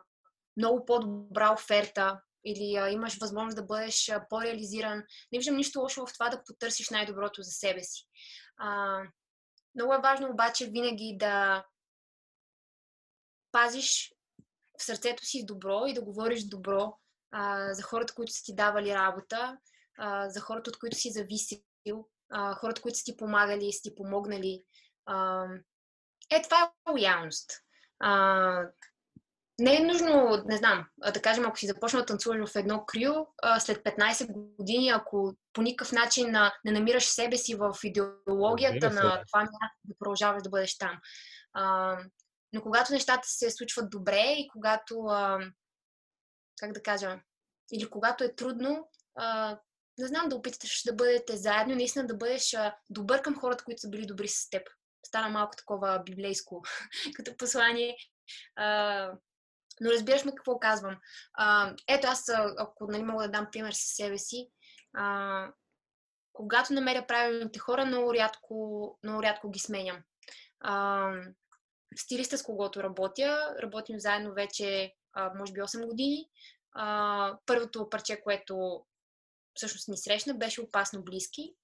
много 0.58 0.86
по-добра 0.86 1.54
оферта 1.54 2.22
или 2.46 2.76
а, 2.76 2.90
имаш 2.90 3.18
възможност 3.18 3.56
да 3.56 3.64
бъдеш 3.64 4.10
а, 4.10 4.26
по-реализиран, 4.30 5.04
не 5.32 5.40
виждам 5.40 5.56
нищо 5.56 5.80
лошо 5.80 6.06
в 6.06 6.14
това 6.14 6.30
да 6.30 6.44
потърсиш 6.44 6.90
най-доброто 6.90 7.42
за 7.42 7.52
себе 7.52 7.84
си. 7.84 8.04
А, 8.58 9.00
много 9.76 9.94
е 9.94 10.02
важно 10.04 10.30
обаче 10.30 10.70
винаги 10.70 11.18
да 11.20 11.66
пазиш 13.52 14.14
в 14.80 14.84
сърцето 14.84 15.26
си 15.26 15.46
добро 15.46 15.86
и 15.88 15.94
да 15.94 16.02
говориш 16.02 16.44
добро 16.44 16.98
а, 17.32 17.74
за 17.74 17.82
хората, 17.82 18.14
които 18.14 18.34
са 18.34 18.44
ти 18.44 18.56
давали 18.56 18.94
работа, 18.94 19.58
а, 19.98 20.30
за 20.30 20.40
хората, 20.40 20.70
от 20.70 20.80
които 20.80 20.98
си 20.98 21.12
зависил, 21.12 21.60
а, 22.30 22.56
хората, 22.56 22.82
които 22.82 22.98
са 22.98 23.04
ти 23.04 23.18
помагали, 23.18 23.74
са 23.74 23.82
ти 23.82 23.96
помогнали. 23.96 24.64
А, 25.08 25.46
е, 26.30 26.42
това 26.42 26.64
е 26.64 26.92
лоялност. 26.92 27.52
А, 28.00 28.62
не 29.60 29.76
е 29.76 29.80
нужно, 29.80 30.44
не 30.46 30.58
знам, 30.58 30.86
да 31.14 31.22
кажем, 31.22 31.46
ако 31.46 31.58
си 31.58 31.68
започнал 31.68 32.02
да 32.02 32.06
танцуваш 32.06 32.52
в 32.52 32.56
едно 32.56 32.86
крю, 32.86 33.14
след 33.60 33.84
15 33.84 34.32
години, 34.32 34.90
ако 34.90 35.36
по 35.54 35.62
никакъв 35.62 35.92
начин 35.92 36.36
не 36.66 36.72
намираш 36.72 37.06
себе 37.06 37.38
си 37.38 37.56
в 37.56 37.76
идеологията 37.84 38.90
на 38.90 39.02
това 39.02 39.40
място, 39.40 39.80
да 39.84 39.96
продължаваш 40.00 40.44
да 40.44 40.50
бъдеш 40.50 40.78
там. 40.78 41.00
Но 42.54 42.62
когато 42.62 42.94
нещата 42.94 43.28
се 43.28 43.52
случват 43.52 43.90
добре 43.90 44.36
и 44.38 44.48
когато, 44.54 45.06
как 46.60 46.72
да 46.74 46.84
кажа, 46.84 47.20
или 47.74 47.90
когато 47.90 48.24
е 48.24 48.36
трудно, 48.36 48.90
не 49.98 50.08
знам, 50.08 50.30
да 50.30 50.36
опиташ 50.36 50.84
да 50.86 50.94
бъдете 50.94 51.38
заедно, 51.38 51.76
наистина 51.76 52.08
да 52.08 52.16
бъдеш 52.16 52.56
добър 52.90 53.22
към 53.22 53.40
хората, 53.40 53.64
които 53.64 53.82
са 53.82 53.90
били 53.90 54.06
добри 54.06 54.28
с 54.28 54.50
теб. 54.50 54.70
Стана 55.08 55.30
малко 55.30 55.56
такова 55.56 56.04
библейско 56.06 56.64
като 57.16 57.38
послание. 57.38 57.98
Но 59.82 59.92
разбираш 59.92 60.26
ме 60.26 60.36
какво 60.36 60.60
казвам. 60.60 60.98
А, 61.34 61.76
ето 61.88 62.08
аз, 62.08 62.30
ако 62.58 62.92
нали, 62.92 63.04
мога 63.04 63.24
да 63.24 63.32
дам 63.32 63.48
пример 63.52 63.72
със 63.72 63.96
себе 63.96 64.18
си, 64.18 64.50
а, 64.94 65.48
когато 66.34 66.74
намеря 66.74 67.08
правилните 67.08 67.60
хора, 67.60 67.86
много 67.86 68.14
рядко, 68.14 69.00
много 69.04 69.24
рядко 69.24 69.50
ги 69.50 69.60
сменям. 69.60 69.98
А, 70.60 71.12
стилиста, 71.96 72.38
с 72.38 72.44
когото 72.44 72.84
работя, 72.84 73.56
работим 73.62 74.00
заедно 74.00 74.34
вече, 74.34 74.94
а, 75.14 75.34
може 75.36 75.54
би 75.54 75.62
8 75.62 75.88
години. 75.88 76.30
А, 76.74 77.38
първото 77.46 77.90
парче, 77.90 78.22
което 78.22 78.86
всъщност 79.56 79.88
ни 79.88 79.98
срещна, 79.98 80.34
беше 80.34 80.62
опасно 80.62 81.04
близки. 81.04 81.56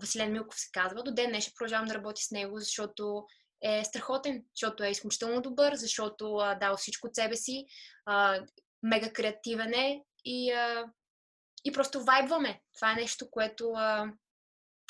Василен 0.00 0.32
Милков 0.32 0.60
се 0.60 0.68
казва. 0.72 1.02
До 1.02 1.14
ден 1.14 1.30
днешен 1.30 1.52
продължавам 1.56 1.88
да 1.88 1.94
работя 1.94 2.22
с 2.22 2.30
него, 2.30 2.58
защото 2.58 3.26
е 3.62 3.84
страхотен, 3.84 4.44
защото 4.56 4.84
е 4.84 4.90
изключително 4.90 5.42
добър, 5.42 5.74
защото 5.74 6.36
а, 6.36 6.54
дава 6.54 6.76
всичко 6.76 7.06
от 7.06 7.14
себе 7.14 7.36
си, 7.36 7.66
а, 8.06 8.40
мега 8.82 9.12
креативен 9.12 9.74
е 9.74 10.02
и, 10.24 10.52
а, 10.52 10.84
и 11.64 11.72
просто 11.72 12.04
вайбваме. 12.04 12.60
Това 12.74 12.92
е 12.92 12.94
нещо, 12.94 13.30
което, 13.30 13.72
а, 13.72 14.12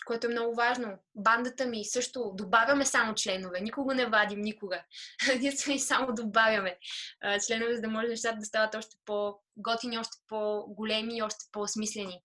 което 0.07 0.27
е 0.27 0.31
много 0.31 0.55
важно. 0.55 0.99
Бандата 1.15 1.67
ми 1.67 1.85
също 1.85 2.33
добавяме 2.35 2.87
само 2.87 3.15
членове, 3.15 3.61
никога 3.61 3.95
не 3.95 4.07
вадим, 4.07 4.41
никога. 4.41 4.85
Единствено 5.33 5.77
и 5.77 5.81
само 5.81 6.15
добавяме 6.15 6.79
а, 7.21 7.41
членове, 7.41 7.75
за 7.75 7.81
да 7.81 7.89
може 7.89 8.09
нещата 8.09 8.39
да 8.39 8.45
стават 8.45 8.75
още 8.75 8.97
по-готини, 9.05 9.99
още 9.99 10.17
по-големи 10.29 11.17
и 11.17 11.23
още 11.23 11.45
по-смислени. 11.53 12.23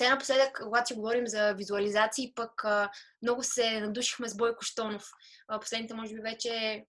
Сега 0.00 0.10
напоследък, 0.10 0.60
когато 0.62 0.88
си 0.88 0.94
говорим 0.94 1.26
за 1.26 1.52
визуализации, 1.52 2.32
пък 2.34 2.64
много 3.22 3.42
се 3.42 3.80
надушихме 3.80 4.28
с 4.28 4.36
Бойко 4.36 4.64
Штонов. 4.64 5.10
Последните, 5.60 5.94
може 5.94 6.14
би, 6.14 6.20
вече, 6.20 6.84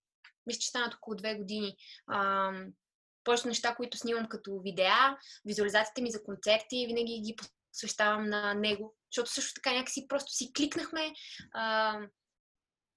мисля, 0.47 0.59
че 0.59 0.67
станат 0.67 0.93
около 0.93 1.15
две 1.15 1.35
години. 1.35 1.75
А, 2.07 2.51
неща, 3.45 3.75
които 3.75 3.97
снимам 3.97 4.27
като 4.29 4.61
видеа, 4.63 5.17
визуализациите 5.45 6.01
ми 6.01 6.11
за 6.11 6.23
концерти, 6.23 6.85
винаги 6.87 7.21
ги 7.21 7.35
посвещавам 7.71 8.29
на 8.29 8.53
него, 8.53 8.95
защото 9.11 9.31
също 9.31 9.53
така 9.53 9.73
някакси 9.73 10.07
просто 10.07 10.31
си 10.31 10.53
кликнахме 10.53 11.13
а, 11.53 11.97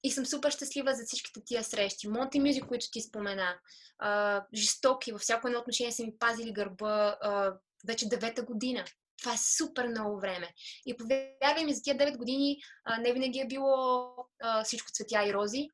и 0.04 0.10
съм 0.10 0.26
супер 0.26 0.50
щастлива 0.50 0.94
за 0.94 1.04
всичките 1.06 1.40
тия 1.44 1.64
срещи. 1.64 2.08
Монти 2.08 2.40
Мюзик, 2.40 2.66
които 2.66 2.86
ти 2.92 3.00
спомена, 3.00 3.58
а, 3.98 4.42
жестоки, 4.54 5.12
във 5.12 5.20
всяко 5.20 5.48
едно 5.48 5.60
отношение 5.60 5.92
са 5.92 6.02
ми 6.02 6.18
пазили 6.18 6.52
гърба 6.52 7.16
а, 7.20 7.54
вече 7.86 8.08
девета 8.08 8.42
година. 8.42 8.84
Това 9.22 9.34
е 9.34 9.38
супер 9.38 9.88
много 9.88 10.20
време. 10.20 10.48
И 10.86 10.96
повярвай 10.96 11.64
ми, 11.64 11.74
за 11.74 11.82
тия 11.82 11.96
9 11.96 12.16
години 12.16 12.56
а, 12.84 12.98
не 12.98 13.12
винаги 13.12 13.40
е 13.40 13.46
било 13.46 14.14
а, 14.42 14.64
всичко 14.64 14.90
цветя 14.92 15.24
и 15.28 15.34
рози. 15.34 15.68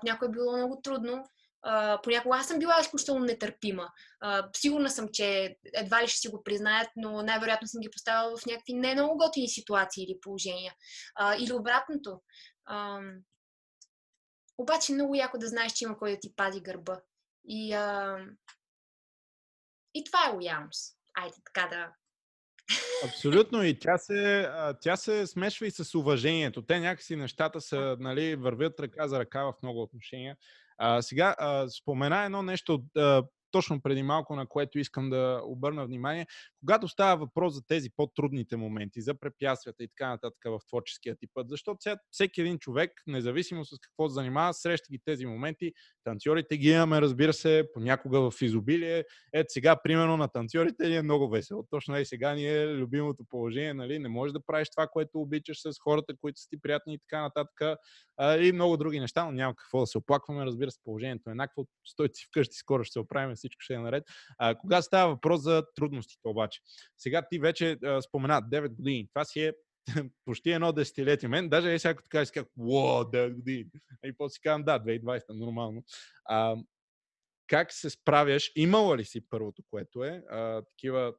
Понякога 0.00 0.26
е 0.26 0.30
било 0.30 0.56
много 0.56 0.80
трудно. 0.82 1.24
А, 1.62 2.00
понякога 2.02 2.36
аз 2.36 2.48
съм 2.48 2.58
била 2.58 2.80
изключително 2.80 3.24
нетърпима. 3.24 3.88
А, 4.20 4.48
сигурна 4.56 4.90
съм, 4.90 5.08
че 5.12 5.56
едва 5.74 6.02
ли 6.02 6.08
ще 6.08 6.18
си 6.18 6.28
го 6.28 6.42
признаят, 6.42 6.88
но 6.96 7.22
най-вероятно 7.22 7.68
съм 7.68 7.80
ги 7.80 7.90
поставила 7.90 8.36
в 8.36 8.46
някакви 8.46 8.72
не 8.72 8.94
много 8.94 9.16
готини 9.16 9.48
ситуации 9.48 10.04
или 10.04 10.20
положения. 10.20 10.74
А, 11.14 11.36
или 11.36 11.52
обратното. 11.52 12.20
А, 12.64 13.00
обаче 14.58 14.92
много 14.92 15.14
яко 15.14 15.38
да 15.38 15.48
знаеш, 15.48 15.72
че 15.72 15.84
има 15.84 15.98
кой 15.98 16.10
да 16.10 16.20
ти 16.20 16.34
пази 16.36 16.60
гърба. 16.60 17.00
И, 17.48 17.72
а, 17.72 18.18
и 19.94 20.04
това 20.04 20.26
е 20.26 20.32
лоялност. 20.32 20.96
Айде 21.14 21.36
така 21.44 21.68
да 21.68 21.92
Абсолютно 23.04 23.64
и 23.64 23.78
тя 23.78 23.98
се, 23.98 24.50
тя 24.80 24.96
се 24.96 25.26
смешва 25.26 25.66
и 25.66 25.70
с 25.70 25.94
уважението. 25.94 26.62
Те 26.62 26.80
някакси 26.80 27.16
нещата 27.16 27.60
са, 27.60 27.96
нали, 28.00 28.36
вървят 28.36 28.80
ръка 28.80 29.08
за 29.08 29.18
ръка 29.18 29.44
в 29.44 29.54
много 29.62 29.82
отношения. 29.82 30.36
А, 30.78 31.02
сега 31.02 31.34
а, 31.38 31.68
спомена 31.68 32.24
едно 32.24 32.42
нещо, 32.42 32.84
а, 32.96 33.22
точно 33.56 33.80
преди 33.80 34.02
малко, 34.02 34.36
на 34.36 34.46
което 34.46 34.78
искам 34.78 35.10
да 35.10 35.40
обърна 35.44 35.86
внимание. 35.86 36.26
Когато 36.60 36.88
става 36.88 37.16
въпрос 37.16 37.54
за 37.54 37.66
тези 37.66 37.90
по-трудните 37.96 38.56
моменти, 38.56 39.00
за 39.00 39.14
препятствията 39.14 39.84
и 39.84 39.88
така 39.88 40.08
нататък 40.08 40.38
в 40.46 40.60
творческия 40.68 41.16
ти 41.16 41.26
път, 41.34 41.48
защото 41.48 41.78
всеки 42.10 42.40
един 42.40 42.58
човек, 42.58 42.90
независимо 43.06 43.64
с 43.64 43.78
какво 43.78 44.08
занимава, 44.08 44.54
среща 44.54 44.86
ги 44.90 44.98
тези 45.04 45.26
моменти. 45.26 45.72
Танцорите 46.04 46.56
ги 46.56 46.70
имаме, 46.70 47.00
разбира 47.00 47.32
се, 47.32 47.68
понякога 47.74 48.30
в 48.30 48.42
изобилие. 48.42 49.04
Ето 49.34 49.46
сега, 49.48 49.76
примерно, 49.82 50.16
на 50.16 50.28
танцорите 50.28 50.88
ни 50.88 50.96
е 50.96 51.02
много 51.02 51.28
весело. 51.28 51.66
Точно 51.70 51.98
и 51.98 52.04
сега 52.04 52.34
ни 52.34 52.46
е 52.46 52.66
любимото 52.66 53.24
положение, 53.30 53.74
нали? 53.74 53.98
Не 53.98 54.08
можеш 54.08 54.32
да 54.32 54.44
правиш 54.46 54.70
това, 54.70 54.86
което 54.86 55.20
обичаш 55.20 55.60
с 55.62 55.72
хората, 55.80 56.14
които 56.20 56.40
са 56.40 56.48
ти 56.48 56.60
приятни 56.60 56.94
и 56.94 56.98
така 56.98 57.22
нататък. 57.22 57.78
И 58.40 58.52
много 58.52 58.76
други 58.76 59.00
неща, 59.00 59.24
но 59.24 59.32
няма 59.32 59.54
какво 59.56 59.80
да 59.80 59.86
се 59.86 59.98
оплакваме. 59.98 60.44
Разбира 60.44 60.70
се, 60.70 60.78
положението 60.84 61.30
е 61.30 61.32
еднакво. 61.32 61.66
Стойте 61.84 62.14
си 62.14 62.26
вкъщи, 62.28 62.56
скоро 62.56 62.84
ще 62.84 62.92
се 62.92 63.00
оправим 63.00 63.36
всичко 63.48 63.60
ще 63.60 63.74
е 63.74 63.78
наред. 63.78 64.04
А, 64.38 64.54
кога 64.54 64.82
става 64.82 65.14
въпрос 65.14 65.42
за 65.42 65.62
трудностите 65.74 66.28
обаче? 66.28 66.60
Сега 66.96 67.22
ти 67.30 67.38
вече 67.38 67.78
а, 67.84 68.02
спомена 68.02 68.42
9 68.42 68.68
години. 68.68 69.08
Това 69.08 69.24
си 69.24 69.40
е 69.40 69.52
почти 70.24 70.50
едно 70.50 70.72
десетилетие. 70.72 71.28
Мен 71.28 71.48
даже 71.48 71.74
е 71.74 71.78
всяко 71.78 72.02
така 72.02 72.24
си 72.24 72.32
казах, 72.32 72.46
9 72.58 73.34
години. 73.34 73.64
И 74.04 74.12
после 74.12 74.32
си 74.32 74.40
казвам, 74.40 74.64
да, 74.64 74.80
2020, 74.80 75.22
нормално. 75.28 75.84
А, 76.24 76.56
как 77.46 77.72
се 77.72 77.90
справяш? 77.90 78.52
Имала 78.56 78.96
ли 78.96 79.04
си 79.04 79.28
първото, 79.30 79.62
което 79.70 80.04
е? 80.04 80.22
А, 80.30 80.62
такива 80.62 81.14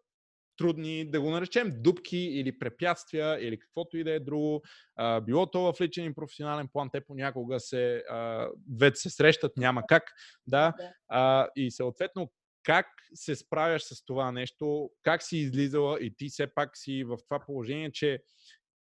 трудни, 0.57 1.11
да 1.11 1.21
го 1.21 1.29
наречем, 1.29 1.71
дупки 1.75 2.17
или 2.17 2.59
препятствия 2.59 3.47
или 3.47 3.59
каквото 3.59 3.97
и 3.97 4.03
да 4.03 4.11
е 4.11 4.19
друго. 4.19 4.63
А, 4.95 5.21
било 5.21 5.45
то 5.45 5.73
в 5.73 5.81
личен 5.81 6.05
и 6.05 6.13
професионален 6.13 6.67
план, 6.73 6.89
те 6.91 7.01
понякога 7.01 7.59
се, 7.59 8.03
а, 8.09 8.47
вече 8.79 9.01
се 9.01 9.09
срещат, 9.09 9.57
няма 9.57 9.84
как. 9.88 10.03
Да? 10.47 10.73
А, 11.07 11.47
и 11.55 11.71
съответно, 11.71 12.31
как 12.63 12.85
се 13.13 13.35
справяш 13.35 13.81
с 13.84 14.05
това 14.05 14.31
нещо, 14.31 14.89
как 15.03 15.23
си 15.23 15.38
излизала 15.38 15.97
и 16.01 16.15
ти 16.17 16.29
все 16.29 16.47
пак 16.47 16.69
си 16.77 17.03
в 17.03 17.17
това 17.29 17.39
положение, 17.39 17.91
че 17.91 18.19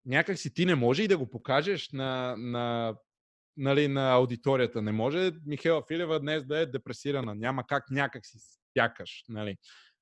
някак 0.05 0.37
си 0.37 0.53
ти 0.53 0.65
не 0.65 0.75
може 0.75 1.03
и 1.03 1.07
да 1.07 1.17
го 1.17 1.29
покажеш 1.29 1.89
на, 1.91 2.35
на, 2.37 2.95
нали, 3.57 3.87
на 3.87 4.11
аудиторията. 4.11 4.81
Не 4.81 4.91
може 4.91 5.31
Михела 5.45 5.83
Филева 5.87 6.19
днес 6.19 6.45
да 6.45 6.59
е 6.59 6.65
депресирана. 6.65 7.35
Няма 7.35 7.67
как 7.67 7.83
някак 7.91 8.25
си 8.25 8.37
сякаш. 8.77 9.23
Нали. 9.29 9.57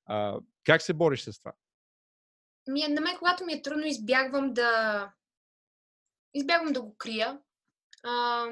А, 0.06 0.40
как 0.66 0.82
се 0.82 0.94
бориш 0.94 1.22
с 1.24 1.40
това? 1.40 1.54
Ми, 2.68 2.88
на 2.88 3.02
мен, 3.02 3.18
когато 3.18 3.46
ми 3.46 3.54
е 3.54 3.62
трудно, 3.62 3.86
избягвам 3.86 4.54
да 4.54 5.12
избягвам 6.34 6.74
да 6.74 6.82
го 6.82 6.96
крия. 6.98 7.40
А, 8.04 8.46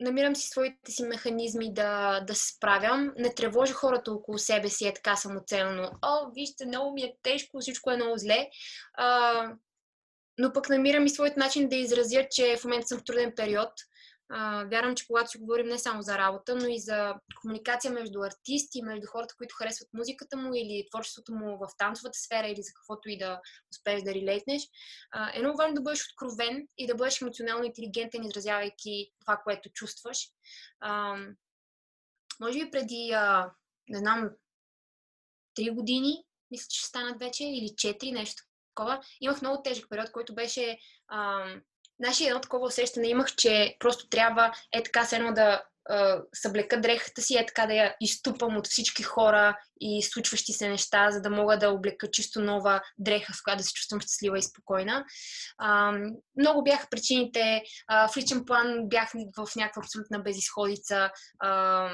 намирам 0.00 0.36
си 0.36 0.48
своите 0.48 0.92
си 0.92 1.02
механизми 1.02 1.74
да, 1.74 2.20
да 2.20 2.34
се 2.34 2.54
справям. 2.54 3.12
Не 3.18 3.34
тревожа 3.34 3.74
хората 3.74 4.12
около 4.12 4.38
себе 4.38 4.68
си 4.68 4.86
е 4.86 4.94
така 4.94 5.16
самоцелно. 5.16 5.90
О, 6.02 6.30
вижте, 6.34 6.66
много 6.66 6.92
ми 6.92 7.02
е 7.02 7.16
тежко, 7.22 7.60
всичко 7.60 7.90
е 7.90 7.96
много 7.96 8.18
зле. 8.18 8.48
А, 8.94 9.48
но 10.38 10.52
пък 10.52 10.68
намирам 10.68 11.06
и 11.06 11.10
своят 11.10 11.36
начин 11.36 11.68
да 11.68 11.76
изразя, 11.76 12.26
че 12.30 12.56
в 12.56 12.64
момента 12.64 12.86
съм 12.86 12.98
в 12.98 13.04
труден 13.04 13.32
период. 13.36 13.72
А, 14.28 14.64
вярвам, 14.64 14.94
че 14.94 15.06
когато 15.06 15.30
си 15.30 15.38
говорим 15.38 15.66
не 15.66 15.78
само 15.78 16.02
за 16.02 16.18
работа, 16.18 16.56
но 16.56 16.66
и 16.66 16.78
за 16.78 17.14
комуникация 17.40 17.92
между 17.92 18.22
артисти, 18.22 18.82
между 18.82 19.06
хората, 19.06 19.34
които 19.38 19.54
харесват 19.54 19.88
музиката 19.94 20.36
му 20.36 20.54
или 20.54 20.86
творчеството 20.90 21.34
му 21.34 21.58
в 21.58 21.68
танцовата 21.78 22.18
сфера 22.18 22.46
или 22.46 22.62
за 22.62 22.72
каквото 22.74 23.08
и 23.08 23.18
да 23.18 23.40
успееш 23.72 24.02
да 24.02 24.14
релейтнеш, 24.14 24.62
е 25.34 25.40
много 25.40 25.56
важно 25.56 25.74
да 25.74 25.80
бъдеш 25.80 26.04
откровен 26.04 26.68
и 26.78 26.86
да 26.86 26.94
бъдеш 26.94 27.20
емоционално 27.20 27.64
интелигентен, 27.64 28.24
изразявайки 28.24 29.12
това, 29.20 29.40
което 29.44 29.68
чувстваш. 29.68 30.28
А, 30.80 31.16
може 32.40 32.64
би 32.64 32.70
преди, 32.70 33.12
а, 33.14 33.50
не 33.88 33.98
знам, 33.98 34.30
три 35.54 35.70
години, 35.70 36.24
мисля, 36.50 36.66
че 36.70 36.78
ще 36.78 36.88
станат 36.88 37.18
вече, 37.18 37.44
или 37.44 37.74
четири, 37.76 38.12
нещо 38.12 38.42
такова, 38.68 39.02
имах 39.20 39.42
много 39.42 39.62
тежък 39.62 39.86
период, 39.90 40.12
който 40.12 40.34
беше 40.34 40.78
а, 41.08 41.46
Значи 42.00 42.26
едно 42.26 42.40
такова 42.40 42.66
усещане 42.66 43.08
имах, 43.08 43.34
че 43.34 43.76
просто 43.78 44.08
трябва 44.08 44.52
е 44.72 44.82
така 44.82 45.04
се 45.04 45.16
едно 45.16 45.32
да 45.32 45.62
съблека 46.34 46.80
дрехата 46.80 47.22
си, 47.22 47.36
е 47.36 47.46
така 47.46 47.66
да 47.66 47.74
я 47.74 47.96
изтупам 48.00 48.56
от 48.56 48.66
всички 48.66 49.02
хора 49.02 49.58
и 49.80 50.02
случващи 50.02 50.52
се 50.52 50.68
неща, 50.68 51.10
за 51.10 51.20
да 51.20 51.30
мога 51.30 51.58
да 51.58 51.70
облека 51.70 52.10
чисто 52.10 52.40
нова 52.40 52.82
дреха, 52.98 53.34
с 53.34 53.42
която 53.42 53.58
да 53.58 53.64
се 53.64 53.72
чувствам 53.72 54.00
щастлива 54.00 54.38
и 54.38 54.42
спокойна. 54.42 55.04
А, 55.58 55.92
много 56.38 56.64
бяха 56.64 56.86
причините. 56.90 57.62
А, 57.86 58.08
в 58.08 58.16
личен 58.16 58.44
план 58.44 58.88
бях 58.88 59.12
в 59.36 59.56
някаква 59.56 59.82
абсолютна 59.82 60.18
безисходица. 60.18 61.10
А, 61.38 61.88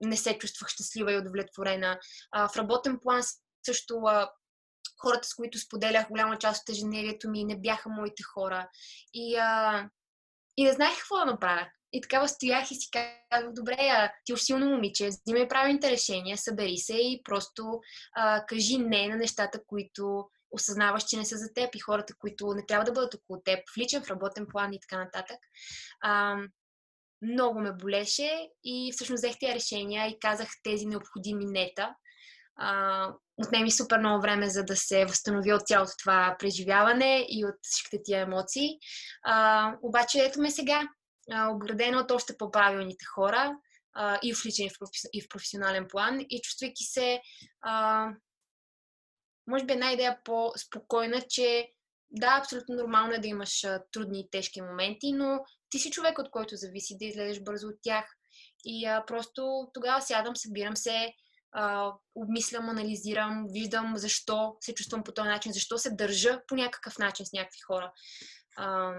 не 0.00 0.16
се 0.16 0.38
чувствах 0.38 0.68
щастлива 0.68 1.12
и 1.12 1.18
удовлетворена. 1.18 1.98
А, 2.32 2.48
в 2.48 2.56
работен 2.56 2.98
план 3.02 3.22
също 3.66 3.96
а, 4.06 4.30
хората, 4.98 5.28
с 5.28 5.34
които 5.34 5.58
споделях 5.58 6.08
голяма 6.08 6.38
част 6.38 6.62
от 6.62 6.74
ежедневието 6.74 7.30
ми, 7.30 7.44
не 7.44 7.60
бяха 7.60 7.88
моите 7.88 8.22
хора. 8.22 8.68
И, 9.14 9.36
а, 9.36 9.88
и 10.56 10.64
не 10.64 10.72
знаех 10.72 10.98
какво 10.98 11.18
да 11.18 11.24
направя. 11.24 11.66
И 11.92 12.00
така 12.00 12.28
стоях 12.28 12.70
и 12.70 12.74
си 12.74 12.88
казах, 12.92 13.52
добре, 13.52 13.76
а, 13.78 14.12
ти 14.24 14.32
уж 14.32 14.40
силно 14.40 14.66
момиче, 14.66 15.08
взимай 15.08 15.48
правилните 15.48 15.90
решения, 15.90 16.38
събери 16.38 16.76
се 16.76 16.94
и 16.94 17.20
просто 17.24 17.80
а, 18.16 18.46
кажи 18.46 18.78
не 18.78 19.08
на 19.08 19.16
нещата, 19.16 19.60
които 19.66 20.24
осъзнаваш, 20.50 21.04
че 21.04 21.16
не 21.16 21.24
са 21.24 21.36
за 21.36 21.52
теб 21.54 21.74
и 21.74 21.80
хората, 21.80 22.14
които 22.18 22.54
не 22.54 22.66
трябва 22.66 22.84
да 22.84 22.92
бъдат 22.92 23.14
около 23.14 23.42
теб, 23.44 23.58
в 23.74 23.78
личен, 23.78 24.02
в 24.02 24.10
работен 24.10 24.46
план 24.52 24.72
и 24.72 24.80
така 24.80 25.04
нататък. 25.04 25.38
А, 26.00 26.36
много 27.22 27.60
ме 27.60 27.72
болеше 27.72 28.48
и 28.64 28.92
всъщност 28.92 29.20
взех 29.24 29.38
тези 29.40 29.54
решения 29.54 30.08
и 30.08 30.18
казах 30.18 30.48
тези 30.62 30.86
необходими 30.86 31.44
нета. 31.44 31.94
А, 32.58 33.08
отнеми 33.36 33.70
супер 33.70 33.98
много 33.98 34.22
време, 34.22 34.50
за 34.50 34.64
да 34.64 34.76
се 34.76 35.04
възстанови 35.04 35.52
от 35.52 35.66
цялото 35.66 35.92
това 35.98 36.36
преживяване 36.38 37.26
и 37.28 37.44
от 37.44 37.54
всичките 37.62 38.02
тия 38.04 38.20
емоции. 38.20 38.68
А, 39.24 39.72
обаче 39.82 40.18
ето 40.18 40.40
ме 40.40 40.50
сега, 40.50 40.88
обградена 41.50 41.98
от 41.98 42.10
още 42.10 42.36
по-правилните 42.36 43.04
хора 43.14 43.56
а, 43.94 44.18
и 44.22 44.34
в 44.34 44.46
личен, 44.46 44.68
и 45.12 45.22
в 45.22 45.28
професионален 45.28 45.86
план 45.88 46.20
и 46.30 46.40
чувствайки 46.42 46.84
се, 46.84 47.20
а, 47.62 48.08
може 49.46 49.64
би 49.64 49.72
една 49.72 49.92
идея 49.92 50.18
по-спокойна, 50.24 51.22
че 51.28 51.68
да, 52.10 52.38
абсолютно 52.40 52.74
нормално 52.74 53.14
е 53.14 53.18
да 53.18 53.28
имаш 53.28 53.64
а, 53.64 53.82
трудни 53.92 54.20
и 54.20 54.30
тежки 54.30 54.60
моменти, 54.60 55.12
но 55.12 55.44
ти 55.70 55.78
си 55.78 55.90
човек, 55.90 56.18
от 56.18 56.30
който 56.30 56.56
зависи 56.56 56.98
да 56.98 57.04
излезеш 57.04 57.42
бързо 57.42 57.68
от 57.68 57.78
тях. 57.82 58.04
И 58.64 58.86
а, 58.86 59.04
просто 59.06 59.70
тогава 59.74 60.02
сядам, 60.02 60.36
събирам 60.36 60.76
се, 60.76 61.12
а, 61.58 61.92
обмислям, 62.14 62.68
анализирам, 62.68 63.46
виждам 63.50 63.96
защо 63.96 64.56
се 64.60 64.74
чувствам 64.74 65.04
по 65.04 65.12
този 65.12 65.28
начин, 65.28 65.52
защо 65.52 65.78
се 65.78 65.90
държа 65.90 66.42
по 66.46 66.54
някакъв 66.54 66.98
начин 66.98 67.26
с 67.26 67.32
някакви 67.32 67.60
хора. 67.60 67.92
А, 68.56 68.94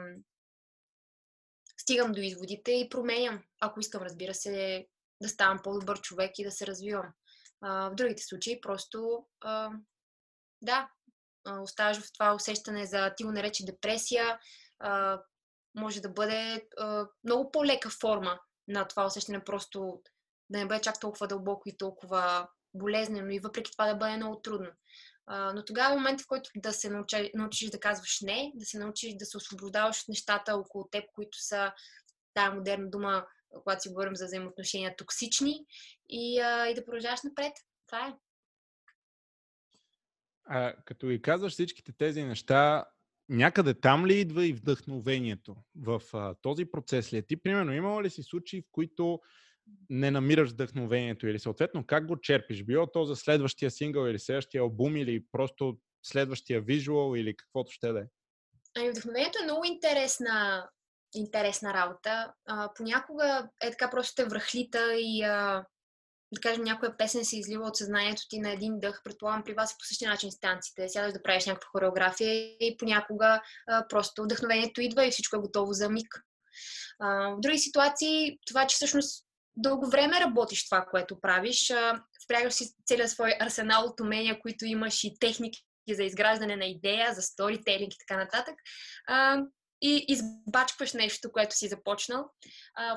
стигам 1.78 2.12
до 2.12 2.22
изводите 2.22 2.72
и 2.72 2.90
променям, 2.90 3.44
ако 3.62 3.80
искам, 3.80 4.04
разбира 4.04 4.34
се, 4.34 4.88
да 5.22 5.30
ставам 5.30 5.60
по-добър 5.64 6.02
човек 6.02 6.40
и 6.40 6.44
да 6.44 6.52
се 6.52 6.68
развивам. 6.68 7.14
А, 7.62 7.90
в 7.90 7.96
другите 7.96 8.24
случаи 8.24 8.62
просто, 8.62 9.26
а, 9.42 9.70
да, 10.62 10.90
оставаш 11.62 11.98
в 11.98 12.14
това 12.14 12.34
усещане 12.34 12.86
за, 12.86 13.14
ти 13.18 13.24
го 13.24 13.32
нарече 13.32 13.66
депресия, 13.66 14.40
а, 14.80 15.22
може 15.76 16.02
да 16.02 16.10
бъде 16.10 16.68
а, 16.78 17.08
много 17.24 17.52
по-лека 17.52 17.90
форма 17.90 18.40
на 18.68 18.88
това 18.88 19.06
усещане, 19.06 19.44
просто 19.44 20.02
да 20.50 20.60
не 20.60 20.66
бъде 20.66 20.82
чак 20.82 21.00
толкова 21.00 21.28
дълбоко 21.28 21.70
и 21.70 21.78
толкова 21.78 22.48
болезнено 22.74 23.30
и 23.30 23.40
въпреки 23.40 23.72
това 23.72 23.88
да 23.88 23.96
бъде 23.96 24.18
много 24.18 24.42
трудно. 24.42 24.70
Но 25.30 25.66
тогава 25.66 25.94
е 25.94 25.98
момент, 25.98 26.22
в 26.22 26.28
който 26.28 26.50
да 26.56 26.74
се 26.74 26.90
научи, 26.90 27.32
научиш 27.34 27.70
да 27.70 27.80
казваш 27.80 28.22
не, 28.22 28.52
да 28.56 28.66
се 28.66 28.80
научиш 28.80 29.14
да 29.14 29.26
се 29.26 29.38
освобождаваш 29.38 30.02
от 30.02 30.08
нещата 30.08 30.56
около 30.56 30.88
теб, 30.92 31.04
които 31.14 31.38
са 31.42 31.74
тая 32.34 32.52
модерна 32.52 32.90
дума, 32.90 33.26
когато 33.50 33.82
си 33.82 33.90
говорим 33.90 34.16
за 34.16 34.26
взаимоотношения, 34.26 34.96
токсични 34.96 35.66
и, 36.10 36.34
и 36.70 36.74
да 36.76 36.86
продължаваш 36.86 37.20
напред. 37.24 37.54
Това 37.88 38.08
е. 38.08 38.14
А, 40.46 40.74
като 40.86 41.10
и 41.10 41.22
казваш 41.22 41.54
всичките 41.54 41.92
тези 41.98 42.24
неща, 42.24 42.86
някъде 43.30 43.74
там 43.74 44.06
ли 44.06 44.20
идва 44.20 44.46
и 44.46 44.54
вдъхновението 44.54 45.56
в 45.76 46.02
а, 46.14 46.36
този 46.42 46.66
процес 46.66 47.14
ли 47.14 47.18
е? 47.18 47.22
Ти, 47.22 47.38
примерно, 47.38 47.74
имало 47.74 48.04
ли 48.04 48.10
си 48.10 48.24
случаи, 48.24 48.62
в 48.62 48.72
които 48.72 49.22
не 49.90 50.12
намираш 50.12 50.50
вдъхновението 50.50 51.28
или 51.28 51.40
съответно 51.40 51.86
как 51.86 52.08
го 52.08 52.22
черпиш? 52.22 52.64
Било 52.64 52.88
то 52.88 53.06
за 53.06 53.16
следващия 53.16 53.72
сингъл 53.72 54.08
или 54.08 54.20
следващия 54.20 54.62
албум 54.62 54.98
или 54.98 55.24
просто 55.32 55.78
следващия 56.04 56.62
визуал 56.62 57.16
или 57.16 57.38
каквото 57.38 57.72
ще 57.72 57.92
да 57.92 58.00
е? 58.00 58.04
Ами, 58.78 58.90
вдъхновението 58.90 59.40
е 59.42 59.44
много 59.44 59.66
интересна, 59.66 60.70
интересна 61.16 61.74
работа. 61.74 62.34
А, 62.46 62.70
понякога 62.76 63.50
е 63.64 63.72
така 63.72 63.90
просто 63.90 64.16
те 64.16 64.26
връхлита 64.30 64.94
и 64.96 65.24
а, 65.24 65.66
да 66.34 66.42
кажем, 66.42 66.64
някоя 66.64 66.98
песен 66.98 67.26
се 67.26 67.40
излива 67.40 67.68
от 67.68 67.76
съзнанието 67.76 68.22
ти 68.30 68.40
на 68.40 68.52
един 68.52 68.80
дъх. 68.80 69.02
Предполагам, 69.04 69.44
при 69.44 69.54
вас 69.54 69.72
е 69.72 69.76
по 69.80 69.86
същия 69.86 70.12
начин 70.12 70.32
станците. 70.32 70.90
Сядаш 70.90 71.14
да 71.14 71.24
правиш 71.24 71.46
някаква 71.46 71.70
хореография 71.72 72.34
и 72.60 72.78
понякога 72.78 73.42
а, 73.68 73.88
просто 73.88 74.24
вдъхновението 74.24 74.82
идва 74.82 75.06
и 75.06 75.12
всичко 75.12 75.36
е 75.36 75.40
готово 75.40 75.74
за 75.74 75.90
миг. 75.90 76.24
А, 77.00 77.30
в 77.30 77.40
други 77.40 77.58
ситуации, 77.58 78.40
това, 78.48 78.68
че 78.68 78.76
всъщност 78.76 79.27
дълго 79.58 79.90
време 79.90 80.20
работиш 80.20 80.66
това, 80.66 80.86
което 80.92 81.22
правиш, 81.22 81.74
впрягаш 82.24 82.54
си 82.54 82.74
целият 82.86 83.12
свой 83.12 83.34
арсенал 83.40 83.86
от 83.86 84.00
умения, 84.00 84.40
които 84.40 84.66
имаш 84.66 85.04
и 85.04 85.20
техники 85.20 85.64
за 85.90 86.04
изграждане 86.04 86.56
на 86.56 86.66
идея, 86.66 87.14
за 87.14 87.22
сторителинг 87.22 87.94
и 87.94 87.98
така 88.08 88.18
нататък. 88.18 88.56
и 89.82 90.06
избачкваш 90.08 90.94
нещо, 90.94 91.32
което 91.32 91.56
си 91.56 91.68
започнал. 91.68 92.30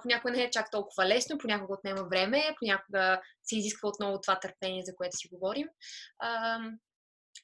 Понякога 0.02 0.32
не 0.32 0.42
е 0.42 0.50
чак 0.50 0.70
толкова 0.70 1.06
лесно, 1.06 1.38
понякога 1.38 1.74
отнема 1.74 2.04
време, 2.04 2.54
понякога 2.58 3.20
се 3.42 3.58
изисква 3.58 3.88
отново 3.88 4.20
това 4.20 4.40
търпение, 4.40 4.82
за 4.84 4.96
което 4.96 5.16
си 5.16 5.28
говорим. 5.32 5.66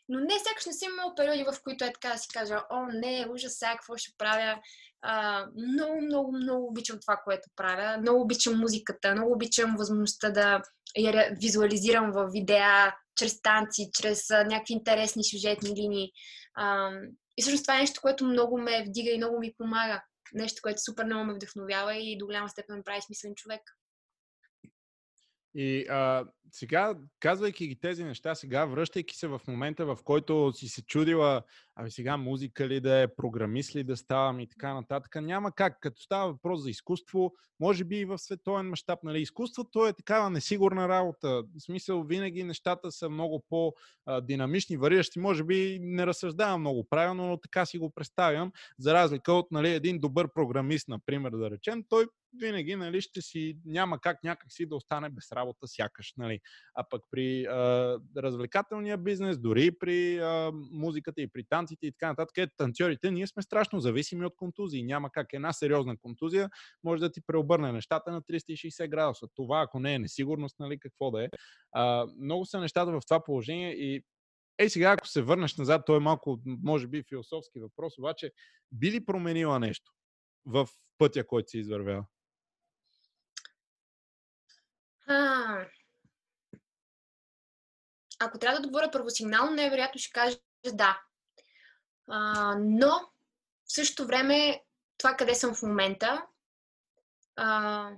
Но 0.09 0.21
не, 0.21 0.39
сякаш 0.39 0.67
не 0.67 0.73
съм 0.73 0.93
имала 0.93 1.15
периоди, 1.15 1.45
в 1.45 1.63
които 1.65 1.85
е 1.85 1.93
така 1.93 2.09
да 2.09 2.19
си 2.19 2.29
кажа, 2.33 2.63
о, 2.71 2.87
не, 2.93 3.27
ужас, 3.31 3.55
сега 3.59 3.73
какво 3.73 3.97
ще 3.97 4.13
правя. 4.19 4.61
А, 5.03 5.47
много, 5.57 6.03
много, 6.03 6.33
много 6.33 6.67
обичам 6.67 6.99
това, 7.01 7.21
което 7.25 7.49
правя. 7.57 7.99
Много 8.01 8.21
обичам 8.21 8.59
музиката, 8.59 9.13
много 9.13 9.33
обичам 9.33 9.77
възможността 9.79 10.31
да 10.31 10.63
я 10.99 11.31
визуализирам 11.41 12.13
в 12.13 12.29
видеа, 12.33 12.95
чрез 13.17 13.43
танци, 13.43 13.91
чрез 13.93 14.31
а, 14.31 14.45
някакви 14.45 14.75
интересни 14.75 15.25
сюжетни 15.25 15.71
линии. 15.77 16.11
А, 16.55 16.91
и 17.37 17.43
всъщност 17.43 17.65
това 17.65 17.77
е 17.77 17.81
нещо, 17.81 18.01
което 18.01 18.25
много 18.25 18.59
ме 18.59 18.85
вдига 18.89 19.11
и 19.11 19.17
много 19.17 19.39
ми 19.39 19.55
помага. 19.59 20.03
Нещо, 20.35 20.63
което 20.63 20.83
супер 20.83 21.05
много 21.05 21.25
ме 21.25 21.35
вдъхновява 21.35 21.97
и 21.97 22.19
до 22.19 22.27
голяма 22.27 22.49
степен 22.49 22.83
прави 22.85 23.03
смислен 23.03 23.35
човек. 23.35 23.61
И 25.59 25.87
а, 25.89 26.25
сега, 26.53 26.95
казвайки 27.21 27.67
ги 27.67 27.81
тези 27.81 28.05
неща, 28.05 28.35
сега 28.35 28.65
връщайки 28.65 29.17
се 29.17 29.29
в 29.29 29.41
момента, 29.49 29.87
в 29.87 29.99
който 30.05 30.53
си 30.55 30.69
се 30.69 30.83
чудила, 30.83 31.43
ами 31.77 31.91
сега 31.91 32.17
музика 32.17 32.69
ли 32.69 32.81
да 32.81 33.03
е, 33.03 33.15
програмист 33.15 33.77
ли 33.77 33.85
да 33.85 33.97
ставам 33.97 34.41
и 34.41 34.49
така 34.49 34.75
нататък, 34.75 35.15
няма 35.23 35.53
как. 35.53 35.81
Като 35.81 36.03
става 36.03 36.33
въпрос 36.33 36.63
за 36.63 36.71
изкуство, 36.71 37.33
може 37.61 37.85
би 37.85 37.97
и 37.97 38.05
в 38.05 38.19
световен 38.19 38.69
мащаб, 38.69 38.99
нали, 39.03 39.21
изкуството 39.21 39.87
е 39.87 39.93
такава 39.93 40.31
несигурна 40.31 40.89
работа. 40.89 41.29
В 41.29 41.63
смисъл, 41.63 42.03
винаги 42.03 42.45
нещата 42.45 42.93
са 42.93 43.09
много 43.09 43.45
по-динамични, 43.49 44.77
вариращи. 44.77 45.19
Може 45.19 45.45
би 45.45 45.79
не 45.83 46.07
разсъждавам 46.07 46.61
много 46.61 46.87
правилно, 46.91 47.27
но 47.27 47.41
така 47.41 47.67
си 47.67 47.79
го 47.79 47.91
представям. 47.91 48.53
За 48.79 48.95
разлика 48.95 49.33
от 49.33 49.47
нали, 49.51 49.71
един 49.71 49.99
добър 49.99 50.33
програмист, 50.35 50.89
например, 50.89 51.31
да 51.31 51.51
речем, 51.51 51.85
той 51.89 52.07
винаги 52.41 52.77
нали, 52.77 53.01
ще 53.01 53.23
си, 53.23 53.59
няма 53.65 54.01
как 54.01 54.25
някак 54.25 54.53
си 54.53 54.67
да 54.67 54.77
остане 54.77 55.11
без 55.11 55.33
работа 55.33 55.67
сякаш. 55.67 56.15
Нали. 56.17 56.41
А 56.75 56.85
пък 56.91 57.03
при 57.11 57.45
а, 57.45 57.99
развлекателния 58.17 58.99
бизнес, 58.99 59.39
дори 59.39 59.79
при 59.79 60.19
а, 60.19 60.53
музиката 60.73 61.21
и 61.21 61.29
при 61.29 61.45
танците 61.45 61.66
и 61.71 61.93
така 61.93 62.09
нататък, 62.09 62.39
е, 62.39 62.47
танцорите, 62.57 63.11
ние 63.11 63.27
сме 63.27 63.43
страшно 63.43 63.81
зависими 63.81 64.27
от 64.27 64.37
контузии. 64.37 64.83
Няма 64.83 65.11
как 65.11 65.27
една 65.33 65.53
сериозна 65.53 65.97
контузия 65.99 66.51
може 66.85 67.01
да 67.01 67.13
ти 67.13 67.21
преобърне 67.27 67.73
нещата 67.73 68.11
на 68.11 68.23
360 68.23 68.89
градуса. 68.89 69.27
Това, 69.35 69.63
ако 69.63 69.81
не 69.81 69.95
е 69.95 69.99
несигурност, 69.99 70.57
нали, 70.59 70.79
какво 70.79 71.11
да 71.11 71.25
е. 71.25 71.29
А, 71.73 72.07
много 72.21 72.47
са 72.47 72.61
нещата 72.61 72.93
в 72.93 73.01
това 73.07 73.25
положение 73.25 73.73
и 73.73 74.05
Ей 74.59 74.71
сега, 74.71 74.91
ако 74.91 75.09
се 75.09 75.23
върнеш 75.23 75.57
назад, 75.57 75.83
то 75.87 75.97
е 75.97 76.01
малко, 76.01 76.41
може 76.45 76.87
би, 76.87 77.05
философски 77.09 77.61
въпрос, 77.61 77.99
обаче 77.99 78.33
би 78.73 78.91
ли 78.91 79.05
променила 79.05 79.59
нещо 79.59 79.93
в 80.47 80.69
пътя, 80.99 81.27
който 81.27 81.51
си 81.51 81.59
извървял? 81.59 82.05
А, 85.07 85.67
ако 88.21 88.39
трябва 88.39 88.61
да 88.61 88.67
отговоря 88.67 88.91
най-вероятно 89.55 89.99
ще 89.99 90.13
кажа 90.13 90.39
да. 90.75 91.03
А, 92.09 92.55
но 92.61 92.91
в 93.65 93.73
същото 93.73 94.07
време 94.07 94.63
това 94.99 95.15
къде 95.15 95.35
съм 95.35 95.55
в 95.55 95.63
момента 95.63 96.27
а, 97.37 97.91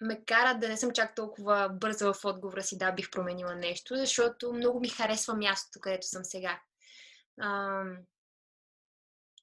ме 0.00 0.24
кара 0.24 0.58
да 0.58 0.68
не 0.68 0.76
съм 0.76 0.92
чак 0.92 1.14
толкова 1.14 1.68
бърза 1.68 2.12
в 2.12 2.24
отговора 2.24 2.62
си 2.62 2.78
да 2.78 2.92
бих 2.92 3.10
променила 3.10 3.54
нещо, 3.54 3.96
защото 3.96 4.52
много 4.52 4.80
ми 4.80 4.88
харесва 4.88 5.34
мястото, 5.34 5.80
където 5.80 6.06
съм 6.06 6.24
сега. 6.24 6.60
А, 7.40 7.82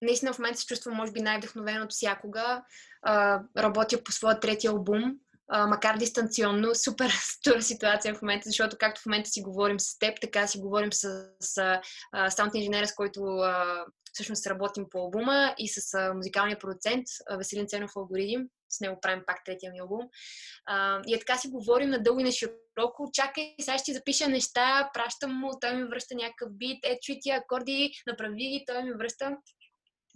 наистина 0.01 0.33
в 0.33 0.39
момента 0.39 0.59
се 0.59 0.65
чувствам, 0.65 0.95
може 0.95 1.11
би, 1.11 1.21
най-вдъхновено 1.21 1.83
от 1.85 1.91
всякога. 1.91 2.63
А, 3.01 3.43
работя 3.57 4.03
по 4.03 4.11
своя 4.11 4.39
трети 4.39 4.67
албум 4.67 5.19
макар 5.49 5.97
дистанционно, 5.97 6.75
супер 6.75 7.09
стура 7.09 7.61
ситуация 7.61 8.15
в 8.15 8.21
момента, 8.21 8.49
защото 8.49 8.77
както 8.79 9.01
в 9.01 9.05
момента 9.05 9.29
си 9.29 9.41
говорим 9.41 9.79
с 9.79 9.99
теб, 9.99 10.21
така 10.21 10.47
си 10.47 10.59
говорим 10.59 10.93
с, 10.93 11.25
с 11.39 11.79
саунд 12.29 12.55
инженера, 12.55 12.87
с 12.87 12.95
който 12.95 13.21
а, 13.23 13.85
всъщност 14.13 14.47
работим 14.47 14.85
по 14.91 14.99
албума 14.99 15.55
и 15.57 15.67
с 15.67 15.93
а, 15.93 16.13
музикалния 16.13 16.59
продуцент 16.59 17.05
Веселин 17.37 17.67
Ценов 17.67 17.91
Алгоритм. 17.95 18.41
С 18.69 18.79
него 18.79 18.99
правим 19.01 19.23
пак 19.27 19.37
третия 19.45 19.71
ми 19.71 19.79
албум. 19.79 20.09
А, 20.65 21.01
и 21.07 21.13
е 21.13 21.19
така 21.19 21.37
си 21.37 21.49
говорим 21.49 21.89
надълго 21.89 22.19
и 22.19 22.23
на 22.23 22.31
широко. 22.31 23.09
Чакай, 23.13 23.55
сега 23.61 23.77
ще 23.77 23.93
запиша 23.93 24.27
неща, 24.27 24.89
пращам 24.93 25.39
му, 25.39 25.49
той 25.61 25.75
ми 25.75 25.83
връща 25.83 26.15
някакъв 26.15 26.49
бит, 26.51 26.85
е, 26.85 26.99
чуй 27.01 27.15
ти 27.21 27.29
акорди, 27.29 27.91
направи 28.07 28.35
ги, 28.35 28.63
той 28.67 28.83
ми 28.83 28.91
връща 28.93 29.37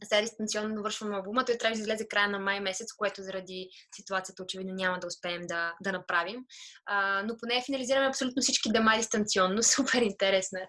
сега 0.03 0.21
дистанционно 0.21 0.75
довършвам 0.75 1.13
албума. 1.13 1.45
Той 1.45 1.57
трябва 1.57 1.75
да 1.75 1.81
излезе 1.81 2.07
края 2.07 2.29
на 2.29 2.39
май 2.39 2.59
месец, 2.59 2.93
което 2.93 3.23
заради 3.23 3.69
ситуацията 3.95 4.43
очевидно 4.43 4.73
няма 4.73 4.99
да 4.99 5.07
успеем 5.07 5.41
да, 5.47 5.73
да 5.81 5.91
направим. 5.91 6.39
А, 6.85 7.23
но 7.23 7.37
поне 7.37 7.63
финализираме 7.65 8.07
абсолютно 8.07 8.41
всички 8.41 8.71
дема 8.71 8.93
дистанционно. 8.97 9.63
Супер 9.63 10.01
интересно 10.01 10.59
е. 10.59 10.67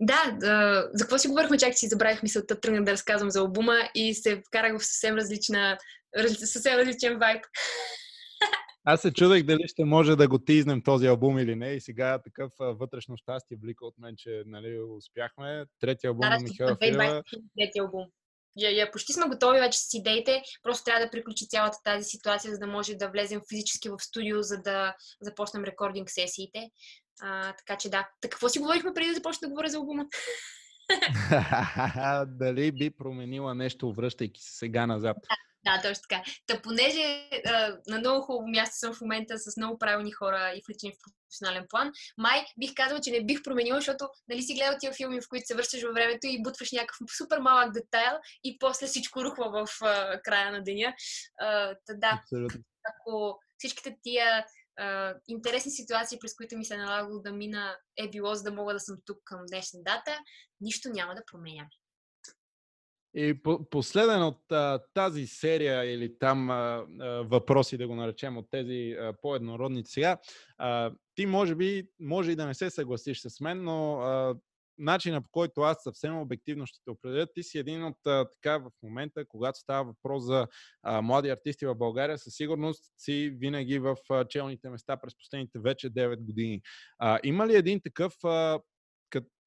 Да, 0.00 0.36
да, 0.40 0.88
за 0.94 1.04
какво 1.04 1.18
си 1.18 1.28
говорихме, 1.28 1.58
чак 1.58 1.78
си 1.78 1.88
забравих 1.88 2.22
мисълта, 2.22 2.60
тръгнах 2.60 2.84
да 2.84 2.92
разказвам 2.92 3.30
за 3.30 3.40
албума 3.40 3.78
и 3.94 4.14
се 4.14 4.42
вкарах 4.46 4.78
в 4.78 4.86
съвсем 4.86 5.14
различна, 5.14 5.78
съвсем 6.44 6.78
различен 6.78 7.18
вайб. 7.18 7.44
Аз 8.84 9.00
се 9.00 9.12
чудех 9.12 9.42
дали 9.42 9.68
ще 9.68 9.84
може 9.84 10.16
да 10.16 10.28
го 10.28 10.38
тизнем 10.38 10.82
този 10.82 11.06
албум 11.06 11.38
или 11.38 11.56
не 11.56 11.70
и 11.70 11.80
сега 11.80 12.18
такъв 12.22 12.52
вътрешно 12.58 13.16
щастие 13.16 13.56
блика 13.56 13.86
от 13.86 13.94
мен, 13.98 14.14
че 14.16 14.42
нали, 14.46 14.80
успяхме. 14.80 15.64
Третия 15.80 16.08
албум 16.08 16.20
да, 16.20 16.30
на 16.30 16.38
Михаил 16.40 16.76
Филева. 16.82 17.22
Третия 17.58 17.82
албум. 17.82 18.06
Я, 18.56 18.70
я, 18.70 18.90
почти 18.90 19.12
сме 19.12 19.28
готови 19.28 19.60
вече 19.60 19.78
с 19.78 19.94
идеите, 19.94 20.42
просто 20.62 20.84
трябва 20.84 21.04
да 21.04 21.10
приключи 21.10 21.48
цялата 21.48 21.78
тази 21.84 22.04
ситуация, 22.04 22.52
за 22.52 22.58
да 22.58 22.66
може 22.66 22.94
да 22.94 23.08
влезем 23.08 23.40
физически 23.48 23.88
в 23.88 23.98
студио, 23.98 24.42
за 24.42 24.62
да 24.62 24.94
започнем 25.20 25.64
рекординг 25.64 26.10
сесиите. 26.10 26.70
А, 27.22 27.52
така 27.52 27.76
че 27.76 27.90
да. 27.90 28.08
Так 28.20 28.30
какво 28.30 28.48
си 28.48 28.58
говорихме 28.58 28.94
преди 28.94 29.08
да 29.08 29.14
започна 29.14 29.48
да 29.48 29.50
говоря 29.50 29.68
за 29.68 29.76
албума? 29.76 30.06
Дали 32.26 32.72
би 32.72 32.90
променила 32.90 33.54
нещо, 33.54 33.92
връщайки 33.92 34.42
се 34.42 34.58
сега 34.58 34.86
назад? 34.86 35.16
Да, 35.20 35.36
точно 35.82 36.02
така. 36.08 36.22
Та 36.46 36.62
понеже 36.62 37.28
а, 37.46 37.76
на 37.86 37.98
много 37.98 38.22
хубаво 38.22 38.48
място 38.48 38.78
съм 38.78 38.94
в 38.94 39.00
момента 39.00 39.38
с 39.38 39.56
много 39.56 39.78
правилни 39.78 40.12
хора 40.12 40.52
и 40.56 40.62
включени 40.62 40.92
в 40.92 40.98
професионален 41.04 41.66
план, 41.68 41.92
май 42.18 42.44
бих 42.58 42.74
казала, 42.74 43.00
че 43.00 43.10
не 43.10 43.24
бих 43.24 43.42
променила, 43.42 43.76
защото 43.76 44.08
нали 44.28 44.42
си 44.42 44.54
гледал 44.54 44.76
тия 44.80 44.92
филми, 44.92 45.20
в 45.20 45.28
които 45.28 45.46
се 45.46 45.54
връщаш 45.54 45.82
във 45.82 45.94
времето 45.94 46.26
и 46.26 46.42
бутваш 46.42 46.72
някакъв 46.72 46.96
супер 47.16 47.38
малък 47.38 47.72
детайл 47.72 48.18
и 48.44 48.58
после 48.58 48.86
всичко 48.86 49.24
рухва 49.24 49.66
в 49.66 49.82
а, 49.82 50.20
края 50.22 50.52
на 50.52 50.62
деня. 50.62 50.94
А, 51.40 51.74
та, 51.86 51.94
да, 51.94 52.20
Абсолютно. 52.22 52.60
ако 52.84 53.38
всичките 53.58 53.96
тия 54.02 54.44
Uh, 54.80 55.14
интересни 55.28 55.70
ситуации, 55.70 56.18
през 56.18 56.34
които 56.34 56.56
ми 56.56 56.64
се 56.64 56.74
е 56.74 56.76
налагало 56.76 57.18
да 57.18 57.32
мина, 57.32 57.76
е 57.96 58.10
било 58.10 58.34
за 58.34 58.42
да 58.42 58.52
мога 58.52 58.72
да 58.72 58.80
съм 58.80 58.96
тук 59.04 59.18
към 59.24 59.40
днешна 59.50 59.80
дата, 59.82 60.18
нищо 60.60 60.88
няма 60.88 61.14
да 61.14 61.22
променя. 61.32 61.66
И 63.16 63.42
по- 63.42 63.64
последен 63.70 64.22
от 64.22 64.52
а, 64.52 64.80
тази 64.94 65.26
серия 65.26 65.84
или 65.84 66.18
там 66.18 66.50
а, 66.50 66.86
а, 67.00 67.06
въпроси, 67.08 67.78
да 67.78 67.88
го 67.88 67.94
наречем, 67.94 68.36
от 68.36 68.46
тези 68.50 68.96
а, 69.00 69.12
по-еднородните 69.22 69.90
сега, 69.90 70.18
а, 70.58 70.92
ти 71.14 71.26
може 71.26 71.54
би, 71.54 71.88
може 72.00 72.30
и 72.30 72.36
да 72.36 72.46
не 72.46 72.54
се 72.54 72.70
съгласиш 72.70 73.20
с 73.20 73.40
мен, 73.40 73.64
но 73.64 74.00
а, 74.00 74.34
начина 74.78 75.22
по 75.22 75.28
който 75.32 75.60
аз 75.60 75.82
съвсем 75.82 76.18
обективно 76.18 76.66
ще 76.66 76.78
те 76.84 76.90
определя, 76.90 77.26
ти 77.34 77.42
си 77.42 77.58
един 77.58 77.84
от 77.84 78.06
а, 78.06 78.28
така 78.28 78.58
в 78.58 78.70
момента, 78.82 79.24
когато 79.28 79.58
става 79.58 79.84
въпрос 79.84 80.24
за 80.24 80.46
а, 80.82 81.02
млади 81.02 81.28
артисти 81.28 81.66
в 81.66 81.74
България, 81.74 82.18
със 82.18 82.34
сигурност 82.34 82.92
си 82.98 83.36
винаги 83.40 83.78
в 83.78 83.96
а, 84.10 84.24
челните 84.24 84.70
места 84.70 84.96
през 84.96 85.18
последните 85.18 85.58
вече 85.58 85.90
9 85.90 86.16
години. 86.16 86.60
А, 86.98 87.18
има 87.22 87.46
ли 87.46 87.56
един 87.56 87.80
такъв 87.80 88.14
а, 88.24 88.60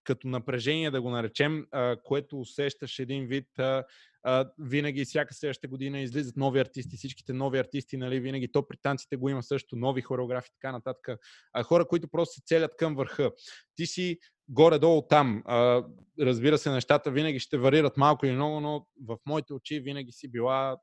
като 0.08 0.28
напрежение, 0.28 0.92
да 0.92 1.02
го 1.02 1.10
наречем, 1.10 1.66
а, 1.72 1.96
което 2.04 2.40
усещаш 2.40 3.00
един 3.00 3.26
вид. 3.26 3.60
А, 3.60 3.84
а, 4.24 4.50
винаги, 4.60 5.06
всяка 5.06 5.34
следваща 5.34 5.68
година 5.68 6.00
излизат 6.00 6.38
нови 6.38 6.60
артисти, 6.60 6.98
всичките 6.98 7.34
нови 7.34 7.60
артисти, 7.60 7.98
нали, 7.98 8.20
винаги 8.20 8.52
то 8.52 8.68
при 8.68 8.78
танците 8.78 9.16
го 9.16 9.30
има 9.30 9.44
също, 9.44 9.76
нови 9.76 10.02
хореографи 10.02 10.50
така 10.52 10.72
нататък. 10.72 11.20
А, 11.54 11.64
хора, 11.64 11.88
които 11.88 12.08
просто 12.08 12.34
се 12.34 12.42
целят 12.46 12.72
към 12.78 12.96
върха. 12.96 13.32
Ти 13.76 13.86
си 13.86 14.18
горе-долу 14.50 15.02
там. 15.02 15.44
А, 15.46 15.84
разбира 16.22 16.58
се, 16.58 16.72
нещата 16.72 17.12
винаги 17.12 17.40
ще 17.40 17.58
варират 17.58 17.98
малко 17.98 18.26
или 18.26 18.34
много, 18.34 18.60
но 18.60 18.88
в 19.08 19.18
моите 19.26 19.54
очи 19.54 19.80
винаги 19.80 20.12
си 20.12 20.32
била 20.32 20.78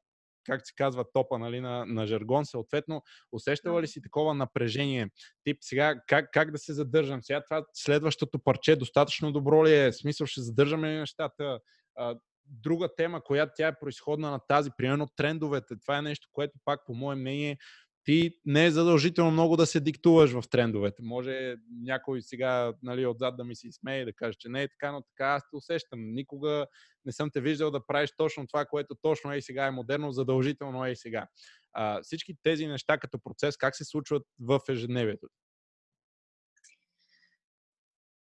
как 0.44 0.66
се 0.66 0.74
казва, 0.76 1.04
топа 1.12 1.38
нали, 1.38 1.60
на, 1.60 1.86
на 1.86 2.06
жаргон, 2.06 2.46
съответно, 2.46 3.02
усещала 3.32 3.82
ли 3.82 3.86
си 3.86 4.02
такова 4.02 4.34
напрежение? 4.34 5.10
Тип 5.44 5.58
сега, 5.60 5.94
как, 6.06 6.28
как 6.32 6.50
да 6.50 6.58
се 6.58 6.72
задържам? 6.72 7.22
Сега 7.22 7.44
това 7.44 7.64
следващото 7.72 8.38
парче 8.38 8.76
достатъчно 8.76 9.32
добро 9.32 9.64
ли 9.64 9.74
е? 9.74 9.92
Смисъл, 9.92 10.26
ще 10.26 10.40
задържаме 10.40 10.88
ли 10.88 10.98
нещата? 10.98 11.60
А, 11.96 12.16
друга 12.46 12.88
тема, 12.96 13.22
която 13.24 13.52
тя 13.56 13.68
е 13.68 13.78
произходна 13.78 14.30
на 14.30 14.40
тази, 14.48 14.70
примерно 14.76 15.08
трендовете. 15.16 15.74
Това 15.80 15.98
е 15.98 16.02
нещо, 16.02 16.28
което 16.32 16.58
пак, 16.64 16.80
по 16.86 16.94
мое 16.94 17.16
мнение, 17.16 17.58
ти 18.04 18.40
не 18.44 18.66
е 18.66 18.70
задължително 18.70 19.30
много 19.30 19.56
да 19.56 19.66
се 19.66 19.80
диктуваш 19.80 20.32
в 20.32 20.42
трендовете. 20.50 21.02
Може 21.02 21.56
някой 21.82 22.22
сега 22.22 22.72
нали, 22.82 23.06
отзад 23.06 23.36
да 23.36 23.44
ми 23.44 23.56
се 23.56 23.72
смее 23.72 24.00
и 24.00 24.04
да 24.04 24.12
каже, 24.12 24.38
че 24.40 24.48
не 24.48 24.62
е 24.62 24.68
така, 24.68 24.92
но 24.92 25.02
така 25.02 25.26
аз 25.26 25.42
те 25.42 25.56
усещам. 25.56 26.14
Никога 26.14 26.66
не 27.04 27.12
съм 27.12 27.30
те 27.30 27.40
виждал 27.40 27.70
да 27.70 27.86
правиш 27.86 28.10
точно 28.16 28.46
това, 28.46 28.64
което 28.64 28.94
точно 29.02 29.32
е 29.32 29.36
и 29.36 29.42
сега 29.42 29.66
е 29.66 29.70
модерно, 29.70 30.12
задължително 30.12 30.84
е 30.84 30.90
и 30.90 30.96
сега. 30.96 31.26
А, 31.72 32.02
всички 32.02 32.34
тези 32.42 32.66
неща 32.66 32.98
като 32.98 33.18
процес, 33.18 33.56
как 33.56 33.76
се 33.76 33.84
случват 33.84 34.22
в 34.40 34.60
ежедневието? 34.68 35.26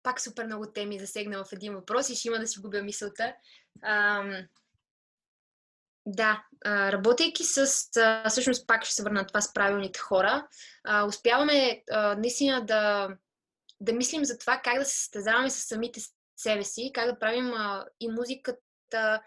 пак 0.03 0.21
супер 0.21 0.45
много 0.45 0.65
теми 0.65 0.99
засегна 0.99 1.43
в 1.43 1.53
един 1.53 1.73
въпрос 1.73 2.09
и 2.09 2.15
ще 2.15 2.27
има 2.27 2.39
да 2.39 2.47
си 2.47 2.59
губя 2.59 2.83
мисълта. 2.83 3.35
Ам, 3.83 4.33
да, 6.05 6.43
работейки 6.65 7.43
с, 7.43 7.65
всъщност 8.29 8.67
пак 8.67 8.85
ще 8.85 8.95
се 8.95 9.03
върна 9.03 9.27
това 9.27 9.41
с 9.41 9.53
правилните 9.53 9.99
хора, 9.99 10.47
успяваме 11.07 11.83
наистина 12.17 12.65
да, 12.65 13.09
да 13.79 13.93
мислим 13.93 14.25
за 14.25 14.37
това 14.37 14.61
как 14.63 14.79
да 14.79 14.85
се 14.85 14.97
състезаваме 14.97 15.49
с 15.49 15.67
самите 15.67 16.01
себе 16.37 16.63
си, 16.63 16.91
как 16.93 17.05
да 17.05 17.19
правим 17.19 17.53
и 17.99 18.11
музиката, 18.11 19.21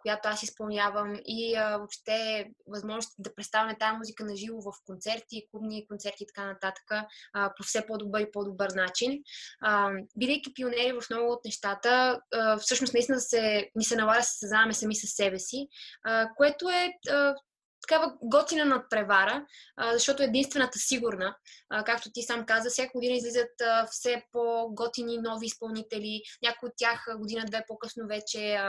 която 0.00 0.28
аз 0.28 0.42
изпълнявам 0.42 1.14
и 1.26 1.56
а, 1.56 1.76
въобще 1.76 2.46
възможност 2.66 3.14
да 3.18 3.34
представяме 3.34 3.78
тази 3.78 3.96
музика 3.96 4.24
на 4.24 4.36
живо 4.36 4.60
в 4.60 4.72
концерти, 4.86 5.46
клубни 5.50 5.86
концерти 5.86 6.22
и 6.24 6.26
така 6.26 6.46
нататък 6.46 6.84
а, 7.32 7.52
по 7.56 7.62
все 7.62 7.86
по-добър 7.86 8.20
и 8.20 8.30
по-добър 8.32 8.70
начин. 8.70 9.22
А, 9.60 9.90
бидейки 10.16 10.54
пионери 10.54 10.92
в 10.92 11.10
много 11.10 11.32
от 11.32 11.44
нещата, 11.44 12.20
а, 12.34 12.56
всъщност 12.56 12.94
наистина 12.94 13.20
се, 13.20 13.70
ни 13.74 13.84
се 13.84 13.96
налага 13.96 14.18
да 14.18 14.24
се 14.24 14.38
създаваме 14.38 14.74
сами 14.74 14.94
със 14.94 15.10
себе 15.10 15.38
си, 15.38 15.68
а, 16.04 16.28
което 16.36 16.68
е 16.68 16.92
а, 17.10 17.34
такава 17.88 18.14
готина 18.22 18.64
надпревара, 18.64 19.46
защото 19.92 20.22
е 20.22 20.26
единствената 20.26 20.78
сигурна. 20.78 21.36
Както 21.86 22.12
ти 22.12 22.22
сам 22.22 22.46
каза, 22.46 22.70
всяка 22.70 22.90
година 22.94 23.16
излизат 23.16 23.50
все 23.90 24.24
по-готини 24.32 25.18
нови 25.18 25.46
изпълнители. 25.46 26.22
Някои 26.42 26.68
от 26.68 26.72
тях 26.76 27.06
година-две 27.18 27.64
по-късно 27.68 28.06
вече 28.06 28.60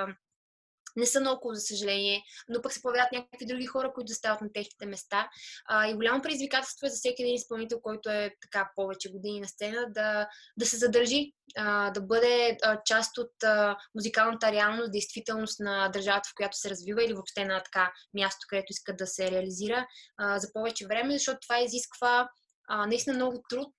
не 0.95 1.05
са 1.05 1.19
много, 1.19 1.53
за 1.53 1.61
съжаление, 1.61 2.23
но 2.49 2.61
пък 2.61 2.73
се 2.73 2.81
появяват 2.81 3.11
някакви 3.11 3.45
други 3.45 3.65
хора, 3.65 3.93
които 3.93 4.13
стават 4.13 4.41
на 4.41 4.53
техните 4.53 4.85
места. 4.85 5.29
А, 5.65 5.87
и 5.87 5.93
голямо 5.93 6.21
предизвикателство 6.21 6.85
е 6.85 6.89
за 6.89 6.95
всеки 6.95 7.23
един 7.23 7.35
изпълнител, 7.35 7.79
който 7.81 8.09
е 8.09 8.35
така 8.41 8.71
повече 8.75 9.11
години 9.11 9.39
на 9.39 9.47
сцена, 9.47 9.85
да, 9.89 10.27
да 10.57 10.65
се 10.65 10.77
задържи, 10.77 11.33
а, 11.57 11.91
да 11.91 12.01
бъде 12.01 12.57
а, 12.63 12.81
част 12.85 13.17
от 13.17 13.43
а, 13.43 13.77
музикалната 13.95 14.51
реалност, 14.51 14.91
действителност 14.91 15.59
на 15.59 15.89
държавата, 15.89 16.29
в 16.29 16.35
която 16.35 16.57
се 16.57 16.69
развива 16.69 17.03
или 17.03 17.13
въобще 17.13 17.45
на 17.45 17.63
така 17.63 17.93
място, 18.13 18.45
където 18.49 18.67
иска 18.69 18.95
да 18.95 19.07
се 19.07 19.31
реализира 19.31 19.87
а, 20.17 20.39
за 20.39 20.53
повече 20.53 20.87
време, 20.87 21.13
защото 21.13 21.39
това 21.41 21.59
изисква 21.59 22.29
а, 22.67 22.87
наистина 22.87 23.15
много 23.15 23.43
труд, 23.49 23.73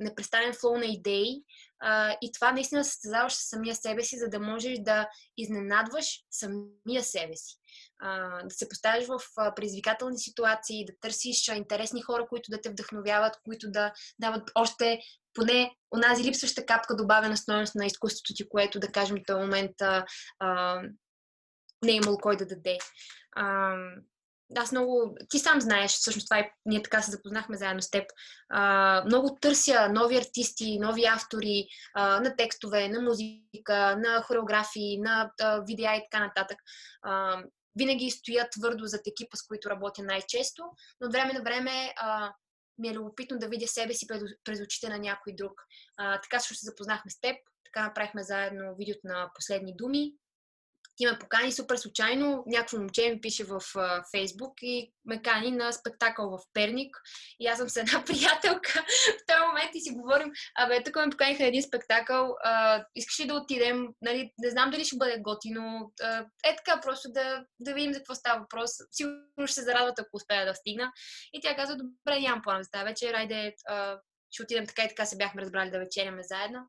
непрестанен 0.00 0.52
флоу 0.52 0.78
на 0.78 0.86
идеи, 0.86 1.42
а, 1.80 2.16
и 2.22 2.32
това 2.32 2.52
наистина 2.52 2.84
състезаваш 2.84 3.32
с 3.32 3.48
самия 3.48 3.74
себе 3.74 4.02
си, 4.02 4.18
за 4.18 4.28
да 4.28 4.40
можеш 4.40 4.78
да 4.78 5.08
изненадваш 5.36 6.20
самия 6.30 7.02
себе 7.02 7.36
си. 7.36 7.56
А, 7.98 8.42
да 8.42 8.54
се 8.54 8.68
поставиш 8.68 9.06
в 9.06 9.20
а, 9.36 9.54
предизвикателни 9.54 10.18
ситуации, 10.18 10.84
да 10.84 10.92
търсиш 11.00 11.48
интересни 11.48 12.02
хора, 12.02 12.26
които 12.28 12.50
да 12.50 12.60
те 12.60 12.70
вдъхновяват, 12.70 13.36
които 13.44 13.70
да 13.70 13.92
дават 14.18 14.50
още 14.54 15.00
поне 15.34 15.70
онази 15.96 16.24
липсваща 16.24 16.66
капка 16.66 16.96
добавена 16.96 17.36
стоеност 17.36 17.74
на 17.74 17.86
изкуството 17.86 18.34
ти, 18.34 18.48
което 18.48 18.80
да 18.80 18.92
кажем 18.92 19.16
в 19.16 19.26
този 19.26 19.40
момент 19.40 19.80
а, 19.80 20.04
а, 20.38 20.80
не 21.84 21.92
е 21.92 21.96
имало 21.96 22.18
кой 22.18 22.36
да 22.36 22.46
даде. 22.46 22.78
А, 23.32 23.76
аз 24.56 24.72
много, 24.72 25.16
ти 25.28 25.38
сам 25.38 25.60
знаеш, 25.60 25.90
всъщност 25.90 26.26
това 26.26 26.40
и 26.40 26.50
ние 26.66 26.82
така 26.82 27.02
се 27.02 27.10
запознахме 27.10 27.56
заедно 27.56 27.82
с 27.82 27.90
теб, 27.90 28.04
а, 28.48 29.02
много 29.04 29.38
търся 29.40 29.88
нови 29.88 30.16
артисти, 30.16 30.78
нови 30.78 31.04
автори 31.04 31.66
а, 31.94 32.20
на 32.20 32.36
текстове, 32.36 32.88
на 32.88 33.00
музика, 33.00 33.96
на 33.96 34.22
хореографии, 34.22 35.00
на 35.00 35.30
а, 35.40 35.60
видеа 35.60 35.96
и 35.96 36.02
така 36.10 36.24
нататък. 36.24 36.58
А, 37.02 37.42
винаги 37.78 38.10
стоя 38.10 38.48
твърдо 38.50 38.86
зад 38.86 39.06
екипа, 39.06 39.36
с 39.36 39.46
които 39.46 39.70
работя 39.70 40.02
най-често, 40.02 40.62
но 41.00 41.06
от 41.06 41.12
време 41.12 41.32
на 41.32 41.42
време 41.42 41.94
а, 41.96 42.32
ми 42.78 42.88
е 42.88 42.94
любопитно 42.94 43.38
да 43.38 43.48
видя 43.48 43.66
себе 43.66 43.94
си 43.94 44.06
през, 44.06 44.22
през 44.44 44.60
очите 44.60 44.88
на 44.88 44.98
някой 44.98 45.32
друг. 45.32 45.52
А, 45.96 46.20
така 46.20 46.40
също 46.40 46.54
се 46.54 46.66
запознахме 46.66 47.10
с 47.10 47.20
теб, 47.20 47.36
така 47.64 47.86
направихме 47.86 48.22
заедно 48.22 48.74
видеото 48.78 49.00
на 49.04 49.30
последни 49.34 49.76
думи, 49.76 50.12
ти 50.96 51.06
ме 51.06 51.18
покани 51.18 51.52
супер 51.52 51.76
случайно, 51.76 52.44
някакво 52.46 52.78
момче 52.78 53.10
ми 53.10 53.20
пише 53.20 53.44
в 53.44 53.60
Фейсбук 54.10 54.52
и 54.62 54.92
ме 55.04 55.22
кани 55.22 55.50
на 55.50 55.72
спектакъл 55.72 56.30
в 56.30 56.38
Перник. 56.54 56.96
И 57.40 57.46
аз 57.46 57.58
съм 57.58 57.68
с 57.68 57.76
една 57.76 58.04
приятелка 58.06 58.84
в 58.88 59.26
този 59.26 59.46
момент 59.46 59.70
и 59.74 59.80
си 59.80 59.90
говорим, 59.90 60.32
абе, 60.58 60.82
тук 60.82 60.96
ме 60.96 61.10
поканиха 61.10 61.44
един 61.44 61.62
спектакъл, 61.62 62.36
а, 62.44 62.84
искаш 62.94 63.20
ли 63.20 63.26
да 63.26 63.34
отидем, 63.34 63.88
нали, 64.02 64.32
не 64.38 64.50
знам 64.50 64.70
дали 64.70 64.84
ще 64.84 64.96
бъде 64.96 65.18
готино, 65.20 65.92
а, 66.02 66.24
е 66.44 66.56
така, 66.56 66.80
просто 66.80 67.12
да, 67.12 67.44
да 67.60 67.74
видим 67.74 67.92
за 67.92 67.98
какво 67.98 68.14
става 68.14 68.40
въпрос. 68.40 68.70
Сигурно 68.90 69.46
ще 69.46 69.54
се 69.54 69.62
зарадват, 69.62 69.98
ако 69.98 70.10
успея 70.12 70.46
да 70.46 70.54
стигна. 70.54 70.92
И 71.32 71.40
тя 71.40 71.56
каза, 71.56 71.76
добре, 71.76 72.20
нямам 72.20 72.42
план 72.42 72.62
за 72.62 72.70
тази 72.70 72.84
вечер, 72.84 73.14
айде, 73.14 73.54
ще 74.30 74.42
отидем 74.42 74.66
така 74.66 74.84
и 74.84 74.88
така 74.88 75.06
се 75.06 75.16
бяхме 75.16 75.42
разбрали 75.42 75.70
да 75.70 75.78
вечеряме 75.78 76.22
заедно. 76.22 76.60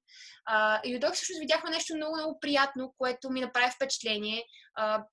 А, 0.45 0.81
и 0.83 0.91
дойдох 0.91 1.13
всъщност 1.13 1.39
видяхме 1.39 1.69
нещо 1.69 1.95
много, 1.95 2.15
много 2.15 2.39
приятно, 2.39 2.93
което 2.97 3.29
ми 3.29 3.41
направи 3.41 3.71
впечатление. 3.75 4.43
А, 4.75 5.03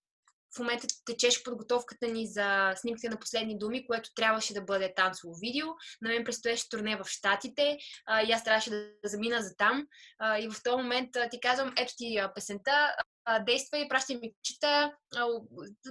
в 0.57 0.59
момента 0.59 0.87
течеше 1.05 1.45
подготовката 1.45 2.09
ни 2.09 2.27
за 2.27 2.73
снимките 2.77 3.09
на 3.09 3.19
последни 3.19 3.59
думи, 3.59 3.87
което 3.87 4.11
трябваше 4.15 4.55
да 4.55 4.63
бъде 4.63 4.95
танцово 4.95 5.35
видео. 5.41 5.67
На 6.03 6.11
мен 6.11 6.25
предстоеше 6.25 6.69
турне 6.69 6.97
в 6.97 7.09
Штатите 7.09 7.79
и 8.29 8.33
аз 8.33 8.45
трябваше 8.45 8.71
да, 8.71 8.89
замина 9.05 9.43
за 9.43 9.57
там. 9.57 9.87
И 10.41 10.49
в 10.49 10.63
този 10.63 10.77
момент 10.77 11.11
ти 11.31 11.41
казвам, 11.41 11.75
ето 11.79 11.93
ти 11.97 12.21
песента, 12.35 12.95
действа 13.47 13.79
и 13.79 13.89
пращай 13.89 14.17
ми 14.17 14.35
кучета. 14.35 14.93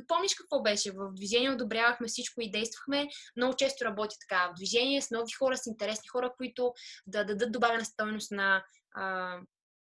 Помниш 0.08 0.36
какво 0.36 0.62
беше? 0.62 0.92
В 0.92 1.12
движение 1.14 1.52
одобрявахме 1.52 2.08
всичко 2.08 2.42
и 2.42 2.52
действахме. 2.52 3.08
Много 3.38 3.56
често 3.56 3.86
работи 3.86 4.16
така 4.20 4.48
в 4.48 4.56
движение 4.56 5.02
с 5.02 5.12
нови 5.12 5.32
хора, 5.32 5.58
с 5.58 5.66
интересни 5.66 6.08
хора, 6.08 6.34
които 6.38 6.74
да 7.08 7.26
дадат 7.26 7.52
добавена 7.52 7.86
стойност 7.86 8.32
на, 8.32 8.64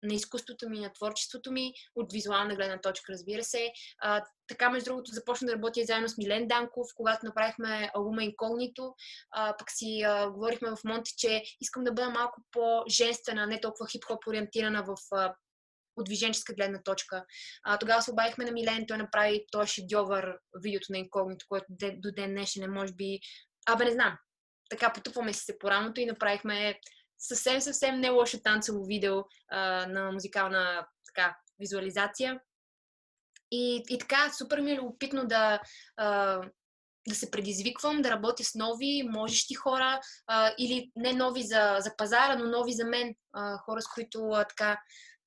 на 0.02 0.14
изкуството 0.14 0.68
ми, 0.68 0.80
на 0.80 0.92
творчеството 0.92 1.52
ми, 1.52 1.72
от 1.94 2.12
визуална 2.12 2.54
гледна 2.54 2.80
точка, 2.80 3.12
разбира 3.12 3.44
се. 3.44 3.72
Така, 4.48 4.70
между 4.70 4.84
другото, 4.84 5.10
започна 5.10 5.46
да 5.46 5.52
работя 5.52 5.80
заедно 5.84 6.08
с 6.08 6.18
Милен 6.18 6.48
Данков, 6.48 6.86
когато 6.96 7.26
направихме 7.26 7.90
албума 7.94 8.24
Инкогнито. 8.24 8.94
Пък 9.58 9.70
си 9.70 10.02
а, 10.06 10.30
говорихме 10.30 10.70
в 10.70 10.84
Монте, 10.84 11.10
че 11.16 11.42
искам 11.60 11.84
да 11.84 11.92
бъда 11.92 12.10
малко 12.10 12.40
по-женствена, 12.52 13.46
не 13.46 13.60
толкова 13.60 13.86
хип-хоп 13.86 14.26
ориентирана 14.26 14.82
в 14.82 14.94
а, 15.12 15.34
от 15.96 16.04
движенческа 16.04 16.54
гледна 16.54 16.82
точка. 16.82 17.24
А, 17.62 17.78
тогава 17.78 18.02
се 18.02 18.10
обадихме 18.10 18.44
на 18.44 18.52
Милен, 18.52 18.84
той 18.88 18.98
направи 18.98 19.44
този 19.52 19.72
шедьовър 19.72 20.38
видеото 20.62 20.86
на 20.90 20.98
инкогнито, 20.98 21.46
което 21.48 21.66
до 21.70 22.12
ден 22.12 22.30
днешен 22.30 22.62
е, 22.62 22.68
може 22.68 22.92
би... 22.92 23.20
Абе, 23.66 23.84
не 23.84 23.92
знам. 23.92 24.18
Така 24.70 24.92
потупваме 24.92 25.32
си 25.32 25.44
се 25.44 25.58
по 25.58 25.70
рамото 25.70 26.00
и 26.00 26.06
направихме 26.06 26.80
съвсем, 27.18 27.60
съвсем 27.60 28.00
не 28.00 28.10
лошо 28.10 28.42
танцово 28.42 28.84
видео 28.84 29.24
а, 29.48 29.86
на 29.86 30.12
музикална 30.12 30.86
така, 31.06 31.36
визуализация. 31.60 32.40
И, 33.50 33.82
и 33.88 33.98
така, 33.98 34.30
супер 34.38 34.60
ми 34.60 34.72
е 34.72 34.76
любопитно 34.76 35.26
да, 35.26 35.60
а, 35.96 36.40
да 37.08 37.14
се 37.14 37.30
предизвиквам, 37.30 38.02
да 38.02 38.10
работя 38.10 38.44
с 38.44 38.54
нови, 38.54 39.08
можещи 39.10 39.54
хора, 39.54 40.00
а, 40.26 40.54
или 40.58 40.90
не 40.96 41.12
нови 41.12 41.42
за, 41.42 41.76
за 41.80 41.96
пазара, 41.96 42.36
но 42.36 42.44
нови 42.44 42.72
за 42.72 42.84
мен, 42.84 43.14
а, 43.32 43.58
хора, 43.58 43.82
с 43.82 43.88
които 43.88 44.28
а, 44.28 44.44
така 44.44 44.80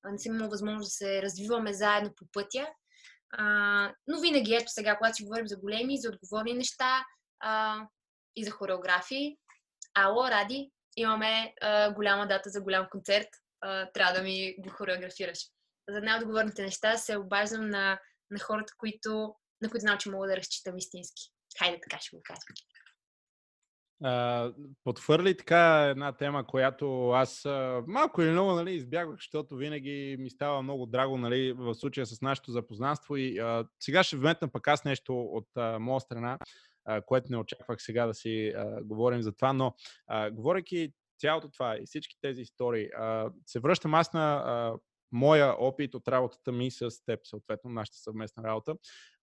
не 0.04 0.18
съм 0.18 0.34
имала 0.34 0.50
възможност 0.50 0.88
да 0.88 0.90
се 0.90 1.22
развиваме 1.22 1.72
заедно 1.72 2.10
по 2.16 2.26
пътя. 2.32 2.66
А, 3.30 3.92
но 4.06 4.20
винаги, 4.20 4.54
ето 4.54 4.68
сега, 4.68 4.96
когато 4.96 5.16
си 5.16 5.24
говорим 5.24 5.48
за 5.48 5.56
големи, 5.56 5.98
за 5.98 6.08
отговорни 6.08 6.54
неща 6.54 7.04
а, 7.40 7.80
и 8.36 8.44
за 8.44 8.50
хореографии, 8.50 9.36
ало, 9.94 10.30
Ради, 10.30 10.70
имаме 10.96 11.54
а, 11.60 11.92
голяма 11.92 12.26
дата 12.26 12.50
за 12.50 12.60
голям 12.60 12.86
концерт, 12.90 13.28
а, 13.60 13.90
трябва 13.92 14.14
да 14.14 14.22
ми 14.22 14.54
го 14.58 14.70
хореографираш. 14.70 15.38
За 15.88 16.00
най-отговорните 16.00 16.62
неща 16.62 16.96
се 16.96 17.16
обаждам 17.16 17.70
на, 17.70 18.00
на 18.30 18.38
хората, 18.38 18.72
които, 18.78 19.34
на 19.60 19.70
които 19.70 19.80
знам, 19.80 19.98
че 19.98 20.10
мога 20.10 20.26
да 20.26 20.36
разчитам 20.36 20.78
истински. 20.78 21.22
Хайде, 21.58 21.78
така 21.82 22.00
ще 22.00 22.16
го 22.16 22.22
кажа. 22.24 22.40
Подхвърли 24.84 25.36
така 25.36 25.86
една 25.90 26.12
тема, 26.12 26.46
която 26.46 27.10
аз 27.10 27.46
малко 27.86 28.22
или 28.22 28.30
много 28.30 28.52
нали, 28.52 28.74
избягвах, 28.74 29.16
защото 29.16 29.56
винаги 29.56 30.16
ми 30.18 30.30
става 30.30 30.62
много 30.62 30.86
драго 30.86 31.18
нали, 31.18 31.52
в 31.52 31.74
случая 31.74 32.06
с 32.06 32.22
нашето 32.22 32.50
запознанство 32.50 33.16
и 33.16 33.34
uh, 33.34 33.68
сега 33.80 34.02
ще 34.02 34.16
вметна 34.16 34.48
пък 34.48 34.68
аз 34.68 34.84
нещо 34.84 35.20
от 35.20 35.48
uh, 35.56 35.78
моя 35.78 36.00
страна, 36.00 36.38
uh, 36.88 37.04
което 37.04 37.26
не 37.30 37.36
очаквах 37.36 37.82
сега 37.82 38.06
да 38.06 38.14
си 38.14 38.28
uh, 38.56 38.82
говорим 38.82 39.22
за 39.22 39.32
това, 39.32 39.52
но 39.52 39.74
uh, 40.10 40.30
говоряки 40.30 40.92
цялото 41.18 41.50
това 41.50 41.76
и 41.76 41.86
всички 41.86 42.16
тези 42.20 42.42
истории, 42.42 42.88
uh, 43.00 43.32
се 43.46 43.60
връщам 43.60 43.94
аз 43.94 44.12
на 44.12 44.44
uh, 44.46 44.80
моя 45.12 45.54
опит 45.58 45.94
от 45.94 46.08
работата 46.08 46.52
ми 46.52 46.70
с 46.70 46.90
теб, 47.06 47.20
съответно, 47.24 47.70
нашата 47.70 47.98
съвместна 47.98 48.42
работа 48.42 48.74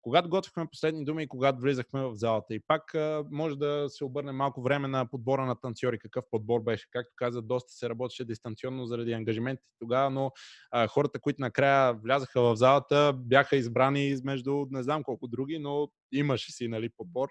когато 0.06 0.30
готвихме 0.30 0.68
последни 0.72 1.06
думи 1.06 1.24
и 1.24 1.28
когато 1.28 1.62
влизахме 1.62 2.02
в 2.02 2.16
залата. 2.16 2.54
И 2.56 2.60
пак 2.68 2.84
може 3.32 3.56
да 3.56 3.86
се 3.90 4.04
обърне 4.06 4.32
малко 4.32 4.62
време 4.62 4.88
на 4.88 5.10
подбора 5.10 5.46
на 5.46 5.56
танцори, 5.60 6.00
какъв 6.00 6.26
подбор 6.32 6.62
беше. 6.62 6.88
Както 6.92 7.14
каза, 7.16 7.42
доста 7.42 7.74
се 7.74 7.90
работеше 7.90 8.26
дистанционно 8.26 8.86
заради 8.86 9.14
ангажиментите 9.14 9.70
тогава, 9.80 10.10
но 10.10 10.32
а, 10.72 10.88
хората, 10.88 11.20
които 11.20 11.42
накрая 11.42 11.94
влязаха 11.94 12.42
в 12.42 12.56
залата, 12.56 13.14
бяха 13.16 13.56
избрани 13.56 14.08
измежду 14.08 14.66
не 14.72 14.84
знам 14.84 15.04
колко 15.04 15.28
други, 15.28 15.60
но 15.60 15.88
имаше 16.12 16.52
си 16.52 16.68
нали, 16.68 16.90
подбор. 16.98 17.30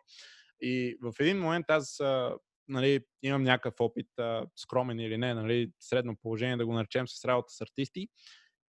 И 0.61 0.97
в 1.03 1.13
един 1.21 1.41
момент 1.41 1.67
аз 1.69 2.01
нали, 2.69 3.01
имам 3.23 3.43
някакъв 3.43 3.75
опит, 3.81 4.09
скромен 4.57 5.01
или 5.01 5.19
не, 5.19 5.35
нали, 5.35 5.71
средно 5.81 6.17
положение 6.23 6.57
да 6.57 6.67
го 6.67 6.73
наречем 6.73 7.09
с 7.09 7.25
работа 7.25 7.53
с 7.53 7.61
артисти. 7.61 8.09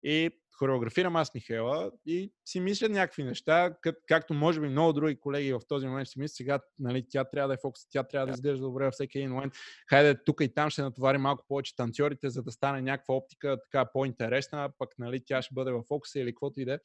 И 0.04 0.30
хореографирам 0.60 1.16
аз 1.16 1.34
Михайла 1.34 1.92
и 2.06 2.32
си 2.46 2.60
мисля 2.60 2.90
някакви 2.90 3.24
неща, 3.24 3.76
как, 3.82 3.96
както 4.08 4.34
може 4.34 4.62
би 4.62 4.68
много 4.68 4.94
други 4.94 5.20
колеги 5.20 5.54
в 5.54 5.62
този 5.68 5.88
момент 5.88 6.08
си 6.08 6.20
мислят, 6.20 6.36
сега 6.36 6.60
нали, 6.80 7.06
тя 7.10 7.24
трябва 7.24 7.48
да 7.48 7.54
е 7.54 7.58
фокус, 7.62 7.90
тя 7.90 8.04
трябва 8.04 8.28
да 8.28 8.34
изглежда 8.34 8.66
добре 8.66 8.86
във 8.86 8.94
всеки 8.94 9.18
един 9.18 9.32
момент. 9.32 9.54
Хайде, 9.90 10.24
тук 10.24 10.42
и 10.42 10.54
там 10.54 10.70
ще 10.70 10.82
натовари 10.82 11.18
малко 11.18 11.46
повече 11.48 11.76
танцорите, 11.76 12.30
за 12.30 12.44
да 12.44 12.52
стане 12.52 12.82
някаква 12.82 13.16
оптика 13.16 13.58
така 13.64 13.86
по-интересна, 13.94 14.70
пък 14.78 14.90
нали, 14.98 15.24
тя 15.26 15.42
ще 15.42 15.54
бъде 15.54 15.72
в 15.72 15.84
фокуса 15.88 16.20
или 16.20 16.32
каквото 16.32 16.62
и 16.62 16.66
да 16.66 16.74
е. 16.74 16.80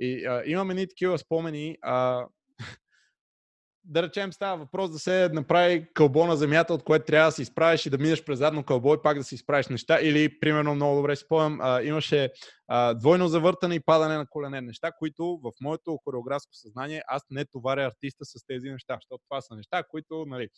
И 0.00 0.26
а, 0.26 0.42
имаме 0.46 0.74
ни 0.74 0.88
такива 0.88 1.18
спомени. 1.18 1.78
А, 1.82 2.26
да 3.84 4.02
речем, 4.02 4.32
става 4.32 4.56
въпрос 4.56 4.90
да 4.90 4.98
се 4.98 5.28
направи 5.32 5.86
кълбо 5.94 6.26
на 6.26 6.36
земята, 6.36 6.74
от 6.74 6.82
което 6.82 7.04
трябва 7.04 7.28
да 7.28 7.32
се 7.32 7.42
изправиш 7.42 7.86
и 7.86 7.90
да 7.90 7.98
минеш 7.98 8.24
през 8.24 8.38
задно 8.38 8.64
кълбо 8.64 8.94
и 8.94 9.02
пак 9.02 9.18
да 9.18 9.24
си 9.24 9.34
изправиш 9.34 9.68
неща. 9.68 10.00
Или, 10.02 10.40
примерно, 10.40 10.74
много 10.74 10.96
добре 10.96 11.16
си 11.16 11.24
спомням, 11.24 11.86
имаше 11.86 12.30
а, 12.68 12.94
двойно 12.94 13.28
завъртане 13.28 13.74
и 13.74 13.80
падане 13.80 14.16
на 14.16 14.26
колене. 14.26 14.60
Неща, 14.60 14.92
които 14.92 15.40
в 15.44 15.52
моето 15.60 15.98
хореографско 16.04 16.54
съзнание 16.54 17.02
аз 17.08 17.22
не 17.30 17.44
товаря 17.44 17.86
артиста 17.86 18.24
с 18.24 18.46
тези 18.46 18.70
неща, 18.70 18.94
защото 18.94 19.24
това 19.28 19.40
са 19.40 19.54
неща, 19.54 19.82
които, 19.82 20.24
нали, 20.28 20.48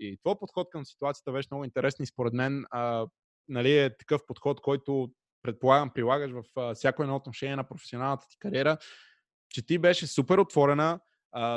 и 0.00 0.18
твой 0.18 0.34
подход 0.38 0.68
към 0.70 0.84
ситуацията 0.84 1.32
беше 1.32 1.48
много 1.50 1.64
интересен 1.64 2.02
и 2.04 2.06
според 2.06 2.32
мен, 2.32 2.64
а, 2.70 3.06
нали, 3.48 3.78
е 3.78 3.96
такъв 3.96 4.20
подход, 4.26 4.60
който 4.60 5.10
предполагам 5.42 5.90
прилагаш 5.94 6.30
в 6.30 6.42
а, 6.56 6.74
всяко 6.74 7.02
едно 7.02 7.16
отношение 7.16 7.56
на 7.56 7.64
професионалната 7.64 8.26
ти 8.28 8.38
кариера, 8.38 8.76
че 9.48 9.66
ти 9.66 9.78
беше 9.78 10.06
супер 10.06 10.38
отворена, 10.38 11.00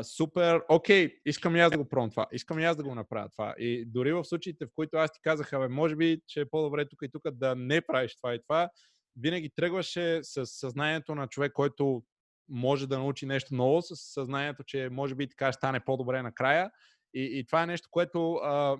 супер, 0.03 0.61
окей, 0.69 1.19
искам 1.25 1.55
и 1.55 1.59
аз 1.59 1.71
да 1.71 1.77
го 1.77 1.89
пробвам 1.89 2.09
това, 2.09 2.25
искам 2.31 2.59
и 2.59 2.65
аз 2.65 2.77
да 2.77 2.83
го 2.83 2.95
направя 2.95 3.29
това. 3.29 3.55
И 3.57 3.85
дори 3.85 4.13
в 4.13 4.23
случаите, 4.23 4.65
в 4.65 4.69
които 4.75 4.97
аз 4.97 5.11
ти 5.11 5.19
казах, 5.21 5.51
бе, 5.51 5.67
може 5.67 5.95
би, 5.95 6.21
че 6.27 6.41
е 6.41 6.49
по-добре 6.49 6.89
тук 6.89 6.99
и 7.03 7.11
тук 7.11 7.31
да 7.31 7.55
не 7.55 7.81
правиш 7.81 8.15
това 8.15 8.33
и 8.33 8.41
това, 8.41 8.69
винаги 9.15 9.49
тръгваше 9.55 10.19
с 10.23 10.45
съзнанието 10.45 11.15
на 11.15 11.27
човек, 11.27 11.53
който 11.53 12.03
може 12.49 12.87
да 12.87 12.99
научи 12.99 13.25
нещо 13.25 13.55
ново, 13.55 13.81
с 13.81 13.95
съзнанието, 13.95 14.63
че 14.63 14.89
може 14.91 15.15
би 15.15 15.29
така 15.29 15.51
ще 15.51 15.57
стане 15.57 15.79
по-добре 15.79 16.21
накрая. 16.21 16.71
И, 17.13 17.39
и 17.39 17.45
това 17.45 17.63
е 17.63 17.67
нещо, 17.67 17.87
което 17.91 18.33
а, 18.33 18.77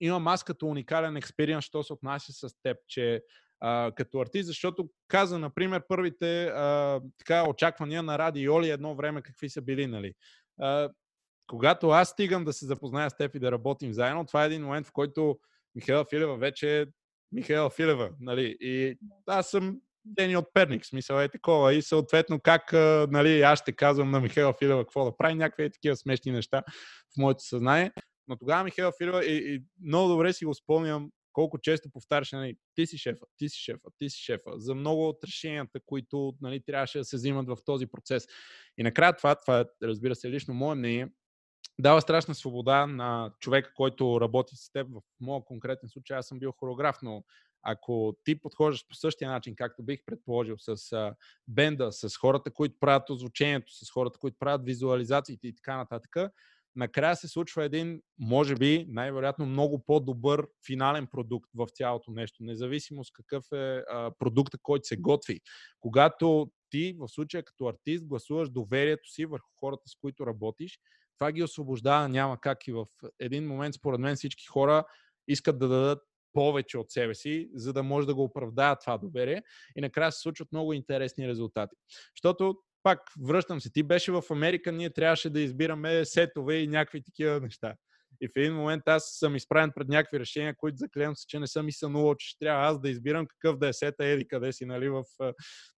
имам 0.00 0.28
аз 0.28 0.44
като 0.44 0.66
уникален 0.66 1.16
експериенс, 1.16 1.64
що 1.64 1.82
се 1.82 1.92
отнася 1.92 2.32
с 2.32 2.54
теб, 2.62 2.76
че 2.88 3.22
а, 3.64 3.92
като 3.94 4.20
артист, 4.20 4.46
защото 4.46 4.88
каза, 5.08 5.38
например, 5.38 5.82
първите 5.88 6.44
а, 6.44 7.00
така, 7.18 7.48
очаквания 7.48 8.02
на 8.02 8.18
Ради 8.18 8.40
Йоли 8.40 8.70
едно 8.70 8.94
време 8.94 9.22
какви 9.22 9.48
са 9.48 9.62
били, 9.62 9.86
нали. 9.86 10.12
А, 10.60 10.88
когато 11.46 11.88
аз 11.88 12.08
стигам 12.08 12.44
да 12.44 12.52
се 12.52 12.66
запозная 12.66 13.10
с 13.10 13.16
теб 13.16 13.34
и 13.34 13.38
да 13.38 13.52
работим 13.52 13.92
заедно, 13.92 14.26
това 14.26 14.42
е 14.42 14.46
един 14.46 14.62
момент, 14.62 14.86
в 14.86 14.92
който 14.92 15.38
Михайла 15.74 16.04
Филева 16.10 16.36
вече 16.36 16.80
е 16.80 16.86
Михайла 17.32 17.70
Филева, 17.70 18.10
нали. 18.20 18.56
И 18.60 18.98
аз 19.26 19.50
съм 19.50 19.80
Дени 20.04 20.36
от 20.36 20.44
Перник, 20.54 20.86
смисъл 20.86 21.20
е 21.20 21.28
такова. 21.28 21.74
И 21.74 21.82
съответно 21.82 22.40
как 22.40 22.72
нали, 23.10 23.42
аз 23.42 23.58
ще 23.58 23.72
казвам 23.72 24.10
на 24.10 24.20
Михайла 24.20 24.54
Филева 24.58 24.82
какво 24.82 25.04
да 25.04 25.16
прави, 25.16 25.34
някакви 25.34 25.70
такива 25.70 25.96
смешни 25.96 26.32
неща 26.32 26.62
в 27.14 27.18
моето 27.18 27.44
съзнание. 27.44 27.92
Но 28.28 28.36
тогава 28.36 28.64
Михайла 28.64 28.92
Филева 28.98 29.24
и, 29.24 29.54
и 29.54 29.62
много 29.86 30.08
добре 30.08 30.32
си 30.32 30.44
го 30.44 30.54
спомням 30.54 31.10
колко 31.32 31.58
често 31.58 31.90
повтаряше, 31.90 32.36
нали, 32.36 32.56
ти 32.74 32.86
си 32.86 32.98
шефа, 32.98 33.26
ти 33.36 33.48
си 33.48 33.58
шефа, 33.58 33.88
ти 33.98 34.10
си 34.10 34.18
шефа, 34.18 34.50
за 34.54 34.74
много 34.74 35.08
от 35.08 35.24
решенията, 35.24 35.80
които 35.86 36.34
нали, 36.40 36.62
трябваше 36.64 36.98
да 36.98 37.04
се 37.04 37.16
взимат 37.16 37.48
в 37.48 37.56
този 37.64 37.86
процес. 37.86 38.26
И 38.78 38.82
накрая 38.82 39.16
това, 39.16 39.34
това 39.34 39.60
е, 39.60 39.64
разбира 39.82 40.14
се, 40.14 40.30
лично 40.30 40.54
мое 40.54 40.74
мнение, 40.74 41.08
дава 41.80 42.00
страшна 42.00 42.34
свобода 42.34 42.86
на 42.86 43.32
човека, 43.40 43.72
който 43.74 44.20
работи 44.20 44.56
с 44.56 44.72
теб. 44.72 44.88
В 44.90 45.00
моя 45.20 45.44
конкретен 45.44 45.88
случай 45.88 46.16
аз 46.16 46.26
съм 46.26 46.38
бил 46.38 46.52
хореограф, 46.52 46.96
но 47.02 47.24
ако 47.62 48.16
ти 48.24 48.40
подхождаш 48.40 48.88
по 48.88 48.94
същия 48.94 49.30
начин, 49.30 49.54
както 49.56 49.82
бих 49.82 50.00
предположил, 50.06 50.56
с 50.58 50.92
а, 50.92 51.14
бенда, 51.48 51.92
с 51.92 52.16
хората, 52.16 52.50
които 52.50 52.76
правят 52.80 53.10
озвучението, 53.10 53.72
с 53.72 53.90
хората, 53.90 54.18
които 54.18 54.36
правят 54.38 54.64
визуализациите 54.64 55.48
и 55.48 55.54
така 55.54 55.76
нататък, 55.76 56.16
накрая 56.76 57.16
се 57.16 57.28
случва 57.28 57.64
един, 57.64 58.02
може 58.18 58.54
би, 58.54 58.86
най-вероятно 58.88 59.46
много 59.46 59.84
по-добър 59.86 60.46
финален 60.66 61.06
продукт 61.06 61.50
в 61.54 61.66
цялото 61.74 62.10
нещо, 62.10 62.42
независимо 62.42 63.04
с 63.04 63.10
какъв 63.10 63.44
е 63.52 63.82
а, 63.90 64.10
продукта, 64.18 64.58
който 64.62 64.86
се 64.86 64.96
готви. 64.96 65.40
Когато 65.80 66.50
ти, 66.70 66.96
в 66.98 67.08
случая 67.08 67.44
като 67.44 67.66
артист, 67.66 68.06
гласуваш 68.06 68.50
доверието 68.50 69.08
си 69.08 69.26
върху 69.26 69.48
хората, 69.60 69.82
с 69.86 69.94
които 70.00 70.26
работиш, 70.26 70.78
това 71.18 71.32
ги 71.32 71.42
освобождава, 71.42 72.08
няма 72.08 72.40
как 72.40 72.66
и 72.66 72.72
в 72.72 72.86
един 73.20 73.46
момент, 73.46 73.74
според 73.74 74.00
мен, 74.00 74.16
всички 74.16 74.46
хора 74.46 74.84
искат 75.28 75.58
да 75.58 75.68
дадат 75.68 76.02
повече 76.32 76.78
от 76.78 76.90
себе 76.90 77.14
си, 77.14 77.50
за 77.54 77.72
да 77.72 77.82
може 77.82 78.06
да 78.06 78.14
го 78.14 78.22
оправдаят 78.22 78.80
това 78.80 78.98
доверие. 78.98 79.42
И 79.76 79.80
накрая 79.80 80.12
се 80.12 80.20
случват 80.20 80.52
много 80.52 80.72
интересни 80.72 81.28
резултати. 81.28 81.76
Защото 82.16 82.56
пак 82.82 83.00
връщам 83.22 83.60
се, 83.60 83.72
ти 83.72 83.82
беше 83.82 84.12
в 84.12 84.22
Америка, 84.30 84.72
ние 84.72 84.90
трябваше 84.90 85.30
да 85.30 85.40
избираме 85.40 86.04
сетове 86.04 86.56
и 86.56 86.68
някакви 86.68 87.02
такива 87.02 87.40
неща. 87.40 87.74
И 88.20 88.28
в 88.28 88.32
един 88.36 88.54
момент 88.54 88.82
аз 88.86 89.04
съм 89.18 89.36
изправен 89.36 89.72
пред 89.74 89.88
някакви 89.88 90.20
решения, 90.20 90.54
които 90.56 90.76
заклевам 90.76 91.16
се, 91.16 91.26
че 91.28 91.38
не 91.38 91.46
съм 91.46 91.68
и 91.68 91.72
сънувал, 91.72 92.14
че 92.14 92.28
ще 92.28 92.38
трябва 92.38 92.66
аз 92.66 92.80
да 92.80 92.90
избирам 92.90 93.26
какъв 93.26 93.58
да 93.58 93.68
е 93.68 93.72
сета, 93.72 94.04
еди 94.04 94.28
къде 94.28 94.52
си, 94.52 94.64
нали, 94.64 94.88
в 94.88 95.04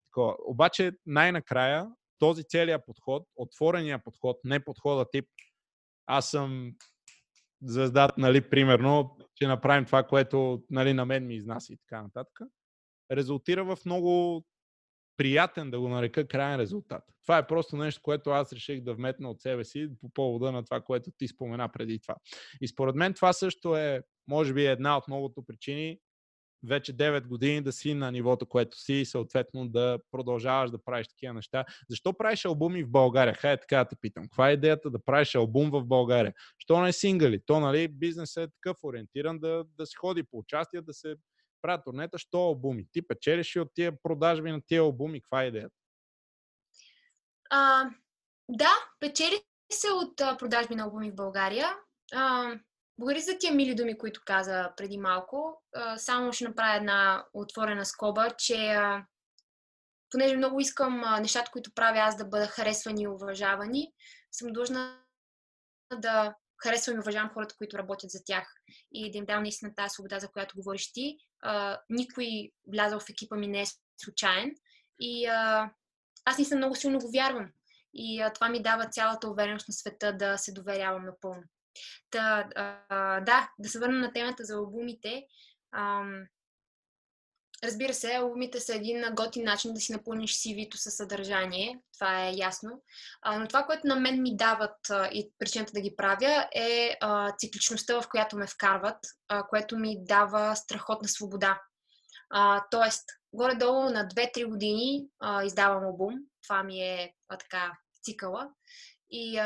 такова. 0.09 0.37
Обаче 0.47 0.93
най-накрая 1.07 1.87
този 2.19 2.45
целият 2.45 2.83
подход, 2.87 3.23
отворения 3.37 4.03
подход, 4.05 4.37
не 4.45 4.65
подхода 4.65 5.05
тип 5.11 5.25
аз 6.07 6.31
съм 6.31 6.73
звездата, 7.63 8.15
нали, 8.19 8.51
примерно, 8.51 9.17
че 9.35 9.47
направим 9.47 9.85
това, 9.85 10.03
което 10.03 10.63
нали, 10.71 10.93
на 10.95 11.05
мен 11.05 11.27
ми 11.27 11.35
изнася 11.35 11.73
и 11.73 11.77
така 11.77 12.03
нататък, 12.03 12.41
резултира 13.13 13.65
в 13.65 13.79
много 13.87 14.45
приятен, 15.17 15.71
да 15.71 15.81
го 15.81 15.89
нарека, 15.89 16.29
крайен 16.29 16.61
резултат. 16.61 17.03
Това 17.23 17.39
е 17.39 17.47
просто 17.47 17.77
нещо, 17.77 18.03
което 18.03 18.31
аз 18.31 18.53
реших 18.53 18.81
да 18.81 18.95
вметна 18.95 19.31
от 19.31 19.41
себе 19.41 19.65
си 19.65 19.89
по 20.01 20.09
повода 20.09 20.53
на 20.53 20.65
това, 20.65 20.81
което 20.81 21.11
ти 21.19 21.29
спомена 21.29 21.69
преди 21.73 22.01
това. 22.01 22.15
И 22.61 22.69
според 22.69 22.95
мен 22.95 23.15
това 23.15 23.33
също 23.33 23.77
е, 23.77 24.03
може 24.29 24.55
би, 24.55 24.67
една 24.67 24.97
от 24.97 25.09
многото 25.09 25.43
причини 25.47 25.99
вече 26.67 26.97
9 26.97 27.27
години 27.27 27.61
да 27.61 27.73
си 27.73 27.95
на 27.95 28.13
нивото, 28.13 28.47
което 28.47 28.79
си 28.79 28.93
и 28.93 29.05
съответно 29.05 29.69
да 29.69 29.99
продължаваш 30.11 30.71
да 30.71 30.85
правиш 30.85 31.09
такива 31.09 31.35
неща. 31.35 31.65
Защо 31.89 32.13
правиш 32.13 32.45
албуми 32.45 32.85
в 32.85 32.91
България? 32.91 33.35
Хайде 33.35 33.61
така 33.61 33.77
да 33.77 33.85
те 33.85 33.97
питам. 34.01 34.25
Каква 34.25 34.51
е 34.51 34.53
идеята 34.53 34.91
да 34.91 35.05
правиш 35.05 35.35
албум 35.35 35.71
в 35.71 35.85
България? 35.85 36.35
Що 36.59 36.81
не 36.81 36.93
сингъли? 36.93 37.41
То, 37.47 37.61
нали, 37.61 37.89
бизнесът 37.89 38.49
е 38.49 38.53
такъв 38.53 38.77
ориентиран 38.85 39.39
да, 39.39 39.65
да 39.79 39.87
се 39.87 39.97
ходи 39.97 40.23
по 40.23 40.39
участия, 40.39 40.83
да 40.83 40.95
се 40.95 41.17
правят 41.65 41.85
турнета, 41.85 42.19
що 42.19 42.39
албуми? 42.39 42.87
Ти 42.93 43.07
печелиш 43.07 43.57
и 43.57 43.61
от 43.61 43.69
тия 43.75 44.03
продажби 44.03 44.53
на 44.53 44.61
тия 44.67 44.81
албуми. 44.81 45.21
Каква 45.21 45.43
е 45.43 45.47
идеята? 45.47 45.75
А, 47.51 47.91
да, 48.49 48.71
печели 49.01 49.41
се 49.73 49.93
от 49.93 50.21
а, 50.21 50.37
продажби 50.37 50.75
на 50.75 50.85
албуми 50.85 51.11
в 51.11 51.15
България. 51.15 51.69
А, 52.15 52.55
благодаря 52.99 53.21
за 53.21 53.39
тия 53.39 53.55
мили 53.55 53.75
думи, 53.75 53.99
които 53.99 54.21
каза 54.27 54.73
преди 54.77 54.99
малко. 54.99 55.63
А, 55.75 55.99
само 55.99 56.33
ще 56.33 56.45
направя 56.45 56.77
една 56.77 57.27
отворена 57.33 57.87
скоба, 57.87 58.31
че 58.39 58.57
а, 58.57 59.07
понеже 60.11 60.37
много 60.37 60.61
искам 60.61 61.05
а, 61.05 61.21
нещата, 61.21 61.51
които 61.51 61.75
правя 61.75 61.99
аз 61.99 62.17
да 62.17 62.25
бъдат 62.25 62.51
харесвани 62.51 63.03
и 63.03 63.09
уважавани, 63.09 63.93
съм 64.33 64.53
длъжна 64.53 65.01
да 65.99 66.35
харесвам 66.63 66.97
и 66.97 67.01
уважавам 67.01 67.31
хората, 67.35 67.55
които 67.59 67.79
работят 67.79 68.11
за 68.11 68.25
тях 68.25 68.55
и 68.93 69.13
да 69.13 69.19
им 69.19 69.25
дам 69.25 69.43
наистина 69.43 69.75
тази 69.75 69.93
свобода, 69.93 70.19
за 70.19 70.29
която 70.29 70.57
говориш 70.57 70.93
ти. 70.93 71.19
Никой 71.91 72.53
влязъл 72.67 73.01
в 73.01 73.09
екипа 73.09 73.37
ми 73.37 73.47
не 73.47 73.61
е 73.61 73.67
случайен 73.97 74.55
и 75.01 75.27
а, 75.27 75.71
аз 76.25 76.39
наистина 76.39 76.59
много 76.59 76.75
силно 76.75 76.99
го 76.99 77.11
вярвам. 77.11 77.51
И 77.95 78.21
а, 78.21 78.33
това 78.33 78.49
ми 78.49 78.63
дава 78.63 78.89
цялата 78.89 79.29
увереност 79.29 79.69
на 79.69 79.75
света 79.75 80.13
да 80.13 80.39
се 80.39 80.53
доверявам 80.53 81.05
напълно. 81.05 81.43
Та, 82.11 82.49
а, 82.89 83.21
да, 83.21 83.51
да 83.59 83.69
се 83.69 83.79
върна 83.79 83.99
на 83.99 84.13
темата 84.13 84.45
за 84.45 84.55
албумите. 84.55 85.27
А, 85.73 86.05
Разбира 87.65 87.95
се, 87.95 88.15
албумите 88.15 88.61
са 88.61 88.75
един 88.75 89.05
готин 89.13 89.45
начин 89.45 89.75
да 89.75 89.81
си 89.81 89.93
напълниш 89.93 90.33
CV-то 90.33 90.77
със 90.77 90.95
съдържание, 90.95 91.81
това 91.95 92.25
е 92.25 92.35
ясно. 92.35 92.83
Но 93.39 93.49
това, 93.49 93.63
което 93.63 93.87
на 93.87 93.97
мен 93.97 94.23
ми 94.23 94.37
дават 94.37 94.77
и 94.91 95.31
причината 95.39 95.73
да 95.73 95.81
ги 95.81 95.97
правя 95.97 96.49
е 96.55 96.97
цикличността, 97.39 98.01
в 98.01 98.09
която 98.09 98.37
ме 98.37 98.47
вкарват, 98.47 98.99
което 99.49 99.79
ми 99.79 100.05
дава 100.05 100.57
страхотна 100.57 101.09
свобода. 101.09 101.61
Тоест, 102.71 103.05
горе-долу 103.33 103.83
на 103.83 104.09
2-3 104.09 104.49
години 104.49 105.07
издавам 105.45 105.85
албум. 105.85 106.15
Това 106.43 106.63
ми 106.63 106.81
е 106.81 107.13
така 107.41 107.73
цикъла. 108.03 108.49
И 109.11 109.41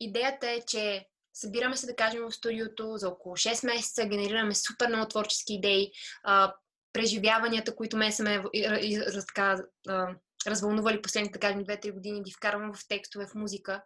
идеята 0.00 0.50
е, 0.50 0.60
че 0.66 1.06
събираме 1.34 1.76
се, 1.76 1.86
да 1.86 1.96
кажем, 1.96 2.22
в 2.22 2.32
студиото 2.32 2.96
за 2.96 3.08
около 3.08 3.36
6 3.36 3.66
месеца, 3.66 4.06
генерираме 4.06 4.54
супер 4.54 4.88
много 4.88 5.08
творчески 5.08 5.54
идеи, 5.54 5.92
преживяванията, 6.98 7.76
които 7.76 7.96
ме 7.96 8.12
са 8.12 8.22
ме 8.22 8.42
така, 9.26 9.62
развълнували 10.46 11.02
последните, 11.02 11.32
да 11.32 11.38
кажем, 11.38 11.64
2-3 11.64 11.92
години, 11.92 12.22
ги 12.22 12.32
вкарвам 12.32 12.72
в 12.74 12.88
текстове, 12.88 13.26
в 13.26 13.34
музика. 13.34 13.82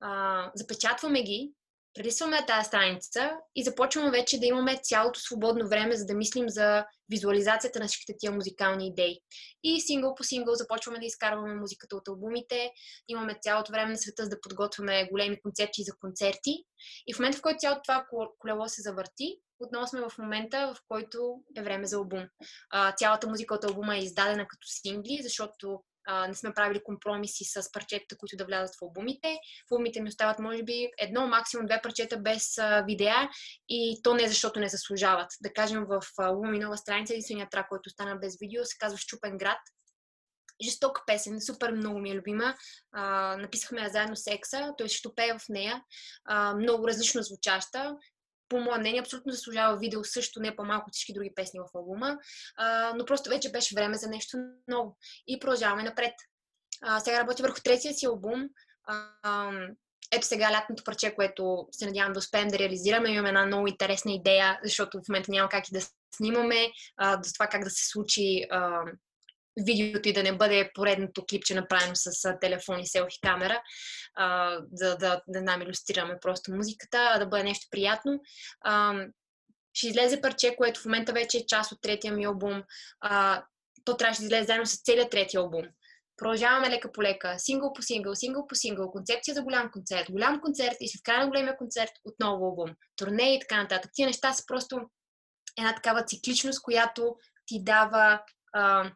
А, 0.00 0.50
запечатваме 0.54 1.22
ги 1.22 1.52
прелисваме 1.94 2.46
тази 2.46 2.66
страница 2.66 3.32
и 3.54 3.64
започваме 3.64 4.10
вече 4.10 4.40
да 4.40 4.46
имаме 4.46 4.80
цялото 4.82 5.20
свободно 5.20 5.68
време, 5.68 5.96
за 5.96 6.06
да 6.06 6.14
мислим 6.14 6.48
за 6.48 6.84
визуализацията 7.10 7.80
на 7.80 7.86
всичките 7.86 8.14
тия 8.18 8.32
музикални 8.32 8.86
идеи. 8.86 9.20
И 9.62 9.80
сингъл 9.80 10.14
по 10.14 10.24
сингъл 10.24 10.54
започваме 10.54 10.98
да 10.98 11.06
изкарваме 11.06 11.54
музиката 11.54 11.96
от 11.96 12.08
албумите, 12.08 12.70
имаме 13.08 13.38
цялото 13.42 13.72
време 13.72 13.90
на 13.90 13.98
света 13.98 14.22
за 14.22 14.28
да 14.28 14.40
подготвяме 14.40 15.08
големи 15.12 15.40
концепции 15.42 15.84
за 15.84 15.92
концерти. 16.00 16.64
И 17.06 17.14
в 17.14 17.18
момента, 17.18 17.38
в 17.38 17.42
който 17.42 17.58
цялото 17.58 17.82
това 17.82 18.06
колело 18.38 18.68
се 18.68 18.82
завърти, 18.82 19.38
отново 19.60 19.86
сме 19.86 20.00
в 20.00 20.18
момента, 20.18 20.74
в 20.74 20.80
който 20.88 21.40
е 21.56 21.62
време 21.62 21.86
за 21.86 21.96
албум. 21.96 22.24
цялата 22.96 23.28
музика 23.28 23.54
от 23.54 23.64
албума 23.64 23.96
е 23.96 24.00
издадена 24.00 24.48
като 24.48 24.66
сингли, 24.68 25.20
защото 25.22 25.80
не 26.28 26.34
сме 26.34 26.54
правили 26.54 26.82
компромиси 26.84 27.44
с 27.44 27.72
парчетата, 27.72 28.16
които 28.16 28.36
да 28.36 28.44
влязат 28.44 28.76
в 28.76 28.82
албумите. 28.82 29.38
В 29.68 29.72
албумите 29.72 30.02
ми 30.02 30.08
остават, 30.08 30.38
може 30.38 30.62
би, 30.62 30.88
едно, 30.98 31.26
максимум 31.26 31.66
две 31.66 31.80
парчета 31.82 32.16
без 32.16 32.58
а, 32.58 32.82
видеа 32.82 33.28
и 33.68 34.00
то 34.02 34.14
не 34.14 34.28
защото 34.28 34.60
не 34.60 34.68
заслужават. 34.68 35.28
Да 35.40 35.52
кажем, 35.52 35.84
в 35.84 36.02
албума 36.18 36.50
ми 36.50 36.58
нова 36.58 36.76
страница, 36.76 37.12
единственият 37.12 37.50
трак, 37.50 37.68
който 37.68 37.90
стана 37.90 38.16
без 38.16 38.36
видео, 38.40 38.64
се 38.64 38.78
казва 38.78 38.98
Щупен 38.98 39.38
град. 39.38 39.58
Жестока 40.62 41.02
песен, 41.06 41.40
супер 41.40 41.72
много 41.72 41.98
ми 41.98 42.10
е 42.10 42.14
любима. 42.14 42.54
А, 42.92 43.36
написахме 43.36 43.80
я 43.80 43.88
заедно 43.88 44.16
с 44.16 44.26
Екса, 44.26 44.72
той 44.78 44.88
ще 44.88 45.08
пее 45.16 45.38
в 45.38 45.48
нея. 45.48 45.82
А, 46.24 46.54
много 46.54 46.88
различно 46.88 47.22
звучаща 47.22 47.96
по 48.54 48.60
мое 48.60 48.78
мнение, 48.78 49.00
абсолютно 49.00 49.32
заслужава 49.32 49.78
видео 49.78 50.04
също, 50.04 50.40
не 50.40 50.56
по-малко 50.56 50.84
от 50.88 50.94
всички 50.94 51.12
други 51.12 51.32
песни 51.34 51.60
в 51.60 51.76
албума, 51.78 52.18
а, 52.56 52.92
но 52.96 53.04
просто 53.04 53.30
вече 53.30 53.50
беше 53.50 53.74
време 53.74 53.96
за 53.96 54.08
нещо 54.08 54.36
ново. 54.68 54.96
И 55.26 55.38
продължаваме 55.38 55.82
напред. 55.82 56.12
А, 56.82 57.00
сега 57.00 57.20
работя 57.20 57.42
върху 57.42 57.60
третия 57.64 57.94
си 57.94 58.06
албум. 58.06 58.48
А, 58.84 59.50
ето 60.12 60.26
сега 60.26 60.52
лятното 60.52 60.84
парче, 60.84 61.14
което 61.14 61.68
се 61.70 61.86
надявам 61.86 62.12
да 62.12 62.18
успеем 62.18 62.48
да 62.48 62.58
реализираме. 62.58 63.10
Имаме 63.10 63.28
една 63.28 63.46
много 63.46 63.66
интересна 63.66 64.12
идея, 64.12 64.60
защото 64.64 64.98
в 64.98 65.08
момента 65.08 65.30
няма 65.30 65.48
как 65.48 65.68
и 65.68 65.72
да 65.72 65.80
снимаме, 66.16 66.70
а, 66.96 67.22
за 67.22 67.32
това 67.32 67.46
как 67.46 67.64
да 67.64 67.70
се 67.70 67.88
случи 67.88 68.46
а, 68.50 68.82
видеото 69.56 70.08
и 70.08 70.12
да 70.12 70.22
не 70.22 70.36
бъде 70.36 70.70
поредното 70.74 71.24
клипче 71.30 71.54
направено 71.54 71.92
с 71.94 72.38
телефон 72.40 72.80
и 72.80 72.86
селфи 72.86 73.18
камера, 73.22 73.62
а, 74.14 74.58
да, 74.72 74.96
да, 74.96 75.22
да 75.28 75.42
нам 75.42 75.62
иллюстрираме 75.62 76.18
просто 76.20 76.52
музиката, 76.52 77.10
а 77.14 77.18
да 77.18 77.26
бъде 77.26 77.42
нещо 77.42 77.66
приятно. 77.70 78.20
А, 78.60 78.94
ще 79.74 79.88
излезе 79.88 80.20
парче, 80.20 80.56
което 80.56 80.80
в 80.80 80.84
момента 80.84 81.12
вече 81.12 81.38
е 81.38 81.46
част 81.46 81.72
от 81.72 81.78
третия 81.82 82.12
ми 82.12 82.24
албум. 82.24 82.62
А, 83.00 83.44
то 83.84 83.96
трябваше 83.96 84.20
да 84.20 84.26
излезе 84.26 84.44
заедно 84.44 84.66
с 84.66 84.82
целият 84.82 85.10
третия 85.10 85.40
албум. 85.40 85.64
Продължаваме 86.16 86.70
лека 86.70 86.92
по 86.92 87.02
лека, 87.02 87.34
сингъл 87.38 87.72
по 87.72 87.82
сингъл, 87.82 88.14
сингъл 88.14 88.46
по 88.46 88.54
сингъл, 88.54 88.90
концепция 88.90 89.34
за 89.34 89.42
голям 89.42 89.70
концерт, 89.70 90.06
голям 90.10 90.40
концерт 90.40 90.76
и 90.80 90.88
след 90.88 91.02
края 91.02 91.20
на 91.20 91.28
големия 91.28 91.56
концерт 91.56 91.90
отново 92.04 92.44
албум, 92.44 92.70
турне 92.96 93.34
и 93.34 93.40
така 93.40 93.62
нататък. 93.62 93.90
Тия 93.94 94.06
неща 94.06 94.32
са 94.32 94.44
просто 94.46 94.80
една 95.58 95.74
такава 95.74 96.04
цикличност, 96.04 96.62
която 96.62 97.16
ти 97.46 97.64
дава 97.64 98.22
а, 98.52 98.90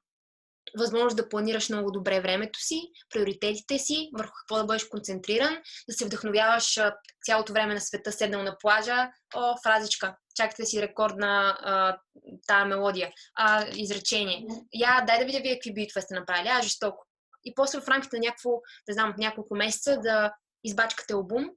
възможност 0.78 1.16
да 1.16 1.28
планираш 1.28 1.69
много 1.69 1.90
добре 1.90 2.20
времето 2.20 2.61
си, 2.61 2.81
приоритетите 3.11 3.78
си, 3.78 4.11
върху 4.19 4.32
какво 4.39 4.57
да 4.57 4.65
бъдеш 4.65 4.85
концентриран, 4.85 5.59
да 5.89 5.95
се 5.95 6.05
вдъхновяваш 6.05 6.81
цялото 7.24 7.53
време 7.53 7.74
на 7.74 7.81
света, 7.81 8.12
седнал 8.12 8.43
на 8.43 8.57
плажа, 8.59 9.11
о, 9.35 9.57
фразичка, 9.62 10.16
чакайте 10.35 10.65
си 10.65 10.82
рекордна 10.82 11.59
а, 11.61 11.99
тая 12.47 12.65
мелодия, 12.65 13.12
а, 13.35 13.66
изречение. 13.77 14.47
Я, 14.74 15.05
дай 15.07 15.19
да 15.19 15.24
видя 15.24 15.40
вие 15.43 15.55
какви 15.55 15.74
битове 15.74 16.03
сте 16.03 16.15
направили, 16.15 16.49
а, 16.49 16.62
жестоко. 16.62 17.07
И 17.45 17.55
после 17.55 17.81
в 17.81 17.89
рамките 17.89 18.16
на 18.16 18.20
някакво, 18.20 18.51
да 18.89 18.93
знам, 18.93 19.15
няколко 19.19 19.57
месеца 19.57 20.01
да 20.03 20.32
избачкате 20.65 21.12
албум, 21.12 21.51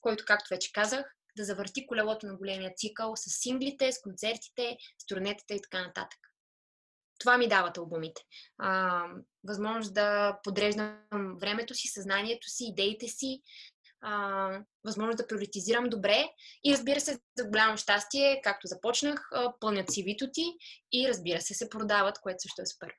който, 0.00 0.24
както 0.26 0.46
вече 0.50 0.72
казах, 0.72 1.04
да 1.36 1.44
завърти 1.44 1.86
колелото 1.86 2.26
на 2.26 2.36
големия 2.36 2.72
цикъл 2.76 3.16
с 3.16 3.22
синглите, 3.42 3.92
с 3.92 4.00
концертите, 4.00 4.76
с 4.98 5.06
турнетата 5.06 5.54
и 5.54 5.60
така 5.62 5.86
нататък 5.86 6.18
това 7.18 7.38
ми 7.38 7.48
дават 7.48 7.78
албумите. 7.78 8.22
А, 8.58 9.02
възможност 9.44 9.94
да 9.94 10.38
подреждам 10.44 10.98
времето 11.40 11.74
си, 11.74 11.88
съзнанието 11.88 12.48
си, 12.48 12.64
идеите 12.64 13.08
си, 13.08 13.42
а, 14.00 14.50
възможност 14.84 15.18
да 15.18 15.26
приоритизирам 15.26 15.84
добре 15.88 16.24
и 16.64 16.72
разбира 16.72 17.00
се, 17.00 17.18
за 17.38 17.48
голямо 17.48 17.76
щастие, 17.76 18.40
както 18.44 18.66
започнах, 18.66 19.30
пълнят 19.60 19.92
си 19.92 20.02
вито 20.02 20.30
ти 20.32 20.44
и 20.92 21.08
разбира 21.08 21.40
се, 21.40 21.54
се 21.54 21.68
продават, 21.68 22.18
което 22.20 22.36
също 22.38 22.62
е 22.62 22.66
супер. 22.66 22.92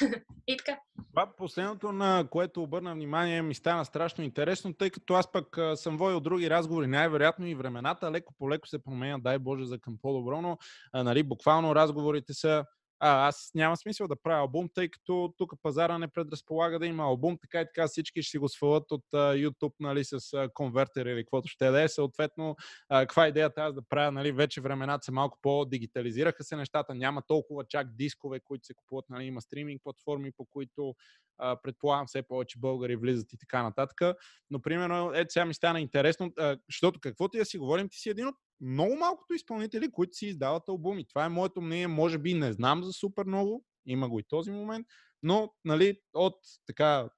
и 0.46 0.56
така. 0.56 0.78
Това 1.10 1.32
последното, 1.36 1.92
на 1.92 2.28
което 2.30 2.62
обърна 2.62 2.94
внимание, 2.94 3.42
ми 3.42 3.54
стана 3.54 3.84
страшно 3.84 4.24
интересно, 4.24 4.74
тъй 4.74 4.90
като 4.90 5.14
аз 5.14 5.32
пък 5.32 5.58
съм 5.74 5.96
водил 5.96 6.20
други 6.20 6.50
разговори, 6.50 6.86
най-вероятно 6.86 7.46
и 7.46 7.54
времената 7.54 8.10
леко 8.10 8.34
по 8.38 8.50
леко 8.50 8.68
се 8.68 8.84
променя, 8.84 9.18
дай 9.18 9.38
Боже, 9.38 9.64
за 9.64 9.78
към 9.78 9.96
по-добро, 10.02 10.42
но 10.42 10.58
нали, 10.94 11.22
буквално 11.22 11.74
разговорите 11.74 12.34
са 12.34 12.64
а, 13.00 13.28
аз 13.28 13.50
няма 13.54 13.76
смисъл 13.76 14.08
да 14.08 14.16
правя 14.16 14.40
албум, 14.40 14.68
тъй 14.74 14.88
като 14.88 15.34
тук 15.38 15.52
пазара 15.62 15.98
не 15.98 16.08
предразполага 16.08 16.78
да 16.78 16.86
има 16.86 17.02
албум, 17.02 17.38
така 17.40 17.60
и 17.60 17.64
така 17.64 17.88
всички 17.88 18.22
ще 18.22 18.30
си 18.30 18.38
го 18.38 18.48
свалят 18.48 18.92
от 18.92 19.04
uh, 19.14 19.48
YouTube, 19.48 19.74
нали, 19.80 20.04
с 20.04 20.20
uh, 20.20 20.52
конвертер 20.52 21.06
или 21.06 21.24
каквото 21.24 21.48
ще 21.48 21.70
да 21.70 21.82
е. 21.82 21.88
Съответно, 21.88 22.56
uh, 22.92 23.00
каква 23.00 23.26
е 23.26 23.28
идеята 23.28 23.60
аз 23.62 23.74
да 23.74 23.82
правя, 23.82 24.12
нали, 24.12 24.32
вече 24.32 24.60
времената 24.60 25.04
са 25.04 25.12
малко 25.12 25.38
по-дигитализираха 25.42 26.44
се 26.44 26.56
нещата, 26.56 26.94
няма 26.94 27.22
толкова 27.22 27.64
чак 27.68 27.96
дискове, 27.96 28.40
които 28.40 28.66
се 28.66 28.74
купуват, 28.74 29.04
нали, 29.08 29.24
има 29.24 29.40
стриминг 29.40 29.82
платформи, 29.82 30.32
по 30.36 30.44
които 30.44 30.94
uh, 31.42 31.62
предполагам 31.62 32.06
все 32.06 32.22
повече 32.22 32.58
българи 32.58 32.96
влизат 32.96 33.32
и 33.32 33.38
така 33.38 33.62
нататък. 33.62 34.16
Но, 34.50 34.62
примерно, 34.62 35.12
ето 35.14 35.32
сега 35.32 35.44
ми 35.44 35.54
стана 35.54 35.80
интересно, 35.80 36.26
uh, 36.26 36.60
защото 36.68 37.00
каквото 37.00 37.36
и 37.36 37.40
да 37.40 37.44
си 37.44 37.58
говорим, 37.58 37.88
ти 37.88 37.98
си 37.98 38.10
един 38.10 38.26
от 38.26 38.34
много 38.60 38.96
малкото 38.96 39.34
изпълнители, 39.34 39.92
които 39.92 40.16
си 40.16 40.26
издават 40.26 40.68
албуми. 40.68 41.08
Това 41.08 41.24
е 41.24 41.28
моето 41.28 41.60
мнение. 41.60 41.86
Може 41.86 42.18
би 42.18 42.34
не 42.34 42.52
знам 42.52 42.84
за 42.84 42.92
супер 42.92 43.24
много, 43.24 43.64
има 43.86 44.08
го 44.08 44.18
и 44.18 44.24
този 44.28 44.50
момент, 44.50 44.86
но 45.22 45.54
нали, 45.64 46.00
от 46.14 46.36
така 46.66 47.08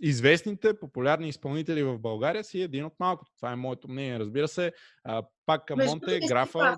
известните, 0.00 0.78
популярни 0.80 1.28
изпълнители 1.28 1.82
в 1.82 1.98
България 1.98 2.44
си 2.44 2.60
един 2.60 2.84
от 2.84 2.94
малкото. 3.00 3.32
Това 3.36 3.52
е 3.52 3.56
моето 3.56 3.88
мнение. 3.88 4.18
Разбира 4.18 4.48
се, 4.48 4.72
а, 5.04 5.22
пак 5.46 5.70
Монте, 5.76 6.20
графа. 6.28 6.76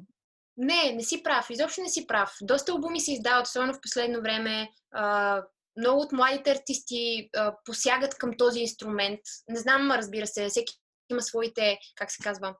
Не, 0.56 0.92
не 0.92 1.02
си 1.02 1.22
прав. 1.22 1.50
Изобщо 1.50 1.80
не 1.80 1.88
си 1.88 2.06
прав. 2.06 2.36
Доста 2.42 2.72
албуми 2.72 3.00
се 3.00 3.12
издават, 3.12 3.46
особено 3.46 3.74
в 3.74 3.80
последно 3.80 4.20
време. 4.22 4.70
А, 4.90 5.42
много 5.76 6.00
от 6.00 6.12
младите 6.12 6.50
артисти 6.50 7.30
а, 7.36 7.56
посягат 7.64 8.14
към 8.14 8.30
този 8.38 8.60
инструмент. 8.60 9.20
Не 9.48 9.58
знам, 9.58 9.90
разбира 9.90 10.26
се, 10.26 10.48
всеки 10.48 10.74
има 11.10 11.22
своите, 11.22 11.78
как 11.96 12.10
се 12.10 12.22
казва, 12.22 12.54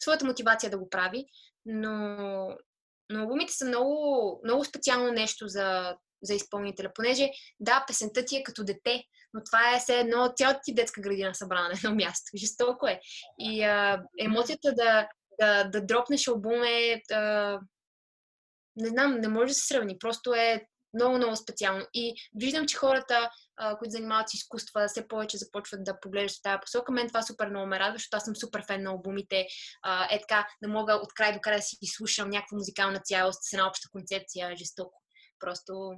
своята 0.00 0.24
мотивация 0.24 0.70
да 0.70 0.78
го 0.78 0.90
прави, 0.90 1.24
но, 1.66 2.16
но 3.10 3.20
албумите 3.20 3.52
са 3.52 3.66
много, 3.66 4.40
много 4.44 4.64
специално 4.64 5.12
нещо 5.12 5.48
за, 5.48 5.96
за 6.22 6.34
изпълнителя, 6.34 6.90
понеже 6.94 7.30
да, 7.60 7.84
песента 7.86 8.24
ти 8.24 8.36
е 8.36 8.42
като 8.42 8.64
дете, 8.64 9.04
но 9.34 9.44
това 9.44 9.76
е 9.76 9.78
все 9.78 10.00
едно 10.00 10.32
цялата 10.36 10.60
ти 10.64 10.74
детска 10.74 11.00
градина 11.00 11.34
събрана 11.34 11.68
на 11.68 11.74
едно 11.74 11.94
място. 11.94 12.30
Жестоко 12.36 12.86
е. 12.86 13.00
И 13.38 13.62
а, 13.62 14.02
емоцията 14.20 14.72
да, 14.72 15.08
да, 15.40 15.64
да 15.64 15.86
дропнеш 15.86 16.28
албум 16.28 16.62
е... 16.62 17.02
А, 17.12 17.60
не 18.76 18.88
знам, 18.88 19.20
не 19.20 19.28
може 19.28 19.48
да 19.48 19.54
се 19.54 19.66
сравни. 19.66 19.98
Просто 19.98 20.34
е 20.34 20.66
много, 20.94 21.16
много 21.16 21.36
специално. 21.36 21.86
И 21.94 22.14
виждам, 22.34 22.66
че 22.66 22.76
хората, 22.76 23.30
а, 23.56 23.78
които 23.78 23.90
занимават 23.90 24.28
с 24.28 24.34
изкуства, 24.34 24.88
все 24.88 25.08
повече 25.08 25.36
започват 25.36 25.84
да 25.84 26.00
поглеждат 26.00 26.38
в 26.38 26.42
тази 26.42 26.60
посока. 26.60 26.92
Мен 26.92 27.08
това 27.08 27.22
супер 27.22 27.48
много 27.48 27.66
ме 27.66 27.78
радва, 27.78 27.98
защото 27.98 28.16
аз 28.16 28.24
съм 28.24 28.36
супер 28.36 28.64
фен 28.66 28.82
на 28.82 28.90
албумите. 28.90 29.46
А, 29.82 30.14
е 30.14 30.20
така, 30.20 30.48
да 30.62 30.68
мога 30.68 30.94
от 30.94 31.14
край 31.14 31.32
до 31.32 31.40
край 31.40 31.56
да 31.56 31.62
си 31.62 31.76
слушам 31.84 32.30
някаква 32.30 32.56
музикална 32.56 33.00
цялост 33.00 33.38
с 33.42 33.52
една 33.52 33.68
обща 33.68 33.88
концепция, 33.92 34.56
жестоко. 34.56 35.02
Просто 35.40 35.92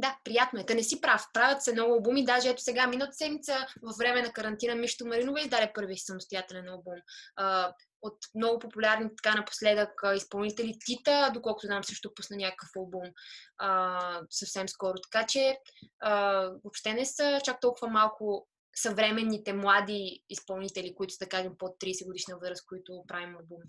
да, 0.00 0.18
приятно 0.24 0.60
е. 0.60 0.66
Та 0.66 0.74
не 0.74 0.82
си 0.82 1.00
прав. 1.00 1.24
Правят 1.32 1.62
се 1.62 1.72
много 1.72 1.92
албуми. 1.92 2.24
Даже 2.24 2.48
ето 2.48 2.62
сега, 2.62 2.86
миналата 2.86 3.16
седмица, 3.16 3.66
в 3.82 3.94
време 3.98 4.22
на 4.22 4.32
карантина, 4.32 4.74
Мишто 4.74 5.06
Маринова 5.06 5.40
издаде 5.40 5.72
първи 5.74 5.98
самостоятелен 5.98 6.68
албум. 6.68 6.94
А, 7.36 7.72
от 8.02 8.16
много 8.34 8.58
популярни 8.58 9.10
така 9.22 9.36
напоследък 9.36 10.02
изпълнители 10.16 10.78
Тита, 10.86 11.30
доколкото 11.34 11.66
знам 11.66 11.84
също 11.84 12.14
пусна 12.14 12.36
някакъв 12.36 12.68
албум 12.76 13.10
а, 13.58 14.20
съвсем 14.30 14.68
скоро. 14.68 14.94
Така 15.10 15.26
че 15.26 15.58
а, 16.00 16.42
въобще 16.64 16.94
не 16.94 17.04
са 17.04 17.40
чак 17.44 17.60
толкова 17.60 17.88
малко 17.88 18.48
съвременните 18.76 19.52
млади 19.52 20.22
изпълнители, 20.30 20.94
които 20.94 21.14
са, 21.14 21.24
да 21.24 21.28
кажем, 21.28 21.52
под 21.58 21.70
30 21.70 22.06
годишна 22.06 22.38
възраст, 22.38 22.66
които 22.66 23.04
правим 23.08 23.36
албум. 23.36 23.62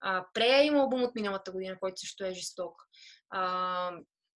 А, 0.00 0.26
Прея 0.34 0.62
има 0.62 0.78
албум 0.78 1.02
от 1.02 1.14
миналата 1.14 1.52
година, 1.52 1.76
който 1.80 2.00
също 2.00 2.24
е 2.24 2.34
жесток. 2.34 2.74
А, 3.30 3.90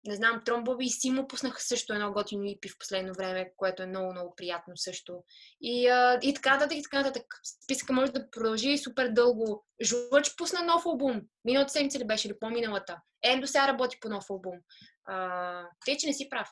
не 0.06 0.16
знам, 0.16 0.42
Тромбоби 0.44 0.84
и 0.84 0.90
Симо 0.90 1.28
пуснаха 1.28 1.60
също 1.60 1.92
едно 1.92 2.12
готино 2.12 2.44
ипи 2.44 2.68
в 2.68 2.78
последно 2.78 3.14
време, 3.14 3.52
което 3.56 3.82
е 3.82 3.86
много, 3.86 4.12
много 4.12 4.34
приятно 4.36 4.76
също. 4.76 5.22
И, 5.60 5.88
а, 5.88 6.18
и 6.22 6.34
така 6.34 6.54
нататък, 6.54 6.78
и 6.78 6.82
така 6.82 6.98
нататък. 6.98 7.24
Списъка 7.64 7.92
може 7.92 8.12
да 8.12 8.30
продължи 8.30 8.78
супер 8.78 9.08
дълго. 9.08 9.66
Жлъч 9.82 10.36
пусна 10.36 10.62
нов 10.62 10.86
албум. 10.86 11.20
Миналата 11.44 11.72
седмица 11.72 11.98
ли 11.98 12.06
беше, 12.06 12.28
или 12.28 12.38
по-миналата? 12.38 13.00
Ендо 13.22 13.46
сега 13.46 13.68
работи 13.68 14.00
по 14.00 14.08
нов 14.08 14.24
албум. 14.30 14.58
А, 15.04 15.64
те, 15.84 15.96
че 15.96 16.06
не 16.06 16.12
си 16.12 16.28
прав. 16.28 16.48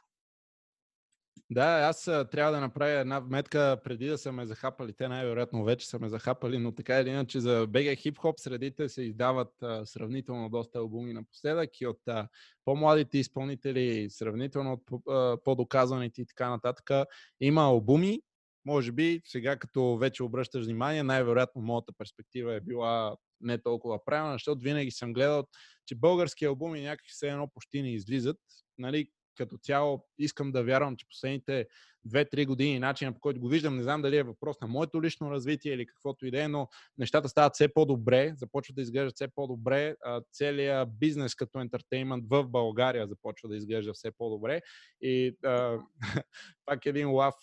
Да, 1.50 1.64
аз 1.64 2.04
трябва 2.04 2.52
да 2.52 2.60
направя 2.60 2.90
една 3.00 3.18
вметка 3.18 3.80
преди 3.84 4.06
да 4.06 4.18
са 4.18 4.32
ме 4.32 4.46
захапали. 4.46 4.92
Те 4.92 5.08
най-вероятно 5.08 5.64
вече 5.64 5.88
са 5.88 5.98
ме 5.98 6.08
захапали, 6.08 6.58
но 6.58 6.72
така 6.72 7.00
или 7.00 7.08
иначе 7.08 7.40
за 7.40 7.66
BG 7.66 7.96
хип-хоп 7.96 8.40
средите 8.40 8.88
се 8.88 9.02
издават 9.02 9.62
а, 9.62 9.86
сравнително 9.86 10.48
доста 10.48 10.78
албуми 10.78 11.12
напоследък 11.12 11.80
и 11.80 11.86
от 11.86 12.00
а, 12.08 12.28
по-младите 12.64 13.18
изпълнители, 13.18 14.06
сравнително 14.10 14.82
от 14.90 15.44
по-доказаните 15.44 16.22
и 16.22 16.26
така 16.26 16.50
нататък. 16.50 17.08
Има 17.40 17.62
албуми, 17.62 18.20
може 18.64 18.92
би 18.92 19.20
сега 19.24 19.56
като 19.56 19.96
вече 19.96 20.22
обръщаш 20.22 20.64
внимание, 20.64 21.02
най-вероятно 21.02 21.62
моята 21.62 21.92
перспектива 21.98 22.54
е 22.54 22.60
била 22.60 23.16
не 23.40 23.58
толкова 23.58 24.04
правилна, 24.04 24.34
защото 24.34 24.62
винаги 24.62 24.90
съм 24.90 25.12
гледал, 25.12 25.44
че 25.86 25.94
български 25.94 26.44
албуми 26.44 26.80
някакви 26.80 27.08
все 27.08 27.28
едно 27.28 27.48
почти 27.54 27.82
не 27.82 27.92
излизат. 27.92 28.38
Нали, 28.78 29.08
като 29.36 29.58
цяло 29.58 30.04
искам 30.18 30.52
да 30.52 30.64
вярвам, 30.64 30.96
че 30.96 31.08
последните 31.08 31.66
2-3 32.08 32.46
години 32.46 32.78
начинът 32.78 33.14
по 33.14 33.20
който 33.20 33.40
го 33.40 33.48
виждам, 33.48 33.76
не 33.76 33.82
знам 33.82 34.02
дали 34.02 34.16
е 34.16 34.22
въпрос 34.22 34.60
на 34.60 34.66
моето 34.66 35.02
лично 35.02 35.30
развитие 35.30 35.72
или 35.72 35.86
каквото 35.86 36.26
и 36.26 36.30
да 36.30 36.42
е, 36.42 36.48
но 36.48 36.68
нещата 36.98 37.28
стават 37.28 37.54
все 37.54 37.68
по-добре, 37.68 38.32
започват 38.36 38.76
да 38.76 38.82
изглеждат 38.82 39.14
все 39.14 39.28
по-добре, 39.28 39.96
целият 40.32 40.98
бизнес 40.98 41.34
като 41.34 41.60
ентертеймент 41.60 42.24
в 42.28 42.48
България 42.48 43.06
започва 43.06 43.48
да 43.48 43.56
изглежда 43.56 43.92
все 43.94 44.10
по-добре. 44.10 44.60
И 45.00 45.36
пак 46.66 46.86
един 46.86 47.10
лав, 47.10 47.34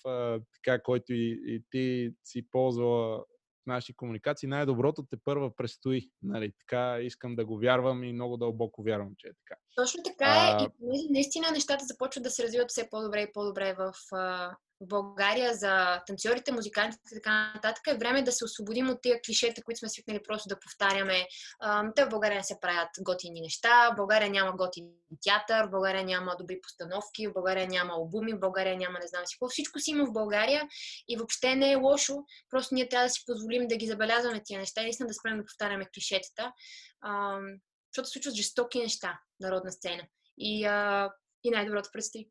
така, 0.54 0.82
който 0.84 1.14
и, 1.14 1.42
и 1.48 1.64
ти 1.72 2.12
си 2.24 2.50
ползвала 2.52 3.24
наши 3.68 3.96
комуникации, 3.96 4.50
най-доброто 4.50 5.06
те 5.10 5.18
първа 5.24 5.56
предстои. 5.56 6.10
Нали? 6.24 6.54
Така 6.60 7.00
искам 7.02 7.36
да 7.36 7.46
го 7.46 7.58
вярвам 7.58 8.04
и 8.04 8.14
много 8.14 8.38
дълбоко 8.38 8.84
вярвам, 8.84 9.14
че 9.18 9.28
е 9.28 9.32
така. 9.34 9.60
Точно 9.76 10.04
така 10.04 10.26
е. 10.26 10.50
А... 10.52 10.70
И 10.94 11.12
наистина 11.12 11.52
нещата 11.52 11.86
започват 11.86 12.24
да 12.24 12.30
се 12.30 12.44
развиват 12.44 12.70
все 12.70 12.90
по-добре 12.90 13.22
и 13.22 13.32
по-добре 13.34 13.74
в, 13.74 13.94
в 14.84 14.88
България 14.88 15.54
за 15.54 16.02
танцорите, 16.08 16.52
музикантите 16.52 17.02
и 17.12 17.16
така 17.16 17.54
нататък, 17.56 17.84
е 17.88 17.98
време 17.98 18.24
да 18.24 18.32
се 18.32 18.46
освободим 18.46 18.90
от 18.90 19.02
тия 19.02 19.22
клишета, 19.26 19.64
които 19.64 19.80
сме 19.80 19.90
свикнали 19.90 20.24
просто 20.24 20.50
да 20.50 20.60
повтаряме. 20.60 21.28
Те 21.96 22.06
в 22.06 22.10
България 22.10 22.38
не 22.38 22.44
се 22.44 22.60
правят 22.62 22.90
готини 23.02 23.42
неща, 23.42 23.90
в 23.94 23.96
България 23.96 24.30
няма 24.30 24.52
готин 24.58 24.90
театър, 25.24 25.68
в 25.68 25.72
България 25.72 26.04
няма 26.04 26.36
добри 26.40 26.62
постановки, 26.62 27.28
в 27.28 27.34
България 27.34 27.68
няма 27.68 27.94
албуми, 27.94 28.34
в 28.34 28.40
България 28.40 28.78
няма 28.78 29.00
не 29.00 29.08
знам 29.08 29.26
си 29.26 29.36
какво. 29.36 29.50
Всичко 29.50 29.80
си 29.80 29.92
има 29.92 30.06
в 30.06 30.14
България 30.14 30.68
и 31.08 31.18
въобще 31.18 31.56
не 31.56 31.72
е 31.72 31.76
лошо. 31.76 32.24
Просто 32.50 32.76
ние 32.76 32.90
трябва 32.90 33.08
да 33.08 33.14
си 33.14 33.24
позволим 33.26 33.68
да 33.68 33.76
ги 33.76 33.88
забелязваме 33.88 34.42
тия 34.44 34.60
неща 34.60 34.82
и 34.82 34.84
наистина 34.84 35.08
да 35.08 35.14
спрем 35.14 35.38
да 35.38 35.46
повтаряме 35.46 35.90
клишетата. 35.94 36.54
Защото 37.92 38.10
случват 38.10 38.36
жестоки 38.36 38.80
неща 38.80 39.20
народна 39.40 39.72
сцена. 39.72 40.04
И, 40.38 40.62
и 41.44 41.50
най-доброто 41.52 41.90
предстои. 41.94 42.28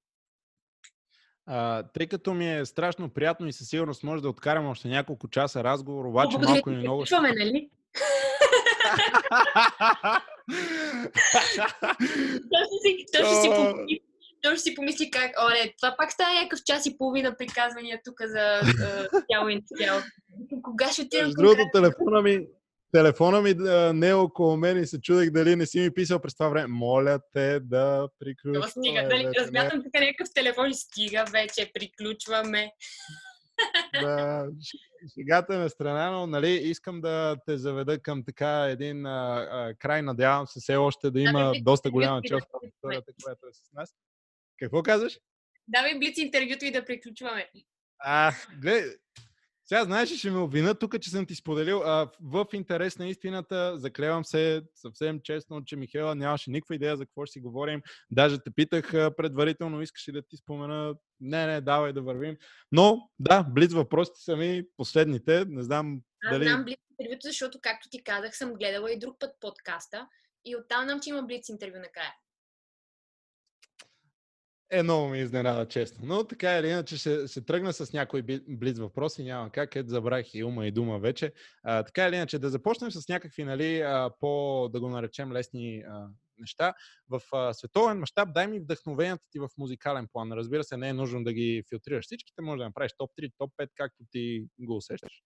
А, 1.46 1.82
тъй 1.82 2.06
като 2.06 2.34
ми 2.34 2.58
е 2.58 2.64
страшно 2.64 3.08
приятно 3.08 3.46
и 3.46 3.52
със 3.52 3.68
сигурност 3.68 4.02
може 4.02 4.22
да 4.22 4.28
откарам 4.28 4.66
още 4.66 4.88
няколко 4.88 5.28
часа 5.28 5.64
разговор, 5.64 6.04
обаче 6.04 6.36
О, 6.36 6.40
малко 6.40 6.70
и 6.70 6.76
много... 6.76 7.06
Чуваме, 7.06 7.32
нали? 7.32 7.68
си, 12.82 13.06
точно 13.12 13.42
си 13.42 13.48
помисли, 13.48 14.00
точно 14.42 14.58
си 14.58 14.74
помисли 14.74 15.10
как, 15.10 15.30
о, 15.38 15.50
не, 15.50 15.74
това 15.80 15.94
пак 15.98 16.12
става 16.12 16.34
някакъв 16.34 16.64
час 16.64 16.86
и 16.86 16.98
половина 16.98 17.36
приказвания 17.36 18.00
тук 18.04 18.20
за 18.20 18.60
тяло 19.28 19.48
и 19.48 19.62
тяло. 19.78 20.00
Кога 20.62 20.88
ще 20.92 21.02
отидем? 21.02 21.30
Другото 21.30 21.62
телефона 21.72 22.22
ми, 22.22 22.46
телефона 22.92 23.40
ми 23.40 23.54
не 23.94 24.08
е 24.08 24.14
около 24.14 24.56
мен 24.56 24.82
и 24.82 24.86
се 24.86 25.00
чудех 25.00 25.30
дали 25.30 25.56
не 25.56 25.66
си 25.66 25.80
ми 25.80 25.94
писал 25.94 26.20
през 26.20 26.34
това 26.34 26.48
време. 26.48 26.66
Моля 26.66 27.20
те 27.32 27.60
да 27.60 28.08
приключваме. 28.18 28.68
Стига, 28.68 29.08
дали, 29.08 29.28
размятам 29.38 29.82
така 29.82 30.04
някакъв 30.04 30.28
телефон 30.34 30.70
и 30.70 30.74
стига 30.74 31.24
вече, 31.32 31.70
приключваме. 31.74 32.72
Да, 34.00 34.48
шегата 35.14 35.58
на 35.58 35.70
страна, 35.70 36.10
но 36.10 36.26
нали, 36.26 36.50
искам 36.50 37.00
да 37.00 37.36
те 37.46 37.58
заведа 37.58 37.98
към 37.98 38.24
така 38.24 38.64
един 38.64 39.06
а, 39.06 39.48
а, 39.50 39.74
край. 39.74 40.02
Надявам 40.02 40.46
се 40.46 40.60
все 40.60 40.76
още 40.76 41.10
да 41.10 41.20
има 41.20 41.52
да, 41.54 41.60
доста 41.62 41.90
голяма 41.90 42.22
част 42.22 42.46
от 42.52 42.62
историята, 42.68 43.12
която 43.22 43.46
е 43.46 43.52
с 43.52 43.72
нас. 43.72 43.94
Какво 44.58 44.82
казваш? 44.82 45.18
Давай 45.68 45.98
блиц 45.98 46.18
интервюто 46.18 46.64
и 46.64 46.70
да 46.70 46.84
приключваме. 46.84 47.50
А, 47.98 48.32
гледай, 48.60 48.84
сега 49.72 49.84
знаеш, 49.84 50.18
ще 50.18 50.30
ме 50.30 50.38
обвина 50.38 50.74
тук, 50.74 51.00
че 51.00 51.10
съм 51.10 51.26
ти 51.26 51.34
споделил. 51.34 51.82
А, 51.84 52.10
в 52.20 52.46
интерес 52.52 52.98
на 52.98 53.08
истината, 53.08 53.78
заклевам 53.78 54.24
се 54.24 54.62
съвсем 54.74 55.20
честно, 55.24 55.64
че 55.64 55.76
Михела 55.76 56.14
нямаше 56.14 56.50
никаква 56.50 56.74
идея 56.74 56.96
за 56.96 57.06
какво 57.06 57.26
ще 57.26 57.32
си 57.32 57.40
говорим. 57.40 57.82
Даже 58.10 58.38
те 58.38 58.50
питах 58.50 58.92
предварително, 59.16 59.82
искаш 59.82 60.08
ли 60.08 60.12
да 60.12 60.22
ти 60.22 60.36
спомена. 60.36 60.94
Не, 61.20 61.46
не, 61.46 61.60
давай 61.60 61.92
да 61.92 62.02
вървим. 62.02 62.36
Но, 62.72 63.10
да, 63.18 63.42
близ 63.42 63.72
въпросите 63.72 64.20
са 64.20 64.36
ми 64.36 64.62
последните. 64.76 65.44
Не 65.48 65.62
знам 65.62 66.00
Аз 66.24 66.32
дали... 66.32 66.44
знам 66.44 66.64
блиц 66.64 66.78
интервюто, 66.90 67.26
защото, 67.26 67.58
както 67.62 67.88
ти 67.90 68.04
казах, 68.04 68.36
съм 68.36 68.54
гледала 68.54 68.92
и 68.92 68.98
друг 68.98 69.16
път 69.18 69.30
подкаста 69.40 70.08
и 70.44 70.56
оттам 70.56 70.84
знам, 70.84 71.00
че 71.00 71.10
има 71.10 71.22
блиц 71.22 71.48
интервю 71.48 71.78
накрая 71.78 72.14
е 74.72 74.82
много 74.82 75.08
ми 75.08 75.18
изненада, 75.18 75.68
честно. 75.68 76.06
Но 76.06 76.26
така 76.26 76.58
или 76.58 76.68
иначе 76.68 76.96
ще, 76.96 77.28
ще 77.28 77.44
тръгна 77.44 77.72
с 77.72 77.92
някои 77.92 78.22
близ 78.48 78.78
въпроси, 78.78 79.24
няма 79.24 79.50
как, 79.50 79.76
ето 79.76 79.88
забрах 79.88 80.34
и 80.34 80.44
ума 80.44 80.66
и 80.66 80.72
дума 80.72 80.98
вече. 80.98 81.32
А, 81.62 81.82
така 81.82 82.08
или 82.08 82.16
иначе 82.16 82.38
да 82.38 82.50
започнем 82.50 82.90
с 82.90 83.08
някакви, 83.08 83.44
нали, 83.44 83.80
а, 83.80 84.10
по, 84.20 84.68
да 84.72 84.80
го 84.80 84.88
наречем, 84.88 85.32
лесни 85.32 85.84
а, 85.88 86.08
неща. 86.38 86.74
В 87.08 87.20
а, 87.32 87.54
световен 87.54 87.98
мащаб 87.98 88.32
дай 88.32 88.46
ми 88.46 88.60
вдъхновенията 88.60 89.24
ти 89.30 89.38
в 89.38 89.48
музикален 89.58 90.08
план. 90.12 90.32
Разбира 90.32 90.64
се, 90.64 90.76
не 90.76 90.88
е 90.88 90.92
нужно 90.92 91.24
да 91.24 91.32
ги 91.32 91.64
филтрираш 91.68 92.04
всичките, 92.04 92.42
може 92.42 92.58
да 92.58 92.64
направиш 92.64 92.92
топ 92.98 93.10
3, 93.20 93.32
топ 93.38 93.52
5, 93.60 93.68
както 93.76 94.04
ти 94.10 94.46
го 94.58 94.76
усещаш. 94.76 95.22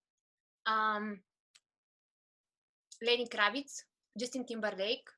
Um, 0.68 1.18
Лени 3.04 3.28
Кравиц, 3.28 3.82
Джастин 4.18 4.46
Тимберлейк, 4.46 5.10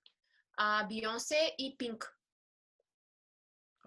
Бионсе 0.89 1.55
и 1.59 1.77
Пинк. 1.79 2.18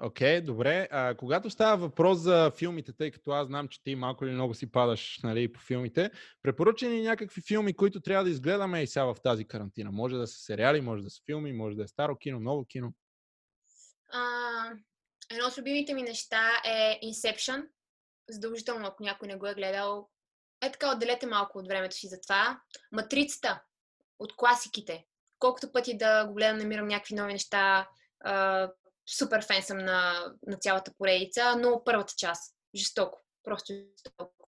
Окей, 0.03 0.37
okay, 0.39 0.41
добре. 0.41 0.87
А, 0.91 1.15
когато 1.15 1.49
става 1.49 1.77
въпрос 1.77 2.17
за 2.17 2.51
филмите, 2.57 2.93
тъй 2.93 3.11
като 3.11 3.31
аз 3.31 3.47
знам, 3.47 3.67
че 3.67 3.83
ти 3.83 3.95
малко 3.95 4.25
или 4.25 4.33
много 4.33 4.53
си 4.53 4.71
падаш 4.71 5.19
нали, 5.23 5.53
по 5.53 5.59
филмите, 5.59 6.11
препоръчени 6.43 7.01
някакви 7.01 7.41
филми, 7.41 7.75
които 7.75 8.01
трябва 8.01 8.23
да 8.23 8.29
изгледаме 8.29 8.81
и 8.81 8.87
сега 8.87 9.05
в 9.05 9.15
тази 9.23 9.45
карантина? 9.45 9.91
Може 9.91 10.15
да 10.15 10.27
са 10.27 10.39
сериали, 10.39 10.81
може 10.81 11.03
да 11.03 11.09
са 11.09 11.21
филми, 11.25 11.53
може 11.53 11.75
да 11.75 11.83
е 11.83 11.87
старо 11.87 12.17
кино, 12.17 12.39
ново 12.39 12.65
кино. 12.65 12.93
А, 14.09 14.21
едно 15.31 15.47
от 15.47 15.57
любимите 15.57 15.93
ми 15.93 16.03
неща 16.03 16.49
е 16.65 16.99
Inception. 17.03 17.67
Задължително, 18.29 18.87
ако 18.87 19.03
някой 19.03 19.27
не 19.27 19.35
го 19.35 19.47
е 19.47 19.53
гледал. 19.53 20.09
Е 20.61 20.71
така, 20.71 20.91
отделете 20.91 21.25
малко 21.25 21.59
от 21.59 21.67
времето 21.67 21.95
си 21.95 22.07
за 22.07 22.21
това. 22.21 22.61
Матрицата 22.91 23.61
от 24.19 24.35
класиките. 24.35 25.05
Колкото 25.39 25.71
пъти 25.71 25.97
да 25.97 26.25
го 26.25 26.33
гледам, 26.33 26.57
намирам 26.57 26.87
някакви 26.87 27.15
нови 27.15 27.33
неща 27.33 27.87
супер 29.17 29.45
фен 29.45 29.63
съм 29.63 29.77
на, 29.77 30.33
на 30.47 30.57
цялата 30.57 30.91
поредица, 30.97 31.55
но 31.55 31.83
първата 31.85 32.13
част, 32.17 32.55
жестоко, 32.75 33.21
просто 33.43 33.73
жестоко. 33.73 34.49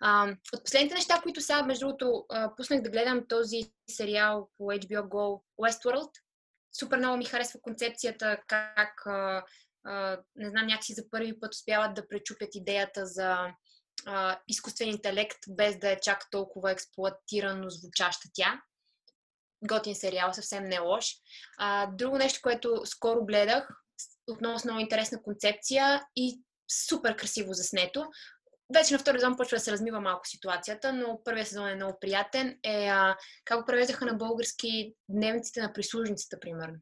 А, 0.00 0.34
от 0.54 0.64
последните 0.64 0.94
неща, 0.94 1.20
които 1.22 1.40
сега, 1.40 1.62
между 1.62 1.86
другото, 1.86 2.26
пуснах 2.56 2.82
да 2.82 2.90
гледам 2.90 3.26
този 3.28 3.72
сериал 3.90 4.50
по 4.58 4.64
HBO 4.64 5.02
Go 5.02 5.42
Westworld. 5.60 6.10
Супер 6.78 6.98
много 6.98 7.16
ми 7.16 7.24
харесва 7.24 7.60
концепцията, 7.62 8.38
как, 8.46 9.06
а, 9.06 9.44
а, 9.84 10.18
не 10.36 10.50
знам, 10.50 10.66
някакси 10.66 10.94
за 10.94 11.10
първи 11.10 11.40
път 11.40 11.54
успяват 11.54 11.94
да 11.94 12.08
пречупят 12.08 12.54
идеята 12.54 13.06
за 13.06 13.46
а, 14.06 14.40
изкуствен 14.48 14.88
интелект, 14.88 15.38
без 15.48 15.78
да 15.78 15.90
е 15.90 16.00
чак 16.00 16.30
толкова 16.30 16.70
експлуатирано 16.70 17.70
звучаща 17.70 18.28
тя 18.34 18.60
готин 19.62 19.94
сериал, 19.94 20.32
съвсем 20.32 20.64
не 20.64 20.80
лош. 20.80 21.14
А, 21.58 21.86
друго 21.86 22.18
нещо, 22.18 22.40
което 22.42 22.82
скоро 22.84 23.24
гледах, 23.24 23.68
относно 24.30 24.70
много 24.70 24.80
интересна 24.80 25.22
концепция 25.22 26.02
и 26.16 26.40
супер 26.88 27.16
красиво 27.16 27.52
заснето. 27.52 28.06
Вече 28.74 28.94
на 28.94 28.98
втори 28.98 29.18
сезон 29.18 29.36
почва 29.36 29.56
да 29.56 29.60
се 29.60 29.72
размива 29.72 30.00
малко 30.00 30.28
ситуацията, 30.28 30.92
но 30.92 31.20
първият 31.24 31.48
сезон 31.48 31.68
е 31.68 31.74
много 31.74 31.98
приятен. 32.00 32.58
Е 32.62 32.86
а, 32.86 33.16
как 33.44 33.60
го 33.60 33.66
превеждаха 33.66 34.06
на 34.06 34.14
български 34.14 34.94
дневниците 35.08 35.62
на 35.62 35.72
прислужницата, 35.72 36.40
примерно. 36.40 36.78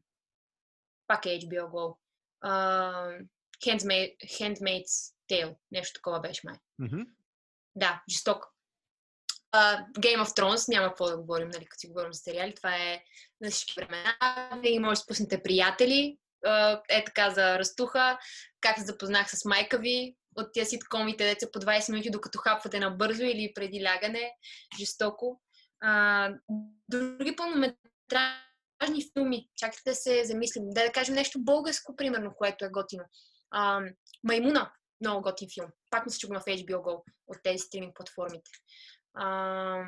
Пак 1.07 1.25
е 1.25 1.29
HBO 1.29 1.65
Go. 1.65 1.97
Uh, 2.45 3.25
Handmaid's 3.65 5.13
Tale. 5.31 5.55
Нещо 5.71 5.93
такова 5.93 6.19
беше 6.19 6.41
май. 6.43 6.57
Mm-hmm. 6.81 7.07
Да, 7.75 8.03
жесток. 8.09 8.45
Game 9.99 10.23
of 10.23 10.37
Thrones, 10.37 10.69
няма 10.69 10.87
какво 10.87 11.05
да 11.05 11.17
говорим, 11.17 11.49
нали, 11.49 11.65
като 11.65 11.79
си 11.79 11.87
говорим 11.87 12.13
за 12.13 12.19
сериали, 12.19 12.55
това 12.55 12.75
е 12.75 13.03
на 13.41 13.51
всички 13.51 13.73
времена. 13.77 14.15
Винаги 14.51 14.79
може 14.79 14.99
да 14.99 15.03
спуснете 15.03 15.43
приятели, 15.43 16.17
е 16.89 17.03
така 17.05 17.29
за 17.29 17.59
разтуха, 17.59 18.19
как 18.61 18.79
се 18.79 18.85
запознах 18.85 19.29
с 19.29 19.45
майка 19.45 19.77
ви, 19.77 20.15
от 20.35 20.53
тия 20.53 20.65
ситкомите, 20.65 21.25
деца 21.25 21.47
по 21.53 21.59
20 21.59 21.91
минути, 21.91 22.09
докато 22.09 22.39
хапвате 22.39 22.79
набързо 22.79 23.23
или 23.23 23.51
преди 23.55 23.83
лягане, 23.83 24.31
жестоко. 24.79 25.41
Uh, 25.85 26.39
други 26.89 27.35
пълнометражни 27.35 29.11
филми, 29.13 29.49
чакайте 29.55 29.89
да 29.89 29.95
се 29.95 30.25
замислим, 30.25 30.63
да, 30.69 30.83
да 30.83 30.91
кажем 30.91 31.15
нещо 31.15 31.39
българско, 31.43 31.95
примерно, 31.95 32.33
което 32.37 32.65
е 32.65 32.69
готино. 32.69 33.03
Маймуна, 34.23 34.71
много 35.01 35.21
готин 35.21 35.47
филм. 35.53 35.67
Пак 35.91 36.05
мисля, 36.05 36.17
че 36.17 36.27
го 36.27 36.33
има 36.33 36.39
в 36.39 36.45
HBO 36.45 36.75
Go 36.75 37.01
от 37.27 37.37
тези 37.43 37.57
стриминг 37.57 37.95
платформите. 37.95 38.51
А, 39.13 39.83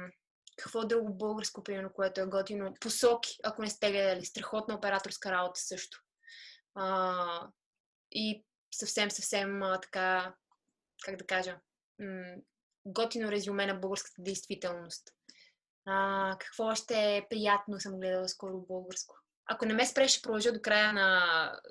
какво 0.58 0.86
друго 0.86 1.14
българско, 1.14 1.64
примерно, 1.64 1.94
което 1.94 2.22
е 2.22 2.26
готино? 2.26 2.74
Посоки, 2.82 3.38
ако 3.44 3.62
не 3.62 3.70
сте 3.70 3.92
гледали. 3.92 4.26
Страхотна 4.26 4.76
операторска 4.76 5.32
работа 5.32 5.60
също. 5.60 6.02
А, 6.76 7.48
и 8.12 8.46
съвсем, 8.74 9.12
съвсем 9.12 9.64
а, 9.64 9.80
така, 9.82 10.36
как 11.04 11.16
да 11.16 11.26
кажа, 11.26 11.60
м- 12.00 12.36
готино 12.86 13.32
резюме 13.32 13.66
на 13.66 13.74
българската 13.74 14.22
действителност. 14.22 15.14
А, 15.86 16.36
какво 16.40 16.64
още 16.64 17.18
е 17.18 17.28
приятно 17.30 17.80
съм 17.80 18.00
гледала 18.00 18.28
скоро 18.28 18.62
българско? 18.62 19.21
Ако 19.54 19.66
не 19.66 19.74
ме 19.74 19.86
спреш, 19.86 20.12
ще 20.12 20.22
продължа 20.22 20.52
до 20.52 20.62
края 20.62 20.94
на... 20.94 21.22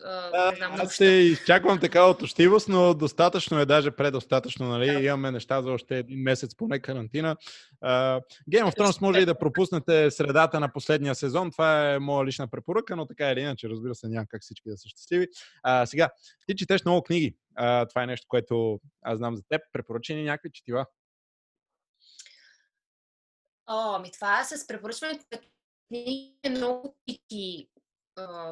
А, 0.05 0.51
не 0.51 0.57
знам, 0.57 0.73
аз 0.79 0.95
ще 0.95 1.05
изчаквам 1.05 1.81
такава 1.81 2.11
отощивост, 2.11 2.69
но 2.69 2.95
достатъчно 2.95 3.61
е, 3.61 3.67
даже 3.67 3.91
предостатъчно, 3.91 4.69
нали? 4.69 4.87
Да. 4.87 5.01
Имаме 5.01 5.31
неща 5.31 5.63
за 5.63 5.71
още 5.71 5.99
един 5.99 6.23
месец, 6.23 6.57
поне 6.57 6.81
карантина. 6.81 7.37
Uh, 7.85 8.23
Game 8.53 8.65
of 8.65 8.79
Thrones 8.79 9.01
може 9.01 9.21
и 9.21 9.27
да 9.27 9.39
пропуснете 9.39 10.11
средата 10.11 10.61
на 10.61 10.73
последния 10.73 11.15
сезон. 11.15 11.51
Това 11.51 11.93
е 11.93 11.99
моя 11.99 12.27
лична 12.27 12.49
препоръка, 12.49 12.97
но 12.97 13.07
така 13.07 13.31
или 13.31 13.41
иначе, 13.41 13.69
разбира 13.69 13.95
се, 13.95 14.09
няма 14.09 14.27
как 14.29 14.43
всички 14.43 14.71
да 14.71 14.79
са 14.79 14.89
щастливи. 14.89 15.29
Uh, 15.67 15.85
сега, 15.85 16.11
ти 16.47 16.57
четеш 16.57 16.85
много 16.85 17.03
книги. 17.03 17.37
Uh, 17.61 17.89
това 17.89 18.03
е 18.03 18.07
нещо, 18.07 18.27
което 18.29 18.81
аз 19.03 19.19
знам 19.19 19.37
за 19.37 19.43
теб. 19.49 19.63
Препоръчени 19.73 20.25
някакви 20.25 20.51
четива? 20.53 20.87
О, 23.67 23.99
ми 23.99 24.13
това 24.13 24.45
с 24.45 24.67
препоръчването 24.67 25.25
на 25.91 25.97
книги 25.97 26.39
е 26.43 26.51
много 26.51 26.97
тики 27.07 27.69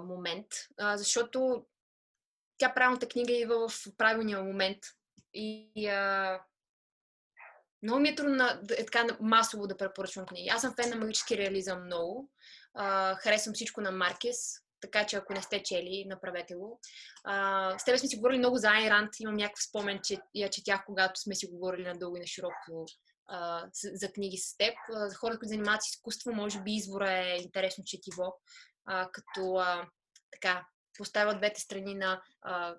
момент, 0.02 0.46
а, 0.78 0.96
защото 0.96 1.66
тя 2.58 2.74
правилната 2.74 3.08
книга 3.08 3.42
е 3.42 3.46
в 3.46 3.72
правилния 3.96 4.42
момент. 4.42 4.78
И 5.34 5.86
а, 5.88 6.40
много 7.82 8.00
ми 8.00 8.08
е 8.08 8.14
трудно 8.14 8.44
е 8.78 8.84
така 8.84 9.06
масово 9.20 9.66
да 9.66 9.76
препоръчвам 9.76 10.26
книги. 10.26 10.48
Аз 10.48 10.60
съм 10.60 10.74
фен 10.74 10.90
на 10.90 10.96
магически 10.96 11.38
реализъм 11.38 11.84
много. 11.84 12.30
А, 12.74 13.14
харесвам 13.14 13.54
всичко 13.54 13.80
на 13.80 13.90
Маркес, 13.90 14.38
така 14.80 15.06
че 15.06 15.16
ако 15.16 15.32
не 15.32 15.42
сте 15.42 15.62
чели, 15.62 16.04
направете 16.08 16.54
го. 16.54 16.80
А, 17.24 17.78
с 17.78 17.84
тебе 17.84 17.98
сме 17.98 18.08
си 18.08 18.16
говорили 18.16 18.38
много 18.38 18.56
за 18.56 18.68
Айн. 18.70 19.08
Имам 19.20 19.34
някакъв 19.34 19.62
спомен, 19.62 20.00
че 20.04 20.18
я 20.34 20.50
четях, 20.50 20.84
когато 20.86 21.20
сме 21.20 21.34
си 21.34 21.46
говорили 21.46 21.82
надълго 21.82 22.16
и 22.16 22.20
на 22.20 22.26
широко 22.26 22.86
за 23.72 24.12
книги 24.12 24.36
с 24.36 24.56
теб. 24.56 24.74
За 24.88 25.16
хората, 25.16 25.38
които 25.38 25.48
занимават 25.48 25.82
с 25.82 25.88
изкуство, 25.88 26.32
може 26.32 26.60
би 26.60 26.72
извора 26.72 27.10
е 27.12 27.36
интересно 27.36 27.84
четиво, 27.84 28.40
а, 28.84 29.10
като 29.12 29.54
а, 29.54 29.88
така 30.30 30.66
поставя 30.98 31.34
двете 31.34 31.60
страни 31.60 31.94
на 31.94 32.22
а, 32.42 32.74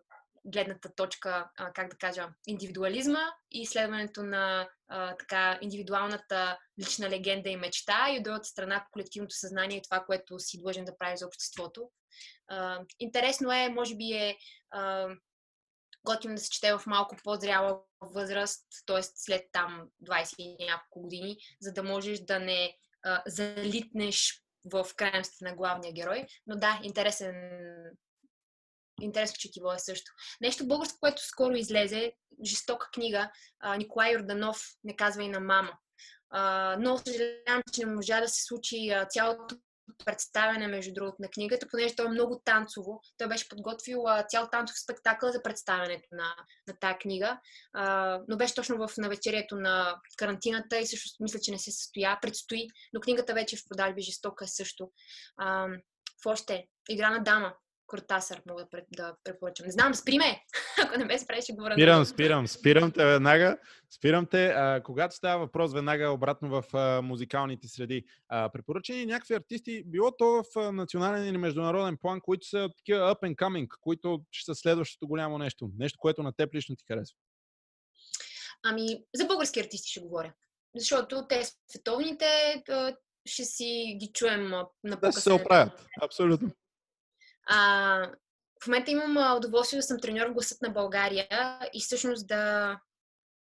гледната 0.46 0.96
точка, 0.96 1.50
а, 1.58 1.74
как 1.74 1.90
да 1.90 1.98
кажа, 1.98 2.28
индивидуализма 2.48 3.20
и 3.52 3.62
изследването 3.62 4.24
на 4.24 4.70
а, 4.88 5.16
така 5.16 5.60
индивидуалната 5.62 6.58
лична 6.80 7.10
легенда 7.10 7.50
и 7.50 7.58
мечта 7.58 8.08
и 8.10 8.18
от 8.18 8.24
другата 8.24 8.46
страна 8.46 8.86
колективното 8.92 9.36
съзнание 9.36 9.78
и 9.78 9.82
това, 9.82 10.04
което 10.06 10.40
си 10.40 10.62
длъжен 10.62 10.86
да 10.86 10.98
прави 10.98 11.18
за 11.18 11.28
обществото. 11.28 11.92
А, 12.48 12.80
интересно 13.00 13.52
е, 13.52 13.70
може 13.70 13.96
би 13.96 14.14
е 14.14 14.38
а, 14.72 15.08
готино 16.06 16.36
да 16.36 16.42
се 16.42 16.50
чете 16.50 16.74
в 16.74 16.84
малко 16.88 17.16
по-зряла 17.24 17.82
възраст, 18.02 18.66
т.е. 18.86 19.04
след 19.04 19.42
там 19.52 19.88
20 20.04 20.36
и 20.38 20.66
няколко 20.66 21.02
години, 21.02 21.38
за 21.62 21.74
да 21.74 21.84
можеш 21.84 22.20
да 22.20 22.40
не 22.40 22.78
а, 23.04 23.24
залитнеш 23.28 24.44
в 24.66 24.88
крайностите 24.96 25.46
на 25.46 25.56
главния 25.56 25.94
герой. 25.94 26.26
Но 26.48 26.56
да, 26.56 26.80
интересен 26.84 27.36
интересно 29.02 29.36
четиво 29.40 29.74
е 29.74 29.80
също. 29.80 30.12
Нещо 30.42 30.68
българско, 30.68 31.00
което 31.00 31.26
скоро 31.26 31.56
излезе, 31.56 32.14
жестока 32.46 32.90
книга, 32.94 33.32
а, 33.60 33.78
Николай 33.78 34.14
Йорданов, 34.14 34.62
не 34.84 34.96
казва 34.96 35.24
и 35.24 35.30
на 35.30 35.40
мама. 35.40 35.78
А, 36.30 36.76
но 36.80 36.98
съжалявам, 36.98 37.64
че 37.74 37.86
не 37.86 37.96
можа 37.96 38.22
да 38.22 38.28
се 38.28 38.44
случи 38.44 38.90
а, 38.90 39.06
цялото 39.06 39.56
представяне, 40.06 40.68
между 40.68 40.94
другото, 40.94 41.16
на 41.20 41.28
книгата, 41.28 41.68
понеже 41.72 41.96
той 41.96 42.06
е 42.06 42.10
много 42.10 42.42
танцово. 42.46 43.02
Той 43.18 43.28
беше 43.28 43.50
подготвил 43.50 44.08
а, 44.08 44.24
цял 44.24 44.50
танцов 44.52 44.80
спектакъл 44.80 45.32
за 45.32 45.44
представянето 45.44 46.08
на, 46.12 46.36
на 46.68 46.74
тая 46.80 46.98
книга, 46.98 47.40
а, 47.74 48.20
но 48.28 48.38
беше 48.38 48.56
точно 48.56 48.88
в 48.88 48.98
навечерието 48.98 49.56
на 49.56 50.02
карантината 50.18 50.80
и 50.80 50.88
също 50.88 51.24
мисля, 51.24 51.40
че 51.40 51.52
не 51.52 51.60
се 51.60 51.72
състоя, 51.72 52.20
предстои, 52.22 52.68
но 52.94 53.00
книгата 53.00 53.34
вече 53.34 53.56
е 53.56 53.60
в 53.60 53.68
продажби 53.70 54.02
жестока 54.02 54.46
е 54.46 54.48
също. 54.48 54.92
А, 55.38 55.68
в 56.24 56.26
още 56.26 56.68
Игра 56.90 57.10
на 57.10 57.24
дама, 57.24 57.54
Кортасър 57.90 58.42
мога 58.50 58.68
да, 58.72 58.82
да 58.92 59.16
препоръчам. 59.24 59.66
Не 59.66 59.72
знам, 59.72 59.96
спри 59.96 60.18
ме! 60.18 60.46
Ако 60.84 60.98
не 60.98 61.06
ме 61.06 61.20
спреш, 61.20 61.44
ще 61.44 61.54
говоря. 61.54 61.74
Спирам, 61.74 62.06
спирам, 62.06 62.48
спирам 62.48 62.92
те 62.92 63.06
веднага. 63.06 63.58
Спирам 63.96 64.26
те. 64.26 64.46
А, 64.46 64.84
когато 64.84 65.16
става 65.16 65.40
въпрос 65.40 65.74
веднага 65.74 66.12
обратно 66.12 66.50
в 66.50 66.64
а, 66.74 67.02
музикалните 67.02 67.68
среди, 67.68 68.06
а, 68.30 68.50
препоръчени 68.50 69.06
някакви 69.06 69.34
артисти, 69.34 69.84
било 69.86 70.12
то 70.18 70.26
в 70.26 70.60
а, 70.60 70.72
национален 70.72 71.28
или 71.28 71.38
международен 71.38 71.98
план, 71.98 72.22
които 72.22 72.48
са 72.48 72.70
такива 72.78 73.00
up 73.00 73.20
and 73.22 73.36
coming, 73.36 73.68
които 73.82 74.22
ще 74.32 74.46
са 74.46 74.56
следващото 74.56 75.08
голямо 75.08 75.38
нещо. 75.38 75.70
Нещо, 75.80 76.00
което 76.00 76.24
на 76.24 76.34
теб 76.34 76.56
лично 76.56 76.76
ти 76.76 76.86
харесва. 76.88 77.18
Ами, 78.64 79.04
за 79.16 79.26
български 79.26 79.60
артисти 79.60 79.90
ще 79.90 80.00
говоря. 80.00 80.34
Защото 80.76 81.28
те 81.30 81.44
световните 81.72 82.26
ще 83.26 83.46
си 83.46 83.98
ги 84.00 84.12
чуем 84.14 84.50
на 84.84 85.00
по 85.02 85.08
Да 85.08 85.12
се 85.12 85.34
оправят. 85.34 85.86
Абсолютно. 86.02 86.52
А, 87.50 88.12
в 88.64 88.68
момента 88.68 88.92
имам 88.92 89.38
удоволствие 89.38 89.80
да 89.80 89.84
съм 89.84 90.00
треньор 90.00 90.28
в 90.28 90.34
гласът 90.34 90.62
на 90.62 90.70
България 90.70 91.60
и 91.74 91.82
всъщност 91.82 92.28
да, 92.28 92.78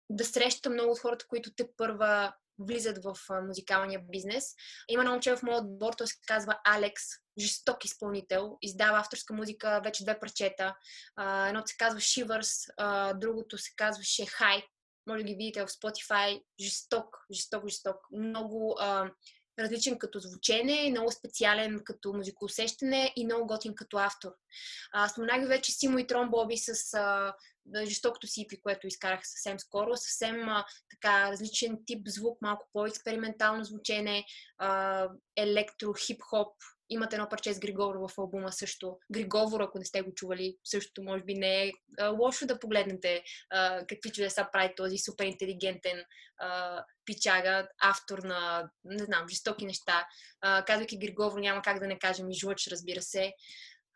да 0.09 0.25
срещам 0.25 0.73
много 0.73 0.91
от 0.91 0.99
хората, 0.99 1.25
които 1.27 1.53
те 1.55 1.67
първа 1.77 2.33
влизат 2.59 3.03
в 3.03 3.17
музикалния 3.47 4.01
бизнес. 4.09 4.45
Има 4.89 5.01
едно 5.01 5.11
момче 5.11 5.35
в 5.35 5.43
моят 5.43 5.63
отбор, 5.63 5.93
той 5.93 6.07
се 6.07 6.15
казва 6.27 6.59
Алекс, 6.65 7.03
жесток 7.39 7.85
изпълнител, 7.85 8.57
издава 8.61 8.99
авторска 8.99 9.33
музика, 9.33 9.81
вече 9.83 10.03
две 10.03 10.19
парчета. 10.19 10.75
Едното 11.47 11.67
се 11.67 11.77
казва 11.77 11.99
Shivers, 11.99 13.13
другото 13.17 13.57
се 13.57 13.71
казваше 13.75 14.21
High. 14.21 14.65
Може 15.07 15.23
да 15.23 15.27
ги 15.27 15.35
видите 15.35 15.65
в 15.65 15.67
Spotify. 15.67 16.43
Жесток, 16.61 17.17
жесток, 17.31 17.67
жесток. 17.67 17.97
Много 18.11 18.79
различен 19.59 19.97
като 19.99 20.19
звучене, 20.19 20.89
много 20.89 21.11
специален 21.11 21.81
като 21.85 22.13
музикоусещане 22.13 23.13
и 23.15 23.25
много 23.25 23.47
готин 23.47 23.75
като 23.75 23.97
автор. 23.97 24.31
А, 24.91 25.09
споменах 25.09 25.47
вече 25.47 25.71
Симо 25.71 25.99
и 25.99 26.07
Трон 26.07 26.29
Боби 26.29 26.57
с 26.57 26.93
а, 26.93 27.33
жестокото 27.85 28.27
си, 28.27 28.47
което 28.63 28.87
изкарах 28.87 29.19
съвсем 29.23 29.59
скоро. 29.59 29.97
Съвсем 29.97 30.49
а, 30.49 30.65
така 30.89 31.31
различен 31.31 31.79
тип 31.85 32.07
звук, 32.07 32.37
малко 32.41 32.69
по-експериментално 32.73 33.63
звучене, 33.63 34.25
а, 34.57 35.07
електро, 35.37 35.93
хип-хоп, 35.93 36.53
Имате 36.89 37.15
едно 37.15 37.29
парче 37.29 37.53
с 37.53 37.59
Григор 37.59 37.95
в 37.95 38.09
албума 38.17 38.51
също. 38.51 38.97
Григовор, 39.11 39.61
ако 39.61 39.79
не 39.79 39.85
сте 39.85 40.01
го 40.01 40.13
чували, 40.13 40.57
също 40.63 41.03
може 41.03 41.23
би 41.23 41.33
не 41.33 41.63
е 41.63 41.71
а, 41.99 42.07
лошо 42.07 42.45
да 42.45 42.59
погледнете 42.59 43.23
а, 43.49 43.79
какви 43.79 44.11
чудеса 44.11 44.47
прави 44.51 44.73
този 44.75 44.97
супер 44.97 45.25
интелигентен 45.25 46.03
а, 46.37 46.83
пичага, 47.05 47.67
автор 47.81 48.19
на, 48.19 48.69
не 48.83 49.03
знам, 49.03 49.29
жестоки 49.29 49.65
неща. 49.65 50.07
А, 50.41 50.65
казвайки 50.65 50.99
Григовор, 50.99 51.39
няма 51.39 51.61
как 51.61 51.79
да 51.79 51.87
не 51.87 51.99
кажем 51.99 52.29
и 52.29 52.39
жлъч, 52.39 52.67
разбира 52.67 53.01
се. 53.01 53.33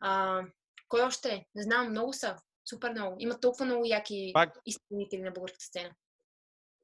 А, 0.00 0.42
кой 0.88 1.02
още? 1.02 1.46
Не 1.54 1.62
знам, 1.62 1.90
много 1.90 2.12
са. 2.12 2.36
Супер 2.70 2.90
много. 2.90 3.16
Има 3.18 3.40
толкова 3.40 3.64
много 3.64 3.84
яки 3.86 4.30
Пак... 4.34 4.58
изпълнители 4.66 5.20
на 5.20 5.30
българската 5.30 5.64
сцена. 5.64 5.90